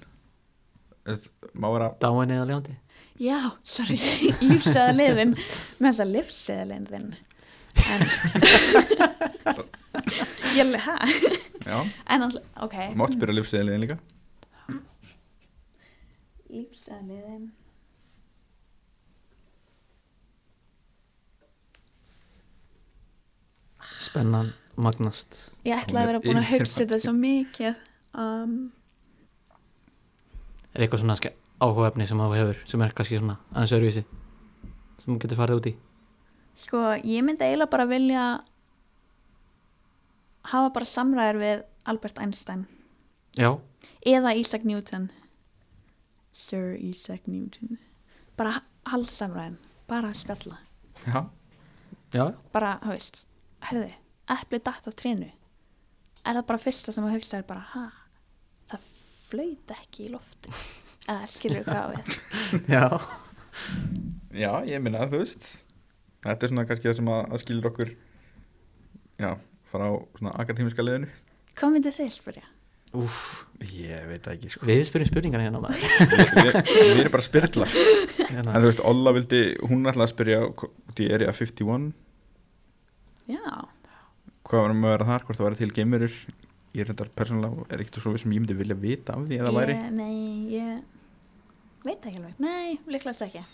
má 1.54 1.68
vera 1.74 1.90
dáin 2.02 2.32
eða 2.36 2.48
ljóndi? 2.50 2.76
Já, 3.20 3.52
sorry, 3.68 3.98
lífsæðaliðin 4.50 5.34
með 5.36 5.90
þess 5.90 6.04
að 6.04 6.12
lífsæðaliðin 6.14 6.86
þinn. 6.88 7.10
En 7.80 8.02
ég 10.58 10.72
hæ 10.86 10.96
já, 11.66 11.78
en 12.08 12.26
alltaf, 12.28 12.46
ok. 12.64 12.78
Þú 12.80 13.00
mátt 13.02 13.18
spyrja 13.18 13.38
lífsæðliðin 13.40 13.84
líka. 13.84 14.00
Lífsæðaliðin 16.50 17.50
spennan, 24.00 24.54
magnast. 24.86 25.38
Ég 25.68 25.76
ætla 25.76 26.02
að 26.04 26.10
vera 26.12 26.22
búin 26.24 26.40
að 26.42 26.52
hugsa 26.54 26.82
þetta 26.84 27.00
svo 27.04 27.14
mikið 27.18 27.76
um, 28.16 28.54
er 30.74 30.86
eitthvað 30.86 31.04
svona 31.04 31.18
ske- 31.20 31.36
áhugaefni 31.60 32.08
sem 32.08 32.22
þú 32.22 32.30
hefur 32.38 32.60
sem 32.72 32.84
er 32.86 32.94
kannski 32.96 33.20
svona 33.20 33.38
aðeins 33.52 33.74
öðruvísi 33.78 34.04
sem 35.02 35.14
þú 35.14 35.18
getur 35.26 35.40
farið 35.42 35.60
út 35.62 35.70
í? 35.72 35.76
Sko, 36.60 36.84
ég 37.04 37.24
myndi 37.24 37.44
eiginlega 37.46 37.72
bara 37.72 37.86
vilja 37.90 38.24
hafa 40.50 40.70
bara 40.76 40.88
samræður 40.90 41.40
við 41.44 41.64
Albert 41.90 42.20
Einstein. 42.22 42.66
Já, 43.38 43.52
eða 44.06 44.34
Isaac 44.40 44.66
Newton. 44.68 45.10
Sir 46.36 46.76
Isaac 46.80 47.26
Newton. 47.28 47.78
Bara 48.38 48.58
ha- 48.58 48.66
halda 48.92 49.12
samræðum 49.12 49.58
bara 49.90 50.12
spjalla. 50.14 50.58
Já, 51.08 51.24
já, 52.14 52.26
bara, 52.54 52.76
þú 52.84 52.92
veist, 52.94 53.24
herðu 53.70 53.88
eplið 54.36 54.64
datt 54.68 54.90
á 54.90 54.92
trénu. 54.92 55.30
Er 56.28 56.36
það 56.38 56.46
bara 56.52 56.62
fyrsta 56.62 56.94
sem 56.94 57.08
að 57.08 57.16
hugsa 57.18 57.40
er 57.40 57.48
bara 57.48 57.64
ha, 57.74 57.86
það 58.70 58.86
flöyt 59.30 59.74
ekki 59.78 60.06
í 60.08 60.12
lofti 60.14 60.54
eða 61.10 61.30
skilur 61.32 61.66
hvað 61.66 61.82
á 61.82 61.88
við? 61.96 62.20
Já. 62.76 62.86
Já, 64.36 64.52
ég 64.70 64.84
minna 64.84 65.08
þú 65.10 65.24
veist 65.24 65.48
þetta 66.24 66.46
er 66.46 66.52
svona 66.52 66.68
kannski 66.70 66.90
það 66.90 66.98
sem 67.00 67.10
að, 67.16 67.22
að 67.26 67.42
skilur 67.44 67.70
okkur 67.72 67.92
já, 69.20 69.32
fara 69.72 69.90
á 69.90 69.94
svona 70.20 70.36
akademiska 70.44 70.86
liðinu. 70.86 71.10
Hvað 71.60 71.76
myndið 71.76 71.98
þið 72.00 72.12
spyrja? 72.16 72.46
Úf, 73.00 73.18
ég 73.70 74.06
veit 74.10 74.28
ekki 74.32 74.50
sko. 74.50 74.66
Við 74.66 74.80
spyrjum 74.88 75.10
spurningar 75.12 75.44
hérna 75.44 75.60
maður. 75.62 75.84
Við, 76.10 76.32
við, 76.40 76.56
við 76.74 77.02
erum 77.04 77.12
bara 77.14 77.26
spyrlar. 77.26 77.74
Hérna. 78.30 78.54
en 78.54 78.64
þú 78.64 78.70
veist, 78.70 78.82
Olla 78.92 79.14
vildi, 79.18 79.42
hún 79.70 79.90
ætlaði 79.90 80.06
að 80.06 80.14
spyrja 80.14 80.40
út 80.50 81.02
í 81.02 81.10
Area 81.14 81.34
51 81.36 81.90
já, 83.30 83.44
hvað 84.50 84.64
varum 84.66 84.86
að 84.86 84.96
vera 84.96 85.10
þar, 85.10 85.26
hvort 85.26 85.40
það 85.40 85.48
væri 85.48 85.60
til 85.60 85.74
geimurur 85.78 86.16
ég 86.74 86.84
er 86.84 86.92
þetta 86.92 87.08
persónulega, 87.18 87.66
er 87.70 87.84
ekkert 87.84 88.02
svo 88.02 88.14
við 88.14 88.24
sem 88.24 88.34
ég 88.34 88.44
myndi 88.44 88.58
vilja 88.58 88.78
vita 88.78 89.16
af 89.16 89.26
því 89.26 89.40
eða 89.42 89.54
væri. 89.56 89.76
Ég, 89.76 89.94
nei, 89.96 90.18
ég 90.54 91.86
veit 91.86 92.04
ekki 92.10 92.20
alveg, 92.20 92.36
nei, 92.44 92.78
líklegast 92.90 93.26
ekki. 93.26 93.46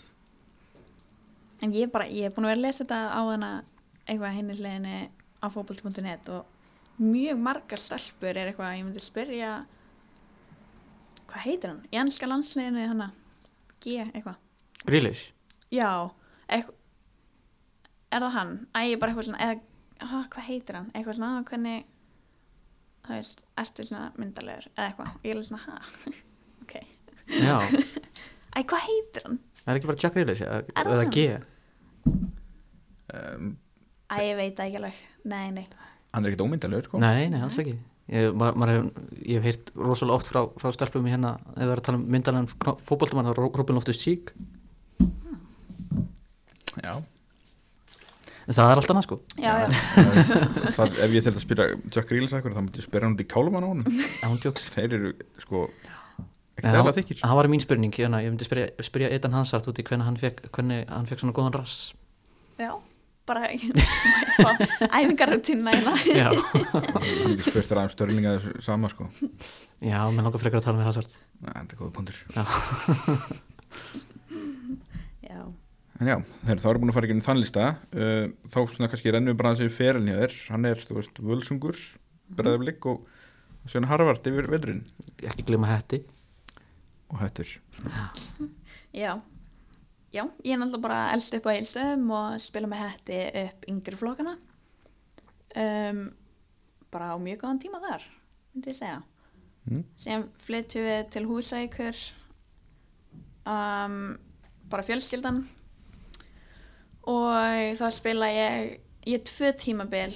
En 1.64 1.72
ég 1.72 1.92
bara, 1.92 2.08
ég 2.12 2.28
er 2.28 2.34
búin 2.36 2.44
að 2.44 2.52
vera 2.52 2.60
að 2.60 2.66
lesa 2.66 2.84
þetta 2.84 2.98
á 3.16 3.20
hana 3.30 3.52
eitthvað 4.04 4.36
hinni 4.36 4.58
hliðinni 4.58 4.98
á 5.40 5.46
fótbolt.net 5.52 6.28
og 6.34 7.00
mjög 7.00 7.40
margar 7.40 7.80
stelpur 7.80 8.36
er 8.36 8.50
eitthvað, 8.50 8.76
ég 8.76 8.84
myndi 8.84 9.04
spyrja 9.04 9.54
hvað 11.26 11.46
heitir 11.46 11.72
hann? 11.72 11.82
í 11.90 12.00
ennska 12.00 12.28
landsliðinu 12.28 12.84
hana 12.92 13.10
G 13.82 13.98
eitthvað, 14.04 14.36
Grealish? 14.84 15.30
Já 15.72 15.88
eitthvað, 16.46 16.76
er 18.12 18.26
það 18.26 18.36
hann? 18.36 18.52
Æ, 18.70 18.78
ég 18.86 18.94
er 18.96 19.00
bara 19.02 19.12
eitthvað 19.12 19.28
svona, 19.30 19.48
eða 19.48 19.65
hvað 20.00 20.46
heitir 20.48 20.76
hann, 20.78 20.90
eitthvað 20.94 21.18
svona 21.18 21.30
"Ah, 21.38 21.44
hvernig 21.50 21.84
það 23.06 23.16
veist, 23.16 23.42
ertu 23.62 23.86
svona 23.86 24.12
myndalegur 24.18 24.68
eða 24.76 24.86
eitthvað, 24.90 25.12
ég 25.24 25.36
er 25.36 25.42
svona 25.42 25.62
ha, 25.66 25.80
ok, 26.62 26.74
Já, 27.26 27.56
æ, 28.56 28.58
hvað 28.62 28.86
heitir 28.88 29.26
hann? 29.26 29.38
Er 29.66 29.74
ekki 29.80 29.90
bara 29.90 29.98
Jack 30.02 30.14
Grealish 30.14 30.42
eða 30.46 30.62
það? 30.76 31.10
G? 31.10 31.26
Um, 33.16 33.52
æ, 34.10 34.16
ég 34.22 34.36
veit 34.38 34.56
það 34.58 34.66
ekki 34.68 34.80
alveg, 34.82 35.02
nei, 35.24 35.50
nei. 35.56 35.66
Hann 36.12 36.24
er 36.24 36.30
ekkert 36.32 36.46
ómyndalegur 36.46 36.86
sko. 36.86 37.00
Nei, 37.02 37.28
nei, 37.32 37.40
alls 37.42 37.58
ekki. 37.60 37.74
Ég, 38.06 38.30
ma 38.38 38.52
ég 38.70 39.40
hef 39.40 39.42
heyrt 39.48 39.72
rosalega 39.74 40.14
oft 40.20 40.28
frá, 40.30 40.44
frá 40.62 40.70
stelpum 40.70 41.08
í 41.08 41.10
hérna 41.10 41.32
ef 41.56 41.56
það 41.64 41.72
er 41.72 41.80
að 41.80 41.86
tala 41.88 41.98
um 41.98 42.04
myndalega 42.14 42.74
fótboltamann 42.86 43.32
Robin 43.34 43.74
Loftus 43.74 43.98
Cheek 43.98 44.30
já, 46.84 46.92
en 48.46 48.56
það 48.56 48.70
er 48.72 48.80
allt 48.80 48.92
annað 48.94 49.06
sko. 49.08 49.18
Já, 49.42 49.52
já, 49.62 49.66
það, 50.76 50.96
ef 51.04 51.14
ég 51.16 51.26
þurft 51.26 51.40
að 51.40 51.44
spyrja 51.44 51.68
Jack 51.90 52.08
Grealish 52.10 52.36
eitthvað 52.38 52.56
þá 52.56 52.62
myndi 52.62 52.82
ég 52.82 52.88
spyrja 52.88 53.08
hann 53.08 53.16
út 53.18 53.22
í 53.24 53.28
kálumann 53.30 53.66
á 53.66 53.68
honum. 53.72 54.02
Ándjóks 54.26 54.66
þeir 54.74 54.98
eru 55.00 55.12
sko 55.42 55.66
ekkert 56.56 56.72
eðla 56.72 56.96
þykir 56.96 57.22
Það 57.22 57.38
var 57.40 57.50
mín 57.52 57.64
spurning, 57.64 57.94
hérna, 58.00 58.22
ég 58.24 58.32
myndi 58.32 58.48
spyrja, 58.48 58.68
spyrja 58.86 59.12
Eitan 59.14 59.36
Hansart 59.36 59.68
út 59.70 59.80
í 59.82 59.86
hvernig 59.86 60.08
hann 60.08 60.20
fekk, 60.20 60.46
hvernig 60.54 60.86
hann 60.92 61.08
fekk 61.10 61.24
svona 61.24 61.36
góðan 61.36 61.58
rass. 61.58 61.90
Já 62.60 62.72
bara 63.26 63.48
æfingarrutin 64.98 65.64
næna 65.66 65.96
Já, 66.06 66.30
hann 66.94 67.02
er 67.02 67.32
ekki 67.32 67.42
spurt 67.48 67.66
þér 67.66 67.80
aðeins 67.80 67.96
störlinga 67.96 68.34
þessu 68.36 68.52
sama 68.62 68.90
sko. 68.92 69.08
Já 69.82 69.98
mér 70.14 70.22
langar 70.28 70.38
frekar 70.42 70.60
að 70.62 70.68
tala 70.68 70.78
með 70.78 70.86
Hansart 70.92 71.16
Nei, 71.42 71.52
þetta 71.52 71.74
er 71.74 71.80
góða 71.80 71.94
punktur. 71.96 72.16
Já, 75.26 75.40
En 75.96 76.10
já, 76.10 76.16
þeir 76.44 76.60
þá 76.60 76.66
erum 76.70 76.82
búin 76.82 76.92
að 76.92 76.96
fara 76.98 77.08
ekki 77.08 77.16
í 77.16 77.24
þann 77.24 77.40
lista 77.40 77.68
uh, 77.96 78.26
þá 78.52 78.58
svona 78.72 78.88
kannski 78.92 79.12
rennum 79.14 79.32
við 79.32 79.38
bara 79.40 79.52
að 79.54 79.62
þessi 79.62 79.76
ferilin 79.76 80.10
hjá 80.12 80.18
þér. 80.24 80.34
Hann 80.50 80.68
er, 80.68 80.82
þú 80.84 80.98
veist, 80.98 81.22
völsungur 81.30 81.78
breðaflik 82.36 82.90
og 82.90 83.06
svona 83.66 83.88
Harvard 83.90 84.26
yfir 84.26 84.48
veldurinn 84.50 84.82
Ekki 85.26 85.44
glima 85.46 85.70
hætti 85.70 86.02
og 87.10 87.20
hættur 87.22 87.48
já. 89.04 89.16
Já, 90.14 90.22
ég 90.46 90.54
er 90.54 90.60
náttúrulega 90.60 90.84
bara 90.84 91.00
elst 91.14 91.34
upp 91.36 91.48
á 91.48 91.54
eilstöðum 91.54 92.06
og 92.16 92.36
spila 92.40 92.70
með 92.70 92.84
hætti 92.84 93.18
upp 93.42 93.66
yngri 93.68 93.98
flokkana. 94.00 94.36
Um, 95.56 96.06
bara 96.92 97.12
á 97.12 97.16
mjög 97.20 97.42
góðan 97.42 97.60
tíma 97.60 97.80
þar 97.82 98.06
myndi 98.54 98.72
ég 98.72 98.78
segja. 98.78 99.02
Mm. 99.66 99.82
síðan 99.98 100.24
flyttum 100.38 100.84
við 100.86 101.00
til 101.10 101.24
húsækur 101.26 102.00
um, 103.50 104.14
bara 104.70 104.84
fjölskyldan 104.86 105.40
og 107.06 107.76
þá 107.78 107.86
spila 107.94 108.28
ég 108.32 108.80
ég 109.06 109.20
er 109.20 109.26
tvö 109.26 109.52
tímabil. 109.54 110.14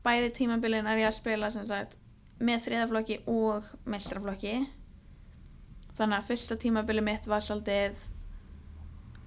Bæði 0.00 0.30
tímabilin 0.32 0.88
er 0.88 1.02
ég 1.02 1.10
að 1.10 1.18
spila 1.18 1.50
sagt 1.52 1.98
með 2.40 2.62
þriðaflokki 2.64 3.18
og 3.28 3.66
mestraflokki 3.84 4.54
þannig 5.98 6.16
að 6.16 6.28
fyrsta 6.30 6.56
tímabili 6.56 7.02
mitt 7.04 7.26
var 7.28 7.44
svolítið 7.44 7.98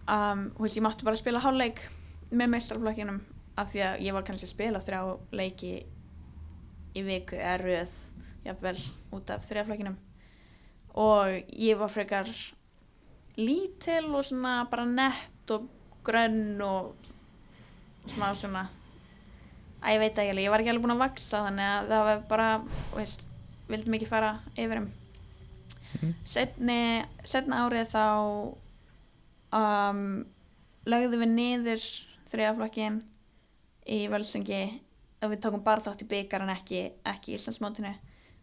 um, 0.09 0.47
veist, 0.57 0.79
ég 0.79 0.81
mátti 0.81 1.05
bara 1.05 1.19
spila 1.19 1.41
hálfleik 1.43 1.83
með 2.33 2.49
mestraflokkinum 2.55 3.19
af 3.61 3.69
því 3.69 3.83
að 3.85 4.01
ég 4.07 4.17
var 4.17 4.25
kannski 4.25 4.49
að 4.49 4.55
spila 4.55 4.81
þrjá 4.81 5.01
leiki 5.37 5.75
í 6.97 7.05
viku 7.05 7.37
eða 7.37 7.59
röð 7.61 7.93
jafnvel 8.47 8.79
út 9.13 9.29
af 9.29 9.45
þriðaflokkinum. 9.49 9.99
Og 10.97 11.53
ég 11.53 11.77
var 11.77 11.93
frekar 11.93 12.29
lítil 13.37 14.09
og 14.09 14.25
svona 14.25 14.63
bara 14.69 14.89
nett 14.89 15.53
og 15.53 15.69
grönn 16.05 16.61
og 16.63 16.93
smá 18.11 18.31
svona 18.35 18.67
að 19.84 19.95
ég 19.95 20.01
veit 20.01 20.19
ekki 20.19 20.31
alveg, 20.31 20.45
ég 20.45 20.53
var 20.53 20.63
ekki 20.63 20.71
alveg 20.73 20.85
búin 20.85 20.95
að 20.95 21.03
vaksa 21.03 21.43
þannig 21.47 21.69
að 21.69 21.89
það 21.91 22.05
var 22.07 22.21
bara, 22.30 22.49
veist 22.95 23.25
vildum 23.71 23.97
ekki 23.97 24.09
fara 24.09 24.35
yfir 24.55 24.84
um. 24.84 24.91
Setni, 26.27 26.80
setna 27.27 27.63
árið 27.63 27.91
þá 27.93 28.05
um, 29.55 30.05
lögðum 30.89 31.23
við 31.23 31.34
niður 31.35 31.84
þriðaflokkin 32.31 33.01
í 33.93 33.99
Völsengi 34.11 34.63
og 35.23 35.31
við 35.31 35.43
tókum 35.43 35.63
bara 35.63 35.84
þátt 35.84 36.03
í 36.03 36.09
byggar 36.09 36.43
en 36.43 36.51
ekki, 36.55 36.85
ekki 37.07 37.34
í 37.34 37.38
Íslandsmótinu. 37.38 37.93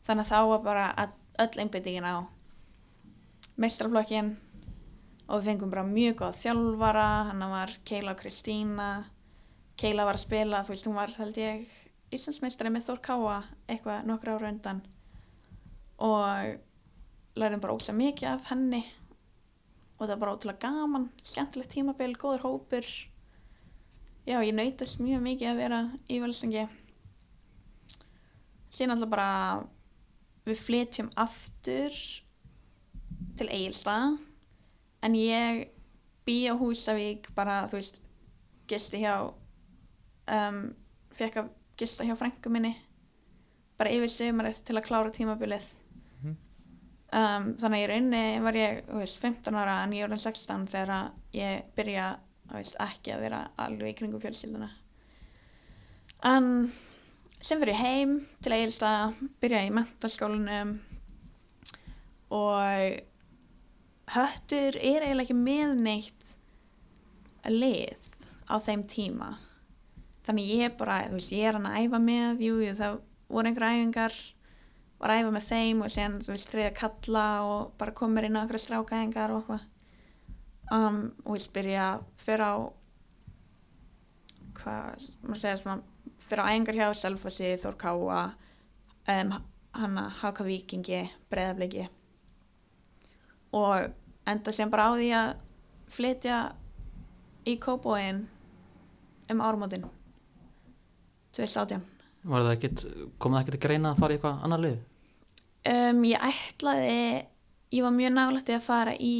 Þannig 0.07 0.24
að 0.24 0.31
þá 0.31 0.39
var 0.53 0.62
bara 0.65 0.87
öll 1.41 1.62
einbyttingin 1.65 2.07
á 2.07 2.24
meistraflokkin 3.61 4.35
og 5.31 5.39
við 5.39 5.47
fengum 5.51 5.70
bara 5.70 5.86
mjög 5.86 6.16
góð 6.19 6.40
þjálfara 6.43 7.07
hann 7.31 7.44
var 7.52 7.74
Keila 7.86 8.15
og 8.16 8.19
Kristína. 8.20 8.89
Keila 9.78 10.05
var 10.09 10.19
að 10.19 10.24
spila, 10.24 10.65
þú 10.66 10.74
veist, 10.74 10.89
hún 10.89 10.98
var 10.98 11.15
held 11.16 11.39
ég 11.40 11.77
Íslandsmeistari 12.11 12.73
með 12.74 12.89
Þór 12.89 13.01
Káa 13.07 13.36
eitthvað 13.70 14.09
nokkra 14.11 14.35
ára 14.36 14.51
undan. 14.51 14.82
Og 16.02 17.39
lærðum 17.39 17.62
bara 17.62 17.77
ógsa 17.78 17.94
mikið 17.94 18.32
af 18.35 18.51
henni. 18.51 18.82
Og 20.01 20.05
það 20.05 20.15
var 20.16 20.23
bara 20.24 20.35
ótrúlega 20.35 20.66
gaman 20.66 21.09
skemmtilegt 21.23 21.73
tímabil, 21.77 22.12
góður 22.19 22.47
hópur. 22.48 22.86
Já, 24.27 24.40
ég 24.43 24.55
nautast 24.57 25.01
mjög 25.01 25.23
mikið 25.24 25.52
að 25.52 25.61
vera 25.62 25.82
í 26.11 26.19
Völsengi 26.23 26.66
síðan 28.70 28.94
alltaf 28.94 29.11
bara 29.11 29.31
við 30.47 30.61
flytjum 30.65 31.11
aftur 31.20 31.97
til 33.39 33.48
Egilstað 33.48 34.19
en 35.03 35.17
ég 35.17 35.67
bý 36.27 36.39
á 36.51 36.55
Húsavík 36.55 37.31
bara, 37.37 37.65
þú 37.71 37.81
veist 37.81 38.01
gisti 38.71 39.03
hjá 39.03 39.15
um, 39.27 40.63
fekk 41.17 41.43
að 41.43 41.51
gista 41.81 42.07
hjá 42.07 42.15
frængu 42.19 42.53
minni 42.53 42.75
bara 43.81 43.93
yfir 43.97 44.13
sumarið 44.13 44.59
til 44.69 44.77
að 44.77 44.87
klára 44.87 45.13
tímabilið. 45.15 45.65
Um, 47.11 47.47
þannig 47.59 47.81
að 47.81 47.81
í 47.81 47.87
rauninni 47.91 48.43
var 48.45 48.57
ég 48.59 48.83
veist, 48.93 49.17
15 49.19 49.57
ára 49.57 49.81
en 49.83 49.95
ég 49.97 50.05
var 50.05 50.13
enn 50.15 50.23
16 50.23 50.69
þegar 50.71 50.93
að 50.95 51.39
ég 51.41 51.73
byrja 51.75 52.05
veist, 52.53 52.77
ekki 52.85 53.15
að 53.15 53.25
vera 53.25 53.41
alveg 53.59 53.91
í 53.91 53.97
kringum 53.99 54.23
fjölskylduna. 54.23 54.69
En 56.29 56.69
sem 57.41 57.59
fyrir 57.59 57.73
ég 57.73 57.81
heim 57.81 58.15
til 58.45 58.55
Egilstað 58.55 59.17
byrja 59.43 59.65
í 59.65 59.73
mentaskólanum 59.75 60.77
og 62.37 63.01
höttur 64.15 64.77
er 64.77 65.05
eiginlega 65.05 65.28
ekki 65.28 65.37
með 65.39 65.77
neitt 65.85 66.35
lið 67.49 68.03
á 68.51 68.57
þeim 68.59 68.85
tíma. 68.91 69.31
Þannig 70.27 70.53
ég 70.59 70.77
bara, 70.78 71.05
þú 71.09 71.19
veist, 71.19 71.32
ég 71.32 71.49
er 71.49 71.57
hann 71.57 71.69
að 71.70 71.78
æfa 71.85 72.01
með 72.03 72.45
jú, 72.45 72.59
það 72.78 73.01
voru 73.31 73.51
einhver 73.51 73.69
æfingar 73.70 74.16
var 75.01 75.15
að 75.15 75.23
æfa 75.23 75.32
með 75.35 75.47
þeim 75.49 75.85
og 75.85 75.93
síðan, 75.95 76.16
þú 76.24 76.35
veist, 76.35 76.51
þriða 76.53 76.73
kalla 76.77 77.27
og 77.49 77.70
bara 77.81 77.95
komur 77.97 78.27
inn 78.27 78.37
á 78.37 78.43
einhverja 78.43 78.66
strákaðingar 78.66 79.32
og 79.32 79.41
eitthvað. 79.41 79.69
Um, 80.70 80.99
og 81.24 81.39
ég 81.39 81.47
byrja 81.55 81.87
fyrir 82.20 82.45
á 82.47 82.55
hvað, 84.61 85.07
maður 85.24 85.41
segja 85.43 85.62
svona 85.62 85.78
fyrir 86.20 86.45
á 86.45 86.51
æfingar 86.53 86.78
hjá 86.78 86.87
Selfossi, 87.01 87.55
Þór 87.62 87.78
Káa 87.81 88.20
um, 89.15 89.32
hanna 89.81 90.05
Háka 90.20 90.45
Víkingi, 90.45 91.07
Breiðabliki. 91.32 91.89
Og 93.57 93.89
enda 94.35 94.52
sem 94.55 94.70
bara 94.73 94.89
á 94.89 94.90
því 94.94 95.09
að 95.19 95.31
flytja 95.90 96.39
í 97.48 97.57
Kópóin 97.62 98.24
um 99.31 99.43
ármótin 99.44 99.86
2018 101.36 101.82
Var 102.31 102.44
það 102.44 102.55
ekkit, 102.55 102.85
kom 103.19 103.32
það 103.32 103.43
ekkit 103.43 103.57
að 103.57 103.65
greina 103.65 103.93
að 103.94 104.01
fara 104.02 104.12
í 104.12 104.19
eitthvað 104.19 104.43
annar 104.44 104.65
lið? 104.65 104.78
um, 105.70 106.02
ég 106.05 106.27
ætlaði 106.31 106.98
ég 107.70 107.86
var 107.86 107.94
mjög 107.97 108.12
nálægt 108.16 108.51
í 108.51 108.57
að 108.59 108.66
fara 108.66 108.97
í 108.97 109.15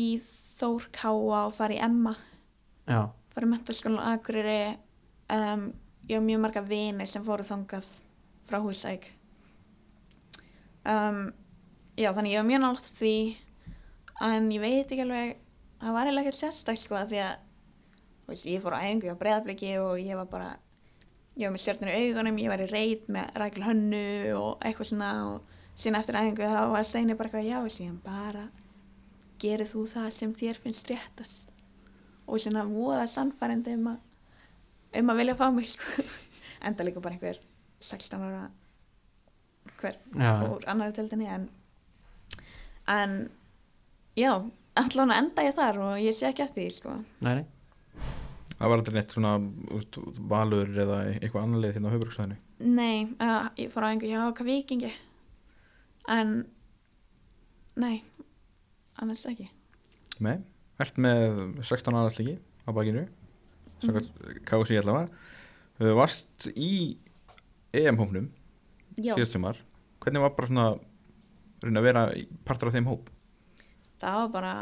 Þór 0.61 0.91
Káa 0.93 1.47
og 1.47 1.55
fara 1.57 1.73
í 1.73 1.79
Emma. 1.81 2.11
Já, 2.85 3.07
fara 3.33 3.47
í 3.47 3.49
mentaskólan 3.49 4.03
á 4.05 4.13
Akureyri. 4.13 4.75
Um, 5.33 5.71
ég 6.11 6.19
var 6.19 6.27
mjög 6.27 6.43
marga 6.43 6.63
vini 6.67 7.07
sem 7.09 7.25
fóru 7.25 7.47
þangað 7.47 7.87
frá 8.51 8.59
Húsæk 8.61 9.07
um, 10.91 11.31
já 11.95 12.11
þannig 12.17 12.35
ég 12.35 12.41
var 12.41 12.49
mjög 12.49 12.63
nálægt 12.65 12.89
því 12.99 13.15
en 14.27 14.51
ég 14.53 14.63
veit 14.63 14.87
ekki 14.87 15.05
alveg 15.05 15.37
það 15.81 15.97
var 15.97 16.09
eiginlega 16.09 16.29
ekkert 16.29 16.41
sérstak 16.41 16.81
sko 16.81 17.05
því 17.11 17.23
að 17.25 17.37
veist, 18.31 18.47
ég 18.47 18.63
fór 18.63 18.77
á 18.77 18.85
æfingu 18.85 19.15
á 19.15 19.21
breyðabliki 19.21 19.77
og 19.83 20.01
ég 20.01 20.19
var 20.19 20.29
bara 20.31 20.51
ég 21.37 21.47
var 21.47 21.55
með 21.55 21.65
stjörnur 21.65 21.93
í 21.93 22.01
augunum, 22.11 22.41
ég 22.43 22.53
var 22.53 22.65
í 22.65 22.69
reit 22.71 23.09
með 23.13 23.39
rækil 23.43 23.65
hönnu 23.65 24.07
og 24.39 24.67
eitthvað 24.67 24.91
svona 24.93 25.11
og 25.31 25.57
síðan 25.75 26.01
eftir 26.01 26.21
æfingu 26.21 26.51
þá 26.51 26.61
var 26.75 26.87
Steini 26.87 27.17
bara 27.17 27.31
eitthvað 27.31 27.49
já 27.49 27.59
og 27.61 27.73
síðan 27.75 28.01
bara 28.05 28.47
gerir 29.41 29.71
þú 29.71 29.87
það 29.89 30.11
sem 30.15 30.35
þér 30.37 30.61
finnst 30.65 30.91
réttast 30.91 31.51
og 32.27 32.43
svona 32.43 32.67
voða 32.69 33.07
sannfærandi 33.11 33.77
um 33.79 33.93
að 33.95 35.01
um 35.01 35.13
að 35.13 35.21
vilja 35.23 35.37
fá 35.39 35.47
mig 35.55 35.69
sko. 35.71 36.05
enda 36.67 36.85
líka 36.85 37.03
bara 37.03 37.17
einhver 37.17 37.41
16 37.81 38.25
ára 38.27 38.49
hver 39.81 39.97
já, 40.13 40.33
úr 40.45 40.67
annari 40.69 40.93
tildinni 40.97 41.29
en 41.31 41.49
en 42.91 43.15
já 44.19 44.33
allan 44.81 45.15
enda 45.15 45.45
ég 45.47 45.57
þar 45.57 45.81
og 45.85 45.97
ég 46.03 46.15
sé 46.17 46.29
ekki 46.31 46.45
eftir 46.47 46.67
því 46.67 46.77
sko. 46.77 46.95
nei, 47.21 47.35
nei. 47.41 47.47
Það 48.61 48.69
var 48.69 48.81
aldrei 48.83 48.95
neitt 48.99 49.13
svona 49.15 49.35
út, 49.73 49.99
valur 50.29 50.69
eða 50.85 50.97
eitthvað 51.15 51.45
annar 51.47 51.63
leið 51.65 51.77
hérna 51.79 51.89
á 51.89 51.95
höfbruksvæðinu 51.95 52.37
Nei, 52.61 53.07
uh, 53.17 53.49
ég 53.57 53.71
fór 53.73 53.87
á 53.89 53.91
einhver 53.91 54.11
hjá 54.11 54.25
hvað 54.37 54.51
vikingi 54.51 54.91
en 56.11 56.35
nei 57.81 58.03
annars 59.01 59.25
ekki. 59.31 59.47
Nei, 60.21 60.37
ert 60.83 60.99
með 61.01 61.39
16 61.63 61.97
aðarsliki 61.97 62.37
á 62.37 62.71
bakinu 62.77 63.07
Samkvæmt 63.81 64.45
KSI 64.45 64.77
allavega. 64.77 65.09
Uh, 65.81 65.95
Varst 65.97 66.51
í 66.53 66.99
EM-hópnum 67.73 68.27
Já, 69.01 69.15
síðast 69.15 69.33
sumar. 69.33 69.57
Hvernig 70.05 70.21
var 70.21 70.35
bara 70.37 70.51
svona 70.51 70.67
reyna 71.65 71.81
að 71.81 71.87
vera 71.87 72.03
partur 72.45 72.69
af 72.69 72.77
þeim 72.77 72.89
hóp? 72.91 73.09
Það 74.01 74.19
var 74.21 74.33
bara 74.35 74.55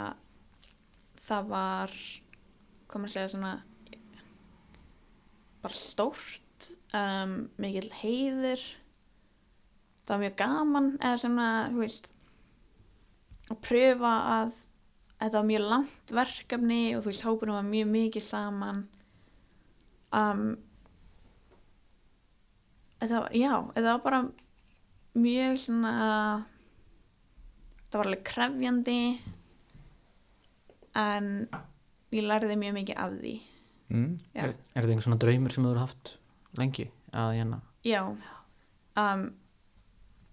það 1.28 1.50
var 1.52 1.96
komur 2.88 3.10
að 3.10 3.14
segja 3.16 3.32
svona 3.34 3.54
bara 5.62 5.76
stórt 5.76 6.70
um, 6.96 7.48
mikill 7.60 7.90
heiður. 8.00 8.62
Það 10.04 10.14
var 10.14 10.22
mjög 10.22 10.38
gaman 10.38 10.88
eða 10.96 11.20
svona, 11.20 11.48
þú 11.72 11.82
veist 11.82 12.08
að 13.48 13.60
pröfa 13.64 14.14
að 14.36 14.54
þetta 15.18 15.34
var 15.34 15.48
mjög 15.50 15.66
langt 15.72 16.14
verkefni 16.14 16.80
og 16.94 17.02
þú 17.02 17.10
veist, 17.10 17.26
hópunum 17.26 17.58
var 17.58 17.68
mjög 17.68 17.90
mikið 17.92 18.24
saman. 18.24 18.82
Um, 20.14 20.44
þetta 23.02 23.24
var, 23.24 23.34
já, 23.36 23.52
þetta 23.74 23.88
var 23.90 24.04
bara 24.06 24.22
mjög 25.18 25.60
svona 25.66 25.94
þetta 27.88 27.98
var 28.02 28.08
alveg 28.10 28.24
krefjandi 28.28 28.98
en 30.98 31.28
ég 32.14 32.24
lærði 32.26 32.56
mjög 32.60 32.76
mikið 32.82 33.00
af 33.04 33.14
því 33.20 33.36
Mm. 33.88 34.18
er, 34.36 34.50
er 34.76 34.84
þetta 34.84 34.90
einhver 34.92 35.04
svona 35.06 35.16
draumur 35.22 35.52
sem 35.54 35.64
þú 35.64 35.70
eru 35.72 35.80
haft 35.80 36.10
lengi 36.60 36.84
að 37.16 37.30
hérna 37.38 37.58
já. 37.88 38.02
Um, 39.00 39.22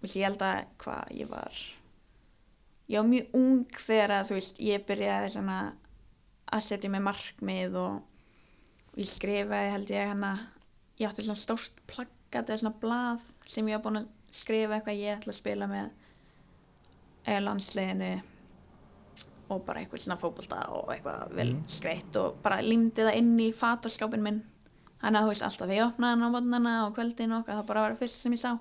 ég 0.04 0.26
held 0.26 0.42
að 0.44 0.58
hvað 0.82 1.12
ég 1.16 1.30
var 1.30 1.56
ég 2.92 2.98
var 3.00 3.08
mjög 3.08 3.32
ung 3.40 3.62
þegar 3.86 4.12
að 4.18 4.28
þú 4.28 4.36
veist 4.36 4.60
ég 4.60 4.84
byrjaði 4.90 5.30
svona 5.38 5.56
að 6.52 6.66
setja 6.68 6.90
mig 6.92 7.00
markmið 7.06 7.78
og, 7.80 7.96
og 8.92 9.00
ég 9.00 9.08
skrifaði 9.08 9.72
held 9.72 9.94
ég 9.96 10.12
hana 10.12 10.34
ég 11.00 11.08
átti 11.08 11.24
svona 11.24 11.40
stórt 11.40 11.80
plaggat 11.88 12.52
eða 12.52 12.60
svona 12.60 12.76
blað 12.84 13.24
sem 13.48 13.72
ég 13.72 13.78
var 13.80 13.86
búin 13.88 14.02
að 14.02 14.12
skrifa 14.36 14.76
eitthvað 14.76 15.00
ég 15.00 15.16
ætla 15.16 15.32
að 15.32 15.40
spila 15.40 15.70
með 15.72 15.88
eða 17.26 17.44
landsliðinu 17.48 18.10
og 19.54 19.62
bara 19.66 19.82
eitthvað 19.82 20.02
svona 20.02 20.18
fótbolta 20.18 20.60
og 20.74 20.90
eitthvað 20.90 21.34
vel 21.38 21.52
Mm. 21.54 21.64
skreitt 21.70 22.16
og 22.18 22.40
bara 22.42 22.62
límdi 22.62 23.04
það 23.06 23.18
inn 23.20 23.36
í 23.38 23.52
fataskápin 23.54 24.22
minn. 24.22 24.40
Þannig 25.00 25.20
að 25.20 25.24
þú 25.24 25.30
veist 25.30 25.42
alltaf 25.46 25.68
þegar 25.68 25.76
ég 25.76 25.86
opnaði 25.86 26.14
hann 26.14 26.26
á 26.26 26.34
mótnana 26.34 26.72
og 26.86 26.96
kvöldin 26.96 27.32
og 27.32 27.44
okkar 27.44 27.60
það 27.60 27.66
bara 27.66 27.80
var 27.80 27.92
það 27.94 27.98
fyrst 27.98 28.22
sem 28.22 28.32
ég 28.32 28.42
sá. 28.42 28.58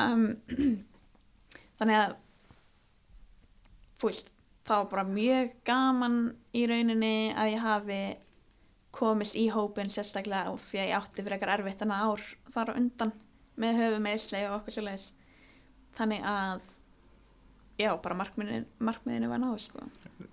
Um, 0.00 0.24
þannig 1.78 1.96
að 2.00 2.16
þú 4.00 4.10
veist 4.10 4.32
það 4.64 4.76
var 4.82 4.90
bara 4.90 5.04
mjög 5.04 5.54
gaman 5.64 6.18
í 6.54 6.66
rauninni 6.66 7.14
að 7.36 7.52
ég 7.52 7.64
hafi 7.64 8.00
komist 8.90 9.36
í 9.38 9.46
hópin 9.54 9.90
sérstaklega 9.92 10.50
og 10.50 10.58
því 10.66 10.82
að 10.82 10.88
ég 10.90 10.98
átti 10.98 11.22
fyrir 11.22 11.36
eitthvað 11.36 11.54
erfitt 11.58 11.82
en 11.82 11.94
ár 11.94 12.22
þar 12.50 12.72
á 12.74 12.78
undan 12.80 13.12
með 13.60 13.80
höfu 13.84 14.02
meðsli 14.02 14.42
og 14.48 14.56
okkur 14.60 14.76
svo 14.76 14.94
þannig 15.98 16.24
að 16.26 16.60
já, 17.80 17.90
bara 18.04 18.16
markmiðinu, 18.20 18.66
markmiðinu 18.84 19.30
var 19.30 19.40
náðu 19.42 19.60
sko. 19.64 19.84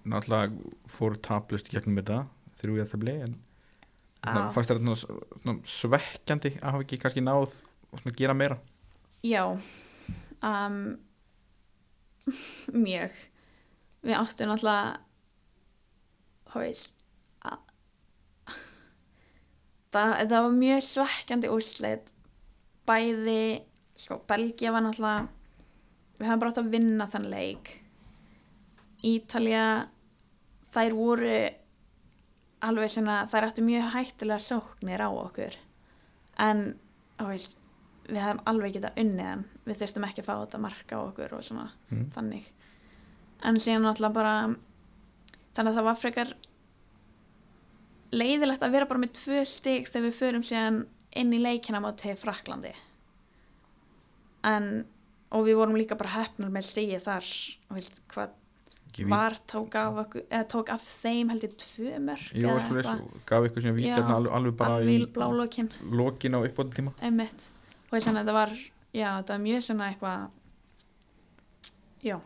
Náttúrulega 0.03 0.74
fór 0.91 1.18
taplust 1.24 1.72
í 1.72 1.78
gegnum 1.78 1.99
þetta 2.02 2.22
þrjú 2.57 2.78
ég 2.80 2.88
að 2.88 2.94
það 2.94 3.03
blei 3.03 3.18
en 3.26 3.36
Já. 4.28 4.49
fannst 4.52 4.72
þetta 4.72 5.57
svekkjandi 5.72 6.53
að 6.57 6.72
hafa 6.74 6.86
ekki 6.86 6.99
kannski 7.02 7.24
náð 7.24 7.53
svona 7.53 8.15
gera 8.18 8.36
meira 8.38 8.57
Já 9.26 9.44
um, 9.48 10.98
mjög 12.88 13.14
við 14.03 14.18
áttum 14.18 14.52
náttúrulega 14.52 14.98
að 17.48 17.61
það, 19.94 20.11
það 20.28 20.36
var 20.36 20.57
mjög 20.57 20.84
svekkjandi 20.90 21.53
úrslit 21.53 22.14
bæði 22.88 23.41
sko, 23.98 24.19
Belgia 24.28 24.74
var 24.76 24.86
náttúrulega 24.86 25.36
við 26.18 26.27
hefum 26.27 26.39
bara 26.41 26.52
átt 26.53 26.61
að 26.64 26.72
vinna 26.73 27.07
þann 27.11 27.30
leik. 27.31 27.72
Ítalja 29.06 29.64
þær 30.73 30.95
voru 30.98 31.35
alveg 32.68 32.89
svona, 32.89 33.19
þær 33.30 33.48
áttu 33.52 33.64
mjög 33.65 33.91
hættulega 33.94 34.41
sóknir 34.41 35.03
á 35.06 35.10
okkur. 35.14 35.56
En 36.41 36.64
veist 37.22 37.57
við 38.07 38.22
hefum 38.23 38.41
alveg 38.48 38.73
getað 38.77 38.98
unnið 39.03 39.27
hann 39.27 39.45
við 39.68 39.80
þurftum 39.81 40.06
ekki 40.07 40.22
að 40.23 40.27
fá 40.30 40.35
þetta 40.45 40.61
marka 40.64 40.98
á 40.98 41.02
okkur 41.10 41.34
og 41.38 41.44
svona 41.44 41.69
Mm. 41.91 42.06
þannig. 42.15 42.45
En 43.44 43.56
síðan 43.61 43.84
náttúrulega 43.85 44.14
bara 44.14 44.35
þannig 45.56 45.72
að 45.72 45.76
það 45.77 45.84
var 45.89 45.95
frekar 46.02 46.34
leiðilegt 48.11 48.64
að 48.64 48.72
vera 48.72 48.85
bara 48.89 48.99
með 49.03 49.11
tvö 49.19 49.41
stig 49.45 49.88
þegar 49.91 50.06
við 50.07 50.15
förum 50.22 50.44
síðan 50.48 50.77
inn 51.18 51.34
í 51.34 51.39
leikina 51.41 51.81
mátti 51.84 52.14
Fraklandi 52.18 52.72
en 54.48 54.85
og 55.32 55.45
við 55.48 55.58
vorum 55.60 55.76
líka 55.80 55.98
bara 55.99 56.14
hefnar 56.16 56.49
með 56.54 56.68
stigið 56.70 57.02
þar. 57.08 57.28
Og 57.70 57.76
veist 57.80 58.02
hvað 58.14 58.30
víti- 58.94 59.10
var 59.12 59.36
tók 59.48 59.76
af, 59.76 59.99
okkur, 60.06 60.24
eða 60.32 60.48
tók 60.54 60.70
af 60.74 60.82
þeim 61.04 61.30
held 61.30 61.44
ég 61.44 61.58
tvö 61.62 61.99
mörg 61.99 62.32
og 62.95 63.20
gaf 63.26 63.44
ykkur 63.49 63.62
sem 63.62 63.76
víti 63.76 63.90
Já, 63.91 63.98
hérna 63.99 64.16
alveg, 64.16 64.34
alveg 64.34 64.58
bara 64.58 64.80
í 64.82 64.98
blálókin 65.06 65.70
lokin 65.91 66.34
á 66.34 66.40
uppbóðin 66.41 66.74
tíma. 66.74 66.94
Einmitt. 67.02 67.45
Og 67.91 67.98
þess 67.98 68.08
að 68.08 68.20
þetta 68.22 68.34
var 68.34 68.49
já, 68.94 69.10
þetta 69.22 69.34
var 69.36 69.44
mjög 69.45 69.62
svona 69.68 69.91
eitthvað 69.91 70.30
já, 72.04 72.18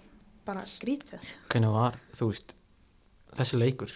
bara 0.46 0.64
skrítið. 0.66 1.36
Hvernig 1.50 1.74
var, 1.76 2.00
þú 2.14 2.32
veist 2.32 2.56
þessi 3.36 3.60
leikur, 3.60 3.92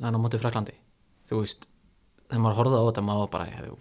þannig 0.00 0.20
á 0.20 0.24
móti 0.24 0.40
Fraklandi 0.40 0.76
þú 1.30 1.40
veist, 1.44 1.66
þegar 2.28 2.42
maður 2.44 2.58
horfði 2.60 2.78
á 2.80 2.84
þetta 2.90 3.02
maður 3.06 3.24
var 3.24 3.32
bara, 3.34 3.44
"Heyrðu, 3.54 3.76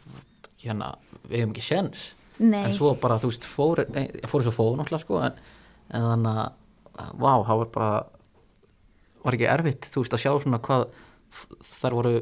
hérna 0.64 0.90
við 1.28 1.38
hefum 1.40 1.54
ekki 1.54 1.66
sjens, 1.66 2.16
Nei, 2.40 2.64
en 2.64 2.76
svo 2.76 2.94
bara 3.00 3.20
þú 3.20 3.34
veist, 3.34 3.46
fór, 3.50 3.84
fór 4.32 4.46
svo 4.46 4.54
fór 4.56 4.78
náttúrulega 4.80 5.04
sko, 5.04 5.22
en, 5.28 5.40
en 5.92 6.08
þannig 6.14 6.40
að 6.40 7.14
vá, 7.20 7.32
það 7.48 7.62
var 7.64 7.72
bara 7.76 7.94
var 9.26 9.36
ekki 9.36 9.50
erfitt, 9.52 9.90
þú 9.92 10.04
veist, 10.04 10.16
að 10.16 10.24
sjá 10.24 10.32
svona 10.40 10.62
hvað 10.64 10.86
þar 11.68 11.98
voru 12.00 12.14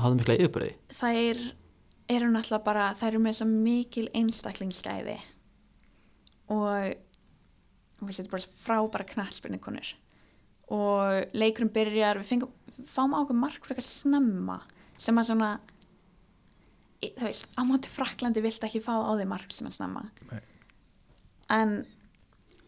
hafðu 0.00 0.20
mikla 0.20 0.38
yfirbyrði 0.38 0.72
þær 0.96 1.42
eru 2.10 2.30
náttúrulega 2.32 2.66
bara, 2.66 2.88
þær 2.98 3.12
eru 3.12 3.22
með 3.22 3.36
svo 3.38 3.46
mikil 3.50 4.06
einstaklingsgæði. 4.18 5.16
Og 6.50 6.96
þetta 8.00 8.24
er 8.24 8.30
bara 8.32 8.54
frábæra 8.64 9.06
knallspyrnikonur 9.12 9.92
og 10.70 11.34
leikurinn 11.34 11.72
byrjar 11.74 12.20
við 12.20 12.28
fengum, 12.30 12.52
fáum 12.86 13.14
á 13.14 13.20
okkur 13.20 13.38
mark 13.38 13.64
fyrir 13.64 13.80
eitthvað 13.80 13.88
snemma 13.90 14.58
sem 15.00 15.18
að 15.18 15.32
svona 15.32 15.48
þú 17.00 17.24
veist, 17.24 17.48
á 17.56 17.62
móti 17.64 17.90
Fraklandi 17.92 18.42
vilt 18.44 18.64
ekki 18.66 18.82
fá 18.84 18.92
á 19.00 19.12
því 19.16 19.26
mark 19.30 19.54
sem 19.54 19.68
að 19.68 19.78
snemma. 19.78 20.04
Nei. 20.30 20.40
en 21.50 21.72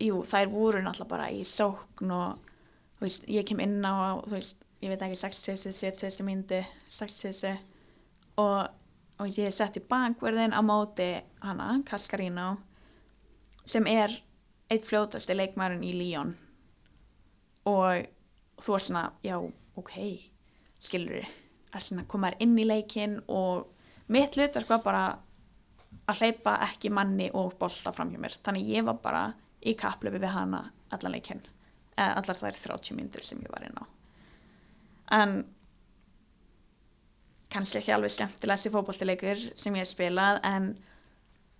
jú, 0.02 0.22
þær 0.26 0.48
voru 0.50 0.80
náttúrulega 0.82 1.12
bara 1.12 1.28
í 1.30 1.42
sókn 1.46 2.10
og 2.10 2.52
þú 2.98 3.06
veist, 3.06 3.26
ég 3.30 3.46
kem 3.46 3.60
inn 3.62 3.84
á 3.84 4.18
þú 4.24 4.34
veist, 4.34 4.64
ég 4.82 4.90
veit 4.90 5.04
ekki 5.06 5.20
60, 5.20 5.74
70 5.78 6.26
myndi 6.26 6.62
60 6.90 7.52
og, 8.42 8.72
og 9.20 9.38
ég 9.38 9.54
sett 9.54 9.78
í 9.78 9.84
bakverðin 9.86 10.56
á 10.56 10.60
móti 10.64 11.12
hana, 11.44 11.76
Kaskarino 11.86 12.56
sem 13.68 13.86
er 13.86 14.16
eitt 14.72 14.88
fljótasti 14.88 15.36
leikmærin 15.36 15.84
í 15.86 15.92
Líón 15.94 16.34
og 17.68 18.08
þú 18.62 18.76
er 18.78 18.84
svona, 18.88 19.04
já, 19.22 19.36
ok 19.78 19.94
skilur 20.82 21.22
er 21.22 21.84
svona 21.84 22.04
komaður 22.08 22.42
inn 22.44 22.58
í 22.58 22.66
leikin 22.66 23.20
og 23.30 23.68
mitt 24.12 24.36
hlutverk 24.36 24.68
var 24.70 24.82
bara 24.84 25.04
að 26.10 26.20
hleypa 26.20 26.58
ekki 26.66 26.90
manni 26.92 27.30
og 27.38 27.56
bolta 27.60 27.92
fram 27.94 28.12
hjá 28.12 28.20
mér. 28.20 28.36
Þannig 28.44 28.70
ég 28.74 28.86
var 28.86 29.00
bara 29.02 29.24
í 29.62 29.74
kaplöfi 29.78 30.20
við 30.22 30.34
hana 30.34 30.66
allan 30.92 31.14
leikinn 31.14 31.42
allar 32.02 32.38
þær 32.38 32.56
30 32.56 32.96
myndir 32.96 33.24
sem 33.24 33.40
ég 33.42 33.52
var 33.52 33.66
inn 33.66 33.76
á. 33.78 33.84
En 35.12 35.34
kannski 37.52 37.82
ekki 37.82 37.92
alveg 37.92 38.14
skemmtilegasti 38.14 38.72
fótboltileikur 38.72 39.42
sem 39.60 39.76
ég 39.76 39.88
spilað 39.88 40.40
en 40.48 40.72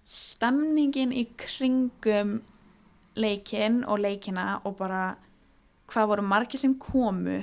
stemningin 0.09 1.13
í 1.15 1.27
kringum 1.39 2.39
leikinn 3.15 3.83
og 3.85 4.01
leikina 4.01 4.63
og 4.65 4.79
bara 4.81 5.03
hvað 5.93 6.09
voru 6.15 6.25
margir 6.25 6.63
sem 6.63 6.75
komu 6.81 7.43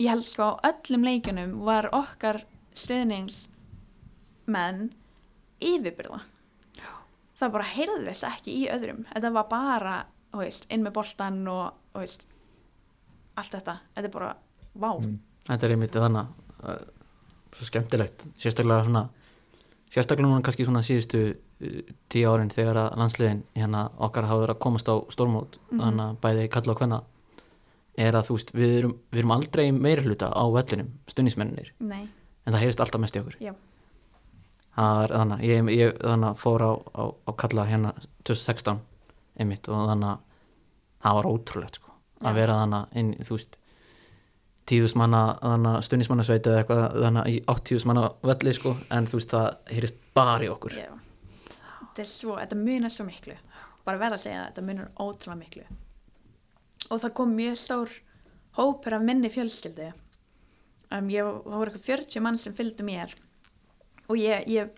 ég 0.00 0.10
held 0.10 0.26
sko 0.26 0.50
á 0.58 0.72
öllum 0.72 1.06
leikunum 1.06 1.60
var 1.68 1.88
okkar 1.94 2.42
stöðningsmenn 4.50 4.90
yfirbyrða 5.60 6.20
það 7.40 7.52
bara 7.54 7.68
heyrðist 7.72 8.26
ekki 8.28 8.52
í 8.52 8.66
öðrum. 8.68 9.04
Þetta 9.08 9.30
var 9.32 9.46
bara, 9.48 9.94
þú 10.32 10.42
veist, 10.42 10.66
inn 10.68 10.82
með 10.84 10.96
boltan 10.98 11.38
og, 11.48 11.76
þú 11.94 12.02
veist 12.02 12.26
allt 13.40 13.54
þetta, 13.54 13.76
þetta 13.94 14.08
er 14.10 14.12
bara, 14.12 14.32
vá. 14.74 14.90
Mm. 14.98 15.14
þetta 15.46 15.66
er 15.66 15.74
einmitt 15.74 15.96
þannig 15.96 16.34
að 16.60 16.82
svo 17.56 17.68
skemmtilegt. 17.68 18.26
Sérstaklega 18.38 18.84
svona 18.84 19.06
sérstaklega 19.90 20.28
núna 20.28 20.44
kannski 20.44 20.66
svona 20.68 20.84
síðustu 20.86 21.22
uh, 21.32 21.78
tíu 22.12 22.28
árin 22.30 22.52
þegar 22.52 22.82
að 22.84 22.98
landsliðin 23.00 23.40
hérna 23.56 23.86
okkar 23.98 24.28
hafa 24.28 24.44
verið 24.44 24.54
að 24.54 24.62
komast 24.66 24.92
á 24.92 24.94
stórmót. 25.10 25.58
Mhm. 25.70 25.80
þannig 25.80 26.04
að 26.04 26.20
bæði 26.26 26.50
kalla 26.52 26.74
og 26.74 26.82
hvenna 26.82 27.00
er 28.00 28.14
að 28.14 28.28
þú 28.28 28.36
veist, 28.36 28.52
við 28.54 28.76
erum, 28.78 28.94
við 29.10 29.24
erum 29.24 29.34
aldrei 29.34 29.64
meiri 29.72 30.04
hluta 30.06 30.28
á 30.30 30.44
vellinum, 30.52 30.92
stunnismennir 31.10 31.72
nei, 31.80 32.06
en 32.46 32.52
það 32.52 32.62
heyrist 32.62 32.80
alltaf 32.84 33.00
mest 33.00 33.16
í 33.16 33.24
okkur. 33.24 33.40
Já. 33.40 33.54
Er 34.80 35.14
þannig 35.16 35.38
að 35.38 35.50
ég, 35.50 35.70
ég 35.76 35.96
þannig 36.00 36.28
að 36.30 36.42
fór 36.42 36.64
á, 36.64 36.72
á, 36.74 37.02
á 37.28 37.30
kalla 37.42 37.66
hérna 37.68 37.94
2016 38.28 38.80
einmitt 39.40 39.70
og 39.70 39.88
þannig 39.90 40.12
að 40.12 40.26
það 41.00 41.18
var 41.18 41.30
ótrúlegt 41.30 41.80
sko 41.80 41.96
að 42.20 42.36
vera 42.36 42.58
þannig 42.60 42.98
inn, 43.00 43.12
þú 43.24 43.36
veist 43.36 43.56
tíðust 44.70 44.98
manna 45.00 45.22
þannig 45.40 45.76
að 45.76 45.84
stunnismannasveit 45.88 46.48
eða 46.48 46.62
eitthvað 46.62 46.98
þannig 47.04 47.30
í 47.30 47.38
áttíðust 47.50 47.88
manna 47.90 48.10
velli 48.30 48.52
sko 48.56 48.74
en 48.94 49.08
þú 49.10 49.20
veist 49.20 49.32
það 49.34 49.46
heyrist 49.72 50.02
bara 50.16 50.36
í 50.44 50.50
okkur. 50.52 50.76
Já. 50.78 50.90
Þetta 51.80 52.04
er 52.04 52.10
svo, 52.10 52.36
þetta 52.38 52.58
munar 52.60 52.92
svo 52.94 53.06
miklu. 53.08 53.36
Bara 53.86 54.00
verða 54.02 54.18
að 54.18 54.24
segja 54.26 54.42
að 54.42 54.46
þetta 54.50 54.66
munar 54.68 54.92
ótrúlega 55.00 55.40
miklu. 55.40 55.64
Og 56.90 57.02
það 57.02 57.16
kom 57.18 57.34
mjög 57.38 57.58
stór 57.58 57.96
hópur 58.58 58.96
af 58.96 59.06
minni 59.06 59.30
fjölskyldu. 59.32 59.90
Um, 60.90 61.10
ég 61.10 61.26
voru 61.26 61.70
eitthvað 61.70 61.86
40 61.86 62.24
mann 62.24 62.38
sem 62.38 62.54
fylgdu 62.54 62.86
mér 62.86 63.14
og 64.10 64.18
ég, 64.18 64.46
ég 64.50 64.74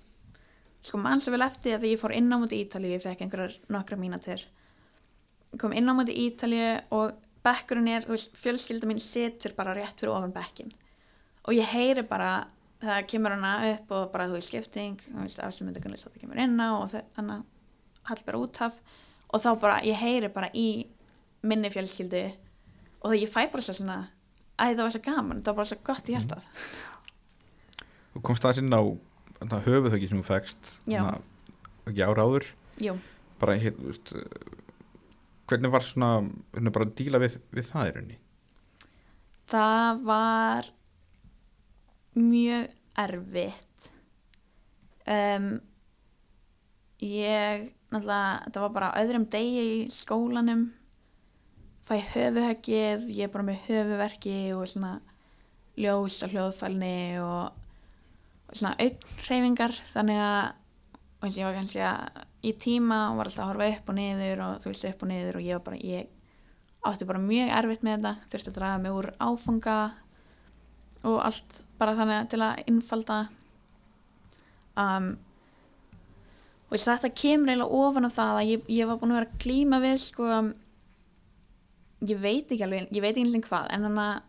sko 0.84 1.00
mann 1.00 1.22
svo 1.22 1.34
vel 1.34 1.46
eftir 1.46 1.78
að 1.78 1.88
ég 1.90 2.00
fór 2.00 2.14
inn 2.16 2.30
á 2.32 2.36
múti 2.36 2.60
Ítalíu 2.60 2.92
ég 2.92 3.04
fekk 3.04 3.24
einhverjar 3.24 3.56
nokkra 3.72 3.98
mínatir 3.98 4.44
kom 5.60 5.74
inn 5.76 5.88
á 5.88 5.94
múti 5.96 6.16
Ítalíu 6.26 6.74
og 6.94 7.16
bekkurinn 7.42 7.90
er, 7.90 8.06
fjölskylda 8.06 8.88
mín 8.90 9.02
situr 9.02 9.56
bara 9.58 9.74
rétt 9.76 9.98
fyrir 9.98 10.14
ofan 10.14 10.34
bekkin 10.34 10.74
og 11.46 11.56
ég 11.56 11.72
heyri 11.72 12.04
bara 12.06 12.44
það 12.82 13.08
kemur 13.10 13.34
hana 13.36 13.54
upp 13.72 13.94
og 13.94 14.12
bara 14.12 14.28
þú 14.28 14.38
veist 14.38 14.50
skipting 14.50 15.00
afslumundagunlega 15.16 16.10
það 16.10 16.22
kemur 16.22 16.42
inn 16.42 16.58
á 16.58 16.68
og 16.74 16.92
þannig 16.92 17.36
að 17.38 17.48
hall 18.08 18.24
bara 18.26 18.40
út 18.42 18.60
af. 18.62 18.78
Og 19.32 19.40
þá 19.40 19.50
bara, 19.60 19.76
ég 19.86 19.96
heyri 19.96 20.28
bara 20.32 20.50
í 20.54 20.86
minni 21.46 21.70
fjölskyldu 21.72 22.24
og 23.02 23.10
það 23.10 23.22
ég 23.22 23.32
fæ 23.32 23.46
bara 23.50 23.64
svo 23.64 23.76
svona 23.76 23.98
að 24.60 24.72
þetta 24.72 24.84
var 24.84 24.94
svo 24.94 25.02
gaman, 25.06 25.38
þetta 25.40 25.52
var 25.52 25.60
bara 25.60 25.70
svo 25.70 25.78
gott 25.86 26.10
í 26.10 26.16
hjartað. 26.16 26.44
Og 28.12 28.24
komst 28.26 28.44
það 28.44 28.62
inn 28.62 28.76
á 28.76 28.82
það 29.50 29.66
höfuð 29.68 29.90
þau 29.90 29.98
ekki 29.98 30.10
sem 30.10 30.20
þú 30.22 30.26
fegst 30.28 30.72
ekki 30.86 32.04
ára 32.06 32.26
áður. 32.26 32.50
Jú, 32.82 32.96
bara 33.42 33.56
hér, 33.58 33.74
þú 33.78 33.88
veist 33.90 34.12
hvernig 35.50 35.72
var 35.72 35.84
svona 35.86 36.12
hvernig 36.52 36.74
bara 36.74 36.92
díla 36.98 37.20
við, 37.22 37.40
við 37.52 37.68
það 37.68 37.88
í 37.88 37.94
rauninni? 37.96 38.18
Það 39.52 40.04
var 40.06 40.70
mjög 42.16 42.70
erfitt. 43.02 43.90
Um, 45.02 45.48
ég 47.02 47.72
náttúrulega, 47.92 48.44
þetta 48.46 48.62
var 48.62 48.74
bara 48.76 48.92
á 48.94 48.98
öðrum 49.02 49.26
degi 49.32 49.64
í 49.72 49.78
skólanum. 49.92 50.68
Fæ 51.88 51.96
höfuhöggið 52.12 53.08
ég 53.10 53.26
er 53.26 53.32
bara 53.32 53.48
með 53.48 53.64
höfuverki 53.66 54.36
og 54.54 54.68
svona 54.70 54.94
ljós 55.76 56.20
og 56.24 56.32
hljóðfælni 56.32 57.18
og 57.20 57.61
svona 58.52 58.74
augnhreyfingar 58.78 59.74
þannig 59.92 60.20
að 60.22 60.42
og 61.22 61.30
ég 61.30 61.46
var 61.46 61.54
kannski 61.54 61.82
að 61.86 62.22
í 62.42 62.52
tíma 62.58 62.98
og 63.12 63.20
var 63.20 63.28
alltaf 63.30 63.44
að 63.44 63.50
horfa 63.52 63.68
upp 63.76 63.90
og 63.92 63.96
niður 63.98 64.40
og 64.42 64.54
þú 64.62 64.70
veist 64.72 64.86
upp 64.88 65.04
og 65.04 65.10
niður 65.12 65.38
og 65.38 65.44
ég 65.46 65.58
var 65.58 65.66
bara 65.68 65.82
ég 65.86 66.08
átti 66.82 67.06
bara 67.06 67.22
mjög 67.22 67.52
erfitt 67.58 67.84
með 67.86 68.00
þetta 68.00 68.30
þurfti 68.32 68.50
að 68.50 68.56
draga 68.56 68.80
mig 68.82 68.96
úr 68.96 69.08
áfanga 69.22 69.76
og 71.06 71.20
allt 71.22 71.60
bara 71.78 71.94
þannig 71.98 72.32
til 72.32 72.40
að 72.42 72.64
innfalda 72.72 73.18
um, 74.82 75.06
og 76.66 76.74
að 76.74 76.88
þetta 76.88 77.12
kemur 77.22 77.52
eiginlega 77.52 77.80
ofan 77.84 78.08
á 78.08 78.16
það 78.16 78.40
að 78.40 78.50
ég, 78.50 78.66
ég 78.80 78.90
var 78.90 78.98
búin 78.98 79.14
að 79.14 79.20
vera 79.20 79.30
að 79.30 79.40
glíma 79.46 79.80
við 79.82 79.96
sko 80.02 80.28
ég 82.02 82.18
veit 82.18 82.50
ekki 82.50 82.66
alveg, 82.66 82.90
ég 82.90 83.04
veit 83.04 83.12
ekki 83.14 83.26
alveg 83.28 83.46
hvað 83.46 83.70
en 83.70 83.86
þannig 83.86 84.06
að 84.08 84.20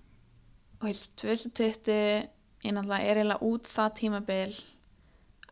þú 0.84 0.90
veist, 0.92 1.12
2020 1.24 2.43
ég 2.64 2.74
náttúrulega 2.74 3.10
er 3.10 3.20
eiginlega 3.20 3.50
út 3.50 3.68
það 3.70 3.96
tímabil 4.00 4.54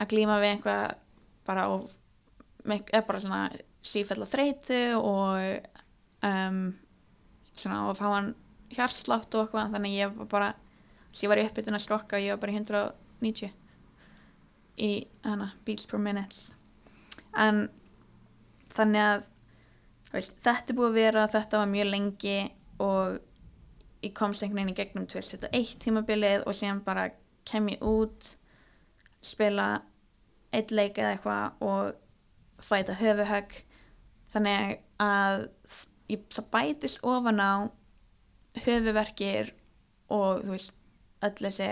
að 0.01 0.11
glíma 0.13 0.39
við 0.41 0.53
einhvað 0.55 0.95
bara 1.47 1.67
og 1.73 1.89
eða 2.71 3.03
bara 3.07 3.21
svona 3.23 3.41
sífella 3.81 4.27
þreytu 4.29 4.81
og 4.97 5.67
um, 6.27 6.61
svona 7.57 7.81
og 7.89 7.97
fá 7.97 8.07
hann 8.13 8.33
hjarslátt 8.71 9.33
og 9.35 9.47
eitthvað 9.47 9.73
þannig 9.75 9.97
ég 9.97 10.13
var 10.19 10.29
bara 10.31 10.51
að 10.53 11.23
ég 11.23 11.31
var 11.31 11.41
í 11.41 11.45
uppbytun 11.49 11.77
að 11.77 11.85
skokka 11.85 12.17
og 12.17 12.23
ég 12.23 12.35
var 12.35 12.41
bara 12.45 12.53
í 12.53 12.59
190 12.61 13.51
í 14.81 14.91
hana 15.25 15.51
beats 15.65 15.89
per 15.89 16.01
minutes 16.01 16.51
en 17.37 17.65
þannig 18.71 19.03
að 19.03 19.27
veist, 20.13 20.37
þetta 20.43 20.71
er 20.71 20.77
búið 20.77 20.89
að 20.89 20.99
vera 21.01 21.27
þetta 21.33 21.61
var 21.61 21.73
mjög 21.73 21.91
lengi 21.91 22.37
og 22.81 23.19
ég 24.01 24.13
komst 24.17 24.43
einhvern 24.43 24.63
veginn 24.63 24.73
í 24.73 24.77
gegnum 24.79 25.07
2001 25.09 25.75
tímabilið 25.83 26.45
og 26.45 26.57
síðan 26.57 26.83
bara 26.85 27.09
kem 27.47 27.69
ég 27.73 27.83
út 27.85 28.35
spila 29.21 29.67
eitt 30.51 30.71
leik 30.73 30.97
eða 30.97 31.15
eitthvað 31.15 31.65
og 31.65 32.63
fæta 32.65 32.97
höfuhögg 32.97 33.55
þannig 34.33 34.81
að 35.01 35.45
ég, 36.11 36.25
það 36.33 36.49
bætist 36.53 37.05
ofan 37.07 37.41
á 37.41 37.53
höfuverkir 38.65 39.53
og 40.11 40.43
þú 40.43 40.55
veist 40.55 40.73
öll 41.21 41.37
þessi 41.37 41.69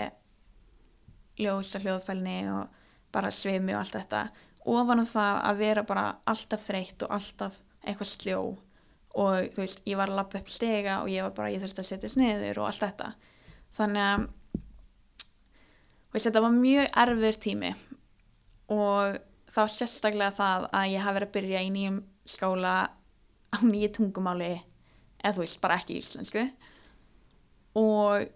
ljósa 1.40 1.80
hljóðfælni 1.82 2.38
og 2.52 2.78
bara 3.12 3.32
svimi 3.34 3.74
og 3.74 3.82
allt 3.82 3.96
þetta. 3.98 4.22
Ofan 4.70 5.02
á 5.02 5.06
það 5.08 5.38
að 5.50 5.60
vera 5.64 5.84
bara 5.88 6.04
alltaf 6.30 6.66
þreytt 6.68 7.04
og 7.06 7.14
alltaf 7.16 7.56
eitthvað 7.80 8.10
sljó 8.12 8.40
og 9.18 9.50
þú 9.54 9.64
veist, 9.64 9.82
ég 9.88 9.98
var 9.98 10.10
að 10.10 10.20
lappa 10.20 10.38
upp 10.38 10.50
stega 10.52 11.00
og 11.02 11.10
ég 11.10 11.24
var 11.26 11.34
bara, 11.34 11.50
ég 11.50 11.62
þurfti 11.62 11.82
að 11.82 11.88
setja 11.88 12.12
sniður 12.12 12.62
og 12.62 12.68
allt 12.68 12.84
þetta. 12.84 13.08
Þannig 13.78 14.04
að 14.06 14.26
veist, 16.14 16.26
þetta 16.28 16.44
var 16.44 16.56
mjög 16.56 16.90
erfur 17.04 17.38
tími 17.46 17.72
og 18.70 19.18
þá 19.50 19.60
sérstaklega 19.74 20.36
það 20.36 20.66
að 20.78 20.92
ég 20.94 21.04
hafi 21.04 21.18
verið 21.18 21.30
að 21.30 21.36
byrja 21.38 21.62
í 21.66 21.70
nýjum 21.74 22.02
skóla 22.30 22.74
á 23.50 23.58
nýju 23.66 23.90
tungumáli 23.98 24.52
eða 25.20 25.34
þú 25.36 25.42
veist, 25.42 25.60
bara 25.62 25.80
ekki 25.80 25.98
íslensku. 25.98 26.46
Og 27.80 28.30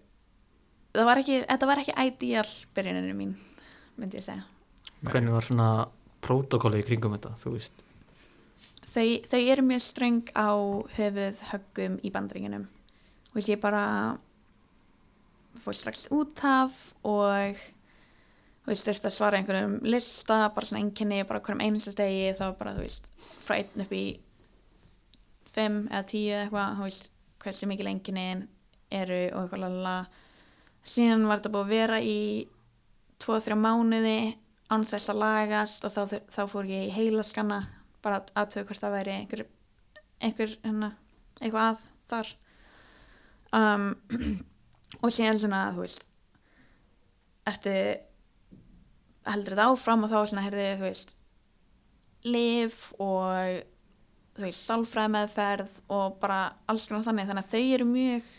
það 0.95 1.07
var 1.07 1.21
ekki, 1.23 1.39
þetta 1.47 1.69
var 1.71 1.81
ekki 1.81 1.95
ideal 2.11 2.49
byrjuninu 2.75 3.15
mín, 3.15 3.33
myndi 3.95 4.19
ég 4.19 4.27
segja. 4.27 4.43
Hvernig 5.05 5.35
var 5.35 5.47
svona 5.47 5.69
prótokolli 6.25 6.83
í 6.83 6.85
kringum 6.87 7.15
þetta, 7.15 7.35
þú 7.39 7.55
veist 7.55 7.84
þau, 8.95 9.05
þau 9.31 9.41
eru 9.41 9.65
mjög 9.65 9.83
ströng 9.83 10.23
á 10.31 10.49
höfuð 10.95 11.41
höggum 11.51 11.99
í 12.05 12.11
bandringinum 12.13 12.67
og 13.35 13.49
ég 13.49 13.59
bara 13.61 13.85
fór 15.63 15.75
strax 15.75 16.07
út 16.15 16.39
af 16.47 16.75
og 17.03 17.59
þú 18.65 18.71
veist, 18.71 18.87
þurfti 18.87 19.09
að 19.09 19.15
svara 19.15 19.39
einhverjum 19.39 19.75
lista, 19.85 20.39
bara 20.55 20.67
svona 20.67 20.83
einkenni 20.83 21.21
bara 21.27 21.41
hverjum 21.43 21.63
einasta 21.63 21.93
degi, 21.99 22.31
þá 22.37 22.47
bara, 22.59 22.75
þú 22.77 22.85
veist 22.85 23.11
frá 23.45 23.57
einn 23.59 23.85
upp 23.85 23.93
í 23.93 24.05
fimm 25.55 25.85
eða 25.91 26.07
tíu 26.09 26.31
eða 26.33 26.45
eitthvað, 26.45 26.77
þú 26.79 26.87
veist 26.87 27.11
hversu 27.43 27.69
mikil 27.69 27.91
einkenni 27.91 28.27
eru 28.95 29.21
og 29.35 29.43
eitthvað 29.43 29.65
lala 29.65 29.95
síðan 30.85 31.27
var 31.27 31.41
þetta 31.41 31.53
búið 31.53 31.65
að 31.65 31.75
vera 31.75 32.01
í 32.01 32.19
tvo, 33.21 33.39
þrjá 33.41 33.57
mánuði 33.59 34.17
án 34.71 34.85
þess 34.87 35.11
að 35.11 35.21
lagast 35.21 35.85
og 35.85 35.93
þá, 35.93 36.19
þá 36.33 36.41
fór 36.49 36.69
ég 36.69 36.87
í 36.87 36.93
heilaskanna 36.95 37.61
bara 38.05 38.21
að 38.21 38.33
aðtöðu 38.41 38.69
hvort 38.69 38.83
það 38.83 38.97
væri 38.99 39.13
einhver, 39.15 39.45
einhver 40.23 40.57
hérna, 40.63 40.91
eitthvað 41.41 41.69
að 41.69 41.85
þar. 42.11 42.33
Um, 43.55 43.87
og 45.03 45.13
síðan 45.13 45.41
svona, 45.41 45.61
þú 45.75 45.85
veist 45.85 46.07
ertu 47.45 47.75
heldur 49.25 49.55
þetta 49.55 49.69
áfram 49.71 50.05
og 50.05 50.11
þá 50.11 50.17
svona 50.21 50.45
heyrði 50.45 50.67
þú 50.79 50.85
veist 50.85 51.15
lif 52.25 52.79
og 53.01 53.61
þú 54.35 54.45
veist 54.45 54.65
sálfræði 54.65 55.13
meðferð 55.15 55.77
og 55.93 56.17
bara 56.21 56.39
alls 56.69 56.87
konar 56.89 57.05
þannig. 57.07 57.29
Þannig 57.29 57.45
að 57.45 57.53
þau 57.53 57.75
eru 57.77 57.87
mjög 57.89 58.33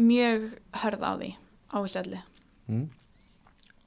mjög 0.00 0.46
hörð 0.82 1.04
á 1.04 1.12
því 1.20 1.30
á 1.70 1.76
þessu 1.76 2.02
öllu. 2.04 2.20
Mm. 2.70 2.88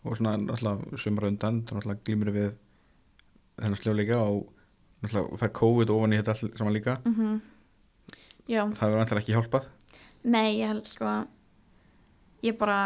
og 0.03 0.17
svona 0.19 0.33
náttúrulega 0.35 0.99
sumra 0.99 1.29
undan 1.31 1.61
þá 1.63 1.77
náttúrulega 1.77 2.03
glýmur 2.03 2.31
við 2.35 2.49
þennan 3.61 3.79
sljóleika 3.79 4.19
og 4.23 4.49
fær 5.39 5.51
COVID 5.55 5.91
ofan 5.93 6.15
í 6.15 6.19
þetta 6.21 6.35
allt 6.35 6.57
saman 6.57 6.77
líka. 6.77 6.99
Mm 7.05 7.41
já, 8.47 8.63
það 8.75 8.83
verður 8.83 8.99
náttúrulega 8.99 9.23
ekki 9.23 9.35
hjálpað? 9.37 9.69
Nei 10.23 10.59
ég 10.59 10.71
held 10.71 10.87
sko 10.87 11.13
ég 12.43 12.57
bara 12.59 12.79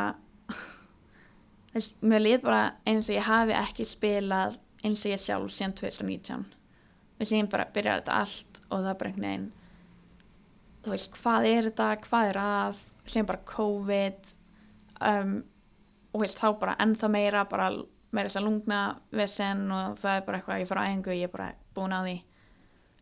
mér 2.09 2.23
lið 2.23 2.39
bara 2.45 2.61
eins 2.87 3.09
og 3.09 3.17
ég 3.17 3.27
hafi 3.27 3.55
ekki 3.57 3.87
spilað 3.87 4.57
eins 4.85 5.03
og 5.05 5.13
ég 5.13 5.21
sjálf 5.21 5.53
síðan 5.53 5.77
2019 5.79 6.47
og 7.17 7.25
síðan 7.25 7.51
bara 7.51 7.69
byrjar 7.73 8.03
þetta 8.03 8.19
allt 8.21 8.61
og 8.67 8.81
það 8.83 8.91
er 8.91 8.99
bara 8.99 9.11
einhvern 9.11 9.29
veginn 9.29 9.47
þú 10.85 10.93
veist, 10.93 11.17
hvað 11.17 11.49
er 11.49 11.67
þetta, 11.67 11.87
hvað 12.05 12.31
er 12.31 12.41
að 12.41 12.81
síðan 13.07 13.29
bara 13.31 13.45
COVID 13.49 14.33
um, 15.09 15.37
og 16.13 16.23
veist, 16.23 16.39
þá 16.39 16.49
bara 16.61 16.77
ennþá 16.83 17.09
meira 17.11 17.45
bara 17.49 17.71
meira 18.11 18.29
þess 18.29 18.39
að 18.39 18.47
lungna 18.47 18.81
vesen 19.11 19.71
og 19.71 19.99
það 20.01 20.15
er 20.15 20.25
bara 20.27 20.39
eitthvað, 20.39 20.61
ég 20.61 20.71
fara 20.71 20.83
á 20.83 20.87
æfingu 20.87 21.11
ég 21.17 21.27
er 21.27 21.33
bara 21.33 21.49
búin 21.75 21.95
á 21.95 21.99
því 22.01 22.17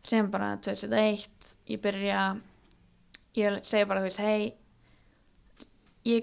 sem 0.06 0.30
bara 0.30 0.48
2001 0.62 1.56
ég 1.72 1.82
byrja 1.82 2.20
ég 3.36 3.60
segi 3.66 3.88
bara 3.88 4.02
þú 4.02 4.08
veist, 4.08 4.22
hei 4.22 4.42
ég 6.06 6.22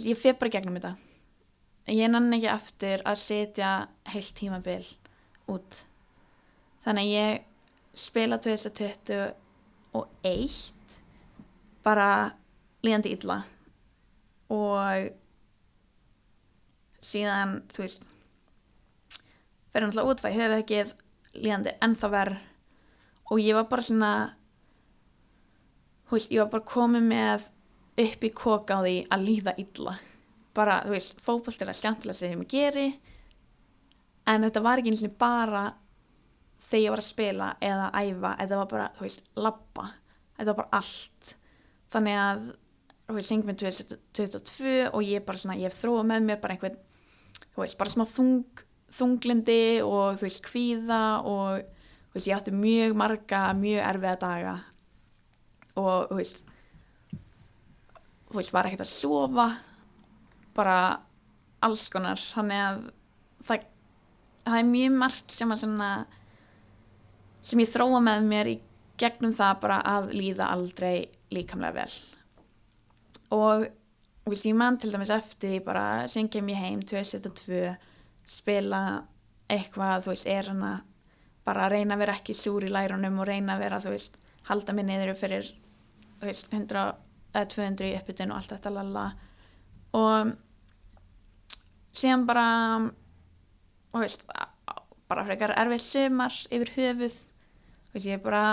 ég 0.00 0.16
fyrir 0.16 0.38
bara 0.40 0.48
gegnum 0.52 0.76
þetta. 0.78 0.94
Ég 1.92 2.08
nann 2.08 2.32
ekki 2.32 2.48
aftur 2.48 3.02
að 3.08 3.16
setja 3.20 3.88
heilt 4.12 4.34
tímabil 4.38 4.86
út. 5.52 5.84
Þannig 6.84 7.02
að 7.02 7.12
ég 7.12 7.42
spila 7.98 8.38
2021 8.40 10.72
bara 11.84 12.08
líðandi 12.86 13.12
illa 13.18 13.38
og 14.52 15.10
síðan 17.02 17.58
þú 17.72 17.84
veist 17.84 18.06
fyrir 19.72 19.88
náttúrulega 19.88 20.12
út 20.12 20.22
það 20.22 20.38
hefur 20.38 20.56
ekki 20.58 20.82
líðandi 21.42 21.76
ennþá 21.82 22.12
verð 22.12 23.32
og 23.32 23.40
ég 23.40 23.56
var 23.56 23.68
bara 23.70 23.86
svona 23.86 24.12
þú 26.12 26.18
veist, 26.18 26.32
ég 26.32 26.42
var 26.42 26.50
bara 26.52 26.68
komið 26.68 27.04
með 27.08 27.44
upp 28.02 28.24
í 28.26 28.30
koka 28.36 28.76
á 28.76 28.84
því 28.84 28.96
að 29.12 29.22
líða 29.24 29.54
illa. 29.62 29.94
Bara, 30.52 30.82
þú 30.84 30.92
veist, 30.92 31.20
fótbolt 31.24 31.62
er 31.64 31.70
að 31.72 31.78
skemmtilega 31.78 32.18
sem 32.18 32.42
ég 32.42 32.50
geri 32.52 32.88
en 34.28 34.44
þetta 34.44 34.62
var 34.62 34.80
ekki 34.80 34.92
eins 34.92 35.04
og 35.06 35.14
bara 35.16 35.62
þegar 36.68 36.82
ég 36.82 36.92
var 36.92 37.02
að 37.02 37.08
spila 37.08 37.48
eða 37.64 37.86
æfa, 37.96 38.34
þetta 38.42 38.58
var 38.60 38.68
bara, 38.74 38.90
þú 38.98 39.06
veist, 39.06 39.24
labba. 39.36 39.86
Þetta 40.36 40.50
var 40.50 40.58
bara 40.60 40.80
allt. 40.82 41.32
Þannig 41.92 42.20
að, 42.26 42.46
þú 43.08 43.16
veist, 43.16 43.32
syngjum 43.32 43.52
við 43.52 43.58
2022 43.64 44.76
og 44.92 45.08
ég 45.08 45.26
bara 45.26 45.40
svona, 45.40 45.58
ég 45.60 45.72
hef 45.72 45.80
þróað 45.80 46.08
með 46.12 46.28
mér 46.28 46.40
bara 46.44 46.56
einhvern, 46.58 46.78
þú 47.52 47.64
veist, 47.64 47.78
bara 47.80 47.92
smá 47.92 48.06
þung, 48.08 48.62
þunglindi 48.92 49.62
og 49.86 50.20
þú 50.20 50.28
veist, 50.28 50.44
kvíða 50.46 51.02
og 51.24 51.62
þú 51.62 52.16
veist, 52.16 52.28
ég 52.28 52.36
átti 52.36 52.54
mjög 52.56 52.96
marga, 52.98 53.44
mjög 53.56 53.84
erfiða 53.90 54.16
daga. 54.22 54.56
Og 55.80 56.10
þú 56.10 56.18
veist 56.20 56.42
þú 58.32 58.40
veist, 58.40 58.52
var 58.54 58.68
ekkert 58.68 58.86
að 58.86 58.92
sofa 58.92 59.46
bara 60.56 60.76
alls 61.62 61.84
konar, 61.92 62.20
þannig 62.32 62.62
að 62.64 62.80
það, 63.46 63.66
það 64.46 64.58
er 64.58 64.68
mjög 64.72 64.98
margt 65.04 65.34
sem 65.34 65.52
að 65.52 65.62
svona 65.62 65.90
sem 67.42 67.62
ég 67.62 67.72
þróa 67.72 68.00
með 68.04 68.26
mér 68.28 68.50
í 68.52 68.56
gegnum 69.00 69.34
það 69.34 69.60
bara 69.64 69.78
að 69.88 70.10
líða 70.14 70.48
aldrei 70.54 71.08
líkamlega 71.34 71.82
vel. 71.82 71.94
Og 73.34 73.66
og 74.22 74.34
ég 74.36 74.54
man 74.54 74.78
til 74.78 74.92
dæmis 74.92 75.10
eftir 75.10 75.56
því 75.56 75.60
bara 75.66 75.86
sem 76.08 76.28
kem 76.30 76.50
ég 76.52 76.60
heim 76.60 76.82
2002 76.86 77.74
spila 78.28 78.82
eitthvað 79.50 80.04
þú 80.04 80.12
veist, 80.12 80.28
er 80.30 80.50
hana 80.52 80.72
bara 81.44 81.66
að 81.66 81.74
reyna 81.76 81.96
að 81.96 82.04
vera 82.04 82.14
ekki 82.20 82.36
súr 82.38 82.68
í 82.68 82.70
lærunum 82.70 83.18
og 83.18 83.26
reyna 83.26 83.56
að 83.56 83.64
vera, 83.64 83.80
þú 83.82 83.94
veist, 83.96 84.18
halda 84.46 84.74
mig 84.76 84.86
niður 84.86 85.16
fyrir, 85.18 85.50
þú 86.20 86.28
veist, 86.28 86.52
100 86.52 86.84
eða 87.32 87.48
200 87.56 87.88
í 87.88 87.96
uppbytun 87.98 88.32
og 88.32 88.38
allt 88.38 88.54
þetta 88.54 88.72
lala 88.76 89.04
og 89.98 90.32
síðan 91.96 92.26
bara 92.28 92.46
og 93.92 94.00
veist, 94.00 94.24
bara 95.10 95.24
frekar 95.26 95.52
erfið 95.58 95.82
sumar 95.84 96.36
yfir 96.48 96.72
höfuð. 96.76 97.16
Þú 97.90 97.96
veist, 97.96 98.08
ég 98.08 98.22
bara 98.24 98.44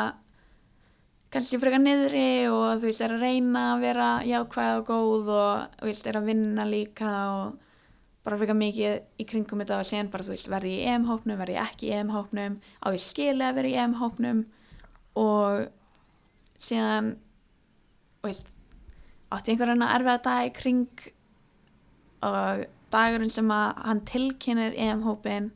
kannski 1.34 1.60
frekar 1.62 1.82
niðri 1.84 2.28
og 2.50 2.80
þú 2.82 2.90
veist, 2.90 3.02
er 3.06 3.16
að 3.16 3.26
reyna 3.26 3.64
að 3.74 3.84
vera 3.86 4.10
jákvæð 4.26 4.76
og 4.80 4.86
góð 4.88 5.32
og 5.36 5.80
þú 5.80 5.90
veist, 5.90 6.08
er 6.10 6.18
að 6.20 6.30
vinna 6.32 6.66
líka 6.66 7.12
og 7.34 7.58
bara 8.26 8.40
frekar 8.40 8.58
mikið 8.58 9.22
í 9.22 9.26
kringum 9.30 9.62
þetta 9.64 9.80
og 9.80 9.90
sen 9.90 10.10
bara, 10.12 10.26
þú 10.26 10.34
veist, 10.34 10.50
verði 10.52 10.74
ég 10.76 10.82
í 10.82 10.94
EM-hópnum, 10.96 11.40
verði 11.40 11.58
ég 11.58 11.70
ekki 11.70 11.90
í 11.90 11.94
EM-hópnum 12.00 12.58
á 12.82 12.88
ég 12.90 13.04
skili 13.04 13.46
að 13.46 13.60
vera 13.60 13.72
í 13.72 13.78
EM-hópnum 13.84 14.42
og 15.22 15.68
síðan 16.60 17.14
þú 18.20 18.32
veist, 18.32 18.52
átti 19.30 19.54
einhverjana 19.54 19.94
erfiða 19.96 20.24
dag 20.26 20.50
í 20.50 20.54
kring 20.58 21.08
og 22.26 22.66
dagurinn 22.94 23.32
sem 23.32 23.54
að 23.54 23.68
hann 23.86 24.02
tilkynir 24.10 24.76
EM-hópin 24.76 25.52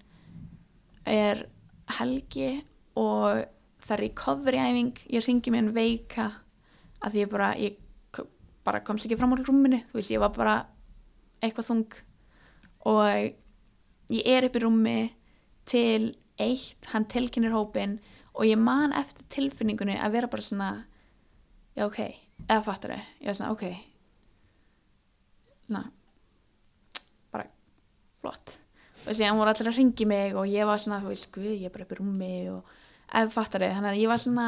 er 1.09 1.47
helgi 1.97 2.61
og 2.99 3.43
það 3.83 3.95
er 3.97 4.05
í 4.07 4.13
covery-æfing 4.17 5.05
ég 5.13 5.25
ringi 5.27 5.53
mér 5.53 5.65
en 5.65 5.73
veika 5.75 6.29
að 7.03 7.19
ég 7.19 7.31
bara, 7.31 7.51
ég 7.59 7.79
bara 8.63 8.83
komst 8.85 9.07
ekki 9.07 9.17
fram 9.19 9.35
á 9.35 9.37
rúminu, 9.43 9.81
þú 9.91 9.99
veist, 9.99 10.13
ég 10.13 10.23
var 10.23 10.31
bara 10.35 10.55
eitthvað 11.43 11.69
þung. 11.69 11.95
Og 12.87 14.13
ég 14.13 14.27
er 14.27 14.47
upp 14.47 14.57
í 14.57 14.63
rúmi 14.63 14.97
til 15.69 16.13
eitt, 16.41 16.89
hann 16.91 17.07
tilkynir 17.11 17.53
hópin 17.53 17.99
og 18.33 18.47
ég 18.47 18.59
man 18.59 18.95
eftir 18.97 19.27
tilfinningunni 19.31 19.99
að 20.01 20.15
vera 20.15 20.29
bara 20.31 20.43
svona 20.43 20.69
já 21.77 21.85
ok, 21.85 21.99
eða 22.47 22.63
fattur 22.65 22.95
þau 22.95 23.03
ég 23.03 23.29
var 23.29 23.37
svona 23.37 23.53
ok. 23.53 23.65
Na 25.73 25.83
bara 27.31 27.47
flott. 28.19 28.57
Og 29.03 29.11
síðan 29.11 29.39
voru 29.39 29.51
allir 29.51 29.71
að 29.71 29.79
ringi 29.79 30.07
mig 30.07 30.35
og 30.39 30.47
ég 30.47 30.67
var 30.67 30.79
svona, 30.79 31.01
þú 31.03 31.11
veist, 31.11 31.29
guð, 31.35 31.51
ég 31.51 31.67
er 31.67 31.75
bara 31.75 31.87
upp 31.87 31.95
í 31.95 31.99
rúmi 31.99 32.33
og 32.53 32.79
eða 33.13 33.33
fattar 33.33 33.63
þau, 33.63 33.73
þannig 33.77 33.91
að 33.91 34.01
ég 34.01 34.11
var 34.11 34.21
svona 34.23 34.47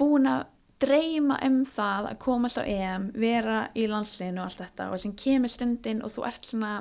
búin 0.00 0.28
að 0.28 0.42
dreyma 0.84 1.38
um 1.46 1.60
það 1.68 2.08
að 2.10 2.18
komast 2.24 2.60
á 2.60 2.64
EM 2.66 3.06
vera 3.16 3.60
í 3.78 3.86
landsliðinu 3.88 4.42
og 4.42 4.48
allt 4.48 4.64
þetta 4.64 4.88
og 4.92 5.00
sem 5.00 5.14
kemur 5.16 5.52
stundin 5.52 6.02
og 6.04 6.12
þú 6.12 6.26
ert 6.28 6.48
svona 6.48 6.72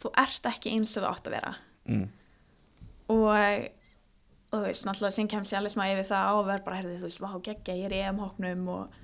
þú 0.00 0.12
ert 0.18 0.48
ekki 0.50 0.72
eins 0.74 0.96
og 0.96 1.04
þú 1.04 1.10
átt 1.10 1.28
að 1.28 1.36
vera 1.36 1.52
mm. 1.90 2.06
og 3.12 3.68
þú 4.50 4.62
veist, 4.64 4.86
náttúrulega 4.86 5.14
sem 5.14 5.30
kemst 5.30 5.54
ég 5.54 5.60
alveg 5.60 5.74
smá 5.76 5.84
yfir 5.92 6.08
það 6.08 6.40
og 6.40 6.48
verð 6.48 6.66
bara, 6.66 6.80
herði, 6.80 6.96
þú 6.98 7.06
veist, 7.06 7.22
vá, 7.22 7.30
geggja, 7.46 7.76
ég 7.78 7.86
er 7.86 7.94
í 7.94 8.02
EM-hóknum 8.08 8.66
og 8.72 8.98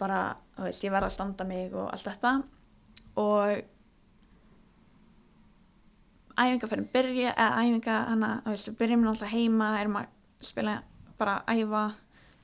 bara, 0.00 0.20
þú 0.58 0.66
veist, 0.66 0.84
ég 0.84 0.92
verð 0.92 1.08
að 1.08 1.14
standa 1.14 1.46
mig 1.48 1.72
og 1.72 1.88
allt 1.88 2.10
þetta 2.10 2.34
og 3.22 3.62
æfingarferðin 6.38 6.90
byrja, 6.92 7.32
eða 7.34 7.62
æfinga 7.62 8.00
hana, 8.08 8.32
þú 8.44 8.54
veist, 8.54 8.68
við 8.70 8.76
byrjum 8.82 9.06
náttúrulega 9.06 9.32
heima 9.34 9.70
erum 9.80 9.98
að 10.00 10.10
spila, 10.48 10.74
bara 11.18 11.40
að 11.44 11.62
æfa 11.64 11.84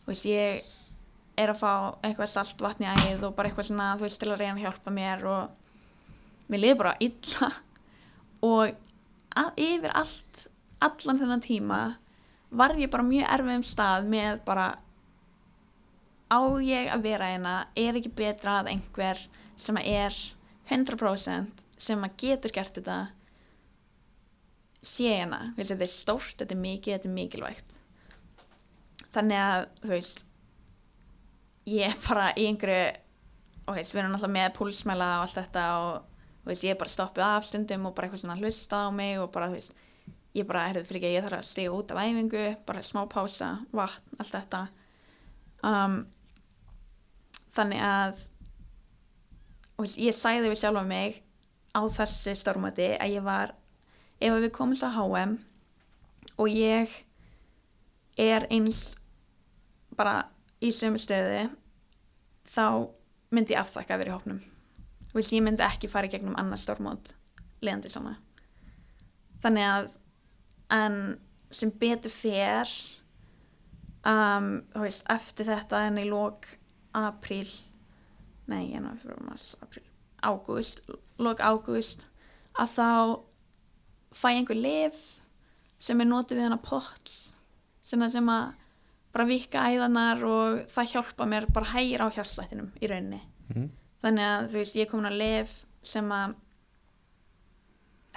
þú 0.05 0.13
veist, 0.13 0.29
ég 0.29 0.73
er 1.41 1.51
að 1.51 1.61
fá 1.61 1.73
eitthvað 2.05 2.31
salt 2.31 2.63
vatn 2.63 2.87
í 2.87 2.91
æð 2.91 3.29
og 3.29 3.37
bara 3.37 3.51
eitthvað 3.51 3.69
svona, 3.71 3.93
þú 3.99 4.07
veist, 4.07 4.21
til 4.23 4.31
að 4.31 4.41
reyna 4.43 4.57
að 4.59 4.65
hjálpa 4.67 4.95
mér 4.95 5.25
og 5.31 6.51
mér 6.51 6.63
liði 6.63 6.81
bara 6.83 6.97
illa. 7.03 7.51
Og 8.45 8.75
að, 9.41 9.55
yfir 9.57 9.95
allt 9.97 10.43
allan 10.85 11.21
þennan 11.23 11.45
tíma 11.45 11.79
var 12.55 12.75
ég 12.77 12.91
bara 12.93 13.07
mjög 13.07 13.31
erfiðum 13.35 13.65
stað 13.65 14.09
með 14.13 14.43
bara 14.45 14.67
á 16.29 16.39
ég 16.61 16.91
að 16.93 17.07
vera 17.09 17.31
hérna 17.33 17.55
er 17.79 17.97
ekki 17.99 18.13
betra 18.19 18.59
að 18.61 18.75
einhver 18.75 19.23
sem 19.57 19.79
að 19.81 19.89
er 19.95 20.19
100% 20.69 21.65
sem 21.81 22.05
að 22.05 22.17
getur 22.21 22.55
gert 22.55 22.77
þetta 22.79 22.99
sé 24.85 25.09
hérna 25.11 25.41
þetta 25.57 25.83
er 25.87 25.91
stórt, 25.91 26.37
þetta 26.41 26.55
er 26.55 26.63
mikið, 26.63 26.97
þetta 26.97 27.11
er 27.11 27.17
mikilvægt. 27.19 27.77
Þannig 29.15 29.41
að 29.41 29.67
þú 29.83 29.93
veist 29.95 30.25
ég 31.71 31.89
er 31.89 32.01
bara 32.05 32.29
í 32.37 32.49
einhverju 32.51 32.83
og 33.65 33.79
veist, 33.79 33.95
við 33.95 34.03
erum 34.03 34.19
alltaf 34.19 34.33
með 34.33 34.51
púlsmæla 34.59 35.09
og 35.17 35.25
allt 35.25 35.39
þetta 35.39 35.65
og 35.81 36.49
veist, 36.49 36.67
ég 36.67 36.75
er 36.75 36.81
bara 36.81 36.93
stoppið 36.93 37.27
af 37.27 37.49
stundum 37.49 37.89
og 37.89 37.95
bara 37.97 38.09
eitthvað 38.09 38.25
svona 38.25 38.39
hlusta 38.41 38.83
á 38.85 38.89
mig 38.93 39.17
og 39.21 39.31
bara 39.33 39.49
þú 39.49 39.57
veist, 39.57 39.73
ég 40.37 40.49
bara 40.49 40.67
herðið 40.69 40.89
fyrir 40.91 41.01
ekki 41.01 41.11
að 41.11 41.17
ég 41.17 41.27
þarf 41.27 41.39
að 41.39 41.49
stiga 41.49 41.79
út 41.79 41.95
af 41.95 42.03
æfingu 42.03 42.45
bara 42.69 42.85
smá 42.85 43.03
pása, 43.09 43.51
vatn, 43.73 44.17
allt 44.19 44.35
þetta. 44.35 44.63
Um, 45.65 45.99
þannig 47.57 47.85
að 47.89 48.23
þú 49.79 49.87
veist, 49.87 50.01
ég 50.05 50.19
sæði 50.19 50.51
við 50.51 50.61
sjálfa 50.61 50.85
mig 50.91 51.21
á 51.75 51.81
þessi 51.97 52.37
stórmöti 52.39 52.93
að 52.99 53.17
ég 53.17 53.25
var 53.25 53.55
ef 54.21 54.33
að 54.33 54.47
við 54.47 54.55
komumst 54.57 54.87
á 54.87 54.91
HM 54.95 55.37
og 56.39 56.51
ég 56.51 56.93
er 58.21 58.47
eins 58.51 58.95
bara 59.99 60.25
í 60.63 60.71
sömu 60.75 61.01
stöðu 61.03 61.49
þá 62.51 62.67
myndi 63.35 63.55
ég 63.55 63.63
afþakka 63.63 63.97
að 63.97 64.03
vera 64.03 64.13
í 64.13 64.15
hópnum. 64.15 64.41
Veist, 65.15 65.33
ég 65.35 65.43
myndi 65.47 65.63
ekki 65.67 65.91
fara 65.91 66.09
í 66.09 66.13
gegnum 66.13 66.37
annars 66.39 66.65
stórmót 66.67 67.15
leðandi 67.63 67.91
svona. 67.93 68.17
Þannig 69.43 69.69
að 69.71 69.95
en 70.75 70.99
sem 71.55 71.71
betur 71.79 72.13
fer 72.13 72.71
um, 74.07 74.63
veist, 74.79 75.05
eftir 75.13 75.49
þetta 75.51 75.85
en 75.89 76.01
í 76.01 76.07
lók 76.09 76.49
apríl 76.95 77.49
nei, 78.51 78.75
mars, 78.81 79.55
apríl 79.63 79.85
ágúst, 80.25 80.83
lók 81.21 81.43
ágúst 81.45 82.07
að 82.61 82.75
þá 82.77 82.89
fæ 84.15 84.29
einhver 84.33 84.59
lif 84.59 85.01
sem 85.83 86.01
er 86.01 86.09
notið 86.09 86.39
við 86.39 86.49
hana 86.49 86.61
pots 86.63 87.35
sem 87.85 88.03
að, 88.03 88.15
sem 88.17 88.31
að 88.33 88.53
bara 89.15 89.27
vika 89.29 89.67
æðanar 89.71 90.23
og 90.27 90.63
það 90.73 90.91
hjálpa 90.95 91.27
mér 91.31 91.49
bara 91.55 91.71
hægir 91.75 92.03
á 92.03 92.09
hjarslættinum 92.15 92.73
í 92.81 92.91
rauninni. 92.91 93.21
Mm. 93.53 93.69
þannig 94.01 94.25
að 94.25 94.47
þú 94.49 94.59
veist, 94.61 94.77
ég 94.79 94.89
komin 94.89 95.11
að 95.11 95.19
lif 95.21 95.53
sem 95.85 96.07
að 96.17 96.35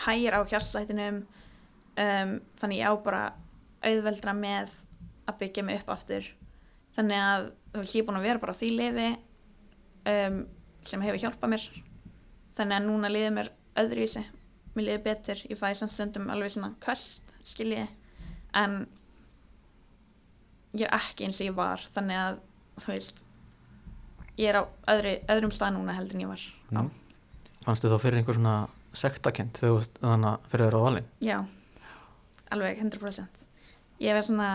hægir 0.05 0.37
á 0.37 0.41
hjartslættinum 0.47 1.19
um, 1.19 2.33
þannig 2.59 2.81
ég 2.81 2.87
á 2.87 2.93
bara 3.03 3.21
auðveldra 3.85 4.33
með 4.37 4.73
að 5.27 5.39
byggja 5.41 5.65
mig 5.67 5.81
upp 5.81 5.93
aftur. 5.97 6.27
Þannig 6.95 7.23
að 7.23 7.49
þú 7.73 7.83
veist, 7.83 7.95
ég 7.95 8.01
er 8.03 8.07
búin 8.07 8.19
að 8.19 8.27
vera 8.29 8.41
bara 8.43 8.55
á 8.55 8.59
því 8.59 8.71
lifi 8.77 9.09
um, 10.13 10.41
sem 10.87 11.03
hefur 11.03 11.23
hjálpað 11.25 11.53
mér. 11.53 11.67
Þannig 12.57 12.79
að 12.79 12.87
núna 12.87 13.11
liðið 13.11 13.33
mér 13.37 13.53
öðruvísi 13.77 14.23
mér 14.77 14.87
liðið 14.91 15.05
betur, 15.07 15.41
ég 15.49 15.59
fæði 15.59 15.79
samt 15.81 15.93
stundum 15.95 16.29
alveg 16.33 16.53
svona 16.53 16.71
köst, 16.83 17.33
skilji 17.47 17.87
en 18.57 18.77
ég 20.77 20.85
er 20.87 20.95
ekki 20.97 21.27
eins 21.27 21.41
og 21.41 21.49
ég 21.49 21.57
var 21.57 21.83
þannig 21.95 22.21
að 22.21 22.39
þú 22.83 22.93
veist 22.93 23.21
ég 24.37 24.51
er 24.51 24.59
á 24.61 24.63
öðru, 24.93 25.13
öðrum 25.33 25.53
stað 25.55 25.75
núna 25.77 25.95
heldur 25.97 26.19
en 26.19 26.25
ég 26.27 26.33
var 26.35 26.47
Mm. 26.67 26.89
Fannstu 27.63 27.87
þá 27.87 27.93
fyrir 28.03 28.19
einhver 28.19 28.35
svona 28.35 28.55
sektakent 28.91 29.55
þegar 29.55 29.69
þú 29.71 29.75
veist 29.77 29.99
þannig 30.01 30.27
að 30.33 30.47
fyrir 30.51 30.65
þeirra 30.65 30.79
á 30.83 30.85
valin 30.87 31.05
Já, 31.23 31.37
alveg 32.51 32.81
100% 32.83 33.45
Ég 34.03 34.17
var 34.17 34.25
svona 34.27 34.49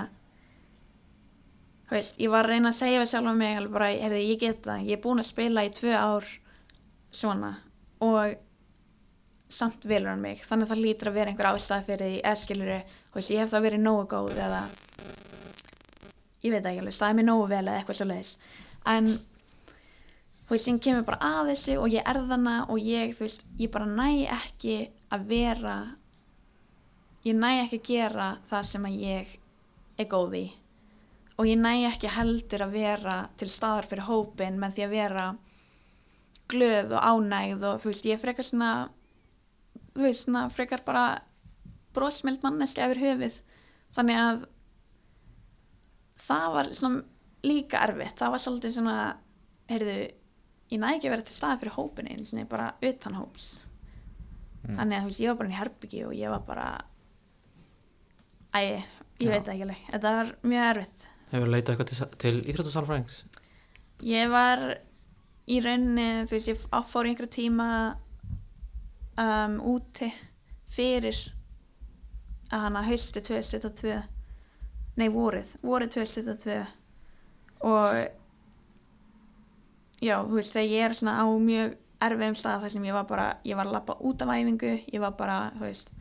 veist, 1.89 2.21
ég 2.21 2.31
var 2.33 2.45
að 2.47 2.53
reyna 2.53 2.69
að 2.69 2.79
segja 2.79 3.01
við 3.01 3.11
sjálf 3.15 3.35
mig 3.39 3.57
alveg 3.57 3.75
bara, 3.79 3.89
heyrðu, 3.97 4.21
ég 4.29 4.41
get 4.43 4.61
það 4.67 4.87
ég 4.91 4.99
er 4.99 5.03
búin 5.07 5.23
að 5.23 5.29
spila 5.31 5.65
í 5.65 5.73
tvö 5.73 5.95
ár 5.97 6.29
svona 7.13 7.53
og 8.05 8.37
samt 9.53 9.85
velur 9.89 10.13
hann 10.13 10.25
mig. 10.25 10.43
Þannig 10.49 10.67
að 10.67 10.73
það 10.73 10.83
lítur 10.87 11.11
að 11.11 11.19
vera 11.19 11.33
einhver 11.33 11.51
ástæð 11.53 11.89
fyrir 11.91 12.09
því 12.09 12.21
eða 12.23 12.41
skilur 12.43 12.73
veist, 13.13 13.31
ég 13.31 13.43
hef 13.43 13.53
það 13.53 13.67
verið 13.69 13.85
nógu 13.85 14.07
góð 14.13 14.41
eða 14.41 14.63
ég 16.43 16.51
veit 16.51 16.63
það 16.63 16.71
ekki 16.73 16.83
alveg, 16.83 16.97
staðið 16.97 17.19
mér 17.19 17.29
nógu 17.29 17.49
vel 17.53 17.63
eða 17.63 17.77
eitthvað 17.79 17.99
svo 17.99 18.07
leiðis 18.09 18.33
en 18.93 19.11
þú 20.47 20.55
veist, 20.55 20.65
sem 20.65 20.79
kemur 20.83 21.05
bara 21.07 21.33
að 21.39 21.53
þessu 21.53 21.77
og 21.81 21.93
ég 21.93 22.09
er 22.09 22.23
þarna 22.31 22.57
og 22.73 22.81
ég, 22.83 23.13
þú 23.17 23.27
veist, 23.27 23.45
ég 23.61 23.73
bara 23.75 23.91
næ 23.91 24.09
ekki 24.39 24.79
að 25.13 25.29
vera 25.31 25.77
ég 27.27 27.39
næ 27.39 27.51
ekki 27.63 27.79
að 27.79 27.87
gera 27.87 28.29
það 28.49 28.67
sem 28.71 28.89
að 28.89 28.99
ég 29.03 29.37
er 30.01 30.09
góð 30.11 30.37
í. 30.41 30.47
Og 31.41 31.49
ég 31.49 31.59
næ 31.59 31.71
ekki 31.89 32.11
heldur 32.13 32.67
að 32.67 32.75
vera 32.77 33.17
til 33.41 33.49
staðar 33.51 33.89
fyrir 33.89 34.09
hópin 34.09 34.59
með 34.61 34.77
því 34.77 34.87
að 34.87 34.97
vera 34.97 35.27
glöð 36.53 36.97
og 36.99 37.07
ánægð 37.07 37.69
og 37.69 37.81
þú 37.83 37.93
veist, 37.93 38.09
ég 38.09 38.19
er 38.19 38.23
frekar 38.23 38.47
svona 38.47 38.73
þú 39.93 40.05
veist, 40.07 40.27
svona 40.27 40.47
frekar 40.53 40.85
bara 40.87 41.07
brosmild 41.97 42.43
manneski 42.45 42.85
yfir 42.85 43.03
höfuð. 43.03 43.41
Þannig 43.93 44.21
að 44.23 44.47
það 46.23 46.47
var 46.57 46.73
svona 46.79 47.03
líka 47.43 47.83
erfitt. 47.89 48.17
Það 48.21 48.35
var 48.35 48.43
svolítið 48.45 48.75
svona 48.79 48.97
heyrðu, 49.73 49.99
ég 50.73 50.81
næ 50.81 50.89
ekki 50.95 51.11
að 51.11 51.15
vera 51.17 51.27
til 51.29 51.37
staðar 51.37 51.61
fyrir 51.63 51.77
hópin 51.77 52.11
einu 52.13 52.27
sinni, 52.29 52.49
bara 52.49 52.73
utan 52.81 53.19
hóps. 53.19 53.53
Mm. 54.63 54.77
þannig 54.79 54.95
að 54.95 55.01
þú 55.03 55.09
veist, 55.09 55.21
ég 55.21 55.33
var 55.33 55.39
bara 55.41 55.51
í 55.51 55.59
herbyggi 55.59 56.01
og 56.07 56.13
ég 56.15 56.31
var 56.31 56.43
bara 56.47 56.67
æ, 58.55 58.61
ég 58.63 58.85
Já. 59.27 59.31
veit 59.33 59.49
ekki 59.51 59.65
alveg. 59.67 59.81
Þetta 59.91 60.13
var 60.21 60.29
mjög 60.47 60.67
erfitt. 60.69 61.07
Hefur 61.33 61.51
leitað 61.51 61.73
eitthvað 61.73 61.89
til, 61.91 62.07
til 62.23 62.35
íþróttasalfræðings 62.53 63.17
ég 64.03 64.31
var 64.33 64.63
í 65.51 65.59
rauninni 65.63 66.25
þú 66.27 66.37
veist, 66.37 66.51
ég 66.51 66.63
fór 66.91 67.07
í 67.07 67.13
einhverja 67.13 67.35
tíma 67.39 67.69
um, 69.21 69.59
úti 69.75 70.13
fyrir 70.73 71.19
að 72.53 72.67
hana 72.67 72.85
hausti 72.87 73.21
2022 73.21 73.99
nei, 75.01 75.09
vorið, 75.13 75.55
vorið 75.65 75.95
2022 75.99 76.59
og 77.69 77.99
já, 80.03 80.17
þú 80.21 80.37
veist, 80.37 80.53
þegar 80.55 80.71
ég 80.71 80.87
er 80.87 80.97
svona 80.99 81.19
á 81.21 81.27
mjög 81.29 81.77
erfiðum 82.03 82.39
stað 82.39 82.65
þar 82.65 82.75
sem 82.75 82.87
ég 82.89 82.97
var 82.97 83.09
bara 83.09 83.27
ég 83.47 83.59
var 83.59 83.69
að 83.69 83.77
lappa 83.79 83.99
út 84.01 84.23
af 84.25 84.33
æfingu 84.35 84.73
ég 84.93 85.05
var 85.05 85.15
bara, 85.19 85.43
þú 85.57 85.69
veist 85.69 85.93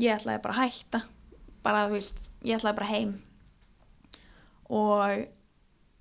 ég 0.00 0.14
ætlaði 0.14 0.44
bara 0.44 0.56
að 0.56 0.62
hætta 0.64 1.02
bara, 1.64 1.86
þú 1.88 1.98
veist, 1.98 2.30
ég 2.46 2.58
ætlaði 2.58 2.78
bara 2.78 2.90
heim. 2.90 3.14
Og 4.70 5.06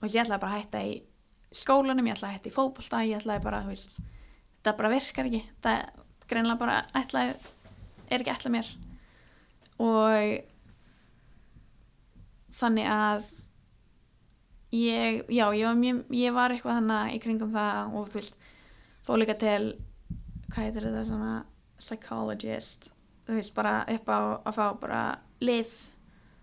veist, 0.02 0.16
ég 0.16 0.24
ætlaði 0.24 0.44
bara 0.44 0.52
að 0.52 0.60
hætta 0.64 0.84
í 0.86 0.94
skólanum, 1.60 2.08
ég 2.08 2.18
ætlaði 2.18 2.32
að 2.32 2.38
hætta 2.38 2.52
í 2.52 2.56
fótbolta 2.56 3.04
ég 3.08 3.20
ætlaði 3.20 3.46
bara, 3.46 3.64
þú 3.66 3.74
veist, 3.74 3.98
þetta 4.60 4.76
bara 4.80 4.94
virkar 4.94 5.30
ekki. 5.30 5.41
Það 5.66 5.99
greinlega 6.30 6.61
bara 6.61 6.77
ætlaði 6.97 7.35
er 8.10 8.22
ekki 8.22 8.34
ætlað 8.34 8.56
mér. 8.56 8.72
Og 9.80 10.39
þannig 12.60 12.89
að 12.91 13.27
ég, 14.76 15.22
já, 15.31 15.45
ég 15.56 16.01
ég 16.14 16.35
var 16.35 16.53
eitthvað 16.53 16.81
þannig 16.81 17.15
í 17.15 17.22
kringum 17.23 17.53
það 17.53 17.95
og 17.95 18.10
þú 18.10 18.19
veist, 18.19 18.41
fór 19.06 19.22
líka 19.22 19.38
til 19.39 19.61
hvað 20.49 20.65
heitir 20.65 20.89
þetta 20.89 21.06
svona 21.07 21.34
psychologist, 21.80 22.89
þú 23.27 23.38
veist, 23.38 23.56
bara 23.56 23.85
upp 23.88 24.11
á 24.11 24.19
að 24.49 24.57
fá 24.57 24.65
bara 24.81 25.03
lif 25.39 25.88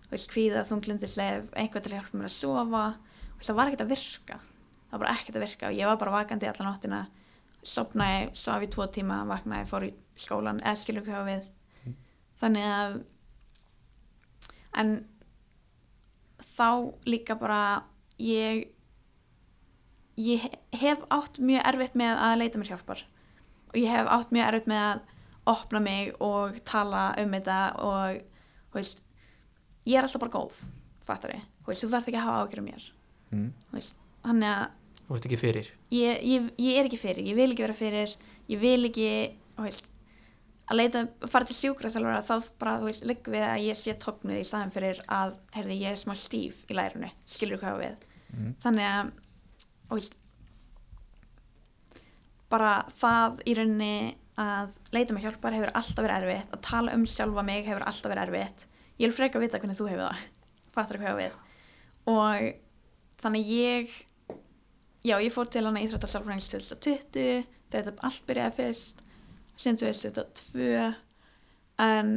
þú 0.06 0.14
veist, 0.14 0.30
kvíða, 0.30 0.64
þunglindisleif 0.68 1.50
eitthvað 1.58 1.84
til 1.84 1.92
að 1.92 1.98
hjálpa 1.98 2.18
mér 2.18 2.28
að 2.28 2.36
sofa. 2.36 2.84
Veist, 3.36 3.48
það 3.50 3.58
var 3.58 3.70
ekkert 3.70 3.84
að 3.84 3.92
virka. 3.92 4.38
Það 4.86 4.92
var 4.94 5.02
bara 5.02 5.14
ekkert 5.16 5.38
að 5.38 5.44
virka 5.44 5.68
og 5.68 5.76
ég 5.76 5.90
var 5.90 5.98
bara 6.00 6.14
vakandi 6.14 6.48
alla 6.48 6.66
nóttina 6.68 7.00
sopnaði, 7.66 8.30
svaf 8.36 8.64
í 8.64 8.70
tvo 8.72 8.86
tíma 8.92 9.22
vaknaði, 9.28 9.68
fór 9.70 9.86
í 9.88 9.92
skólan 10.16 10.62
eða 10.62 10.80
skilur 10.80 11.06
hvað 11.06 11.28
við. 11.30 11.50
Þannig 12.36 12.66
að 12.68 12.96
en 14.76 14.96
þá 16.56 16.68
líka 17.08 17.36
bara 17.40 17.60
ég 18.20 18.66
ég 20.16 20.46
hef 20.80 21.04
átt 21.12 21.40
mjög 21.40 21.68
erfitt 21.68 21.96
með 21.98 22.22
að 22.24 22.38
leita 22.40 22.60
mér 22.60 22.72
hjálpar. 22.72 23.02
Og 23.72 23.78
ég 23.80 23.92
hef 23.92 24.08
átt 24.08 24.32
mjög 24.32 24.48
erfitt 24.48 24.70
með 24.70 24.84
að 24.84 25.02
opna 25.52 25.82
mig 25.82 26.14
og 26.24 26.56
tala 26.66 27.10
um 27.20 27.36
þetta 27.36 27.58
og 27.84 28.22
veist, 28.74 29.02
ég 29.86 29.98
er 29.98 30.06
alltaf 30.06 30.24
bara 30.24 30.34
góð 30.34 30.62
fattar 31.06 31.36
ég, 31.36 31.44
þú 31.62 31.90
þarf 31.92 32.08
ekki 32.08 32.18
að 32.18 32.26
hafa 32.26 32.40
ágjör 32.46 32.62
um 32.62 32.66
mér. 32.66 32.86
Mm. 33.30 33.46
veist, 33.74 33.94
þannig 34.24 34.50
að 34.50 34.64
Þú 35.06 35.14
veist 35.14 35.28
ekki 35.28 35.38
fyrir? 35.38 35.68
Ég, 35.94 36.22
ég, 36.26 36.48
ég 36.58 36.80
er 36.80 36.88
ekki 36.88 36.98
fyrir, 36.98 37.26
ég 37.26 37.38
vil 37.38 37.50
ekki 37.52 37.62
vera 37.62 37.76
fyrir 37.78 38.16
ég 38.50 38.58
vil 38.62 38.88
ekki 38.88 39.10
þú 39.56 39.66
veist, 39.66 39.88
að 40.66 40.80
leita, 40.80 41.02
fara 41.30 41.46
til 41.46 41.56
sjúkraþjálfara 41.60 42.24
þá 42.26 42.34
bara, 42.60 42.74
þú 42.82 42.90
veist, 42.90 43.06
liggur 43.06 43.36
við 43.36 43.46
að 43.46 43.64
ég 43.68 43.78
sé 43.78 43.94
tóknuð 44.02 44.40
í 44.40 44.46
staðin 44.46 44.74
fyrir 44.74 45.00
að, 45.06 45.36
heyrði, 45.54 45.80
ég 45.84 45.94
er 45.94 46.00
smá 46.00 46.14
stíf 46.18 46.62
í 46.66 46.76
lærunni, 46.76 47.12
skilur 47.28 47.62
hvað 47.62 47.82
við? 47.84 48.04
Mm. 48.36 48.54
þannig 48.58 48.86
að 48.90 49.10
þú 49.86 49.98
veist 50.00 50.16
bara 52.50 52.72
það 52.98 53.42
í 53.46 53.54
rauninni 53.56 54.16
að 54.36 54.74
leita 54.92 55.14
mig 55.14 55.24
hjálpar 55.24 55.54
hefur 55.56 55.72
alltaf 55.78 56.04
verið 56.04 56.26
erfitt 56.26 56.52
að 56.52 56.64
tala 56.66 56.96
um 56.98 57.06
sjálfa 57.08 57.44
mig 57.46 57.64
hefur 57.64 57.86
alltaf 57.86 58.12
verið 58.12 58.26
erfitt. 58.26 58.66
Ég 59.00 59.08
vil 59.08 59.16
freka 59.16 59.40
vita 59.40 59.60
hvernig 59.62 59.78
þú 59.78 59.88
hefur 59.88 60.02
það 60.04 60.26
fattur 60.74 61.00
hvað 61.00 61.20
við? 61.22 61.38
Og 62.12 62.50
þannig 63.22 63.48
ég 63.54 63.94
já, 65.06 65.16
ég 65.22 65.32
fór 65.34 65.48
til 65.50 65.64
hana 65.66 65.82
íþróttasálfræðings 65.84 66.48
2020 66.52 67.46
þegar 67.70 67.88
þetta 67.90 68.06
allt 68.08 68.24
byrjaði 68.28 68.56
fyrst. 68.60 69.02
Síðan 69.56 69.78
2022 69.80 70.88
en 71.86 72.10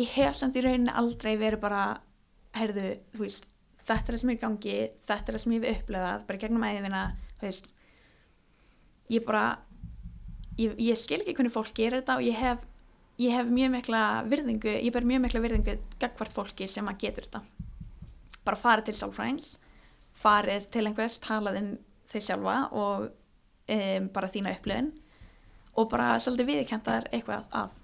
ég 0.00 0.14
hef 0.16 0.38
samt 0.38 0.56
í 0.58 0.64
rauninni 0.64 0.94
aldrei 0.96 1.34
verið 1.38 1.62
bara 1.62 1.84
heyrðu, 2.56 2.96
þú 3.14 3.24
veist 3.24 3.46
þetta 3.90 4.12
er 4.12 4.16
það 4.16 4.22
sem 4.22 4.32
er 4.32 4.40
gangi, 4.40 4.76
þetta 5.06 5.30
er 5.32 5.36
það 5.36 5.44
sem 5.44 5.54
ég 5.54 5.66
hef 5.66 5.84
upplefað 5.84 6.26
bara 6.28 6.42
gegnum 6.44 6.66
æðina, 6.66 7.04
þú 7.38 7.48
veist. 7.48 7.70
Ég 9.10 9.24
bara 9.26 9.44
ég, 10.58 10.74
ég 10.78 10.98
skil 10.98 11.20
ekki 11.20 11.36
hvernig 11.38 11.54
fólk 11.54 11.72
gerir 11.76 12.00
þetta 12.00 12.18
og 12.18 12.26
ég 12.26 12.38
hef, 12.38 12.62
ég 13.20 13.34
hef 13.34 13.50
mjög 13.50 13.74
mikla 13.76 14.02
virðingu, 14.30 14.76
ég 14.78 14.94
ber 14.94 15.08
mjög 15.08 15.24
mikla 15.26 15.42
virðingu 15.44 15.76
gagvart 16.02 16.34
fólki 16.34 16.68
sem 16.70 16.88
að 16.90 17.02
getur 17.06 17.26
þetta. 17.26 17.42
Bara 18.46 18.60
farið 18.60 18.90
til 18.90 18.98
sálfræðings 19.00 19.56
farið 20.20 20.66
til 20.74 20.86
einhvers, 20.86 21.18
talað 21.22 21.60
um 21.62 21.70
þau 22.10 22.20
sjálfa 22.26 22.56
og 22.76 23.06
um, 23.10 24.08
bara 24.12 24.28
þína 24.34 24.54
upplifin 24.56 24.90
og 25.78 25.88
bara 25.92 26.12
svolítið 26.20 26.50
viðkjöntar 26.50 27.08
eitthvað 27.14 27.46
að 27.62 27.76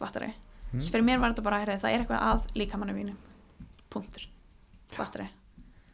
fattari, 0.00 0.32
Mm. 0.74 0.80
mm. 0.80 0.86
fyrir 0.90 1.04
mér 1.06 1.20
var 1.22 1.30
þetta 1.30 1.42
bara 1.46 1.58
heyrðu, 1.62 1.74
það 1.84 1.92
er 1.94 2.02
eitthvað 2.02 2.22
að 2.26 2.46
líkamannu 2.58 2.94
mínu 2.96 3.12
punktur, 3.94 4.24
fattari 4.90 5.28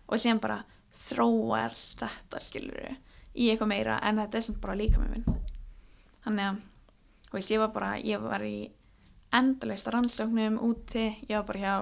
og 0.08 0.16
síðan 0.22 0.40
bara 0.40 0.62
þróast 1.10 2.00
þetta 2.00 2.40
skilur 2.40 2.86
í 3.34 3.50
eitthvað 3.52 3.68
meira 3.74 3.98
en 4.08 4.16
þetta 4.22 4.38
er 4.40 4.46
sem 4.46 4.56
bara 4.62 4.76
líkamannu 4.80 5.18
minn. 5.18 5.40
Þannig 6.24 6.46
að 6.46 7.34
veist, 7.34 7.52
ég 7.52 7.60
var 7.60 7.72
bara, 7.74 7.90
ég 8.00 8.24
var 8.24 8.42
í 8.46 8.70
endalaust 9.36 9.90
rannsóknum 9.92 10.56
úti, 10.66 11.04
ég 11.28 11.36
var 11.36 11.44
bara 11.50 11.60
hjá 11.60 11.74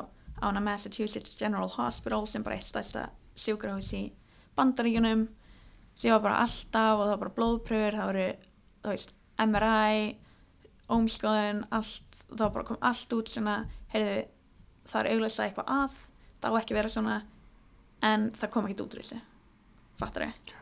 ána 0.49 0.61
Massachusetts 0.63 1.37
General 1.39 1.71
Hospital 1.79 2.27
sem 2.27 2.43
bara 2.43 2.59
eitt 2.59 2.67
stærsta 2.69 3.07
sjúkrahús 3.39 3.91
í 3.97 4.03
bandaríkjunum 4.59 5.27
sem 5.99 6.15
var 6.15 6.23
bara 6.25 6.43
alltaf 6.45 6.99
og 6.99 7.05
það 7.05 7.13
var 7.13 7.23
bara 7.25 7.37
blóðpröfur 7.39 7.99
það 7.99 8.11
voru, 8.11 8.27
þú 8.83 8.93
veist, 8.95 9.15
MRI 9.39 10.03
ómskoðun, 10.89 11.65
allt 11.75 12.21
það 12.29 12.45
var 12.45 12.53
bara 12.57 12.69
kom 12.69 12.79
allt 12.91 13.17
út 13.17 13.33
svona 13.33 13.57
heyrðu, 13.93 14.21
það 14.89 15.01
er 15.01 15.11
auglösa 15.15 15.47
eitthvað 15.47 15.73
að 15.75 15.99
það 16.39 16.55
á 16.55 16.59
ekki 16.61 16.75
að 16.75 16.81
vera 16.81 16.93
svona 16.95 17.19
en 18.09 18.29
það 18.39 18.53
kom 18.55 18.69
ekkert 18.69 18.85
út 18.85 18.95
úr 18.95 19.03
þessu. 19.03 19.21
Fattar 19.99 20.29
ég 20.29 20.53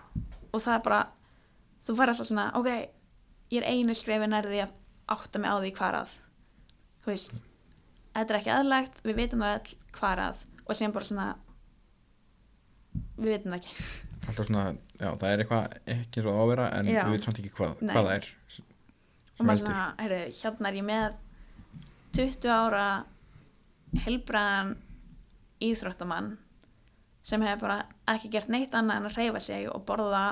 og 0.57 0.63
það 0.65 0.75
er 0.79 0.85
bara 0.87 1.01
þú 1.87 1.97
fær 1.99 2.13
alltaf 2.13 2.31
svona, 2.31 2.47
ok 2.57 2.71
ég 3.53 3.61
er 3.61 3.69
einu 3.71 3.95
skrefi 3.95 4.29
nærði 4.31 4.65
að 4.65 4.75
átta 5.13 5.39
mig 5.39 5.53
á 5.53 5.57
því 5.61 5.73
hvað 5.77 5.99
að 6.01 6.15
þú 7.05 7.13
veist, 7.13 7.35
þetta 8.17 8.33
er 8.33 8.41
ekki 8.41 8.55
aðlagt 8.57 9.03
við 9.05 9.21
vitum 9.21 9.45
það 9.45 9.59
all 9.59 9.77
hvað 9.99 10.23
að 10.27 10.47
og 10.67 10.75
síðan 10.75 10.97
bara 10.97 11.09
svona 11.11 11.29
við 13.17 13.33
vitum 13.33 13.55
það 13.55 13.59
ekki. 13.61 13.75
Alltaf 14.27 14.49
svona, 14.49 14.65
já, 14.99 15.11
það 15.21 15.29
er 15.31 15.43
eitthvað 15.45 15.77
ekki 15.97 16.25
svo 16.25 16.33
ávera 16.41 16.71
en 16.75 16.89
Já. 16.91 17.03
við 17.05 17.13
veitum 17.15 17.27
samt 17.29 17.43
ekki 17.43 17.53
hvað, 17.57 17.77
hvað 17.83 18.09
það 18.09 18.15
er. 18.17 18.31
Og 19.37 19.45
maður 19.47 19.63
svona, 19.63 19.85
heyrðu, 20.01 20.23
hérna 20.41 20.71
er 20.71 20.79
ég 20.81 20.87
með 20.87 21.21
20 22.17 22.51
ára 22.51 22.87
helbraðan 24.07 24.75
íþróttamann 25.67 26.35
sem 27.27 27.43
hefur 27.43 27.67
bara 27.67 27.79
ekki 28.13 28.31
gert 28.33 28.51
neitt 28.53 28.75
annað 28.77 29.01
en 29.01 29.09
að 29.11 29.17
reyfa 29.21 29.43
sig 29.43 29.69
og 29.71 29.85
borða 29.89 30.25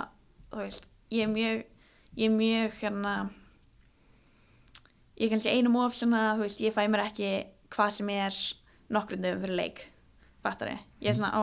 þú 0.50 0.60
veist, 0.62 0.86
ég 1.14 1.26
er 1.26 1.32
mjög 1.32 1.64
ég 2.14 2.28
er 2.28 2.34
mjög 2.34 2.76
hérna 2.80 3.14
ég 5.18 5.26
er 5.26 5.32
kannski 5.32 5.54
einum 5.54 5.78
of 5.82 5.96
svona, 5.96 6.34
þú 6.38 6.46
veist, 6.46 6.62
ég 6.62 6.74
fæ 6.74 6.84
mér 6.90 7.06
ekki 7.08 7.30
hvað 7.74 7.96
sem 7.98 8.12
er 8.14 8.38
nokkrundum 8.94 9.42
fyrir 9.42 9.58
leik 9.58 9.84
fattari, 10.44 10.76
ég 11.02 11.10
er 11.12 11.18
svona 11.18 11.32
á 11.34 11.42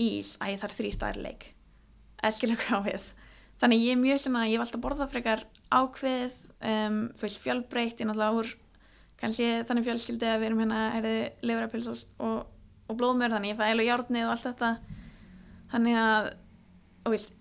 ís, 0.00 0.34
að 0.42 0.54
ég 0.54 0.62
þarf 0.62 0.78
þrýr 0.78 0.98
dagar 1.00 1.20
leik. 1.22 1.46
Eða 2.20 2.34
skilur 2.38 2.60
hvað 2.64 2.80
á 2.80 2.86
við. 2.88 3.06
Þannig 3.60 3.84
ég 3.84 3.94
er 3.94 4.00
mjög 4.00 4.20
svona, 4.24 4.46
ég 4.48 4.56
hef 4.56 4.64
alltaf 4.64 4.82
borðað 4.82 5.12
frekar 5.12 5.44
ákveð, 5.70 6.38
um, 6.70 6.98
þú 7.14 7.26
veist 7.26 7.42
fjölbreytt, 7.44 8.00
ég 8.02 8.08
náttúrulega 8.08 8.40
úr 8.40 8.54
kannski 9.20 9.46
þannig 9.68 9.86
fjölskyldi 9.86 10.26
að 10.28 10.40
við 10.40 10.48
erum 10.48 10.62
hérna 10.64 10.80
erði 10.98 11.14
livrapils 11.46 11.88
og, 12.18 12.48
og 12.90 12.98
blóðmör 12.98 13.36
þannig 13.36 13.54
ég 13.54 13.60
fæ 13.60 13.64
eiginlega 13.68 13.92
járnið 13.92 14.26
og 14.26 14.32
allt 14.34 14.48
þetta. 14.48 14.70
Þannig 15.70 16.00
að 16.00 16.30
veist, 17.14 17.34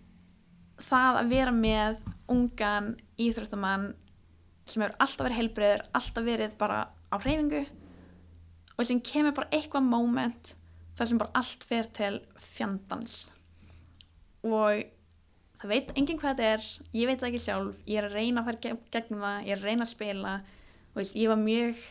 það 0.83 1.19
að 1.19 1.33
vera 1.33 1.53
með 1.55 2.03
ungan 2.31 2.93
íþróttamann 3.21 3.87
sem 4.69 4.83
hefur 4.83 4.95
alltaf 5.03 5.25
verið 5.25 5.39
heilbreyður 5.39 5.85
alltaf 5.99 6.27
verið 6.27 6.57
bara 6.59 6.83
á 7.11 7.15
hreyfingu 7.19 7.63
og 8.73 8.87
sem 8.87 9.01
kemur 9.03 9.35
bara 9.35 9.51
eitthvað 9.53 9.89
moment 9.89 10.53
þar 10.97 11.09
sem 11.09 11.21
bara 11.21 11.33
allt 11.39 11.63
fer 11.69 11.87
til 11.97 12.19
fjandans. 12.53 13.15
Og 14.43 14.83
það 15.61 15.71
veit 15.71 15.91
enginn 15.97 16.19
hvað 16.19 16.37
þetta 16.37 16.51
er 16.53 16.67
ég 16.99 17.07
veit 17.09 17.19
það 17.21 17.29
ekki 17.31 17.43
sjálf, 17.45 17.81
ég 17.87 17.99
er 18.01 18.07
að 18.09 18.17
reyna 18.19 18.41
að 18.43 18.49
fara 18.49 18.61
ge- 18.65 18.79
gegnum 18.97 19.23
það, 19.25 19.37
ég 19.47 19.51
er 19.55 19.61
að 19.61 19.67
reyna 19.69 19.87
að 19.87 19.93
spila. 19.93 20.33
Veist, 20.93 21.15
ég 21.17 21.31
var 21.31 21.39
mjög 21.41 21.83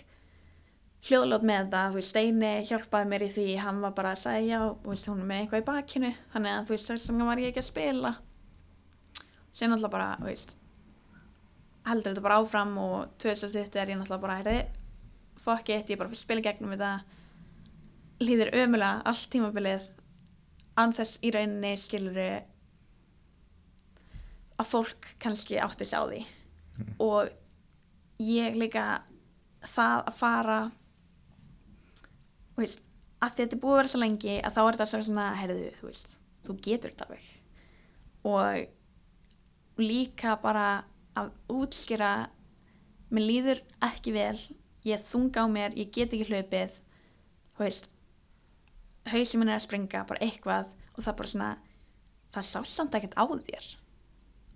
hljóðlót 1.08 1.42
með 1.48 1.56
þetta, 1.64 1.78
þú 1.90 1.98
veist, 1.98 2.10
Steini 2.12 2.50
hjálpaði 2.68 3.08
mér 3.10 3.24
í 3.26 3.30
því, 3.34 3.46
hann 3.58 3.80
var 3.82 3.94
bara 3.96 4.12
að 4.14 4.20
segja 4.22 4.60
og 4.68 4.76
þú 4.84 4.92
veist, 4.92 5.08
hún 5.10 5.22
er 5.24 5.30
með 5.32 5.40
eitthvað 5.42 5.62
í 5.62 5.66
bakinu 5.72 6.10
þannig 6.34 6.52
að 6.58 6.68
þú 6.68 6.74
veist, 6.76 6.90
þess 6.92 7.08
vegna 7.10 7.26
var 7.26 7.42
ég 7.42 7.50
ekki 7.50 7.62
að 7.64 7.70
spila. 7.72 8.12
Sem 9.52 9.72
náttúrulega 9.72 9.96
bara, 9.96 10.10
þú 10.20 10.28
veist 10.30 10.54
heldur 11.82 12.12
þetta 12.12 12.22
bara 12.22 12.36
áfram 12.38 12.76
og 12.78 13.16
2020 13.18 13.80
er 13.82 13.90
ég 13.90 13.98
náttúrulega 13.98 14.22
bara 14.22 14.36
heyrði, 14.38 14.60
fuck 15.42 15.72
it, 15.74 15.88
ég 15.90 15.96
er 15.96 16.00
bara 16.04 16.12
að 16.14 16.20
spila 16.22 16.44
gegnum 16.46 16.76
þetta 16.76 16.92
líður 18.26 18.52
ömulega 18.62 19.02
allt 19.08 19.28
tímabilið 19.32 19.88
án 20.78 20.94
þess 20.96 21.20
í 21.22 21.32
rauninni 21.34 21.72
skilur 21.80 22.18
að 24.60 24.68
fólk 24.68 25.10
kannski 25.22 25.58
átti 25.60 25.88
sig 25.88 25.98
á 25.98 26.04
því. 26.06 26.20
Og 27.02 27.32
ég 28.22 28.56
líka 28.58 29.02
það 29.62 29.98
að 30.10 30.16
fara 30.18 30.60
þú 32.52 32.64
veist, 32.64 32.82
að 33.22 33.36
þetta 33.38 33.56
er 33.56 33.62
búið 33.62 33.74
að 33.74 33.80
vera 33.80 33.92
svo 33.92 34.02
lengi 34.02 34.36
að 34.38 34.54
þá 34.54 34.62
er 34.62 34.76
þetta 34.76 34.88
svo 34.92 35.02
svona, 35.06 35.26
heyrðu, 35.38 35.68
þú 35.78 35.90
veist 35.90 36.16
þú 36.42 36.56
getur 36.66 36.92
þetta 36.92 37.08
alveg. 37.08 37.28
Og 38.32 39.82
líka 39.82 40.36
bara 40.42 40.66
að 41.18 41.32
útskýra 41.52 42.12
mér 43.12 43.28
líður 43.28 43.62
ekki 43.84 44.14
vel 44.14 44.38
ég 44.86 44.96
er 44.96 45.04
þung 45.06 45.32
á 45.36 45.44
mér, 45.50 45.76
ég 45.76 45.92
get 45.94 46.12
ekki 46.14 46.28
hlaupið 46.30 46.74
þú 47.56 47.64
veist 47.64 47.91
hausin 49.10 49.42
minn 49.42 49.50
er 49.50 49.58
að 49.58 49.66
springa, 49.66 50.04
bara 50.08 50.22
eitthvað 50.22 50.72
og 50.92 51.04
það 51.04 51.16
bara 51.20 51.32
svona, 51.32 51.50
það 52.34 52.48
sá 52.48 52.58
samt 52.68 52.98
ekkert 52.98 53.16
á 53.18 53.24
þér. 53.26 53.68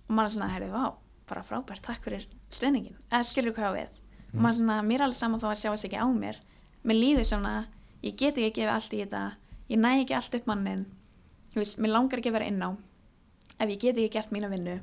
Og 0.07 0.13
maður 0.15 0.37
svona, 0.37 0.51
heyrðu, 0.53 0.73
vá, 0.75 0.85
bara 1.27 1.47
frábært, 1.47 1.83
takk 1.87 2.05
fyrir 2.07 2.29
stuðningin, 2.55 2.99
eða 3.11 3.25
skilur 3.27 3.57
hvað 3.57 3.73
á 3.73 3.77
við? 3.79 3.97
Og 4.35 4.43
maður 4.45 4.61
svona, 4.61 4.77
mér 4.87 5.01
er 5.01 5.07
alveg 5.09 5.19
saman 5.19 5.43
þó 5.43 5.49
að 5.51 5.59
sjá 5.63 5.71
þess 5.73 5.89
ekki 5.89 6.03
á 6.03 6.07
mér. 6.15 6.39
Mér 6.87 7.01
líður 7.01 7.27
svona, 7.33 7.55
ég 8.05 8.19
get 8.21 8.39
ekki 8.39 8.53
að 8.53 8.59
gefa 8.61 8.77
allt 8.77 8.95
í 8.95 9.01
þetta, 9.03 9.25
ég 9.73 9.83
næ 9.83 9.91
ekki 9.97 10.17
allt 10.19 10.39
upp 10.39 10.47
mannin 10.51 10.87
þú 11.57 11.63
veist, 11.63 11.79
mér 11.81 11.95
langar 11.95 12.21
ekki 12.21 12.29
að 12.29 12.37
vera 12.37 12.49
inn 12.51 12.61
á 12.61 12.71
ef 13.57 13.71
ég 13.71 13.79
get 13.81 13.97
ekki 13.97 14.13
gert 14.13 14.33
mína 14.35 14.51
vinnu. 14.53 14.77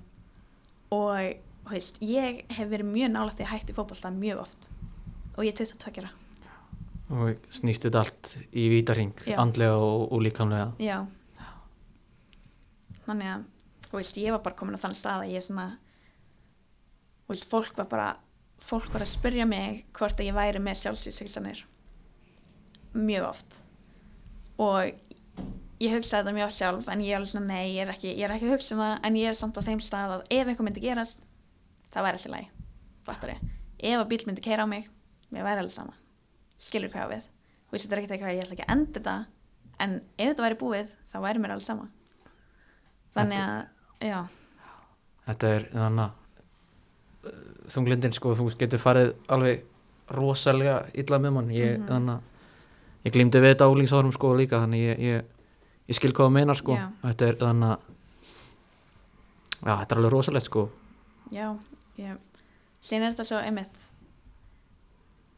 Og, 0.94 1.35
þú 1.68 1.76
veist, 1.76 2.02
ég 2.02 2.41
hef 2.49 2.72
verið 2.72 2.90
mjög 2.90 3.14
nálægt 3.14 3.44
í 3.45 3.49
hætti 3.52 3.77
fótbolta 3.77 4.10
mjög 4.14 4.41
oft. 4.48 4.69
Og 5.38 5.45
ég 5.45 5.53
er 5.53 5.60
22 5.61 6.02
ára 6.02 6.22
og 7.14 7.48
snýst 7.53 7.85
þetta 7.88 8.03
allt 8.03 8.31
í 8.52 8.68
vítarhing 8.72 9.14
andlega 9.38 9.77
og, 9.77 10.07
og 10.14 10.23
líkamlega. 10.26 10.72
Já. 10.81 10.98
Þannig 13.03 13.31
að, 13.34 13.48
þú 13.90 13.99
veist, 13.99 14.19
ég 14.23 14.35
var 14.35 14.44
bara 14.45 14.57
komin 14.60 14.80
á 14.80 14.84
þann 14.84 14.98
stað 14.98 15.26
að 15.26 15.34
ég 15.35 15.45
svona 15.45 15.68
þú 17.23 17.35
veist, 17.35 17.49
fólk 17.52 17.77
var 17.80 17.90
bara 17.91 18.10
fólk 18.64 18.94
var 18.94 19.03
að 19.03 19.11
spyrja 19.11 19.45
mig 19.49 19.84
hvort 19.95 20.19
að 20.19 20.30
ég 20.30 20.38
væri 20.38 20.61
með 20.64 20.80
sjálfsvíðsexanir 20.84 21.65
mjög 22.94 23.27
oft. 23.27 23.60
Og 24.61 24.94
ég 25.84 25.94
hugsaði 25.94 26.22
þetta 26.22 26.35
mjög 26.38 26.53
sjálf 26.56 26.90
en 26.91 27.03
ég 27.03 27.14
er 27.14 27.19
alveg 27.19 27.31
svona, 27.34 27.49
nei, 27.49 27.73
ég 27.76 27.84
er 27.84 27.94
ekki, 27.94 28.11
ég 28.14 28.27
er 28.27 28.35
ekki 28.35 28.48
að 28.48 28.56
hugsa 28.56 28.76
um 28.76 28.84
það 28.84 29.07
en 29.07 29.18
ég 29.19 29.30
er 29.30 29.40
samt 29.40 29.60
á 29.60 29.61
þeim 29.65 29.81
stað 29.84 30.15
að 30.15 30.26
ef 30.30 30.48
eitthvað 30.48 30.68
myndi 30.68 30.84
gerast 30.84 31.23
það 31.94 32.07
væri 32.07 32.19
alltaf 32.19 32.34
læg 32.34 32.52
fattar 33.07 33.34
ég, 33.34 33.41
ef 33.90 33.99
að 33.99 34.10
bíl 34.14 34.22
myndi 34.30 34.45
keira 34.45 34.68
á 34.68 34.68
mig 34.69 34.88
mér 35.34 35.48
væri 35.48 35.64
alveg 35.64 35.76
sama 35.76 35.98
skilur 36.64 36.91
hvað 36.94 37.14
við. 37.15 37.30
Veist, 37.73 37.85
þetta 37.85 37.95
er 37.95 38.02
ekkert 38.03 38.15
eitthvað, 38.15 38.34
ég 38.38 38.44
ætla 38.45 38.56
ekki 38.57 38.65
að 38.68 38.73
enda 38.76 38.99
þetta 38.99 39.15
en 39.84 39.94
ef 40.18 40.27
þetta 40.31 40.45
væri 40.45 40.57
búið, 40.61 40.91
þá 41.11 41.15
væri 41.26 41.41
mér 41.44 41.53
alveg 41.56 41.65
sama. 41.68 41.88
Þannig 43.14 43.40
að, 43.44 43.56
já. 44.07 44.19
Þetta 45.27 45.49
er 45.57 45.65
þannig 45.73 46.03
að 46.03 47.31
þunglindin 47.73 48.14
sko, 48.15 48.34
þú 48.35 48.48
getur 48.60 48.81
farið 48.84 49.14
alveg 49.31 49.64
rosalega 50.14 50.77
illa 50.99 51.19
með 51.23 51.34
mann. 51.38 51.49
Ég, 51.56 51.77
Mhm. 51.80 51.88
þannig 51.88 52.14
að 52.18 52.22
ég 53.06 53.14
glýmdi 53.15 53.40
við 53.41 53.53
þetta 53.56 53.68
álingsárum 53.72 54.14
sko 54.14 54.34
líka 54.35 54.60
þannig 54.64 54.81
ég, 54.84 54.99
ég, 54.99 55.23
ég 55.90 55.95
skil 55.95 56.11
hvað 56.11 56.27
það 56.27 56.31
meina 56.38 56.53
sko. 56.56 56.76
Já. 56.76 56.90
þetta 57.03 57.27
er 57.27 57.35
þannig 57.35 57.69
að 57.72 57.80
já, 59.64 59.73
þetta 59.80 59.91
er 59.91 59.98
alveg 60.02 60.11
rosalegt 60.11 60.45
sko. 60.45 60.69
Já, 61.31 61.57
ég 61.98 62.18
síðan 62.84 63.07
er 63.07 63.11
þetta 63.15 63.26
svo 63.26 63.38
einmitt 63.40 63.76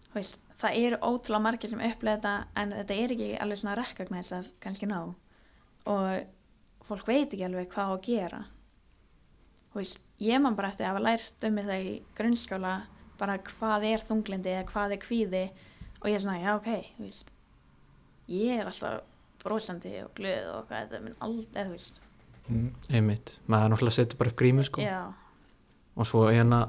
þú 0.09 0.13
veist, 0.19 0.39
það 0.55 0.79
eru 0.87 0.99
ótrúlega 1.03 1.43
margir 1.43 1.71
sem 1.71 1.83
upplega 1.83 2.17
þetta 2.17 2.61
en 2.61 2.73
þetta 2.79 2.97
er 3.01 3.13
ekki 3.15 3.29
alveg 3.43 3.61
svona 3.61 3.77
recognize 3.79 4.35
að 4.37 4.51
kannski 4.63 4.89
ná. 4.89 4.99
Og 5.91 6.85
fólk 6.87 7.07
veit 7.09 7.33
ekki 7.33 7.45
alveg 7.47 7.71
hvað 7.73 7.91
á 7.91 7.95
að 7.95 8.05
gera. 8.07 8.41
Veist, 9.75 9.99
ég 10.23 10.39
man 10.39 10.55
bara 10.55 10.71
eftir 10.71 10.87
að 10.87 10.93
hafa 10.93 11.03
lært 11.03 11.47
um 11.47 11.59
þetta 11.59 11.79
í 11.83 11.95
grunnskóla 12.15 12.75
bara 13.19 13.35
hvað 13.43 13.87
er 13.89 14.05
þunglindi 14.07 14.53
eða 14.53 14.69
hvað 14.71 14.95
er 14.95 15.03
kvíði. 15.03 15.43
Og 16.01 16.09
ég 16.11 16.17
er 16.17 16.23
svona, 16.23 16.39
já 16.43 16.51
ok 16.55 16.71
veist, 17.01 17.31
ég 18.31 18.59
er 18.59 18.69
alltaf 18.69 19.03
brosandi 19.43 19.93
og 20.03 20.11
glöð 20.17 20.49
og 20.53 20.67
hvað 20.69 20.85
þetta 20.85 21.03
minn 21.03 21.21
aldrei, 21.25 21.63
þú 21.65 21.75
veist. 21.75 22.01
Mm. 22.45 22.67
einmitt, 22.93 23.39
maður 23.49 23.71
náttúrulega 23.73 23.95
setur 23.95 24.19
bara 24.19 24.29
upp 24.29 24.37
grímu 24.37 24.63
sko. 24.65 24.81
Já, 24.85 25.09
og 25.95 26.05
svo 26.05 26.27
hérna 26.29 26.59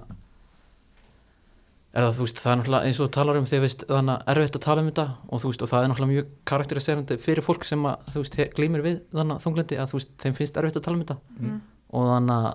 er 1.96 2.04
það 2.04 2.16
þú 2.18 2.26
veist 2.26 2.40
það 2.42 2.52
er 2.52 2.58
náttúrulega 2.60 2.88
eins 2.90 2.98
og 3.00 3.12
talar 3.14 3.38
um 3.40 3.46
því 3.48 3.60
veist 3.62 3.84
þannig 3.88 4.16
að 4.16 4.32
erfitt 4.32 4.58
að 4.58 4.64
tala 4.66 4.82
um 4.82 4.88
þetta 4.90 5.06
og 5.26 5.42
þú 5.42 5.52
veist 5.52 5.62
og 5.64 5.70
það 5.70 5.84
er 5.84 5.90
náttúrulega 5.92 6.12
mjög 6.12 6.32
karakteriserandi 6.50 7.16
fyrir 7.22 7.46
fólk 7.46 7.64
sem 7.68 7.86
að 7.88 8.10
þú 8.12 8.24
veist 8.24 8.36
glímir 8.58 8.84
við 8.84 8.98
þannig 9.16 9.44
þunglindi 9.44 9.78
að 9.80 9.92
þú 9.92 10.00
veist 10.00 10.12
þeim 10.24 10.36
finnst 10.36 10.60
erfitt 10.60 10.80
að 10.80 10.84
tala 10.86 10.98
um 10.98 11.04
þetta. 11.04 11.16
Mm. 11.40 11.62
og 11.96 12.10
þannig 12.10 12.36
að 12.36 12.50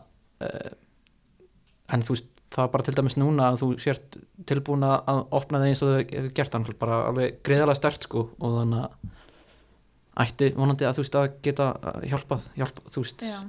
uh, 0.45 0.75
en 1.95 2.05
þú 2.05 2.15
veist 2.15 2.29
það 2.51 2.65
er 2.65 2.73
bara 2.73 2.85
til 2.85 2.95
dæmis 2.97 3.17
núna 3.17 3.47
að 3.47 3.61
þú 3.61 3.69
sért 3.79 4.19
tilbúin 4.49 4.85
að 4.85 4.97
að 5.13 5.21
opna 5.39 5.61
það 5.61 5.71
eins 5.71 5.83
og 5.85 5.91
þau 5.93 6.29
gert 6.37 6.55
þannig 6.57 6.79
bara 6.81 6.99
alveg 7.07 7.39
greiðalega 7.47 7.79
stert 7.79 8.07
sko 8.07 8.25
og 8.27 8.57
þannig 8.59 8.85
að 8.85 9.17
ætti 10.21 10.51
vonandi 10.57 10.87
að 10.87 10.97
þú 10.97 11.05
veist 11.05 11.17
að 11.17 11.27
geta 11.47 11.67
hjálpað, 12.11 12.45
hjálpað 12.59 12.91
þú 12.91 13.05
veist 13.05 13.25
já. 13.25 13.39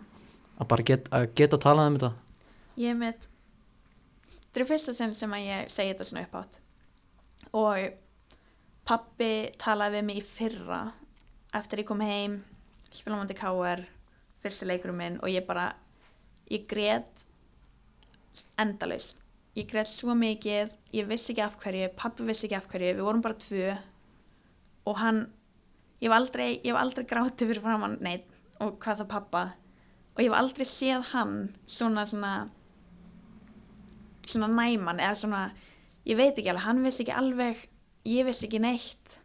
að 0.63 0.71
bara 0.71 0.87
get, 0.93 1.11
að 1.11 1.27
geta 1.41 1.59
talað 1.61 1.91
um 1.91 1.99
þetta. 1.99 2.13
Ég 2.79 2.95
er 2.95 3.01
með 3.01 3.29
þetta 4.53 4.63
er 4.65 4.69
fyrsta 4.69 4.95
sinn 4.97 5.17
sem 5.17 5.33
að 5.33 5.47
ég 5.49 5.73
segi 5.73 5.93
þetta 5.93 6.09
svona 6.09 6.27
uppátt 6.29 6.61
og 7.53 7.99
pappi 8.89 9.33
talaði 9.61 9.99
við 9.99 10.07
mig 10.09 10.21
í 10.21 10.27
fyrra 10.27 10.83
eftir 11.57 11.83
ég 11.83 11.89
kom 11.89 12.05
heim 12.05 12.41
móti 13.09 13.39
KR 13.39 13.85
fyrsti 14.45 14.69
leikurum 14.69 15.01
minn 15.01 15.19
og 15.23 15.33
ég 15.33 15.47
bara 15.49 15.71
ég 16.53 16.69
grét 16.69 17.27
endalaust 18.61 19.23
ég 19.59 19.69
grét 19.69 19.89
svo 19.89 20.15
mikið 20.17 20.73
ég 20.97 21.09
vissi 21.09 21.33
ekki 21.33 21.45
af 21.45 21.59
hverju, 21.61 21.91
pappi 21.97 22.25
vissi 22.29 22.47
ekki 22.49 22.57
af 22.57 22.69
hverju 22.73 22.97
við 22.97 23.05
vorum 23.05 23.25
bara 23.25 23.39
tvö. 23.41 23.75
Og 24.89 24.99
hann 24.99 25.27
ég 26.01 26.09
hef 26.09 26.17
aldrei, 26.17 26.49
aldrei 26.73 27.07
grátið 27.09 27.53
fyrir 27.53 27.65
framann 27.65 27.99
neitt 28.05 28.29
og 28.63 28.79
hvað 28.83 29.03
það 29.03 29.13
pappa. 29.13 29.45
Og 30.15 30.25
ég 30.25 30.31
hef 30.31 30.39
aldrei 30.39 30.69
séð 30.69 31.13
hann 31.13 31.37
svona 31.67 32.07
svona 32.09 32.33
svona 34.29 34.51
næman 34.53 35.03
eða 35.03 35.19
svona 35.19 35.43
ég 36.07 36.19
veit 36.19 36.37
ekki 36.37 36.51
alveg, 36.53 36.67
hann 36.67 36.85
vissi 36.85 37.05
ekki 37.05 37.17
alveg 37.17 37.67
ég 38.09 38.27
vissi 38.27 38.47
ekki 38.49 38.63
neitt. 38.63 39.19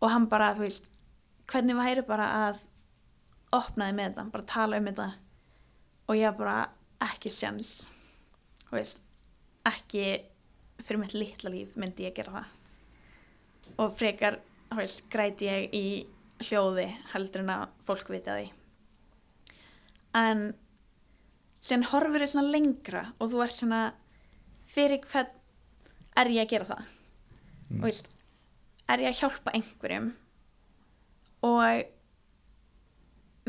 Og 0.00 0.10
hann 0.12 0.28
bara, 0.28 0.52
þú 0.56 0.66
veist 0.66 0.90
hvernig 1.50 1.76
væri 1.78 2.04
bara 2.06 2.28
að 2.48 2.62
opnaði 3.54 3.96
með 3.96 4.10
þetta, 4.10 4.28
bara 4.34 4.50
tala 4.50 4.80
um 4.80 4.88
þetta. 4.90 5.10
Og 6.08 6.18
ég 6.20 6.38
bara 6.38 6.58
ekki 7.04 7.32
sjans 7.32 7.84
þú 8.74 8.80
veist 8.80 9.00
ekki 9.68 10.04
fyrir 10.82 11.00
mitt 11.00 11.14
litla 11.14 11.52
líf 11.52 11.76
myndi 11.78 12.08
ég 12.08 12.16
gera 12.16 12.40
það. 12.40 12.48
Og 13.78 13.94
frekar 13.94 14.40
þú 14.70 14.80
veist, 14.80 15.04
græti 15.12 15.46
ég 15.46 15.76
í 15.76 15.86
hljóði 16.42 16.88
heldur 17.12 17.44
en 17.44 17.52
að 17.54 17.64
fólk 17.86 18.10
viti 18.10 18.32
að 18.32 18.40
því. 18.40 18.48
En 20.18 20.42
sen 21.64 21.86
horfur 21.88 22.24
þau 22.24 22.32
svona 22.34 22.52
lengra 22.52 23.06
og 23.18 23.30
þú 23.32 23.44
ert 23.44 23.56
svona 23.56 23.80
fyrir 24.74 25.04
hvern 25.08 25.32
er 26.20 26.30
ég 26.34 26.44
að 26.44 26.52
gera 26.52 26.68
það? 26.68 26.92
Mm. 27.64 27.78
og 27.80 27.86
veist, 27.88 28.10
er 28.92 29.02
ég 29.02 29.10
að 29.10 29.20
hjálpa 29.22 29.54
einhverjum? 29.56 30.10
Og 31.44 31.84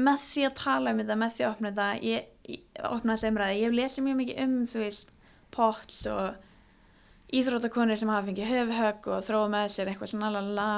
með 0.05 0.23
því 0.25 0.45
að 0.47 0.57
tala 0.59 0.91
um 0.91 1.01
þetta 1.01 1.17
með 1.19 1.35
því 1.35 1.45
að 1.45 1.53
opna 1.53 1.71
þetta 1.71 2.07
ég, 2.09 2.29
ég, 2.51 2.63
opna 2.89 3.15
þessi 3.15 3.31
umræði, 3.31 3.59
ég 3.59 3.69
hef 3.69 3.77
lesið 3.79 4.07
mjög 4.07 4.17
mikið 4.21 4.41
um 4.45 4.55
þú 4.71 4.81
veist, 4.83 5.11
pots 5.55 5.99
og 6.11 7.35
íþróttakonur 7.35 7.99
sem 7.99 8.11
hafa 8.11 8.27
fengið 8.29 8.51
höfuhögg 8.51 9.11
og 9.11 9.27
þróa 9.27 9.51
með 9.51 9.69
sér 9.75 9.91
eitthvað 9.91 10.11
svona 10.11 10.31
lalala 10.35 10.69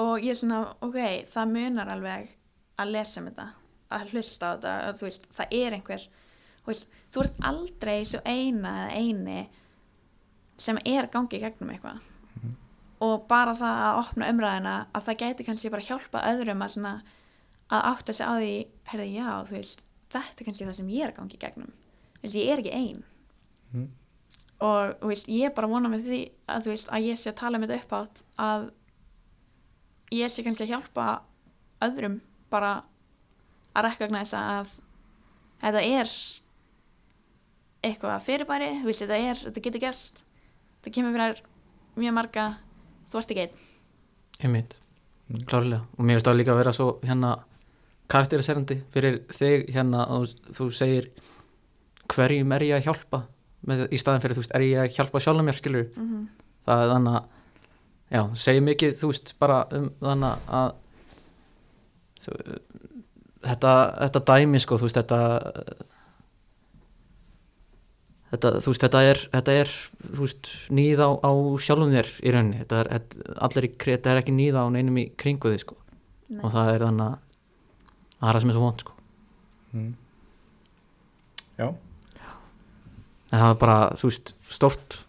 og 0.00 0.24
ég 0.24 0.32
er 0.32 0.40
svona, 0.40 0.62
ok, 0.84 1.00
það 1.32 1.52
munar 1.56 1.92
alveg 1.92 2.30
að 2.80 2.94
lesa 2.96 3.20
um 3.20 3.28
þetta 3.28 3.50
að 3.90 4.12
hlusta 4.14 4.50
á 4.50 4.52
þetta, 4.54 4.74
að 4.88 5.02
veist, 5.04 5.28
það 5.36 5.54
er 5.60 5.76
einhver 5.76 6.06
veist, 6.66 6.88
þú 7.10 7.24
ert 7.24 7.38
aldrei 7.50 7.98
svo 8.06 8.20
eina 8.24 8.74
eða 8.84 9.00
eini 9.00 9.40
sem 10.60 10.78
er 10.84 11.06
að 11.06 11.12
gangi 11.14 11.38
í 11.38 11.42
gegnum 11.42 11.70
eitthvað. 11.74 12.00
Og 13.00 13.22
bara 13.30 13.54
það 13.56 13.78
að 13.86 14.00
opna 14.02 14.28
umræðina 14.28 14.74
að 14.92 15.06
það 15.06 15.20
gæti 15.22 15.46
kannski 15.46 15.70
bara 15.72 15.86
hjálpa 15.86 16.24
öðrum 16.34 16.64
að 16.66 16.74
svona 16.74 16.92
að 17.70 17.86
átta 17.94 18.12
sig 18.12 18.28
á 18.28 18.32
því 18.36 18.52
heyrðu 18.90 19.06
já, 19.14 19.30
þú 19.48 19.56
veist, 19.56 19.86
þetta 20.12 20.42
er 20.42 20.48
kannski 20.48 20.66
það 20.66 20.76
sem 20.80 20.90
ég 20.92 21.06
er 21.06 21.12
að 21.12 21.16
gangi 21.20 21.38
í 21.38 21.40
gegnum. 21.40 21.72
Veist, 22.20 22.36
ég 22.36 22.52
er 22.52 22.62
ekki 22.62 22.76
ein. 22.76 23.02
Mhm. 23.70 23.88
og 24.60 24.96
þú 25.00 25.08
veist, 25.08 25.28
ég 25.32 25.46
er 25.46 25.54
bara 25.56 25.66
að 25.68 25.72
vona 25.72 25.88
með 25.88 26.02
því 26.04 26.20
að 26.52 26.66
veist, 26.68 26.88
að 26.92 27.04
ég 27.06 27.16
sé 27.16 27.30
að 27.30 27.36
tala 27.40 27.58
með 27.58 27.70
þetta 27.70 27.84
upp 27.84 27.92
átt 27.96 28.22
að 28.36 28.64
ég 30.12 30.32
sé 30.32 30.42
kannski 30.44 30.66
að 30.66 30.72
hjálpa 30.74 31.06
öðrum 31.86 32.18
bara 32.52 32.72
að 33.74 33.86
rekognize 33.86 34.36
að 34.36 34.74
þetta 35.60 35.82
er 35.86 36.12
eitthvað 37.86 38.26
fyrirbæri, 38.26 38.70
veist, 38.84 39.02
þetta 39.04 39.18
er 39.30 39.40
þetta 39.46 39.64
getur 39.64 39.84
gerst, 39.86 40.22
þetta 40.80 40.94
kemur 40.94 41.16
fyrir 41.16 41.42
mjög 42.00 42.16
marga, 42.16 42.46
þú 43.10 43.20
ert 43.20 43.34
ekki 43.34 43.46
einn. 43.46 43.66
Einmitt, 44.40 44.80
Mm. 45.30 45.44
klárlega. 45.46 45.84
Og 45.96 46.04
mér 46.04 46.18
finnst 46.18 46.26
það 46.26 46.38
líka 46.40 46.50
að 46.54 46.58
vera 46.58 46.72
svo 46.74 46.86
hérna 47.06 47.28
karakteriserandi 48.10 48.80
fyrir 48.90 49.20
þig 49.30 49.68
hérna 49.70 50.06
og 50.10 50.26
þú 50.56 50.70
segir 50.74 51.10
hverjum 52.10 52.54
er 52.56 52.64
ég 52.66 52.80
að 52.80 52.88
hjálpa? 52.88 53.20
Með, 53.66 53.84
í 53.94 54.00
staðin 54.00 54.24
fyrir 54.24 54.34
þú 54.34 54.42
veist, 54.42 54.54
er 54.56 54.64
ég 54.66 54.80
að 54.82 54.96
hjálpa 54.96 55.20
sjálfum 55.22 55.46
mér 55.46 55.58
skilur, 55.58 55.86
mm 55.94 56.06
-hmm. 56.08 56.26
það 56.66 56.82
er 56.82 56.90
þannig 56.94 57.14
að 57.14 57.24
já, 58.10 58.22
segir 58.34 58.62
mikið, 58.62 58.94
þú 58.98 59.06
veist, 59.12 59.34
bara 59.38 59.66
um 59.70 59.90
þannig 60.00 60.38
að 60.48 60.74
þú, 62.20 62.58
þetta, 63.46 63.72
þetta 64.04 64.22
dæmi 64.30 64.60
sko, 64.62 64.78
þú 64.80 64.88
veist, 64.88 65.00
þetta 65.00 65.20
þetta, 68.30 68.52
þú 68.62 68.72
veist, 68.72 68.84
þetta 68.86 69.02
er, 69.08 69.22
þetta 69.34 69.56
er 69.62 69.74
þú 70.04 70.22
veist, 70.22 70.52
nýð 70.78 71.02
á, 71.02 71.10
á 71.20 71.32
sjálfum 71.64 71.94
þér 71.96 72.12
í 72.20 72.34
rauninni, 72.36 72.62
þetta 72.62 72.80
er, 72.82 72.92
þetta, 72.96 73.36
allir 73.48 73.68
í, 73.68 73.72
þetta 73.86 74.12
er 74.12 74.22
ekki 74.22 74.36
nýð 74.36 74.60
á 74.60 74.64
neinum 74.76 75.02
í 75.02 75.06
kringu 75.20 75.54
þig 75.54 75.64
sko. 75.64 75.78
Og 76.38 76.50
það 76.54 76.72
er 76.74 76.86
þannig 76.86 77.06
að 77.06 77.36
það 78.20 78.28
er 78.28 78.34
það 78.36 78.42
sem 78.44 78.52
er 78.52 78.58
svo 78.58 78.66
vond 78.66 78.84
sko. 78.84 78.98
Mm. 79.70 79.92
Já, 81.60 81.68
en 83.30 83.38
það 83.38 83.50
er 83.50 83.62
bara, 83.62 83.78
þú 84.00 84.10
veist, 84.10 84.34
stort 84.50 85.00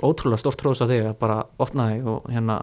ótrúlega 0.00 0.40
stort 0.40 0.60
tróðs 0.60 0.82
af 0.84 0.90
þig 0.90 1.06
að 1.10 1.18
bara 1.20 1.42
opna 1.60 1.90
þig 1.92 2.08
og 2.08 2.28
hérna 2.32 2.56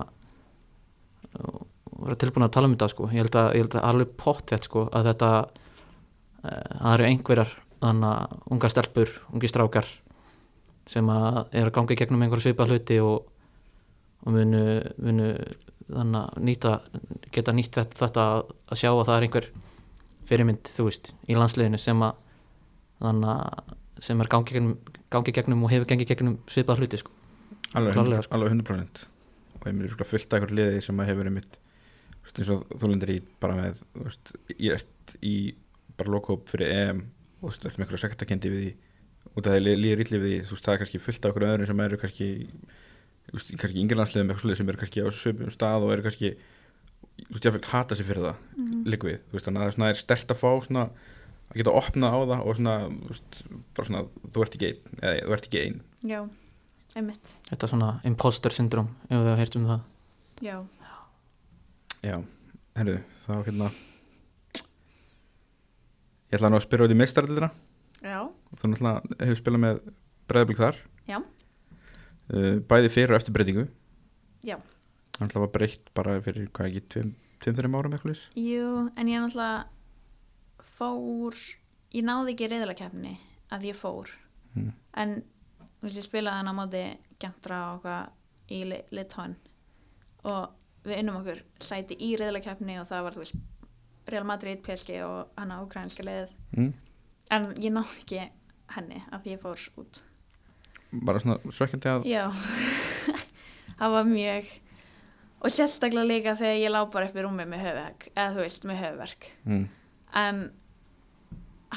og 1.38 1.66
vera 2.02 2.20
tilbúin 2.22 2.46
að 2.48 2.54
tala 2.56 2.70
um 2.70 2.76
þetta 2.76 2.90
sko 2.94 3.08
ég 3.12 3.24
held 3.24 3.38
að, 3.40 3.48
ég 3.56 3.66
held 3.66 3.78
að 3.78 3.88
alveg 3.92 4.12
pott 4.20 4.54
sko 4.64 4.88
að 4.92 5.10
þetta 5.12 5.32
eh, 6.44 6.76
það 6.82 6.94
eru 6.94 7.08
einhverjar 7.12 7.56
ungar 7.82 8.74
stelpur, 8.74 9.12
ungi 9.34 9.50
strákar 9.52 9.90
sem 10.90 11.10
að 11.12 11.44
er 11.52 11.68
að 11.68 11.74
ganga 11.76 11.94
í 11.94 12.00
gegnum 12.00 12.24
einhverja 12.26 12.48
svipa 12.48 12.66
hluti 12.66 12.98
og, 13.04 13.28
og 14.26 14.34
munu, 14.34 14.64
munu 14.98 15.32
nýta 16.44 16.80
geta 17.32 17.54
nýtt 17.56 17.78
þetta, 17.78 18.00
þetta 18.02 18.24
að 18.72 18.80
sjá 18.82 18.90
að 18.92 19.04
það 19.08 19.18
er 19.18 19.28
einhver 19.28 19.50
fyrirmynd, 20.28 20.72
þú 20.74 20.88
veist, 20.90 21.14
í 21.30 21.38
landsliðinu 21.38 21.80
sem 21.80 22.02
að 22.04 22.18
þannig 23.04 23.30
að 23.36 23.76
sem 24.08 24.22
er 24.22 24.30
gangi 24.32 24.56
gegnum, 24.56 24.74
gangi 25.14 25.34
gegnum 25.34 25.64
og 25.66 25.72
hefur 25.74 25.88
gengið 25.90 26.12
gegnum 26.12 26.36
svipað 26.50 26.84
hluti 26.84 27.00
sko. 27.02 27.14
alveg, 27.78 27.96
Klárlega, 27.96 28.24
100, 28.24 28.28
sko. 28.28 28.36
alveg 28.38 28.58
100% 28.58 29.06
og 29.58 29.70
ég 29.72 30.10
fullt 30.12 30.34
af 30.34 30.38
einhver 30.38 30.54
liði 30.54 30.84
sem 30.86 31.00
hefur 31.08 31.30
einmitt 31.30 31.58
þú 32.28 32.34
veist, 32.34 32.40
eins 32.44 32.52
og 32.54 32.76
þú 32.82 32.90
lendir 32.92 33.14
í 33.16 33.20
bara 33.42 33.56
með 33.58 33.84
þú 33.96 34.04
veist, 34.10 34.34
ég 34.60 34.76
ert 34.82 35.16
í 35.24 35.36
bara 35.98 36.12
lokóp 36.14 36.50
fyrir 36.52 36.74
EM 36.76 37.00
og 37.42 37.48
þú 37.48 37.52
veist, 37.52 37.66
ert 37.66 37.78
með 37.80 37.86
einhverja 37.88 38.04
sektakendi 38.08 38.52
við 38.54 38.66
því 38.68 38.76
út 39.38 39.48
af 39.48 39.54
því 39.58 39.76
líður 39.78 40.04
ítli 40.04 40.20
við 40.22 40.32
því 40.36 40.42
þú 40.48 40.56
veist, 40.58 40.66
það 40.68 40.74
er 40.76 40.82
kannski 40.84 41.02
fullt 41.08 41.26
af 41.26 41.32
einhverju 41.32 41.54
öðru 41.56 41.68
sem 41.72 41.82
eru 41.88 41.98
kannski 42.02 42.28
þú 43.28 43.36
veist, 43.38 43.52
kannski 43.62 43.82
yngirlandsliðum 43.84 44.30
eitthvað 44.32 44.44
svoleiðis 44.44 44.62
sem 44.64 44.72
eru 44.74 44.82
kannski 44.84 45.04
á 45.04 45.08
söpum 45.18 45.52
stað 45.54 45.86
og 45.88 45.94
eru 45.96 46.06
kannski 46.08 46.32
þú 47.18 47.34
veist, 47.34 47.46
jáfnvel 47.48 47.70
hata 47.72 47.96
sig 48.00 48.08
fyrir 48.08 48.24
það 48.28 48.36
mm 48.38 48.66
Mhm. 48.68 48.84
liggur 48.92 49.10
við, 49.12 49.20
þú 49.30 49.38
veist, 49.38 49.46
þannig 49.48 49.62
að 49.62 49.64
það 49.64 49.70
er 49.72 49.76
svona 49.78 49.90
er 49.94 50.00
stert 50.02 50.32
að 50.34 50.40
fá 50.42 50.50
svona 50.68 50.84
að 51.48 51.56
geta 51.62 51.74
opnað 51.80 52.14
á 52.14 52.20
það 52.28 52.42
og 52.48 52.56
svona, 52.58 52.74
þú 52.88 53.12
veist, 53.14 53.38
bara 53.78 53.88
svona 53.88 54.02
þú 54.34 54.42
ert 54.44 54.56
ekki 54.58 54.68
einn, 54.68 54.98
eða 55.02 55.22
þú 55.28 55.34
ert 55.38 55.48
ekki 55.48 55.62
einn 55.64 55.78
já, 56.12 56.20
einmitt. 56.98 57.36
Þetta 57.52 57.70
svona 57.72 57.90
imposter 58.10 58.52
syndrom 58.52 58.90
ef 59.08 59.14
við 59.16 59.28
hefum 59.28 59.38
heyrt 59.42 59.56
um 59.60 59.68
það. 59.70 59.82
Já, 60.42 60.56
Já, 62.06 62.18
herru, 62.78 62.98
þá 63.24 63.32
hérna 63.48 63.70
Ég 66.28 66.36
ætla 66.38 66.52
nú 66.52 66.60
að 66.60 66.66
spyrja 66.66 66.88
út 66.88 66.94
í 66.94 66.98
meistaraldina 67.00 67.50
já, 68.04 68.20
Þú 68.60 68.72
náttúrulega 68.72 69.20
hefur 69.24 69.40
spilað 69.40 69.64
með 69.64 69.78
breiðablík 70.28 70.60
þar. 70.60 70.80
Já. 71.08 71.18
uh, 72.34 72.58
Bæði 72.68 72.92
fyrir 72.92 73.14
og 73.16 73.20
eftir 73.22 73.36
breytingu. 73.36 73.64
Já. 74.44 74.58
Það 75.16 75.24
náttúrulega 75.24 75.46
var 75.46 75.54
breytt 75.56 75.94
bara 75.98 76.18
fyrir 76.26 76.50
hvað 76.52 76.70
ekki 76.70 76.84
tveim, 76.94 77.14
tveim 77.42 77.58
þeirra 77.58 77.80
árum 77.80 77.96
eitthvað 77.96 78.12
leys 78.12 78.26
jú, 78.38 78.68
en 78.94 79.10
ég 79.10 79.24
náttúrulega 79.24 80.68
fór 80.78 81.40
ég 81.96 82.06
náði 82.06 82.36
ekki 82.36 82.52
reyðalakefni 82.52 83.16
að 83.56 83.70
ég 83.72 83.80
fór. 83.80 84.12
Mm. 84.58 84.72
en 84.98 85.12
ég 85.86 86.04
spilaði 86.04 86.42
hann 86.42 86.50
á 86.50 86.54
móti 86.58 86.84
gentra 87.22 87.58
og 87.76 87.86
eitthvað 87.88 88.14
í 88.54 88.60
Litáin 88.96 89.36
og 90.28 90.57
við 90.88 91.02
unnum 91.02 91.22
okkur 91.22 91.44
sæti 91.64 91.98
í 92.00 92.14
reyðalakefni 92.20 92.78
og 92.82 92.90
það 92.90 93.08
var 93.08 93.18
veist 93.22 93.40
Real 94.08 94.28
Madrid, 94.28 94.62
PSG 94.64 95.02
og 95.04 95.34
hann 95.36 95.52
á 95.52 95.58
ukrainska 95.60 96.06
leiðið 96.08 96.36
mm. 96.58 96.70
en 97.36 97.50
ég 97.60 97.74
náði 97.76 97.98
ekki 98.02 98.22
henni 98.78 99.02
af 99.12 99.24
því 99.24 99.34
ég 99.36 99.44
fór 99.44 99.66
út 99.84 100.04
Bara 101.04 101.20
svona 101.20 101.52
sökkjandi 101.52 101.92
að 101.92 102.08
Já, 102.08 102.24
það 103.80 103.98
var 103.98 104.08
mjög 104.08 104.54
og 105.38 105.54
sérstaklega 105.54 106.08
líka 106.08 106.36
þegar 106.40 106.62
ég 106.62 106.72
lá 106.74 106.80
bara 106.92 107.10
upp 107.10 107.18
í 107.18 107.26
rúmi 107.26 107.46
með 107.46 107.66
höfuverk 107.66 108.08
eða 108.14 108.30
þú 108.34 108.46
veist 108.46 108.68
með 108.70 108.82
höfuverk 108.86 109.30
mm. 109.44 109.66
en 110.24 110.42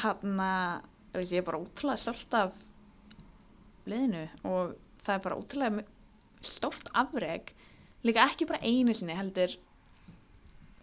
hann 0.01 0.45
að 0.47 1.25
ég 1.27 1.41
er 1.43 1.47
bara 1.47 1.61
útrúlega 1.61 2.01
stolt 2.01 2.37
af 2.39 2.55
liðinu 3.91 4.29
og 4.47 4.77
það 5.03 5.17
er 5.17 5.25
bara 5.27 5.71
mi- 5.75 5.89
stórt 6.41 6.93
afreg 6.97 7.53
líka 8.07 8.25
ekki 8.29 8.49
bara 8.49 8.63
einu 8.65 8.95
sinni 8.97 9.17
heldur 9.17 9.57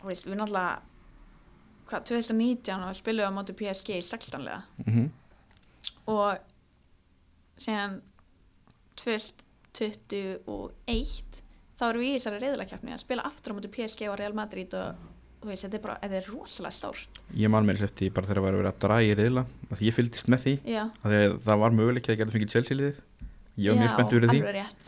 veist, 0.04 0.28
við 0.28 0.38
náttúrulega 0.38 0.82
hvað, 1.88 2.04
2019 2.12 2.88
og 2.88 2.98
spilum 2.98 3.24
við 3.24 3.32
á 3.32 3.38
móti 3.38 3.58
PSG 3.58 3.98
í 3.98 4.04
16 4.06 4.46
lega 4.46 4.62
Mm 4.86 5.08
og 6.08 6.38
síðan 7.62 8.00
2021 8.98 11.42
þá 11.78 11.84
erum 11.90 12.02
við 12.02 12.10
í 12.10 12.16
þessari 12.18 12.40
reyðlakeppni 12.42 12.92
að 12.96 13.04
spila 13.04 13.28
aftur 13.28 13.52
á 13.54 13.56
móti 13.58 13.70
PSG 13.74 14.00
og 14.12 14.18
Real 14.20 14.36
Madrid 14.38 14.72
og 14.78 14.88
þú 15.42 15.46
veist, 15.52 15.64
þetta 15.68 15.78
er 15.78 15.84
bara, 15.84 15.98
þetta 16.02 16.18
er 16.18 16.26
rosalega 16.32 16.74
stórt. 16.74 17.12
Ég 17.38 17.50
man 17.54 17.68
mér 17.68 17.78
eftir 17.86 18.14
bara 18.16 18.28
þegar 18.30 18.46
var 18.48 18.58
verið 18.58 18.72
að 18.72 18.82
draga 18.84 19.06
í 19.06 19.18
reyðla 19.20 19.44
að 19.70 19.80
ég 19.86 19.96
fylgdist 19.96 20.28
með 20.34 20.40
því. 20.44 20.54
Já, 20.74 20.84
að 21.06 21.12
að 21.20 21.34
það 21.46 21.58
var 21.64 21.72
möguleik 21.78 22.06
að 22.08 22.14
ég 22.14 22.20
gæti 22.24 22.36
fengið 22.36 22.54
Chelsea 22.56 22.76
liðið. 22.80 22.98
Ég 23.58 23.68
var 23.70 23.78
mjög 23.82 23.92
já, 23.92 23.94
spenntið 23.94 24.16
fyrir 24.18 24.30
því. 24.32 24.40
alveg 24.42 24.58
rétt 24.58 24.82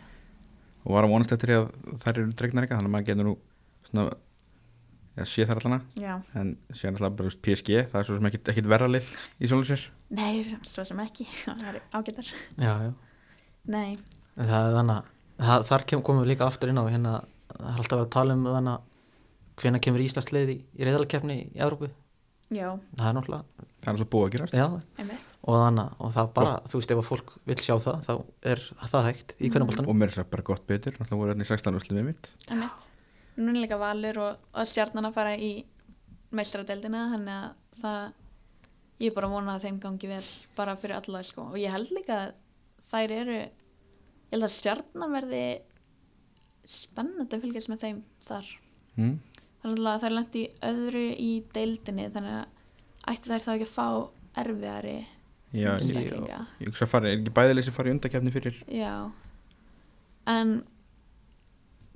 og 0.85 0.95
var 0.95 1.05
að 1.07 1.13
vonast 1.13 1.33
eftir 1.35 1.51
því 1.51 1.57
að 1.59 1.69
þær 2.03 2.13
eru 2.21 2.33
dregnar 2.39 2.65
eitthvað 2.65 2.79
þannig 2.79 2.89
að 2.89 2.95
maður 2.95 3.07
getur 3.09 3.27
nú 3.29 3.35
svona 3.89 4.05
eða 5.19 5.27
sé 5.27 5.45
þar 5.49 5.59
allana 5.59 5.79
já, 5.99 6.13
en 6.39 6.51
síðan 6.71 6.95
alltaf 6.99 7.15
bara 7.19 7.27
veist, 7.29 7.41
PSG 7.43 7.71
það 7.91 7.99
er 8.01 8.07
svo 8.07 8.17
sem 8.19 8.27
ekkit, 8.29 8.51
ekkit 8.53 8.69
verra 8.71 8.87
lið 8.87 9.09
í 9.43 9.49
sér. 9.51 9.85
Nei, 10.15 10.43
svo 10.63 10.85
sem 10.87 11.01
ekki 11.03 11.25
það 11.43 11.65
er 11.73 11.79
ágættar, 11.99 12.29
já, 12.55 12.73
já. 12.87 12.91
Nei. 13.69 13.97
Það 14.39 14.69
er 14.69 14.77
þannig 14.77 14.95
að 14.95 15.49
það- 15.49 15.65
þar 15.69 15.85
kem, 15.91 16.01
komum 16.07 16.23
við 16.23 16.31
líka 16.33 16.47
aftur 16.47 16.71
inn 16.71 16.79
á 16.79 16.85
hérna, 16.87 17.15
það 17.51 17.65
er 17.73 17.81
alltaf 17.83 18.03
að 18.05 18.09
tala 18.15 18.37
um 18.37 18.45
þannig 18.47 18.77
að 18.77 18.85
hvenær 19.59 19.83
kemur 19.83 20.05
Íslands 20.05 20.31
leið 20.31 20.53
í, 20.53 20.57
í 20.79 20.87
reyðalkeppni 20.87 21.35
í 21.41 21.59
Evrópu 21.59 21.89
já, 22.49 22.67
það 22.97 23.07
er 23.09 23.17
náttúrulega, 23.17 23.65
það 23.79 23.89
er 23.89 23.93
alltaf 23.93 24.11
búið 24.13 24.27
að 24.27 24.35
gerast. 24.35 24.57
Já, 24.57 24.67
einmitt. 25.01 25.33
Og 25.39 25.57
þannig 25.63 26.03
og 26.03 26.13
það 26.15 26.31
bara, 26.35 26.53
þú 26.69 26.81
veist, 26.81 26.93
ef 26.93 27.01
að 27.01 27.09
fólk 27.09 27.33
vil 27.49 27.57
sjá 27.63 27.73
það 27.85 28.05
þá 28.05 28.13
er 28.53 28.63
það 28.91 29.09
hægt 29.09 29.35
í 29.39 29.51
hvernig 29.53 29.83
og 29.85 29.97
mér 29.97 30.11
er 30.11 30.17
það 30.19 30.31
bara 30.33 30.47
gott 30.49 30.65
betur 30.69 30.97
alltaf 30.99 31.19
voru 31.21 31.33
hérna 31.33 31.45
í 31.45 31.49
16 31.49 31.79
úrslit 31.79 31.99
við 31.99 32.07
mitt. 32.09 32.31
Einmitt, 32.49 32.87
nú 33.39 33.53
er 33.53 33.61
líka 33.63 33.79
valur 33.79 34.21
og, 34.25 34.49
og 34.53 34.69
stjarnan 34.69 35.09
að 35.09 35.15
fara 35.19 35.35
í 35.37 35.53
meistaradeldina 36.35 37.05
þannig 37.13 37.37
að 37.37 37.79
það 37.79 38.01
ég 38.99 39.11
er 39.11 39.15
bara 39.15 39.29
að 39.29 39.35
vona 39.37 39.55
að 39.55 39.65
þeim 39.65 39.79
gangi 39.83 40.11
vel 40.11 40.25
bara 40.57 40.75
fyrir 40.79 40.97
alla 40.99 41.23
sko. 41.23 41.47
Og 41.53 41.59
ég 41.61 41.73
held 41.73 41.93
líka 41.95 42.19
að 42.25 42.35
þær 42.89 43.15
eru 43.15 43.37
ég 43.39 44.33
held 44.33 44.45
að 44.45 44.55
stjarnan 44.57 45.15
verði 45.15 45.43
spennandi 46.69 47.37
að 47.37 47.45
fylgjast 47.45 47.71
með 47.71 47.85
þeim 47.85 48.01
þar. 48.27 48.49
Mm. 48.99 49.13
Þannig 49.61 49.91
að 49.91 50.03
þær 50.03 50.15
lendi 50.15 50.41
í 50.43 50.49
öðru 50.69 51.05
í 51.19 51.29
deildinni 51.53 52.09
þannig 52.13 52.35
að 52.39 53.13
ætti 53.13 53.31
þær 53.31 53.45
þá 53.45 53.51
ekki 53.53 53.67
að 53.67 53.73
fá 53.75 53.87
erfiðari 54.39 54.97
já, 55.51 55.59
ég, 55.59 55.69
einstaklinga 55.73 56.41
ég 56.59 56.69
hugsa 56.69 56.85
að 56.85 56.91
fara, 56.93 57.09
er 57.09 57.19
ekki 57.19 57.35
bæðileg 57.39 57.67
sem 57.67 57.75
fara 57.75 57.89
í 57.89 57.95
undakefni 57.95 58.33
fyrir? 58.33 58.59
Já. 58.69 58.93
En 60.29 60.59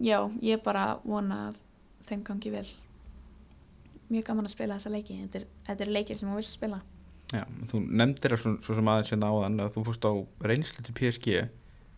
já, 0.02 0.18
ég 0.41 0.64
bara 0.65 0.88
vona 1.03 1.49
að 1.49 1.60
þeim 2.07 2.23
gangi 2.27 2.52
vel. 2.53 2.65
Mjög 4.10 4.26
gaman 4.27 4.49
að 4.49 4.56
spila 4.56 4.77
þessa 4.80 4.91
leiki. 4.94 5.19
Þetta 5.22 5.40
er, 5.40 5.45
þetta 5.69 5.85
er 5.85 5.91
leikir 5.94 6.19
sem 6.19 6.31
þú 6.31 6.40
vilt 6.40 6.49
spila. 6.49 6.80
Já, 7.34 7.44
þú 7.69 7.81
nefndir 7.88 8.35
það 8.35 8.41
svo, 8.44 8.53
svo 8.65 8.77
sem 8.77 8.90
aðeins 8.91 9.11
hérna 9.14 9.30
áðan 9.34 9.61
að 9.64 9.76
þú 9.77 9.84
fórst 9.88 10.06
á 10.06 10.14
reynslu 10.49 10.84
til 10.85 10.95
PSG 10.98 11.27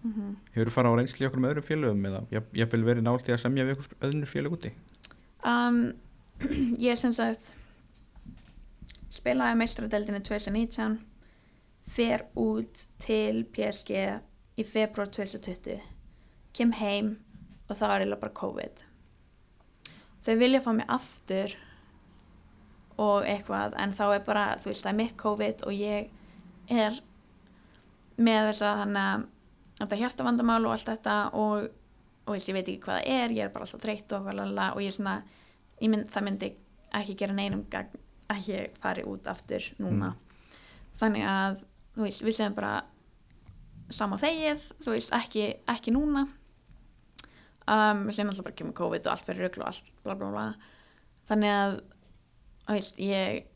mm 0.05 0.11
-hmm. 0.11 0.35
hefur 0.53 0.69
þú 0.69 0.75
farið 0.75 0.91
á 0.91 0.97
reynslu 0.99 1.23
í 1.23 1.27
okkur 1.27 1.41
með 1.43 1.51
öðrum 1.51 1.67
félögum 1.69 2.05
eða 2.05 2.21
jafn- 2.31 2.53
jafnvel 2.59 2.83
verið 2.83 3.03
nált 3.03 3.27
í 3.29 3.33
að 3.33 3.41
semja 3.43 3.65
við 3.65 3.75
okkur 3.75 3.97
öðnur 4.07 4.31
félög 4.31 4.51
úti 4.51 4.71
um, 5.45 5.81
ég 6.89 6.97
sem 6.99 7.13
sagt 7.15 7.53
spilaði 9.15 9.59
meistaradeldinni 9.61 10.23
2019 10.25 10.97
fer 11.85 12.25
út 12.39 12.87
til 12.99 13.45
PSG 13.53 13.99
í 14.57 14.65
februar 14.65 15.11
2020 15.13 15.79
kem 16.55 16.73
heim 16.79 17.15
og 17.69 17.77
það 17.77 17.89
var 17.89 18.01
eiginlega 18.01 18.23
bara 18.23 18.39
COVID. 18.39 18.83
Þau 20.25 20.35
vilja 20.41 20.61
fá 20.65 20.71
mig 20.73 20.89
aftur 20.89 21.55
og 23.01 23.25
eitthvað 23.27 23.75
en 23.81 23.93
þá 23.95 24.05
er 24.07 24.25
bara, 24.25 24.45
þú 24.61 24.71
veist, 24.71 24.85
það 24.85 24.91
er 24.91 24.99
mitt 25.01 25.15
COVID 25.19 25.65
og 25.67 25.75
ég 25.75 26.11
er 26.71 26.99
með 28.15 28.49
þess 28.49 28.65
að 28.65 28.81
þannig 28.83 29.09
að 29.09 29.25
þetta 29.81 29.99
hjartavandamál 30.01 30.61
og 30.63 30.75
allt 30.75 30.91
þetta 30.93 31.15
og, 31.35 31.65
og 32.25 32.37
ég 32.37 32.55
veit 32.57 32.67
ekki 32.67 32.81
hvað 32.85 32.99
það 32.99 33.15
er, 33.15 33.33
ég 33.35 33.45
er 33.45 33.53
bara 33.53 33.67
alltaf 33.67 33.83
þreytt 33.83 34.15
og, 34.17 34.27
og 34.27 34.81
ég 34.81 34.89
er 34.89 34.95
svona 34.95 35.15
ég 35.81 35.91
mynd, 35.91 36.09
það 36.11 36.25
myndi 36.25 36.51
ekki 36.95 37.17
gera 37.19 37.35
neinum 37.35 37.65
gagn 37.71 38.01
að 38.31 38.49
ég 38.49 38.77
fari 38.81 39.03
út 39.05 39.27
aftur 39.29 39.65
núna. 39.81 40.13
Þannig 40.97 41.25
að 41.29 41.59
þú 41.95 42.05
veist, 42.05 42.23
við 42.25 42.37
segjum 42.37 42.55
bara 42.57 42.75
sama 43.93 44.17
þegið, 44.17 44.63
þú 44.81 44.95
veist, 44.95 45.11
ekki, 45.13 45.49
ekki 45.69 45.93
núna. 45.93 46.25
Um, 47.65 48.05
við 48.07 48.17
segjum 48.17 48.31
alltaf 48.31 48.47
bara 48.47 48.57
kemur 48.61 48.77
COVID 48.77 49.05
og 49.05 49.13
allt 49.13 49.29
verið 49.29 49.45
rugl 49.45 49.61
og 49.63 49.67
allt 49.69 49.91
bla 50.05 50.15
bla 50.17 50.31
bla. 50.33 50.45
Þannig 51.29 51.53
að 51.53 51.77
þú 52.65 52.77
veist, 52.79 53.01
ég 53.01 53.51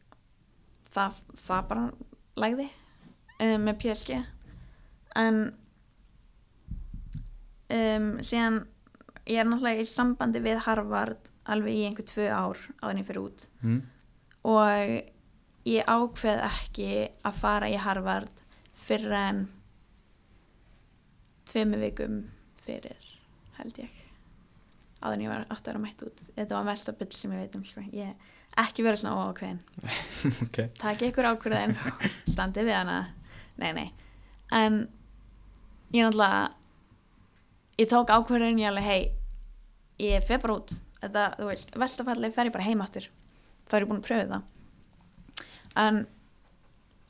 það, 0.93 1.23
það 1.47 1.65
bara 1.71 1.87
lægði 2.39 2.67
um, 3.39 3.65
með 3.65 3.79
PSG 3.83 4.19
en 5.19 5.41
um, 7.75 8.09
síðan 8.25 8.63
ég 9.29 9.41
er 9.41 9.47
náttúrulega 9.47 9.83
í 9.83 9.87
sambandi 9.89 10.41
við 10.43 10.63
Harvard 10.65 11.29
alveg 11.49 11.77
í 11.77 11.85
einhver 11.87 12.07
tvö 12.09 12.27
ár 12.33 12.59
en 12.85 12.99
ég 13.01 13.07
fyrir 13.07 13.23
út. 13.23 13.47
Mm. 13.61 13.79
og 14.49 14.97
ég 15.69 15.89
ákveð 15.91 16.43
ekki 16.47 16.91
að 17.27 17.39
fara 17.41 17.69
í 17.69 17.77
Harvard 17.77 18.43
fyrir 18.79 19.13
en 19.13 19.41
tveimu 21.49 21.79
vikum 21.81 22.19
fyrir 22.63 22.97
held 23.59 23.81
ég. 23.81 23.95
Áður 24.99 25.15
en 25.15 25.23
ég 25.23 25.31
var 25.31 25.45
aftur 25.47 25.71
að 25.71 25.79
vera 25.79 25.83
mætt 25.85 26.03
út. 26.03 26.21
Þetta 26.35 26.55
var 26.57 26.67
mesta 26.67 26.93
byll 26.95 27.15
sem 27.15 27.33
ég 27.35 27.43
veit 27.43 27.57
um 27.59 27.65
sko. 27.67 27.83
ég 27.95 28.29
ekki 28.59 28.83
verið 28.83 29.03
svona 29.03 29.27
óákveðin. 29.29 29.59
Ok, 30.45 30.57
takk 30.79 31.03
ykkur 31.07 31.29
ákveðin 31.33 31.75
standið 32.33 32.69
við 32.69 32.77
hana. 32.79 32.97
Nei 33.59 33.71
nei. 33.75 33.89
En 34.55 34.81
ég 35.93 36.03
náttúrulega 36.03 36.58
ég 37.79 37.89
tók 37.89 38.11
ákveðin 38.11 38.59
ég 38.59 38.69
alveg 38.69 38.85
hei 38.85 39.01
ég 40.03 40.23
fer 40.27 40.41
bara 40.43 40.59
út. 40.59 40.75
Þetta, 40.99 41.25
þú 41.39 41.47
veist, 41.47 41.73
vestafalli 41.79 42.31
fer 42.35 42.49
ég 42.49 42.55
bara 42.55 42.67
heim 42.67 42.83
aftur. 42.83 43.07
Þá 43.71 43.75
er 43.77 43.85
ég 43.85 43.89
búin 43.89 44.01
að 44.01 44.07
pröfa 44.09 44.29
það. 44.33 44.43
En 45.79 46.03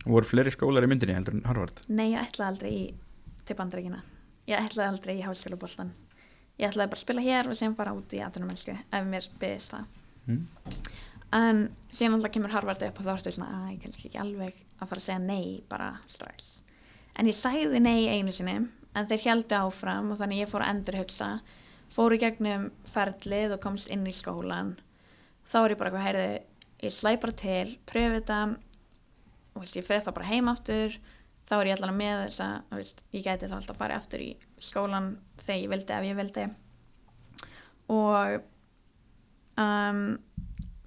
voru 0.05 0.29
fleiri 0.29 0.53
skólar 0.53 0.85
í 0.85 0.89
myndinni 0.91 1.17
heldur 1.17 1.35
en 1.37 1.45
Harvard? 1.49 1.83
Nei, 1.89 2.11
ég 2.13 2.21
ætlaði 2.21 2.49
aldrei 2.53 2.71
í, 2.71 2.85
til 3.47 3.57
bandaríkina 3.57 4.01
ég 4.49 4.57
ætlaði 4.57 4.93
aldrei 4.93 5.17
í 5.19 5.25
háskólaboltan 5.25 5.91
ég 6.59 6.69
ætlaði 6.69 6.91
bara 6.91 6.99
að 6.99 7.03
spila 7.03 7.25
hér 7.25 7.49
og 7.51 7.59
sem 7.59 7.75
fara 7.77 7.93
út 7.95 8.15
í 8.15 8.21
atvinnumensku 8.23 8.75
ef 8.75 9.05
mér 9.07 9.27
byggðist 9.41 9.75
það. 9.75 9.85
Mm. 10.29 10.41
en 11.33 11.61
síðan 11.89 12.17
alltaf 12.17 12.33
kemur 12.35 12.53
Harvard 12.53 12.83
upp 12.85 12.99
og 12.99 13.05
þá 13.07 13.13
ertu 13.15 13.33
svona 13.33 13.61
að 13.63 13.69
ég 13.73 13.83
kannski 13.85 14.09
ekki 14.09 14.21
alveg 14.21 14.57
að 14.79 14.89
fara 14.91 15.01
að 15.01 15.05
segja 15.05 15.21
nei 15.23 15.45
bara 15.69 15.89
strax. 16.09 16.49
En 17.17 17.29
ég 17.29 17.37
sagði 17.37 17.81
nei 17.81 18.09
einu 18.09 18.33
sinni 18.35 18.57
en 18.99 19.09
þeir 19.09 19.25
heldu 19.25 19.57
áfram 19.57 20.13
og 20.13 20.21
þannig 20.21 20.43
ég 20.43 20.51
fór 20.51 20.65
að 20.65 20.75
endur 20.75 20.99
hugsa 20.99 21.31
fór 21.89 22.13
í 22.13 22.21
gegnum 22.21 22.69
ferlið 22.89 23.55
og 23.55 23.63
komst 23.63 23.89
inn 23.93 24.05
í 24.07 24.13
skólan 24.13 24.75
þá 25.49 25.57
er 25.63 25.73
ég 25.73 25.79
bara 25.79 25.89
eitthvað 25.89 26.07
heyrðu 26.07 26.29
ég 26.83 26.93
slæ 26.93 27.15
bara 27.19 27.35
til, 27.35 27.77
pröfu 27.87 28.19
þetta. 28.19 28.39
Og 29.55 29.63
veist, 29.63 29.77
ég 29.79 29.87
fer 29.87 30.03
þá 30.03 30.13
bara 30.15 30.29
heim 30.29 30.51
aftur. 30.51 30.95
Þá 31.49 31.55
er 31.57 31.71
ég 31.71 31.77
allavega 31.77 31.97
með 31.97 32.23
þess 32.23 32.41
að 32.45 32.77
veist, 32.77 33.03
ég 33.15 33.25
gæti 33.25 33.49
þá 33.49 33.57
alltaf 33.57 33.79
farið 33.79 33.97
aftur 33.97 34.23
í 34.23 34.29
skólan 34.61 35.11
þegar 35.41 35.61
ég 35.63 35.71
vildi 35.73 35.95
ef 35.95 36.07
ég 36.07 36.19
vildi. 36.19 36.47
Og 37.89 38.35
um, 39.65 40.03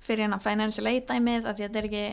fyrir 0.02 0.24
hérna 0.24 0.38
financial 0.42 0.86
aid 0.88 1.08
dæmið 1.10 1.48
að 1.50 1.64
þetta 1.64 1.80
er 1.80 1.88
ekki 1.90 2.04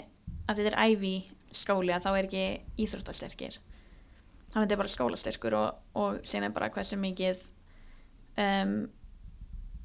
að 0.49 0.61
þetta 0.61 0.71
er 0.71 0.80
ævi 0.89 1.15
skóli 1.53 1.93
að 1.93 2.07
þá 2.07 2.09
er 2.11 2.26
ekki 2.27 2.45
íþróttastyrkir 2.85 3.59
þannig 4.49 4.55
að 4.55 4.63
þetta 4.63 4.76
er 4.76 4.81
bara 4.84 4.95
skólastyrkur 4.95 5.57
og, 5.59 5.84
og 5.99 6.21
síðan 6.27 6.49
er 6.49 6.55
bara 6.55 6.71
hversu 6.73 6.97
mikið 6.99 7.43
um, 8.45 8.73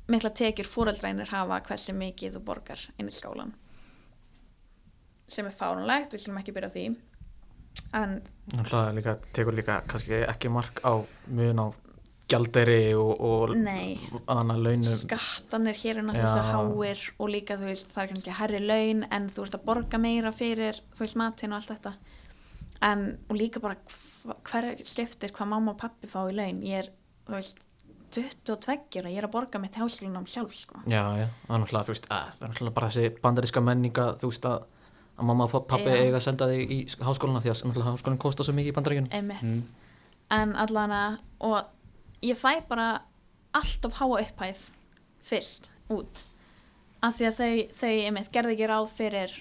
mikla 0.08 0.30
tekjur 0.36 0.68
fóröldrænir 0.68 1.30
hafa 1.32 1.60
hversu 1.68 1.94
mikið 1.96 2.38
þú 2.38 2.44
borgar 2.48 2.88
inn 2.98 3.08
í 3.08 3.14
skólan 3.14 3.54
sem 5.30 5.46
er 5.48 5.54
fárunlegt, 5.56 6.12
við 6.12 6.26
slum 6.26 6.40
ekki 6.40 6.52
byrja 6.52 6.68
á 6.68 6.74
því. 6.74 6.82
En 7.96 8.18
Það 8.68 8.90
líka, 8.98 9.14
tekur 9.34 9.56
líka 9.56 9.78
kannski 9.88 10.20
ekki 10.28 10.50
mark 10.52 10.82
á 10.84 11.00
mun 11.32 11.62
á 11.64 11.66
gjalderi 12.30 12.94
og, 12.96 13.20
og 13.20 13.54
annað 14.32 14.62
launum. 14.64 14.98
Skattanir 15.02 15.78
hér 15.80 16.00
er 16.00 16.06
náttúrulega 16.06 16.40
Já. 16.40 16.48
svo 16.48 16.62
háir 16.80 17.02
og 17.18 17.32
líka 17.32 17.58
þú 17.60 17.68
veist 17.68 17.90
það 17.92 18.02
er 18.02 18.12
kannski 18.12 18.36
herri 18.38 18.60
laun 18.62 19.04
en 19.10 19.28
þú 19.32 19.46
ert 19.46 19.58
að 19.58 19.66
borga 19.68 20.00
meira 20.00 20.32
fyrir 20.34 20.80
þú 20.94 21.04
veist 21.04 21.18
matinn 21.20 21.54
og 21.54 21.60
allt 21.60 21.74
þetta. 21.74 21.94
En 22.88 23.06
og 23.28 23.38
líka 23.38 23.62
bara 23.64 23.78
hver 24.24 24.68
skiptir 24.88 25.32
hvað 25.36 25.48
mamma 25.52 25.72
og 25.74 25.78
pappi 25.80 26.08
fá 26.10 26.22
í 26.30 26.34
laun. 26.36 26.62
Ég 26.64 26.84
er 26.84 26.90
þú 27.28 27.36
veist 27.36 27.58
22 28.14 29.00
ára 29.00 29.10
ég 29.10 29.18
er 29.18 29.26
að 29.26 29.32
borga 29.34 29.58
mitt 29.58 29.74
háskólanám 29.74 30.26
sjálf 30.30 30.54
sko. 30.54 30.78
Já, 30.86 31.02
já, 31.18 31.26
það 31.48 31.56
er 31.56 31.62
náttúrulega, 31.64 31.84
þú 31.88 31.94
veist, 31.94 32.06
að, 32.14 32.28
það 32.38 32.44
er 32.46 32.52
náttúrulega 32.52 32.74
bara 32.78 32.90
þessi 32.94 33.22
bandaríska 33.24 33.62
menninga, 33.64 34.04
þú 34.20 34.30
veist 34.30 34.46
að 34.50 34.64
að 35.14 35.26
mamma 35.28 35.44
og 35.46 35.50
pa- 35.52 35.60
pabbi 35.76 35.90
Já. 35.92 35.98
eiga 36.02 36.16
að 36.18 36.22
senda 36.24 36.46
þig 36.50 36.70
í 36.74 36.78
sk- 36.90 37.02
háskólana 37.06 37.40
því 37.44 37.50
að 37.52 37.60
náttúrulega 37.68 37.90
háskólinn 37.94 38.18
kostar 38.24 38.46
svo 38.48 38.54
mikið 38.56 38.72
í 38.72 38.76
bandaríkjunum. 38.78 39.12
Einmitt. 39.14 39.42
Mm. 39.42 39.62
en 40.34 40.54
allana 40.56 41.00
og 41.40 41.66
ég 42.22 42.34
fæ 42.40 42.62
bara 42.68 43.02
allt 43.54 43.84
of 43.86 43.92
háa 44.00 44.08
upphæð 44.24 44.56
fyrst 45.22 45.68
út. 45.90 46.22
Af 47.02 47.14
því 47.18 47.26
að 47.28 47.36
þau, 47.38 47.52
þau 47.78 47.92
einmitt 48.08 48.32
gerði 48.32 48.56
ekki 48.56 48.66
ráð 48.72 48.88
fyrir 48.96 49.36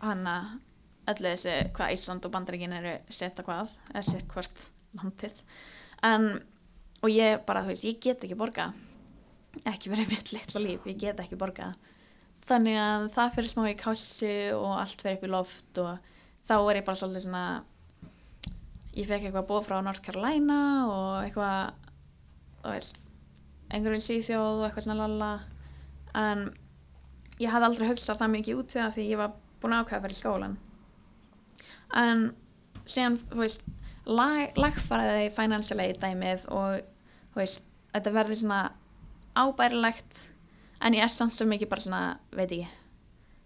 hana 0.00 0.60
öllu 1.12 1.32
þessu 1.32 1.56
hvað 1.76 1.94
Ísland 1.96 2.28
og 2.28 2.34
Bandaríkin 2.34 2.76
eru 2.78 2.94
setta 3.12 3.44
hvað, 3.46 3.72
eða 3.94 4.04
sett 4.06 4.28
hvort 4.32 4.68
landið. 4.98 5.42
En 6.06 6.30
og 6.98 7.12
ég 7.12 7.42
bara, 7.46 7.62
þú 7.62 7.72
veist, 7.72 7.86
ég 7.86 8.00
get 8.02 8.24
ekki 8.26 8.38
borga 8.38 8.72
ekki 9.68 9.90
verið 9.92 10.12
mitt 10.12 10.32
litla 10.34 10.62
líf 10.62 10.86
ég 10.88 10.98
get 11.00 11.20
ekki 11.22 11.38
borga 11.38 11.72
þannig 12.48 12.78
að 12.80 13.08
það 13.14 13.34
fyrir 13.36 13.52
smá 13.52 13.64
í 13.68 13.76
kási 13.78 14.36
og 14.56 14.70
allt 14.76 15.02
fyrir 15.02 15.18
upp 15.18 15.26
í 15.26 15.32
loft 15.32 15.80
og 15.82 16.14
þá 16.48 16.54
er 16.58 16.80
ég 16.80 16.86
bara 16.86 17.00
svolítið 17.00 17.26
svona 17.26 17.44
ég 18.98 19.08
fekk 19.08 19.28
eitthvað 19.28 19.48
búið 19.50 19.66
frá 19.68 19.78
North 19.84 20.02
Carolina 20.04 20.60
og 20.90 21.10
eitthvað 21.22 21.74
þú 22.62 22.72
veist, 22.72 23.02
einhverjum 23.70 24.04
síðsjóð 24.04 24.46
og 24.48 24.64
eitthvað 24.66 24.86
svona 24.86 25.04
lalla. 25.06 25.28
En 26.18 26.48
ég 27.38 27.52
hafði 27.52 27.68
aldrei 27.68 27.90
hugsað 27.92 28.22
það 28.22 28.32
mikið 28.34 28.62
út 28.62 28.74
þegar 28.74 28.96
því 28.96 29.04
ég 29.12 29.20
var 29.20 29.36
búin 29.62 29.76
að 29.76 29.84
ákveða 29.84 29.98
að 29.98 30.06
fara 30.06 30.16
í 30.16 30.18
skólan 30.18 30.56
en 31.96 32.28
síðan, 32.88 33.18
þú 33.30 33.42
veist 33.42 33.64
lag, 34.08 34.56
lagfæraði 34.58 35.30
financially 35.36 35.92
dæmið 36.00 36.44
og 36.54 36.82
þú 37.32 37.40
veist, 37.42 37.62
þetta 37.94 38.14
verði 38.16 38.40
svona 38.42 38.60
ábærilegt 39.38 40.26
en 40.84 40.96
ég 40.96 41.04
er 41.06 41.12
samt 41.12 41.36
svo 41.36 41.48
mikið 41.48 41.70
bara 41.72 41.84
svona, 41.84 42.02
veit 42.34 42.50
ekki. 42.50 42.68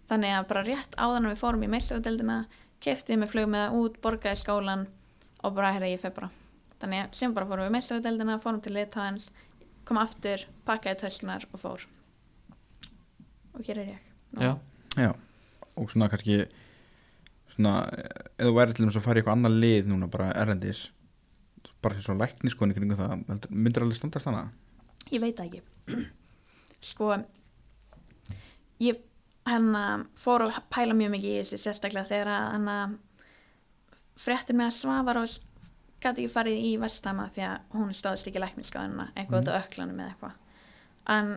Þannig 0.09 0.35
að 0.35 0.49
bara 0.49 0.65
rétt 0.67 0.97
áðan 0.99 1.29
við 1.31 1.39
fórum 1.39 1.63
í 1.65 1.71
meistaradeldina, 1.71 2.43
keftiði 2.83 3.21
mig 3.21 3.31
flug 3.31 3.49
með 3.49 3.65
það 3.65 3.77
út, 3.79 3.99
borgaði 4.03 4.41
skólan 4.41 4.87
og 5.43 5.55
bara 5.55 5.71
hérna 5.75 5.91
ég 5.91 6.01
fer 6.03 6.13
bara 6.15 6.29
þannig 6.83 7.05
að 7.05 7.17
sem 7.17 7.33
bara 7.35 7.47
fórum 7.47 7.67
við 7.67 7.75
meistaradeldina, 7.77 8.39
fórum 8.43 8.61
til 8.63 8.75
liðtáðans 8.75 9.29
kom 9.87 9.99
aftur, 9.99 10.43
pakkaði 10.67 10.99
töskunar 11.03 11.47
og 11.51 11.61
fór. 11.61 11.87
Og 13.53 13.63
hér 13.67 13.83
er 13.83 13.89
ég. 13.93 14.11
Já, 14.39 14.53
Já, 14.97 15.09
og 15.73 15.89
svona 15.89 16.09
kannski 16.11 16.43
svona, 17.53 17.73
eða 18.37 18.49
þú 18.49 18.55
væri 18.57 18.75
til 18.77 18.85
þess 18.87 18.99
að 18.99 19.05
fara 19.07 19.15
í 19.17 19.21
eitthvað 19.23 19.37
annað 19.37 19.57
lið 19.63 19.87
núna 19.91 20.09
bara 20.11 20.31
erlendis 20.41 20.83
bara 21.83 21.95
því 21.97 22.03
svo 22.05 22.15
lækniskoni 22.19 22.75
kringu 22.77 22.95
það 22.99 23.15
myndir 23.49 23.83
alveg 23.85 23.97
standast 23.99 24.29
hana? 24.29 24.43
Ég 25.11 25.21
veit 25.23 25.35
það 25.37 25.49
ekki. 25.49 25.63
Sko 26.93 27.09
Ég 28.83 28.99
hennar 29.47 30.05
fór 30.19 30.43
að 30.45 30.57
pæla 30.71 30.95
mjög 30.97 31.11
mikið 31.17 31.33
í 31.33 31.39
þessu 31.41 31.59
sérstaklega 31.61 32.07
þegar 32.09 32.29
að 32.31 32.45
hennar 32.55 32.93
fréttir 34.23 34.55
með 34.57 34.69
að 34.69 34.75
Svavar 34.77 35.19
og 35.21 35.35
gæti 36.03 36.23
ekki 36.23 36.31
farið 36.33 36.63
í 36.67 36.71
Vestama 36.81 37.27
því 37.31 37.43
að 37.47 37.75
hún 37.77 37.93
stóðist 37.95 38.27
ekki 38.31 38.41
lækniskáðuna 38.43 39.09
eitthvað 39.13 39.43
Mm. 39.43 39.51
á 39.51 39.59
öklanum 39.59 39.99
eða 40.03 40.13
eitthvað. 40.13 40.33
En 41.15 41.33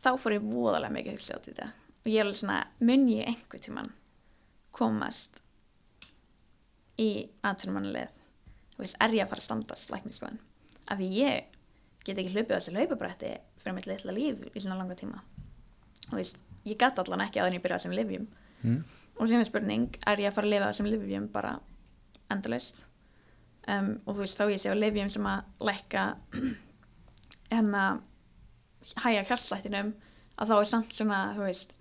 þá 0.00 0.10
fór 0.18 0.36
ég 0.36 0.46
voðalega 0.50 0.94
mikið 0.94 1.12
að 1.12 1.18
hugsa 1.18 1.38
í 1.38 1.44
þetta. 1.48 1.70
Og 2.00 2.10
ég 2.10 2.18
er 2.20 2.24
alveg 2.26 2.38
svona, 2.40 2.58
mun 2.80 3.08
ég 3.10 3.26
einhver 3.30 3.60
tíman 3.60 3.90
komast 4.76 5.40
í 7.00 7.10
aðturumannulegð 7.46 8.18
þú 8.74 8.82
veist, 8.84 8.96
er 9.00 9.16
ég 9.16 9.24
að 9.24 9.32
fara 9.32 9.42
að 9.42 9.48
standast 9.48 9.92
lækniskáðan 9.92 10.40
af 10.90 11.00
því 11.00 11.08
ég 11.20 11.56
get 12.06 12.18
ekki 12.18 12.32
hlupið 12.34 12.56
á 12.56 12.58
þessu 12.58 12.74
laupabrætti 12.74 13.32
fyrir 13.60 13.76
mitt 13.76 13.88
litla 13.88 14.14
líf 14.16 14.44
í 14.54 14.62
svona 14.62 14.78
langa 14.80 14.96
tíma. 14.98 15.20
Þú 16.08 16.16
veist, 16.16 16.38
ég 16.64 16.78
gæti 16.80 17.02
allan 17.02 17.24
ekki 17.26 17.42
að 17.42 17.56
ég 17.56 17.64
byrja 17.64 17.80
þessum 17.80 17.96
livjum 17.96 18.28
mm. 18.62 18.78
og 19.16 19.28
síðan 19.28 19.44
er 19.44 19.48
spurning, 19.48 19.98
er 20.08 20.22
ég 20.22 20.30
að 20.30 20.38
fara 20.38 20.48
að 20.48 20.54
lifa 20.54 20.70
þessum 20.70 20.88
livjum 20.90 21.28
bara 21.34 21.56
endalaust? 22.32 22.82
Um, 23.68 23.98
og 24.06 24.16
þú 24.16 24.24
veist, 24.24 24.40
þá 24.40 24.54
ég 24.54 24.62
sé 24.62 24.72
á 24.72 24.76
livjum 24.76 25.10
sem 25.12 25.28
að 25.28 25.66
lækka 25.68 26.06
hérna 27.52 27.84
hæja 29.04 29.26
kjálslættinum 29.28 29.92
að 30.40 30.50
þá 30.50 30.56
er 30.56 30.70
samt 30.72 30.96
svona, 30.96 31.20
þú 31.36 31.44
veist 31.44 31.76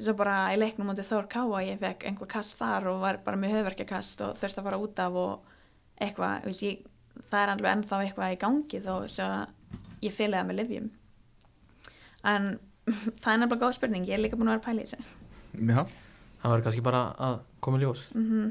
eins 0.00 0.10
og 0.10 0.16
bara 0.16 0.36
í 0.54 0.58
leiknum 0.58 0.88
mútið 0.90 1.10
Þór 1.10 1.28
Káa 1.30 1.60
ég 1.66 1.80
fekk 1.82 2.06
einhver 2.08 2.30
kast 2.32 2.56
þar 2.58 2.88
og 2.90 3.02
var 3.02 3.20
bara 3.24 3.40
með 3.40 3.58
höfverkjakast 3.58 4.24
og 4.24 4.38
þurfti 4.40 4.62
að 4.62 4.68
fara 4.70 4.80
út 4.80 5.02
af 5.04 5.18
og 5.20 5.52
eitthvað, 6.00 6.46
veist, 6.48 6.64
ég, 6.64 6.80
það 7.20 7.42
er 7.42 7.52
alveg 7.54 7.74
ennþá 7.74 8.00
eitthvað 8.06 8.34
í 8.34 8.40
gangi 8.40 8.80
þó 8.86 8.94
svo 9.04 9.28
að 9.28 9.76
ég 10.06 10.16
fylgði 10.16 10.38
það 10.38 10.48
með 10.48 10.60
livjum 10.62 10.88
en 12.32 12.48
það 13.20 13.32
er 13.34 13.42
nefnilega 13.42 13.60
góð 13.60 13.76
spurning, 13.76 14.08
ég 14.08 14.16
er 14.16 14.24
líka 14.24 14.40
búin 14.40 14.48
að 14.48 14.56
vera 14.56 14.62
að 14.62 14.66
pæla 14.70 14.82
í 14.82 14.88
þessu. 14.88 15.04
Já, 15.60 15.82
það 16.40 16.54
var 16.54 16.64
kannski 16.64 16.84
bara 16.88 17.04
að 17.28 17.38
koma 17.60 17.78
í 17.78 17.84
ljós. 17.84 18.08
Mm 18.16 18.50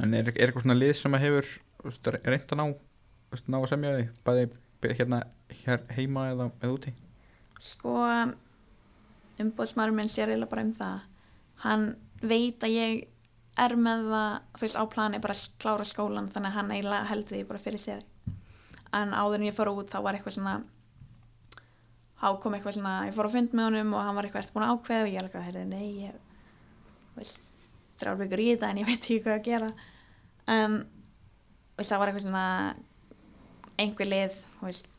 en 0.00 0.14
er, 0.16 0.30
er 0.30 0.46
eitthvað 0.46 0.64
svona 0.64 0.78
lið 0.78 0.94
sem 0.98 1.16
að 1.16 1.24
hefur 1.26 1.50
reynd 2.22 2.54
að 2.54 2.60
ná, 2.60 2.64
ná 3.52 3.58
að 3.58 3.68
semja 3.72 3.94
því 3.96 4.06
bæði 4.24 4.96
hérna 4.98 5.20
hér 5.62 5.84
heima 5.96 6.28
eða, 6.32 6.48
eða 6.62 6.76
úti? 6.76 6.94
Sko 7.62 7.96
umbóðsmaður 9.40 9.96
minn 9.96 10.10
sér 10.12 10.32
eiginlega 10.32 10.50
bara 10.50 10.66
um 10.66 10.74
það. 10.76 11.08
Hann 11.62 11.86
veit 12.22 12.64
að 12.64 12.74
ég 12.74 13.00
er 13.62 13.74
með 13.76 14.06
það, 14.10 14.36
þú 14.56 14.66
veist, 14.66 14.78
á 14.80 14.84
plani 14.92 15.20
bara 15.22 15.36
að 15.36 15.56
klára 15.62 15.86
skólan, 15.88 16.28
þannig 16.32 16.52
að 16.52 16.58
hann 16.58 16.72
eiginlega 16.72 17.08
heldur 17.10 17.36
því 17.36 17.42
bara 17.48 17.62
fyrir 17.62 17.82
sér. 17.82 18.04
En 18.92 19.14
áður 19.16 19.40
en 19.40 19.48
ég 19.48 19.56
fór 19.56 19.72
út 19.72 19.92
þá 19.92 19.98
var 20.04 20.18
eitthvað 20.18 20.36
svona 20.38 20.56
þá 22.22 22.26
kom 22.42 22.54
eitthvað 22.54 22.76
svona, 22.76 22.94
ég 23.08 23.16
fór 23.16 23.28
á 23.28 23.34
fund 23.34 23.56
með 23.56 23.68
honum 23.70 23.96
og 23.96 24.04
hann 24.06 24.16
var 24.18 24.28
eitthvað 24.28 24.44
eftir 24.44 24.56
búin 24.56 24.66
að 24.68 24.76
ákveða? 24.76 25.06
Og 25.06 25.10
ég 25.10 25.22
alveg, 25.22 25.46
heyrði, 25.48 25.64
nei, 25.72 25.86
ég 26.04 26.20
þú 27.12 27.18
veist, 27.18 27.42
þrjár 28.00 28.20
vikur 28.20 28.42
í 28.42 28.48
þetta 28.52 28.70
en 28.70 28.80
ég 28.82 28.88
veit 28.88 28.98
ekki 29.00 29.20
hvað 29.24 29.38
að 29.38 29.48
gera. 29.48 29.70
En 30.52 30.78
það 31.82 31.98
var 31.98 32.12
eitthvað 32.12 32.26
svona 32.28 32.46
einhver 33.82 34.12
lið, 34.12 34.38
veist 34.62 34.92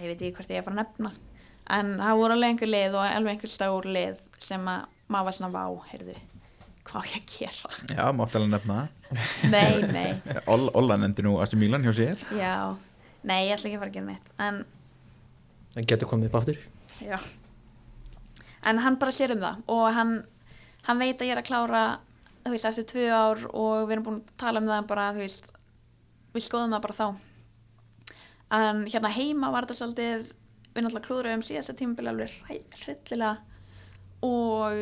ég 0.00 0.06
veit 0.08 0.20
ekki 0.20 0.36
hvort 0.36 0.52
ég 0.52 0.60
er 0.60 0.62
að 0.62 0.68
fara 0.68 0.76
að 0.76 0.82
nefna 0.84 1.10
en 1.76 1.92
það 2.00 2.18
voru 2.20 2.36
alveg 2.36 2.54
einhver 2.54 2.70
lið 2.70 2.96
og 2.98 3.04
alveg 3.06 3.36
einhver 3.36 3.52
stór 3.52 3.88
lið 3.98 4.24
sem 4.42 4.68
að 4.70 4.86
maður 5.10 5.28
var 5.28 5.36
svona 5.36 5.52
vá, 5.54 5.64
heyrðu, 5.90 6.16
hvað 6.90 7.08
ég 7.10 7.20
að 7.20 7.34
gera? 7.34 7.72
Já, 7.90 8.04
mátt 8.16 8.36
alveg 8.38 8.52
nefna 8.54 8.80
nei, 9.50 9.80
nei, 9.90 10.10
það 10.26 10.50
Olla, 10.54 10.74
Olla 10.80 10.98
nefndi 11.02 11.24
nú 11.26 11.36
Asi 11.42 11.58
Milan 11.58 11.86
hjá 11.86 11.92
sér. 11.96 12.26
Já. 12.38 12.54
Nei, 13.26 13.48
ég 13.48 13.56
ætla 13.56 13.68
ekki 13.68 13.78
að 13.78 13.82
fara 13.82 13.90
að 13.90 13.96
gera 13.98 14.08
neitt. 14.10 14.28
En 14.40 14.60
það 15.74 15.88
getur 15.92 16.10
komið 16.10 16.30
upp 16.30 16.38
aftur? 16.40 16.60
Já. 17.04 17.18
En 18.70 18.80
hann 18.84 18.98
bara 19.00 19.14
sér 19.16 19.34
um 19.34 19.42
það 19.42 19.64
og 19.72 19.86
hann, 19.96 20.14
hann 20.86 21.02
veit 21.02 21.20
að 21.20 21.30
ég 21.30 21.34
er 21.36 21.42
að 21.42 21.48
klára 21.48 21.82
þú 22.44 22.52
veist, 22.54 22.68
eftir 22.70 22.86
tvö 22.88 23.08
ár 23.12 23.42
og 23.50 23.86
við 23.86 23.96
erum 23.96 24.06
búin 24.06 24.20
að 24.20 24.36
tala 24.40 24.62
um 24.62 24.70
það 24.70 24.86
bara, 24.90 25.08
þú 25.16 25.24
veist 25.24 25.50
við 26.34 26.46
skoðum 26.46 26.76
það 26.76 26.84
bara 26.86 26.98
þá. 27.00 27.08
En 28.60 28.84
hérna 28.90 29.12
heima 29.14 29.50
var 29.54 29.66
þetta 29.66 29.78
svolítið 29.78 30.30
við 30.74 30.84
náttúrulega 30.84 31.06
klúðruðum 31.06 31.44
síðasta 31.46 31.76
tímabili 31.78 32.12
alveg 32.12 32.34
hryllilega 32.84 33.36
og 34.26 34.76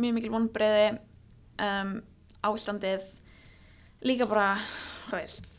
mjög 0.00 0.16
mikil 0.16 0.32
vonbreiði 0.34 0.86
um, 1.62 1.94
ástandið 2.46 3.06
líka 4.06 4.28
bara, 4.30 4.54
þú 5.08 5.16
veist 5.18 5.56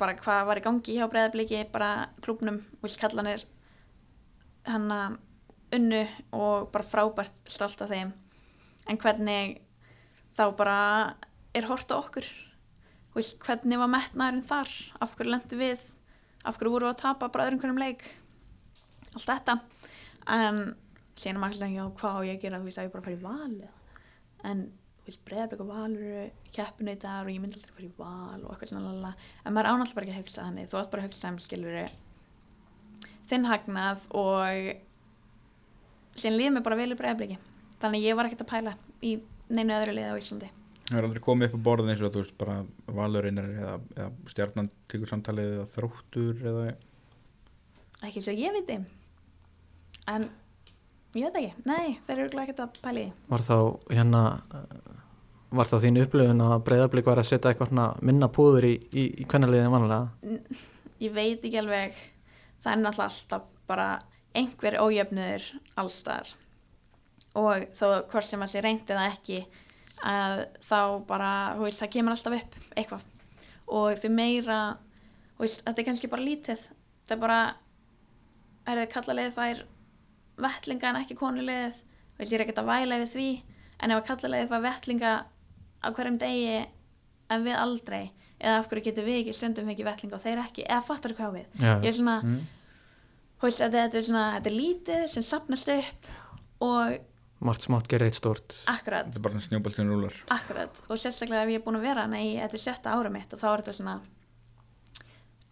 bara 0.00 0.16
hvað 0.18 0.42
var 0.50 0.60
í 0.60 0.64
gangi 0.64 0.96
hjá 0.98 1.06
breyðabliki 1.10 1.62
bara 1.72 2.10
klúbnum 2.24 2.60
og 2.82 2.92
skallanir 2.92 3.46
hann 4.66 4.90
unnu 5.74 6.02
og 6.36 6.70
bara 6.72 6.86
frábært 6.86 7.50
stolt 7.50 7.80
af 7.82 7.90
þeim. 7.90 8.12
En 8.86 8.98
hvernig 9.00 9.60
þá 10.36 10.44
bara 10.58 10.80
er 11.56 11.66
hort 11.70 11.90
á 11.90 11.96
okkur? 11.98 12.26
Hvernig 13.16 13.80
var 13.80 13.90
metnaðurinn 13.90 14.44
þar? 14.46 14.72
Af 15.00 15.16
hverju 15.16 15.32
lendi 15.32 15.58
við 15.58 15.84
af 16.46 16.58
hverju 16.58 16.72
voru 16.72 16.88
að 16.90 17.02
tapa 17.02 17.28
bara 17.32 17.48
öðrum 17.48 17.60
hverjum 17.62 17.82
leik? 17.82 18.06
Allt 19.14 19.28
þetta. 19.28 19.58
En 20.36 20.62
er 21.26 21.38
maður 21.40 21.66
ekki 21.66 21.82
á 21.82 21.86
hvað 22.00 22.18
á 22.18 22.20
ég 22.28 22.42
gera? 22.42 22.60
Þú 22.60 22.68
veist 22.68 22.80
að 22.80 22.88
ég 22.88 22.94
bara 22.94 23.06
fara 23.06 23.16
í 23.16 23.22
val 23.24 23.60
en 24.46 24.64
þú 25.02 25.10
veist 25.10 25.22
breyðablik 25.26 25.62
og 25.64 25.70
val 25.70 25.92
eru 25.92 26.24
keppinu 26.54 26.92
í 26.92 26.98
dag 27.02 27.22
og 27.22 27.30
ég 27.32 27.40
myndi 27.42 27.58
aldrei 27.58 27.76
fara 27.76 27.86
í 27.86 27.94
val 27.98 28.40
og 28.42 28.50
eitthvað 28.52 28.72
svona 28.72 28.90
lala 28.90 29.12
en 29.42 29.54
maður 29.56 29.70
ánallt 29.72 29.94
bara 29.96 30.06
ekki 30.06 30.16
að 30.16 30.20
hugsa 30.24 30.44
þannig. 30.44 30.68
Þú 30.70 30.80
átt 30.80 30.90
bara 30.92 31.04
að 31.04 31.08
hugsa 31.08 31.32
um 31.32 31.38
skilur 31.42 31.78
þinn 33.30 33.48
hagnað 33.48 34.04
og 34.14 34.74
síðan 36.16 36.38
líður 36.38 36.54
mér 36.56 36.66
bara 36.66 36.78
vel 36.78 36.92
í 36.92 36.98
breyðabliki 36.98 37.38
þannig 37.82 38.06
ég 38.06 38.18
var 38.18 38.28
ekkert 38.28 38.44
að 38.46 38.52
pæla 38.52 38.76
í 39.04 39.16
neinu 39.52 39.76
öðru 39.76 39.96
liði 39.96 40.12
á 40.14 40.20
Íslandi 40.20 40.50
Það 40.86 40.98
er 40.98 41.06
aldrei 41.08 41.22
komið 41.24 41.48
upp 41.48 41.58
á 41.58 41.66
borðin 41.66 41.92
eins 41.92 42.02
og 42.04 42.12
þú 42.14 42.22
veist 42.22 42.36
bara 42.38 42.56
valurinnir 42.94 43.48
eða, 43.56 43.78
eða 43.96 44.32
stjarnan 44.32 44.68
tekur 44.90 45.10
samtalið 45.10 45.54
eða 45.56 45.70
þróttur 45.72 46.44
eða 46.46 46.66
ekki 48.06 48.22
svo 48.22 48.34
ég 48.36 48.54
viti. 48.54 48.76
En 50.06 50.28
ég 51.16 51.26
veit 51.26 51.40
ekki, 51.40 51.64
nei 51.66 51.96
þeir 52.06 52.22
eru 52.26 52.42
ekkert 52.44 52.62
að 52.62 52.78
pæla 52.84 53.02
í 53.02 53.08
því. 53.08 53.26
Var 53.32 53.44
þá 53.48 53.56
hérna 53.96 54.22
uh, 54.54 54.94
var 55.56 55.70
þá 55.70 55.76
þín 55.82 56.00
upplifun 56.04 56.46
að 56.46 56.56
breyðablík 56.68 57.10
var 57.10 57.22
að 57.22 57.30
setja 57.32 57.52
eitthvað 57.52 57.74
minna 58.06 58.30
púður 58.30 58.68
í, 58.68 58.74
í, 58.94 59.06
í 59.22 59.28
kvennaliðin 59.28 59.74
vanlega 59.74 60.38
ég 61.02 61.12
veit 61.12 61.44
ekki 61.44 61.60
alveg. 61.60 61.96
Það 62.62 62.72
er 62.72 62.82
náttúrulega 62.82 63.10
alltaf 63.10 63.52
bara 63.66 63.86
einhver 64.36 64.78
ójöfnuður 64.82 65.46
allstar 65.80 66.32
og 67.36 67.66
þó 67.76 67.86
hvort 68.08 68.26
sem 68.26 68.42
að 68.42 68.52
sé 68.52 68.62
reyndi 68.64 68.96
það 68.96 69.10
ekki 69.10 69.40
að 69.42 69.64
þá 70.02 70.80
bara, 71.08 71.30
þú 71.56 71.66
veist, 71.66 71.82
það 71.82 71.92
kemur 71.94 72.14
alltaf 72.16 72.36
upp 72.40 72.58
eitthvað. 72.76 73.06
Og 73.66 74.00
því 74.02 74.10
meira, 74.14 74.58
þú 75.36 75.46
veist, 75.46 75.62
þetta 75.64 75.82
er 75.82 75.88
kannski 75.88 76.10
bara 76.12 76.26
lítið. 76.26 76.66
Það 77.06 77.16
er 77.16 77.22
bara 77.22 77.40
er 78.66 78.80
þið 78.82 78.92
kallaliðið 78.92 79.36
fær 79.36 79.64
vettlinga 80.46 80.90
en 80.90 81.00
ekki 81.00 81.16
konuliðið 81.18 81.80
þú 81.80 82.20
veist, 82.20 82.32
ég 82.32 82.38
er 82.38 82.44
ekkert 82.44 82.62
að 82.62 82.70
væla 82.70 83.00
yfir 83.00 83.12
því. 83.14 83.30
En 83.76 83.92
ef 83.92 84.00
að 84.00 84.08
kallaliðið 84.10 84.52
fær 84.52 84.64
vettlinga 84.66 85.14
á 85.84 85.88
hverjum 85.94 86.20
degi 86.20 86.60
en 87.32 87.46
við 87.46 87.58
aldrei 87.58 88.04
eða 88.36 88.60
af 88.60 88.68
hverju 88.68 88.84
getum 88.90 89.06
við 89.06 89.22
ekki 89.22 89.34
stundum 89.36 89.70
ekki 89.72 89.86
vettlinga 89.86 90.18
og 90.18 90.22
þeir 90.22 90.42
ekki, 90.42 90.64
eða 90.66 90.84
fattar 90.84 91.14
hvað 91.16 91.38
við? 91.38 91.46
Já. 91.62 91.72
ég 91.80 91.88
er 91.88 91.96
svona, 91.96 92.16
mm. 92.20 92.40
þú 93.40 93.48
veist, 93.48 93.62
þetta, 93.62 93.84
þetta 93.86 93.98
er 94.00 94.06
svona 94.08 94.24
þetta 94.34 94.50
er 94.50 94.56
lítið 94.56 95.04
sem 95.12 95.24
sapnast 95.24 95.72
upp 95.72 96.10
og 96.66 96.98
margt 97.44 97.66
smátt 97.66 97.88
gerir 97.90 98.08
eitt 98.08 98.16
stort 98.16 98.54
akkurat. 98.70 99.08
Þetta 99.10 99.20
er 99.20 99.24
bara 99.26 99.34
svona 99.36 99.44
snjóbalt 99.44 99.76
sem 99.76 99.90
rúlar. 99.90 100.14
Akkurat, 100.32 100.82
og 100.88 101.00
sérstaklega 101.00 101.44
ef 101.44 101.52
ég 101.52 101.60
er 101.60 101.64
búin 101.66 101.78
að 101.80 101.88
vera 101.88 102.06
hana 102.06 102.20
í 102.24 102.30
þetta 102.38 102.56
er 102.56 102.62
sjötta 102.62 102.94
ára 102.96 103.12
mitt 103.12 103.34
og 103.36 103.42
þá 103.42 103.48
er 103.50 103.64
þetta 103.64 103.76
svona 103.76 103.96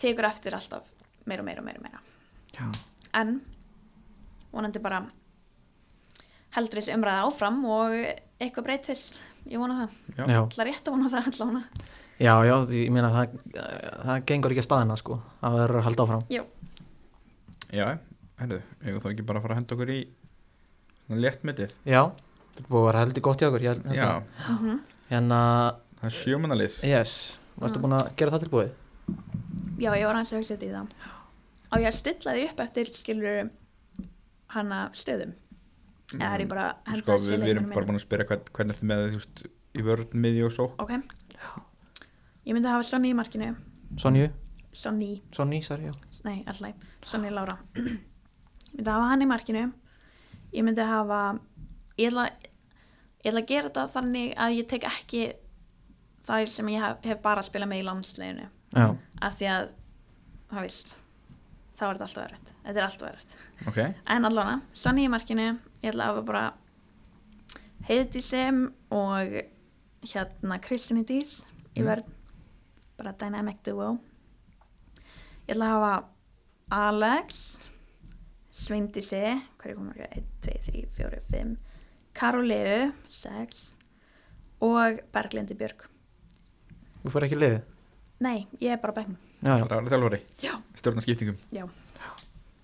tekur 0.01 0.29
eftir 0.31 0.57
alltaf 0.57 0.89
meira 1.29 1.45
og 1.45 1.49
meira 1.49 1.61
og 1.63 1.69
meira, 1.69 1.81
og 1.81 1.85
meira. 1.85 2.01
Já. 2.55 2.71
en 3.21 3.41
vonandi 4.53 4.81
bara 4.83 5.03
heldur 6.55 6.81
þessi 6.81 6.95
umræða 6.95 7.27
áfram 7.27 7.61
og 7.67 7.95
eitthvað 8.41 8.69
breytist. 8.69 9.19
Ég 9.51 9.61
vona 9.61 9.85
það, 9.85 9.95
Já. 10.17 10.25
Já, 10.25 10.41
ætla 10.47 10.67
rétt 10.69 10.89
að 10.89 10.95
vona 10.97 11.11
það 11.13 11.31
allavega 11.33 11.93
já, 12.23 12.35
já 12.47 12.55
ég 12.79 12.93
meina 12.95 13.11
það, 13.13 13.39
það 14.07 14.27
gengur 14.31 14.55
ekki 14.55 14.63
að 14.63 14.69
staðina 14.69 14.97
sko. 14.97 15.19
Það 15.41 15.57
verður 15.61 15.81
að 15.81 15.87
halda 15.89 16.05
áfram. 16.07 16.23
Já, 17.75 17.89
herðu, 18.39 18.61
ég 18.87 19.01
þá 19.03 19.09
ekki 19.11 19.27
bara 19.27 19.41
að 19.41 19.47
fara 19.47 19.57
að 19.57 19.61
henda 19.61 19.77
okkur 19.77 19.93
í 19.95 19.99
léttmetið. 21.11 21.73
Já, 21.85 22.01
þetta 22.55 22.65
er 22.65 22.69
búið 22.71 22.81
að 22.83 22.87
vera 22.89 23.03
heldur 23.05 23.23
gott 23.29 23.43
í 23.43 23.47
okkur 23.49 23.65
held 23.69 23.89
Já, 23.95 24.07
að- 24.09 24.59
mm 24.59 24.81
Hérna, 25.11 25.39
það 26.01 26.09
er 26.09 26.15
sjömanalið 26.17 26.77
yes, 26.89 27.39
varstu 27.61 27.81
búin 27.83 27.93
að 27.99 28.07
gera 28.17 28.31
það 28.33 28.45
tilbúið? 28.47 28.71
já, 29.79 29.91
ég 29.93 30.07
var 30.09 30.15
aðeins 30.17 30.33
að 30.33 30.39
hugsa 30.41 30.55
þetta 30.57 30.65
í 30.65 30.73
það. 30.73 30.87
Á 31.69 31.75
ég 31.77 31.87
að 31.91 31.97
stilla 31.99 32.33
því 32.35 32.45
upp 32.51 32.61
eftir 32.65 32.91
skilur 32.95 33.51
hana 34.55 34.79
stöðum. 34.97 35.35
Eða 36.15 36.31
er 36.35 36.41
ég 36.45 36.49
bara 36.49 36.65
að 36.71 36.89
henda 36.95 37.03
Sko, 37.05 37.19
þessi 37.19 37.35
við, 37.37 37.45
við 37.45 37.53
erum 37.55 37.69
bara 37.75 37.87
búin 37.89 37.99
að 37.99 38.05
spyrja 38.07 38.27
hvern, 38.31 38.49
hvernig 38.57 38.75
ertu 38.77 38.89
með 38.91 39.05
þú 39.05 39.21
veist, 39.21 39.45
í 39.75 39.85
vörð, 39.85 40.17
miðju 40.25 40.49
og 40.49 40.53
sók 40.57 40.83
ok. 40.85 40.93
Ég 42.45 42.53
myndi 42.57 42.69
hafa 42.69 42.85
Sonny 42.85 43.11
í 43.13 43.17
markinu. 43.17 43.55
Sonju, 44.01 44.29
Sonny, 44.73 45.23
Sonny, 45.33 45.61
sorry, 45.65 45.89
já. 45.89 45.95
Nei, 46.25 46.43
alltaf. 46.47 46.75
Sonny 47.03 47.31
Lára. 47.33 47.57
Ég 47.77 48.79
myndi 48.81 48.91
hafa 48.91 49.09
hann 49.13 49.23
í 49.25 49.29
markinu 49.31 49.65
ég 50.55 50.65
myndi 50.67 50.85
hafa 50.89 51.21
ég 51.99 52.11
ætla, 52.11 52.25
ég 53.25 53.31
ætla 53.31 53.43
að 53.43 53.49
gera 53.53 53.69
þetta 53.71 53.87
þannig 53.95 54.35
að 54.47 54.57
ég 54.59 54.69
tek 54.71 54.87
ekki 54.89 55.23
það 56.25 56.47
sem 56.55 56.69
ég 56.73 56.81
hef, 56.85 57.01
hef 57.05 57.23
bara 57.25 57.43
að 57.43 57.49
spila 57.51 57.67
með 57.71 57.83
í 57.83 57.87
landsleginu 57.89 58.49
af 58.75 59.39
því 59.39 59.49
að 59.55 59.73
það 60.51 60.65
veist 60.67 60.95
þá 61.75 61.83
er 61.85 61.97
þetta 61.99 62.07
alltaf 62.07 62.23
verið 62.23 62.53
þetta 62.65 62.79
er 62.81 62.87
alltaf 62.89 63.09
verið 63.09 63.41
Ok, 63.71 63.79
en 64.11 64.27
allavega, 64.29 64.61
Sonny 64.75 65.05
í 65.07 65.11
markinu 65.13 65.45
ég 65.83 65.91
ætla 65.93 66.09
að 66.09 66.15
hafa 66.15 66.25
bara 66.27 66.45
heiði 67.89 68.23
sem 68.25 68.65
og 68.95 69.37
hérna 70.05 70.59
Kristina 70.65 71.05
Dís 71.07 71.43
í 71.75 71.81
Mm. 71.83 71.87
verð 71.89 72.11
bara 72.99 73.13
dynamic 73.19 73.63
duo. 73.67 73.99
Ég 75.49 75.55
ætla 75.57 75.67
að 75.67 75.73
hafa 75.75 75.95
Alex 76.71 77.41
Sveindísi 78.55 79.23
hvað 79.59 79.71
er 79.71 79.79
komið 79.79 80.03
1, 80.07 80.27
2, 80.47 80.57
3, 80.71 80.85
4, 80.99 81.23
5 81.35 81.55
Karoleu 82.15 82.91
6 83.11 83.63
og 84.65 85.01
Berglindi 85.15 85.57
Björg 85.59 85.89
þú 87.03 87.15
fyrir 87.15 87.29
ekki 87.29 87.41
liðið? 87.41 87.63
nei, 88.25 88.37
ég 88.63 88.77
er 88.77 88.83
bara 88.83 88.95
bæknum 89.01 89.19
Já, 89.45 89.59
já, 89.59 89.65
það 89.69 89.79
er 89.81 89.91
þjálfari? 89.93 90.21
Já. 90.41 90.53
Stjórna 90.79 91.03
skiptingum 91.05 91.41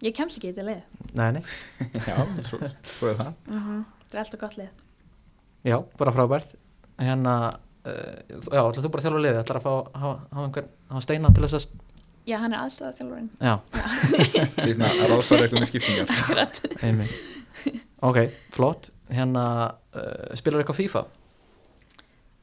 ég 0.04 0.16
kemst 0.16 0.38
ekki 0.38 0.50
í 0.50 0.54
þetta 0.54 0.66
lið. 0.66 1.08
Nei, 1.18 1.26
nei. 1.36 1.42
Já, 2.08 2.16
svo, 2.48 2.60
svo 2.88 3.10
er 3.10 3.18
það. 3.18 3.34
Þetta 3.50 4.14
er 4.16 4.22
alltaf 4.22 4.40
gott 4.40 4.56
lið. 4.56 4.70
Já, 5.68 5.76
bara 6.00 6.14
frábært. 6.16 6.54
Hérna, 7.00 7.34
uh, 7.84 8.14
já, 8.30 8.62
ætlar 8.62 8.80
þú 8.80 8.92
bara 8.94 9.02
að 9.02 9.08
þjálfa 9.08 9.22
liðið? 9.26 9.40
Ætlar 9.42 9.60
að 9.60 9.66
fá, 9.66 9.72
hafa, 10.00 10.14
hafa 10.30 10.46
einhver 10.46 10.70
hafa 10.92 11.04
steina 11.04 11.32
til 11.36 11.44
þess 11.44 11.58
að, 11.58 11.82
já, 12.30 12.38
hann 12.42 12.54
er 12.54 12.64
aðstæða 12.64 12.92
þjálfurinn 12.98 13.30
já, 13.40 13.54
Því 14.60 14.74
svona 14.76 14.90
að 14.90 15.04
ráðfæra 15.12 15.46
eitthvað 15.46 15.60
með 15.60 15.70
skiptingar. 15.72 16.12
Akkurat. 16.20 16.60
Einmitt. 16.86 17.70
Ok, 18.06 18.20
flott. 18.54 18.90
Hérna, 19.10 19.44
uh, 19.98 20.28
spilar 20.38 20.62
eitthvað 20.62 20.80
FIFA? 20.84 21.06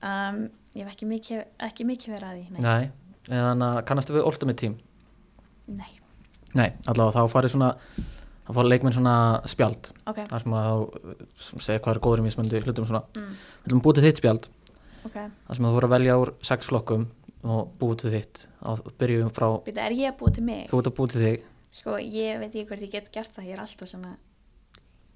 um, 0.03 0.41
ég 0.75 0.83
hef 0.83 0.91
ekki 0.93 1.07
mikið, 1.09 1.45
ekki 1.67 1.87
mikið 1.87 2.13
verið 2.17 2.27
að 2.27 2.35
því 2.37 2.65
nei, 2.65 2.91
Nei, 3.27 3.39
eða 3.39 3.71
kannastu 3.87 4.15
við 4.17 4.27
Ultimate 4.29 4.59
Team? 4.61 4.77
nei. 5.67 5.89
Nei, 6.55 6.69
allavega 6.87 7.19
þá 7.19 7.33
farið 7.33 7.53
svona 7.53 7.71
þá 8.47 8.51
farið 8.55 8.71
leikmenn 8.71 8.95
svona 8.95 9.15
spjald. 9.51 9.89
Ok, 10.07 10.21
þar 10.29 10.43
sem 10.43 10.53
að 10.55 10.67
þá 11.35 11.65
segja 11.65 11.81
hvað 11.83 11.93
er 11.93 12.01
góður 12.05 12.21
í 12.21 12.27
mismöndi 12.27 12.61
hlutum 12.63 12.87
svona, 12.87 13.03
mm. 13.17 13.33
að 13.67 13.81
búið 13.83 13.99
til 13.99 14.05
þitt 14.07 14.21
spjald. 14.21 14.47
Ok. 15.07 15.17
Þar 15.17 15.59
sem 15.59 15.67
að 15.67 15.73
þú 15.73 15.77
voru 15.77 15.89
að 15.89 15.95
velja 15.95 16.15
úr 16.21 16.31
sex 16.47 16.69
flokkum 16.69 17.07
og 17.43 17.73
búið 17.79 17.97
til 18.01 18.11
þitt. 18.15 18.47
Og 18.67 18.93
byrjum 18.99 19.29
frá, 19.35 19.49
Býta, 19.65 19.85
er 19.85 19.91
ég 19.97 20.11
að 20.13 20.17
búa 20.19 20.33
til 20.33 20.43
mig? 20.43 20.65
þú 20.69 20.79
ert 20.81 20.87
að 20.91 20.95
búið 20.97 21.11
til 21.13 21.21
þig. 21.27 21.43
Sko, 21.77 21.97
ég 21.99 22.39
veit 22.39 22.49
ekki 22.55 22.65
hvort 22.71 22.81
ég 22.81 22.91
get 22.91 23.11
gert 23.13 23.33
það, 23.35 23.45
ég 23.45 23.53
er 23.57 23.59
alltaf 23.61 23.89
svona 23.91 24.15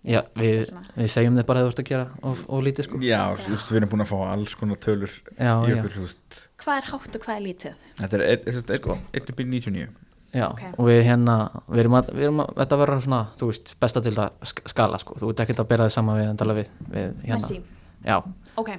Já, 0.04 0.22
við, 0.34 0.56
alltaf 0.60 0.70
svona. 0.72 0.94
við 0.98 1.10
segjum 1.14 1.36
þið 1.38 1.46
bara 1.46 1.60
að 1.62 1.66
þú 1.68 1.72
ert 1.72 1.80
að 1.82 1.90
gera 1.92 2.06
og, 2.26 2.40
og 2.50 2.64
lítið 2.66 2.86
sko. 2.88 3.00
Já, 3.06 3.20
þú 3.38 3.52
veist, 3.54 3.72
við 3.72 3.78
erum 3.82 3.90
búin 3.92 4.02
að 4.06 4.10
fá 4.12 4.18
alls 4.34 4.56
konar 4.58 4.80
tölur 4.82 5.12
Já, 5.38 5.52
í 5.62 5.70
já, 5.72 5.76
okkur, 5.78 6.16
Hvað 6.62 6.80
er 6.82 6.88
hátt 6.92 7.18
og 7.20 7.26
hvað 7.26 7.36
er 7.36 7.44
lítið? 7.46 7.84
Þetta 8.02 8.18
er 8.18 8.24
eitt- 8.26 8.48
eitt- 8.50 8.72
eitt- 8.74 8.82
Sko. 8.82 8.98
1.99 9.14 9.88
já 10.34 10.46
Ok. 10.48 10.62
og 10.80 10.86
við 10.88 11.02
hérna 11.04 11.36
við 11.68 11.80
erum 11.84 11.96
að, 12.00 12.10
við 12.16 12.24
erum 12.24 12.40
að 12.40 12.52
þetta 12.62 12.78
verður 12.82 13.02
svona, 13.06 13.22
þú 13.38 13.48
veist, 13.52 13.74
besta 13.84 14.02
til 14.02 14.14
það 14.16 14.30
sk- 14.52 14.68
skala 14.72 14.98
sko, 15.02 15.16
þú 15.20 15.30
ert 15.34 15.40
ekkert 15.44 15.60
að 15.60 15.68
bera 15.68 15.86
þið 15.90 15.92
saman 15.98 16.18
við 16.22 16.30
endala 16.32 16.54
við, 16.56 16.70
við 16.90 17.16
hérna, 17.28 17.64
já, 18.06 18.18
ok. 18.58 18.70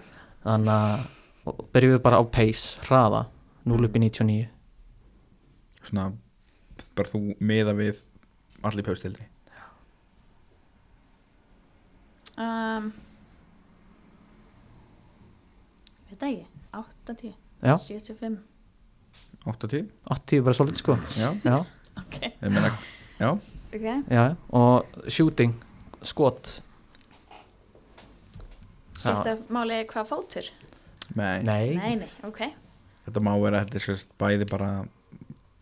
Þannig 0.43 0.73
að 0.73 1.06
og 1.47 1.62
byrjum 1.74 1.97
við 1.97 2.02
bara 2.05 2.20
á 2.20 2.24
pace, 2.24 2.78
hraða 2.86 3.24
0 3.69 3.86
upp 3.89 3.97
í 3.98 4.02
99 4.05 4.48
Svona, 5.82 6.12
bara 6.94 7.10
þú 7.10 7.20
meða 7.43 7.74
við 7.78 8.05
allir 8.62 8.86
pjóstildri 8.86 9.27
um, 12.39 12.93
Veit 16.09 16.19
það 16.20 16.28
ekki 16.31 16.47
80, 16.73 17.36
já, 17.62 17.77
75 17.77 18.40
80, 19.43 19.89
80 20.06 20.39
er 20.39 20.44
bara 20.47 20.55
svolítið 20.56 20.78
sko. 20.78 20.94
Já, 21.19 21.32
já, 21.43 21.56
Ok, 21.98 22.14
meina 22.40 22.70
Já, 23.19 23.32
ok. 23.74 23.86
Já, 24.09 24.23
og 24.55 24.86
shooting 25.10 25.52
skot. 26.06 26.62
Sérst 28.98 29.27
að 29.27 29.43
máli 29.52 29.81
hvað 29.90 30.09
fótur? 30.09 30.48
Nei, 31.16 31.43
nei, 31.47 31.74
Nei, 31.76 31.94
nei, 32.02 32.09
ok. 32.28 32.40
Þetta 33.06 33.22
má 33.26 33.32
vera, 33.43 33.64
þetta 33.64 33.78
er 33.80 33.84
sérst 33.86 34.12
bæði 34.20 34.47
bara 34.51 34.72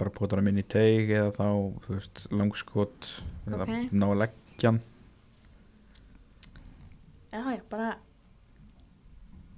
bara 0.00 0.10
potar 0.16 0.40
að 0.40 0.46
minni 0.48 0.62
teig 0.64 1.10
eða 1.12 1.32
þá, 1.36 1.46
þú 1.84 1.94
veist, 1.96 2.22
langskot 2.32 3.08
eða 3.48 3.66
Ok. 3.66 3.72
ná 3.92 4.06
að 4.08 4.18
leggja 4.22 4.70
hann. 4.70 4.78
Já, 7.32 7.40
já, 7.54 7.60
bara 7.70 7.90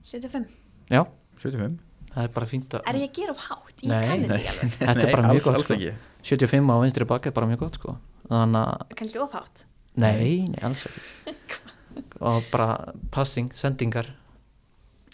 75 0.04 0.46
já, 0.92 1.04
75 1.40 1.78
það 2.12 2.26
er 2.26 2.32
bara 2.34 2.48
fínt 2.50 2.74
að 2.76 2.82
Er 2.90 2.98
ég 3.00 3.06
að 3.08 3.14
gera 3.16 3.32
of 3.32 3.44
hátt? 3.46 3.76
Ég 3.82 3.88
Nei, 3.92 4.02
kann 4.04 4.24
þetta 4.24 4.32
nei. 4.34 4.40
ekki 4.42 4.50
alveg. 4.52 4.74
Þetta 4.82 5.04
er 5.06 5.12
bara 5.14 5.28
mjög 5.30 5.44
gott 5.46 5.62
sko. 5.64 5.76
ekki. 5.78 5.92
75 6.28 6.68
á 6.68 6.76
vinstri 6.82 7.06
bak 7.08 7.26
er 7.30 7.34
bara 7.38 7.48
mjög 7.48 7.62
gott 7.64 7.78
sko. 7.80 7.94
Þannig 8.28 8.66
að, 8.66 8.96
Kannski 9.00 9.22
of 9.22 9.32
hátt? 9.38 9.64
Nei, 10.02 10.18
nei, 10.52 10.58
alls 10.66 10.84
ekki. 10.90 11.60
Og 12.28 12.44
bara 12.52 12.68
passing, 13.12 13.50
sendingar 13.56 14.10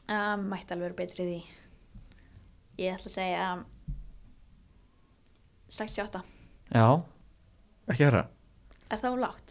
um, 0.09 0.41
Mætti 0.51 0.73
alveg 0.75 0.87
vera 0.89 0.99
betri 1.03 1.21
í 1.25 1.27
því. 1.29 1.41
Ég 2.79 2.95
ætla 2.95 3.09
að 3.11 3.17
segja 3.19 3.45
68 5.75 6.21
já, 6.73 6.87
Ekki 7.91 8.05
herra 8.07 8.23
Er 8.89 8.99
það 9.03 9.13
of 9.13 9.19
lágt? 9.25 9.49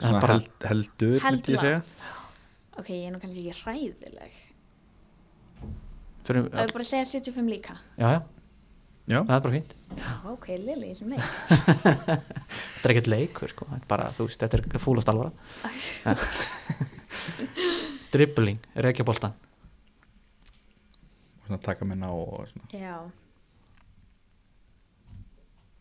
Svona 0.00 0.20
bara- 0.22 0.34
held, 0.38 0.50
heldur, 0.70 1.16
myndi 1.16 1.24
Heldur 1.26 1.54
ég 1.56 1.60
segja 1.64 1.80
Ok, 2.78 2.88
ég 2.94 3.04
er 3.08 3.12
nú 3.12 3.18
kannski 3.20 3.40
ekki 3.50 3.64
ræðileg 3.66 4.34
fyrir, 6.24 6.42
Það 6.46 6.62
er 6.62 6.72
bara 6.76 6.84
að 6.84 6.90
segja 6.92 7.06
75 7.10 7.48
líka. 7.50 7.74
Já, 7.98 8.08
já, 8.14 8.20
Já, 9.10 9.18
það 9.26 9.34
er 9.34 9.40
bara 9.42 9.54
fínt. 9.56 9.72
Ok, 10.30 10.44
Lili, 10.62 10.90
sem 10.94 11.08
leik. 11.10 11.20
Þetta 11.80 12.84
er 12.86 12.92
ekkert 12.92 13.08
leikur 13.10 13.48
sko, 13.50 13.66
þetta 13.66 13.82
er 13.82 13.88
bara, 13.90 14.06
þú 14.14 14.22
veist, 14.28 14.38
þetta 14.44 14.56
er 14.60 14.62
fúlast 14.84 15.10
alvara. 15.10 15.32
Dribbling, 18.14 18.60
reykja 18.86 19.02
boltan 19.08 19.34
svona 21.50 21.60
taka 21.66 21.84
mig 21.88 21.98
ná 22.00 22.08
og 22.14 22.46
svona. 22.48 22.70
Já. 22.72 22.96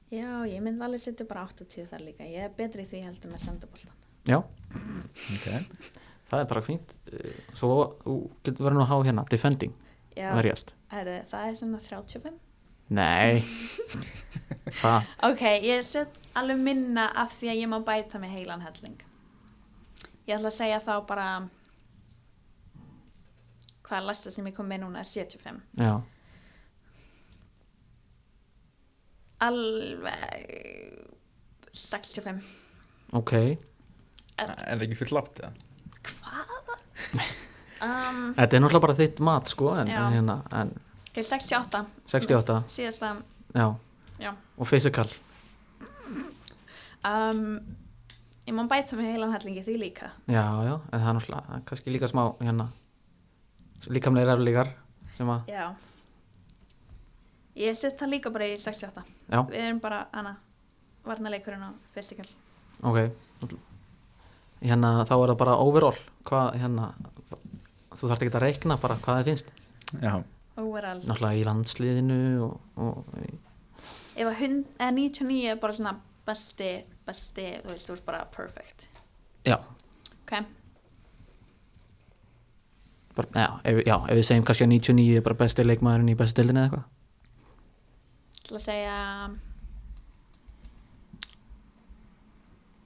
Já, 0.10 0.30
ég 0.50 0.62
myndi 0.66 0.82
alveg 0.82 1.02
setja 1.06 1.26
bara 1.30 1.46
80 1.46 1.86
þar 1.92 2.02
líka. 2.02 2.26
Ég 2.26 2.50
er 2.50 2.54
betri 2.58 2.82
í 2.84 2.90
því 2.90 3.06
heldur 3.06 3.30
með 3.32 3.44
sendaboltan 3.46 4.00
já, 4.30 4.40
Ok, 4.40 5.46
það 6.30 6.42
er 6.42 6.50
bara 6.50 6.64
fínt. 6.66 6.94
Eh, 7.14 7.38
svo 7.58 7.70
þú 8.04 8.16
getur 8.46 8.68
verið 8.68 8.78
nú 8.78 8.84
að 8.84 8.92
há 8.92 8.98
hérna 9.08 9.26
defending, 9.32 9.74
Já, 10.18 10.32
verjast. 10.36 10.76
Það 10.92 11.12
er 11.48 11.60
svona 11.60 11.82
35 11.86 12.38
nei. 12.90 13.44
Ok, 15.26 15.42
ég 15.66 15.82
set 15.86 16.18
alveg 16.38 16.60
minna 16.62 17.08
af 17.18 17.32
því 17.40 17.48
að 17.52 17.60
ég 17.62 17.70
má 17.72 17.80
bæta 17.86 18.20
með 18.22 18.36
heilan 18.38 18.62
helling. 18.62 19.00
Ég 20.30 20.36
ætla 20.36 20.52
að 20.52 20.58
segja 20.60 20.82
þá 20.84 20.94
bara 21.10 21.28
hvað 23.90 24.00
er 24.00 24.08
lasta 24.08 24.32
sem 24.34 24.48
ég 24.50 24.56
kom 24.56 24.70
með 24.70 24.84
núna 24.86 25.02
er 25.02 25.10
75 25.10 25.62
já. 25.82 25.94
Alveg 29.50 30.44
65 31.74 32.44
ok, 33.18 33.34
er 33.40 34.52
það 34.54 34.86
ekki 34.86 35.00
fyrir 35.00 35.16
látt 35.18 35.42
eða? 35.42 35.54
um, 37.86 38.20
þetta 38.38 38.46
er 38.46 38.62
náttúrulega 38.62 38.84
bara 38.86 38.98
þitt 39.00 39.24
mat 39.26 39.50
sko, 39.52 39.74
en, 39.80 39.90
en 39.90 40.18
hérna 40.20 40.42
en 40.60 40.76
Ok, 41.10 41.24
68 41.26 41.82
68, 42.12 42.60
Síðasta, 42.70 43.16
já, 43.58 43.66
já. 44.22 44.32
Og 44.62 44.70
physical 44.70 45.10
um, 47.06 47.60
ég 48.46 48.54
má 48.54 48.68
bæta 48.70 48.98
mig 48.98 49.10
heilan 49.10 49.34
hellingi 49.34 49.64
því 49.66 49.78
líka. 49.78 50.12
Já, 50.28 50.46
já, 50.66 50.76
en 50.92 51.00
það 51.00 51.10
er 51.10 51.18
náttúrulega 51.20 51.62
kannski 51.70 51.94
líka 51.94 52.10
smá 52.10 52.24
hérna 52.42 52.70
líkamlega 53.88 54.36
erflíkar 54.36 54.74
sem 55.18 55.32
að, 55.32 55.52
já. 55.52 55.66
Ég 57.60 57.76
set 57.76 57.98
það 58.00 58.14
líka 58.14 58.32
bara 58.32 58.48
í 58.48 58.58
68 58.60 59.04
já, 59.04 59.42
við 59.50 59.60
erum 59.64 59.82
bara 59.84 60.06
hana 60.14 60.36
varnaleikurinn 61.08 61.64
á 61.64 61.72
physical. 61.96 62.28
Ok. 62.84 63.00
Hérna 64.60 65.06
þá 65.08 65.16
er 65.16 65.32
það 65.32 65.40
bara 65.40 65.56
overall. 65.64 65.98
Hvað 66.28 66.60
hérna 66.60 66.92
þú 67.96 68.12
þarft 68.12 68.26
ekki 68.26 68.36
að 68.36 68.46
reikna 68.46 68.78
bara 68.80 69.00
hvað 69.04 69.20
það 69.20 69.30
finnst. 69.32 69.54
Já, 70.00 70.14
overall. 70.60 71.02
Náttúrulega 71.04 71.40
í 71.40 71.46
landsliðinu 71.48 72.20
og, 72.46 72.60
og 72.80 73.18
ef 74.20 74.28
að 74.28 74.38
hund, 74.42 74.64
eða 74.78 74.92
99 74.98 75.52
er 75.54 75.60
bara 75.62 75.76
svona 75.76 75.96
besti, 76.28 76.72
besti, 77.08 77.48
þú 77.64 77.72
veist, 77.72 77.88
þú 77.88 77.96
veist 77.96 78.08
bara 78.08 78.24
perfect. 78.34 78.88
Já, 79.48 79.56
ok, 80.22 80.34
bara, 83.20 83.44
já, 83.44 83.50
ef, 83.72 83.82
já, 83.86 83.96
ef 84.00 84.20
við 84.20 84.26
segjum 84.30 84.48
kannski 84.50 84.66
að 84.66 84.74
99 84.76 85.20
er 85.20 85.28
bara 85.28 85.40
besti 85.44 85.68
leikmaðurinn 85.68 86.14
í 86.14 86.18
bestu 86.20 86.42
dildinni 86.42 86.64
eða 86.64 86.70
eitthvað. 86.70 86.88
Til 88.50 88.58
að 88.58 88.66
segja 88.66 88.98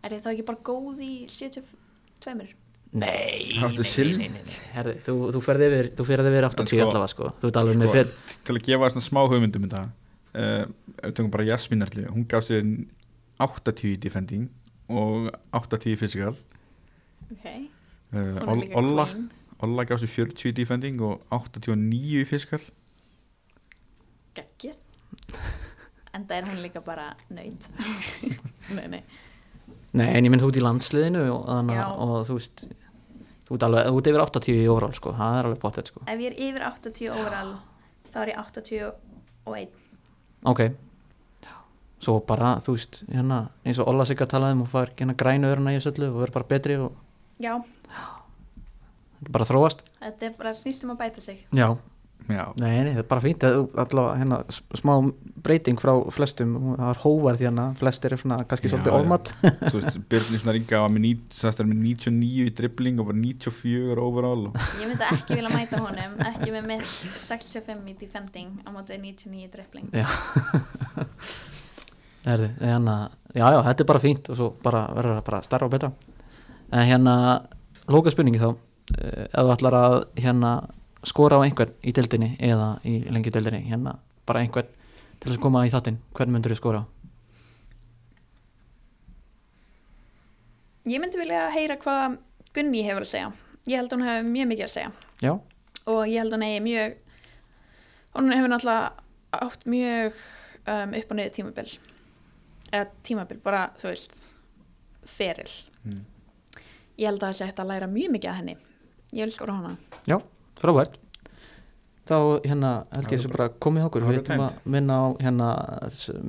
er 0.03 0.17
ég 0.17 0.23
þá 0.23 0.29
ekki 0.33 0.45
bara 0.47 0.65
góð 0.67 1.01
í 1.05 1.13
72 1.31 2.51
Nei, 2.93 3.49
nei, 3.57 3.69
nei, 3.73 4.17
nei, 4.19 4.27
nei. 4.35 4.55
Herði, 4.75 4.91
þú, 5.01 5.13
þú 5.33 5.39
ferði 5.41 5.67
yfir, 5.71 5.87
þú 5.97 6.03
ferði 6.05 6.29
yfir 6.29 6.45
80 6.45 6.67
sko- 6.69 6.83
allavega 6.83 7.09
sko, 7.09 7.29
þú 7.41 7.49
ert 7.49 7.57
alveg 7.57 7.79
með 7.79 7.87
sko, 7.87 7.93
breytt 7.95 8.35
til 8.45 8.53
að 8.53 8.67
gefa 8.67 8.89
svona 8.93 9.05
smá 9.07 9.19
hugmyndum 9.23 9.63
þetta 9.65 9.81
uh, 9.87 10.65
ef 10.99 11.07
við 11.07 11.15
tökum 11.17 11.31
bara 11.33 11.47
Jasmín 11.47 11.85
Erli 11.87 12.05
hún 12.05 12.27
gaf 12.29 12.45
sér 12.45 12.67
80 13.41 13.87
í 13.89 13.95
defending 14.03 14.45
og 14.93 15.31
80 15.57 15.89
í 15.89 15.95
physical. 15.97 16.35
Ok, 17.33 17.47
uh, 18.13 18.77
Olla, 18.77 19.07
Olla 19.63 19.85
gaf 19.87 20.01
sér 20.03 20.11
40 20.11 20.49
í 20.49 20.53
defending 20.57 21.01
og 21.05 21.21
89 21.31 22.21
í 22.21 22.25
physical 22.27 22.59
geggið 24.37 24.79
en 26.13 26.25
það 26.29 26.37
er 26.39 26.47
hún 26.49 26.61
líka 26.63 26.81
bara 26.85 27.11
nöyt 27.33 27.67
nei, 28.77 28.87
nei. 28.97 29.03
Nei, 29.93 30.07
en 30.09 30.25
ég 30.25 30.31
minn 30.33 30.41
þú 30.41 30.49
ert 30.51 30.57
í 30.59 30.63
landsliðinu 30.65 31.23
og, 31.35 31.43
að- 31.53 31.99
og 32.01 32.15
þú 32.29 32.37
veist 32.39 32.63
þú 33.47 33.57
ert 33.57 33.65
alveg, 33.67 33.89
þú 33.91 33.99
ert 34.01 34.09
yfir 34.13 34.23
80 34.25 34.55
í 34.57 34.63
overall 34.73 34.95
sko, 34.97 35.13
það 35.19 35.37
er 35.39 35.47
alveg 35.49 35.59
bóttið 35.61 35.89
sko. 35.91 36.01
Ef 36.09 36.21
ég 36.23 36.31
er 36.31 36.37
yfir 36.47 36.65
80 36.69 37.11
overall 37.13 37.51
þá 38.13 38.17
er 38.23 38.31
ég 38.33 38.41
80 38.41 38.83
og 38.89 39.57
1 39.59 39.79
Ok. 40.53 40.61
Svo 42.03 42.17
bara, 42.27 42.57
þú 42.59 42.73
veist, 42.75 42.97
hérna 43.07 43.37
eins 43.63 43.77
og 43.79 43.87
Olla 43.87 44.03
Sigga 44.09 44.25
talaði 44.27 44.57
um 44.57 44.63
og 44.65 44.71
fær 44.73 44.89
hérna 44.99 45.13
grænu 45.15 45.47
örna 45.53 45.71
í 45.71 45.77
þessu 45.77 45.93
öllu 45.93 46.09
og 46.09 46.17
verður 46.23 46.33
bara 46.35 46.49
betri 46.49 46.75
og 46.83 46.97
já, 47.39 47.53
bara 49.31 49.45
að 49.47 49.53
þróast. 49.53 49.83
Þetta 50.01 50.29
er 50.29 50.37
bara 50.37 50.53
snýstum 50.57 50.93
að 50.95 51.01
bæta 51.05 51.21
sig. 51.21 51.43
Já, 51.53 51.71
Já, 52.31 52.53
nei, 52.55 52.85
nei, 52.85 52.93
það 52.93 53.01
er 53.01 53.07
bara 53.09 53.21
fínt. 53.23 53.43
Allavega 53.43 54.11
hérna 54.15 54.37
smá 54.79 54.93
breyting 55.43 55.79
frá 55.81 55.91
flestum, 56.15 56.53
það 56.77 56.91
er 56.93 56.99
hóvar 57.03 57.35
því 57.39 57.47
hérna. 57.49 57.65
Flestir 57.75 58.15
er 58.15 58.21
svona 58.21 58.37
kannski 58.47 58.69
Já, 58.69 58.77
svolítið 58.77 59.75
veist, 59.75 59.97
Byrni 60.13 60.39
svona 60.39 60.55
ringa 60.55 60.79
var 60.85 60.93
með, 60.93 61.03
ní- 61.03 61.35
sagðist 61.35 61.59
vera 61.59 61.71
með 61.73 61.81
99 61.83 62.47
í 62.47 62.53
dribbling 62.55 63.01
og 63.03 63.09
bara 63.09 63.19
94 63.19 63.99
overall 64.05 64.47
og 64.47 64.55
ég 64.79 64.87
myndi 64.87 65.09
ekki 65.09 65.35
vilja 65.41 65.51
mæta 65.51 65.81
honum 65.83 66.15
ekki 66.31 66.55
með 66.55 66.69
mitt 66.71 66.87
65 67.27 67.91
í 67.91 67.97
defending 67.99 68.55
á 68.63 68.69
móti 68.71 68.95
99 69.03 69.43
í 69.43 69.51
dribbling. 69.51 69.91
Já. 69.91 70.07
Erði, 72.33 72.53
hérna, 72.63 72.95
já, 73.35 73.49
já, 73.51 73.59
þetta 73.67 73.83
er 73.83 73.87
bara 73.89 73.99
fínt 73.99 74.29
og 74.31 74.37
svo 74.39 74.53
bara 74.63 74.85
verður 74.95 75.17
það 75.19 75.25
bara 75.27 75.41
starra 75.43 75.67
og 75.67 75.73
betra. 75.75 75.91
En 76.71 76.87
hérna, 76.87 77.15
lóka 77.91 78.13
spurningi 78.15 78.39
þá 78.39 78.53
eh, 78.97 79.27
ef 79.27 79.43
þú 79.43 79.53
ætlar 79.55 79.79
að 79.79 79.97
hérna 80.19 80.53
skora 81.03 81.39
á 81.39 81.45
einhvern 81.45 81.73
í 81.83 81.93
deildinni 81.95 82.33
eða 82.39 82.77
í 82.87 82.99
lengi 83.11 83.31
deildinni, 83.33 83.63
hérna 83.67 83.97
bara 84.27 84.43
einhvern 84.43 84.69
til 85.19 85.29
þess 85.29 85.37
að 85.37 85.43
koma 85.45 85.65
í 85.67 85.71
þáttinn, 85.71 85.99
hvern 86.15 86.35
myndur 86.35 86.55
þú 86.55 86.59
skora 86.61 86.83
á? 86.83 86.85
ég 90.89 90.99
myndi 90.99 91.19
vilja 91.19 91.47
heyra 91.53 91.77
hvað 91.79 92.19
Gunni 92.53 92.83
hefur 92.85 93.01
að 93.01 93.09
segja. 93.09 93.29
Ég 93.65 93.79
held 93.79 93.89
að 93.89 93.95
hún 93.97 94.05
hefur 94.05 94.27
mjög 94.29 94.49
mikið 94.51 94.65
að 94.65 94.73
segja. 94.73 94.89
Já, 95.23 95.31
og 95.89 96.01
ég 96.05 96.19
held 96.19 96.33
að 96.33 96.35
hún 96.37 96.45
eigi 96.45 96.59
mjög 96.67 96.97
hún 98.13 98.33
hefur 98.35 98.51
náttúrulega 98.51 99.39
átt 99.47 99.63
mjög 99.73 100.19
um, 100.67 100.93
upp 100.99 101.13
og 101.13 101.17
niður 101.17 101.33
tímabil. 101.37 101.71
Eða 102.69 102.83
tímabil, 103.07 103.39
bara 103.41 103.63
þú 103.79 103.89
veist 103.89 104.19
feril. 105.09 105.49
Mm. 105.83 106.03
ég 106.95 107.09
held 107.09 107.23
að 107.23 107.25
það 107.25 107.37
sé 107.39 107.47
hægt 107.49 107.59
að 107.59 107.71
læra 107.73 107.89
mjög 107.91 108.11
mikið 108.13 108.29
að 108.31 108.37
henni 108.39 108.53
ég 109.13 109.23
vil 109.27 109.33
skora 109.33 109.55
hana. 109.59 109.75
Já, 110.09 110.17
frábært. 110.61 110.97
Þá 112.03 112.15
hérna 112.43 112.71
held 112.91 113.05
ég 113.05 113.11
Það 113.13 113.21
sem 113.23 113.31
er 113.31 113.37
bara 113.37 113.49
komið 113.63 113.85
okkur, 113.87 114.03
það 114.03 114.11
við 114.11 114.17
er 114.17 114.23
ætlum 114.25 114.41
að 114.43 114.55
minna 114.75 114.95
á 114.99 115.05
hérna 115.23 115.49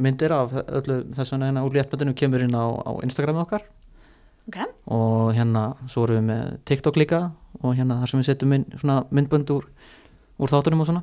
myndir 0.06 0.34
af 0.36 0.52
öllu 0.62 0.98
þess 1.16 1.34
vegna 1.34 1.48
hérna 1.48 1.64
úr 1.66 1.74
léttmættinu 1.74 2.14
kemur 2.14 2.44
inn 2.46 2.54
á, 2.54 2.64
á 2.70 2.92
Instagrami 3.02 3.42
okkar. 3.42 3.64
Ok, 4.46 4.60
og 4.92 5.32
hérna 5.34 5.64
svo 5.90 6.04
erum 6.04 6.20
við 6.20 6.28
með 6.28 6.54
TikTok 6.68 7.00
líka 7.00 7.20
og 7.62 7.74
hérna 7.74 7.98
þar 8.02 8.12
sem 8.12 8.20
við 8.22 8.28
setjum 8.30 8.54
inn 8.58 8.66
svona 8.76 9.00
myndbönd 9.10 9.50
úr, 9.56 9.66
úr 10.38 10.52
þáttunum 10.52 10.84
og 10.84 10.90
svona. 10.92 11.02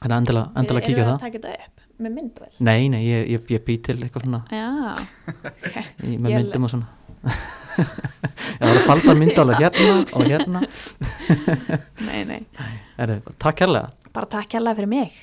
Þannig 0.00 0.14
að 0.14 0.20
endilega, 0.22 0.46
endilega 0.60 0.86
kíkja 0.86 0.94
á 0.96 1.04
Erum 1.04 1.04
við 1.04 1.10
það. 1.10 1.18
að 1.18 1.24
taka 1.26 1.38
þetta 1.42 1.66
upp 1.66 1.84
með 2.04 2.14
myndvel 2.16 2.48
nei, 2.66 2.88
nei, 2.90 3.02
ég, 3.06 3.28
ég, 3.30 3.44
ég 3.54 3.62
bý 3.64 3.76
til 3.86 3.94
eitthvað 4.02 4.24
svona 4.26 4.40
já, 4.50 4.66
í, 6.02 6.16
með 6.18 6.34
myndum 6.40 6.66
og 6.66 6.72
svona 6.72 6.88
ég 7.78 8.64
var 8.64 8.78
að 8.78 8.86
falda 8.88 9.14
myndalega 9.18 9.68
hérna 9.68 10.00
og 10.14 10.26
hérna. 10.30 10.64
Nei, 12.04 12.24
nei. 12.28 12.40
Er, 13.00 13.16
takk 13.42 13.62
kærlega. 13.62 13.90
Bara 14.14 14.30
takk 14.36 14.56
hérlega 14.56 14.78
fyrir 14.78 14.92
mig 14.92 15.14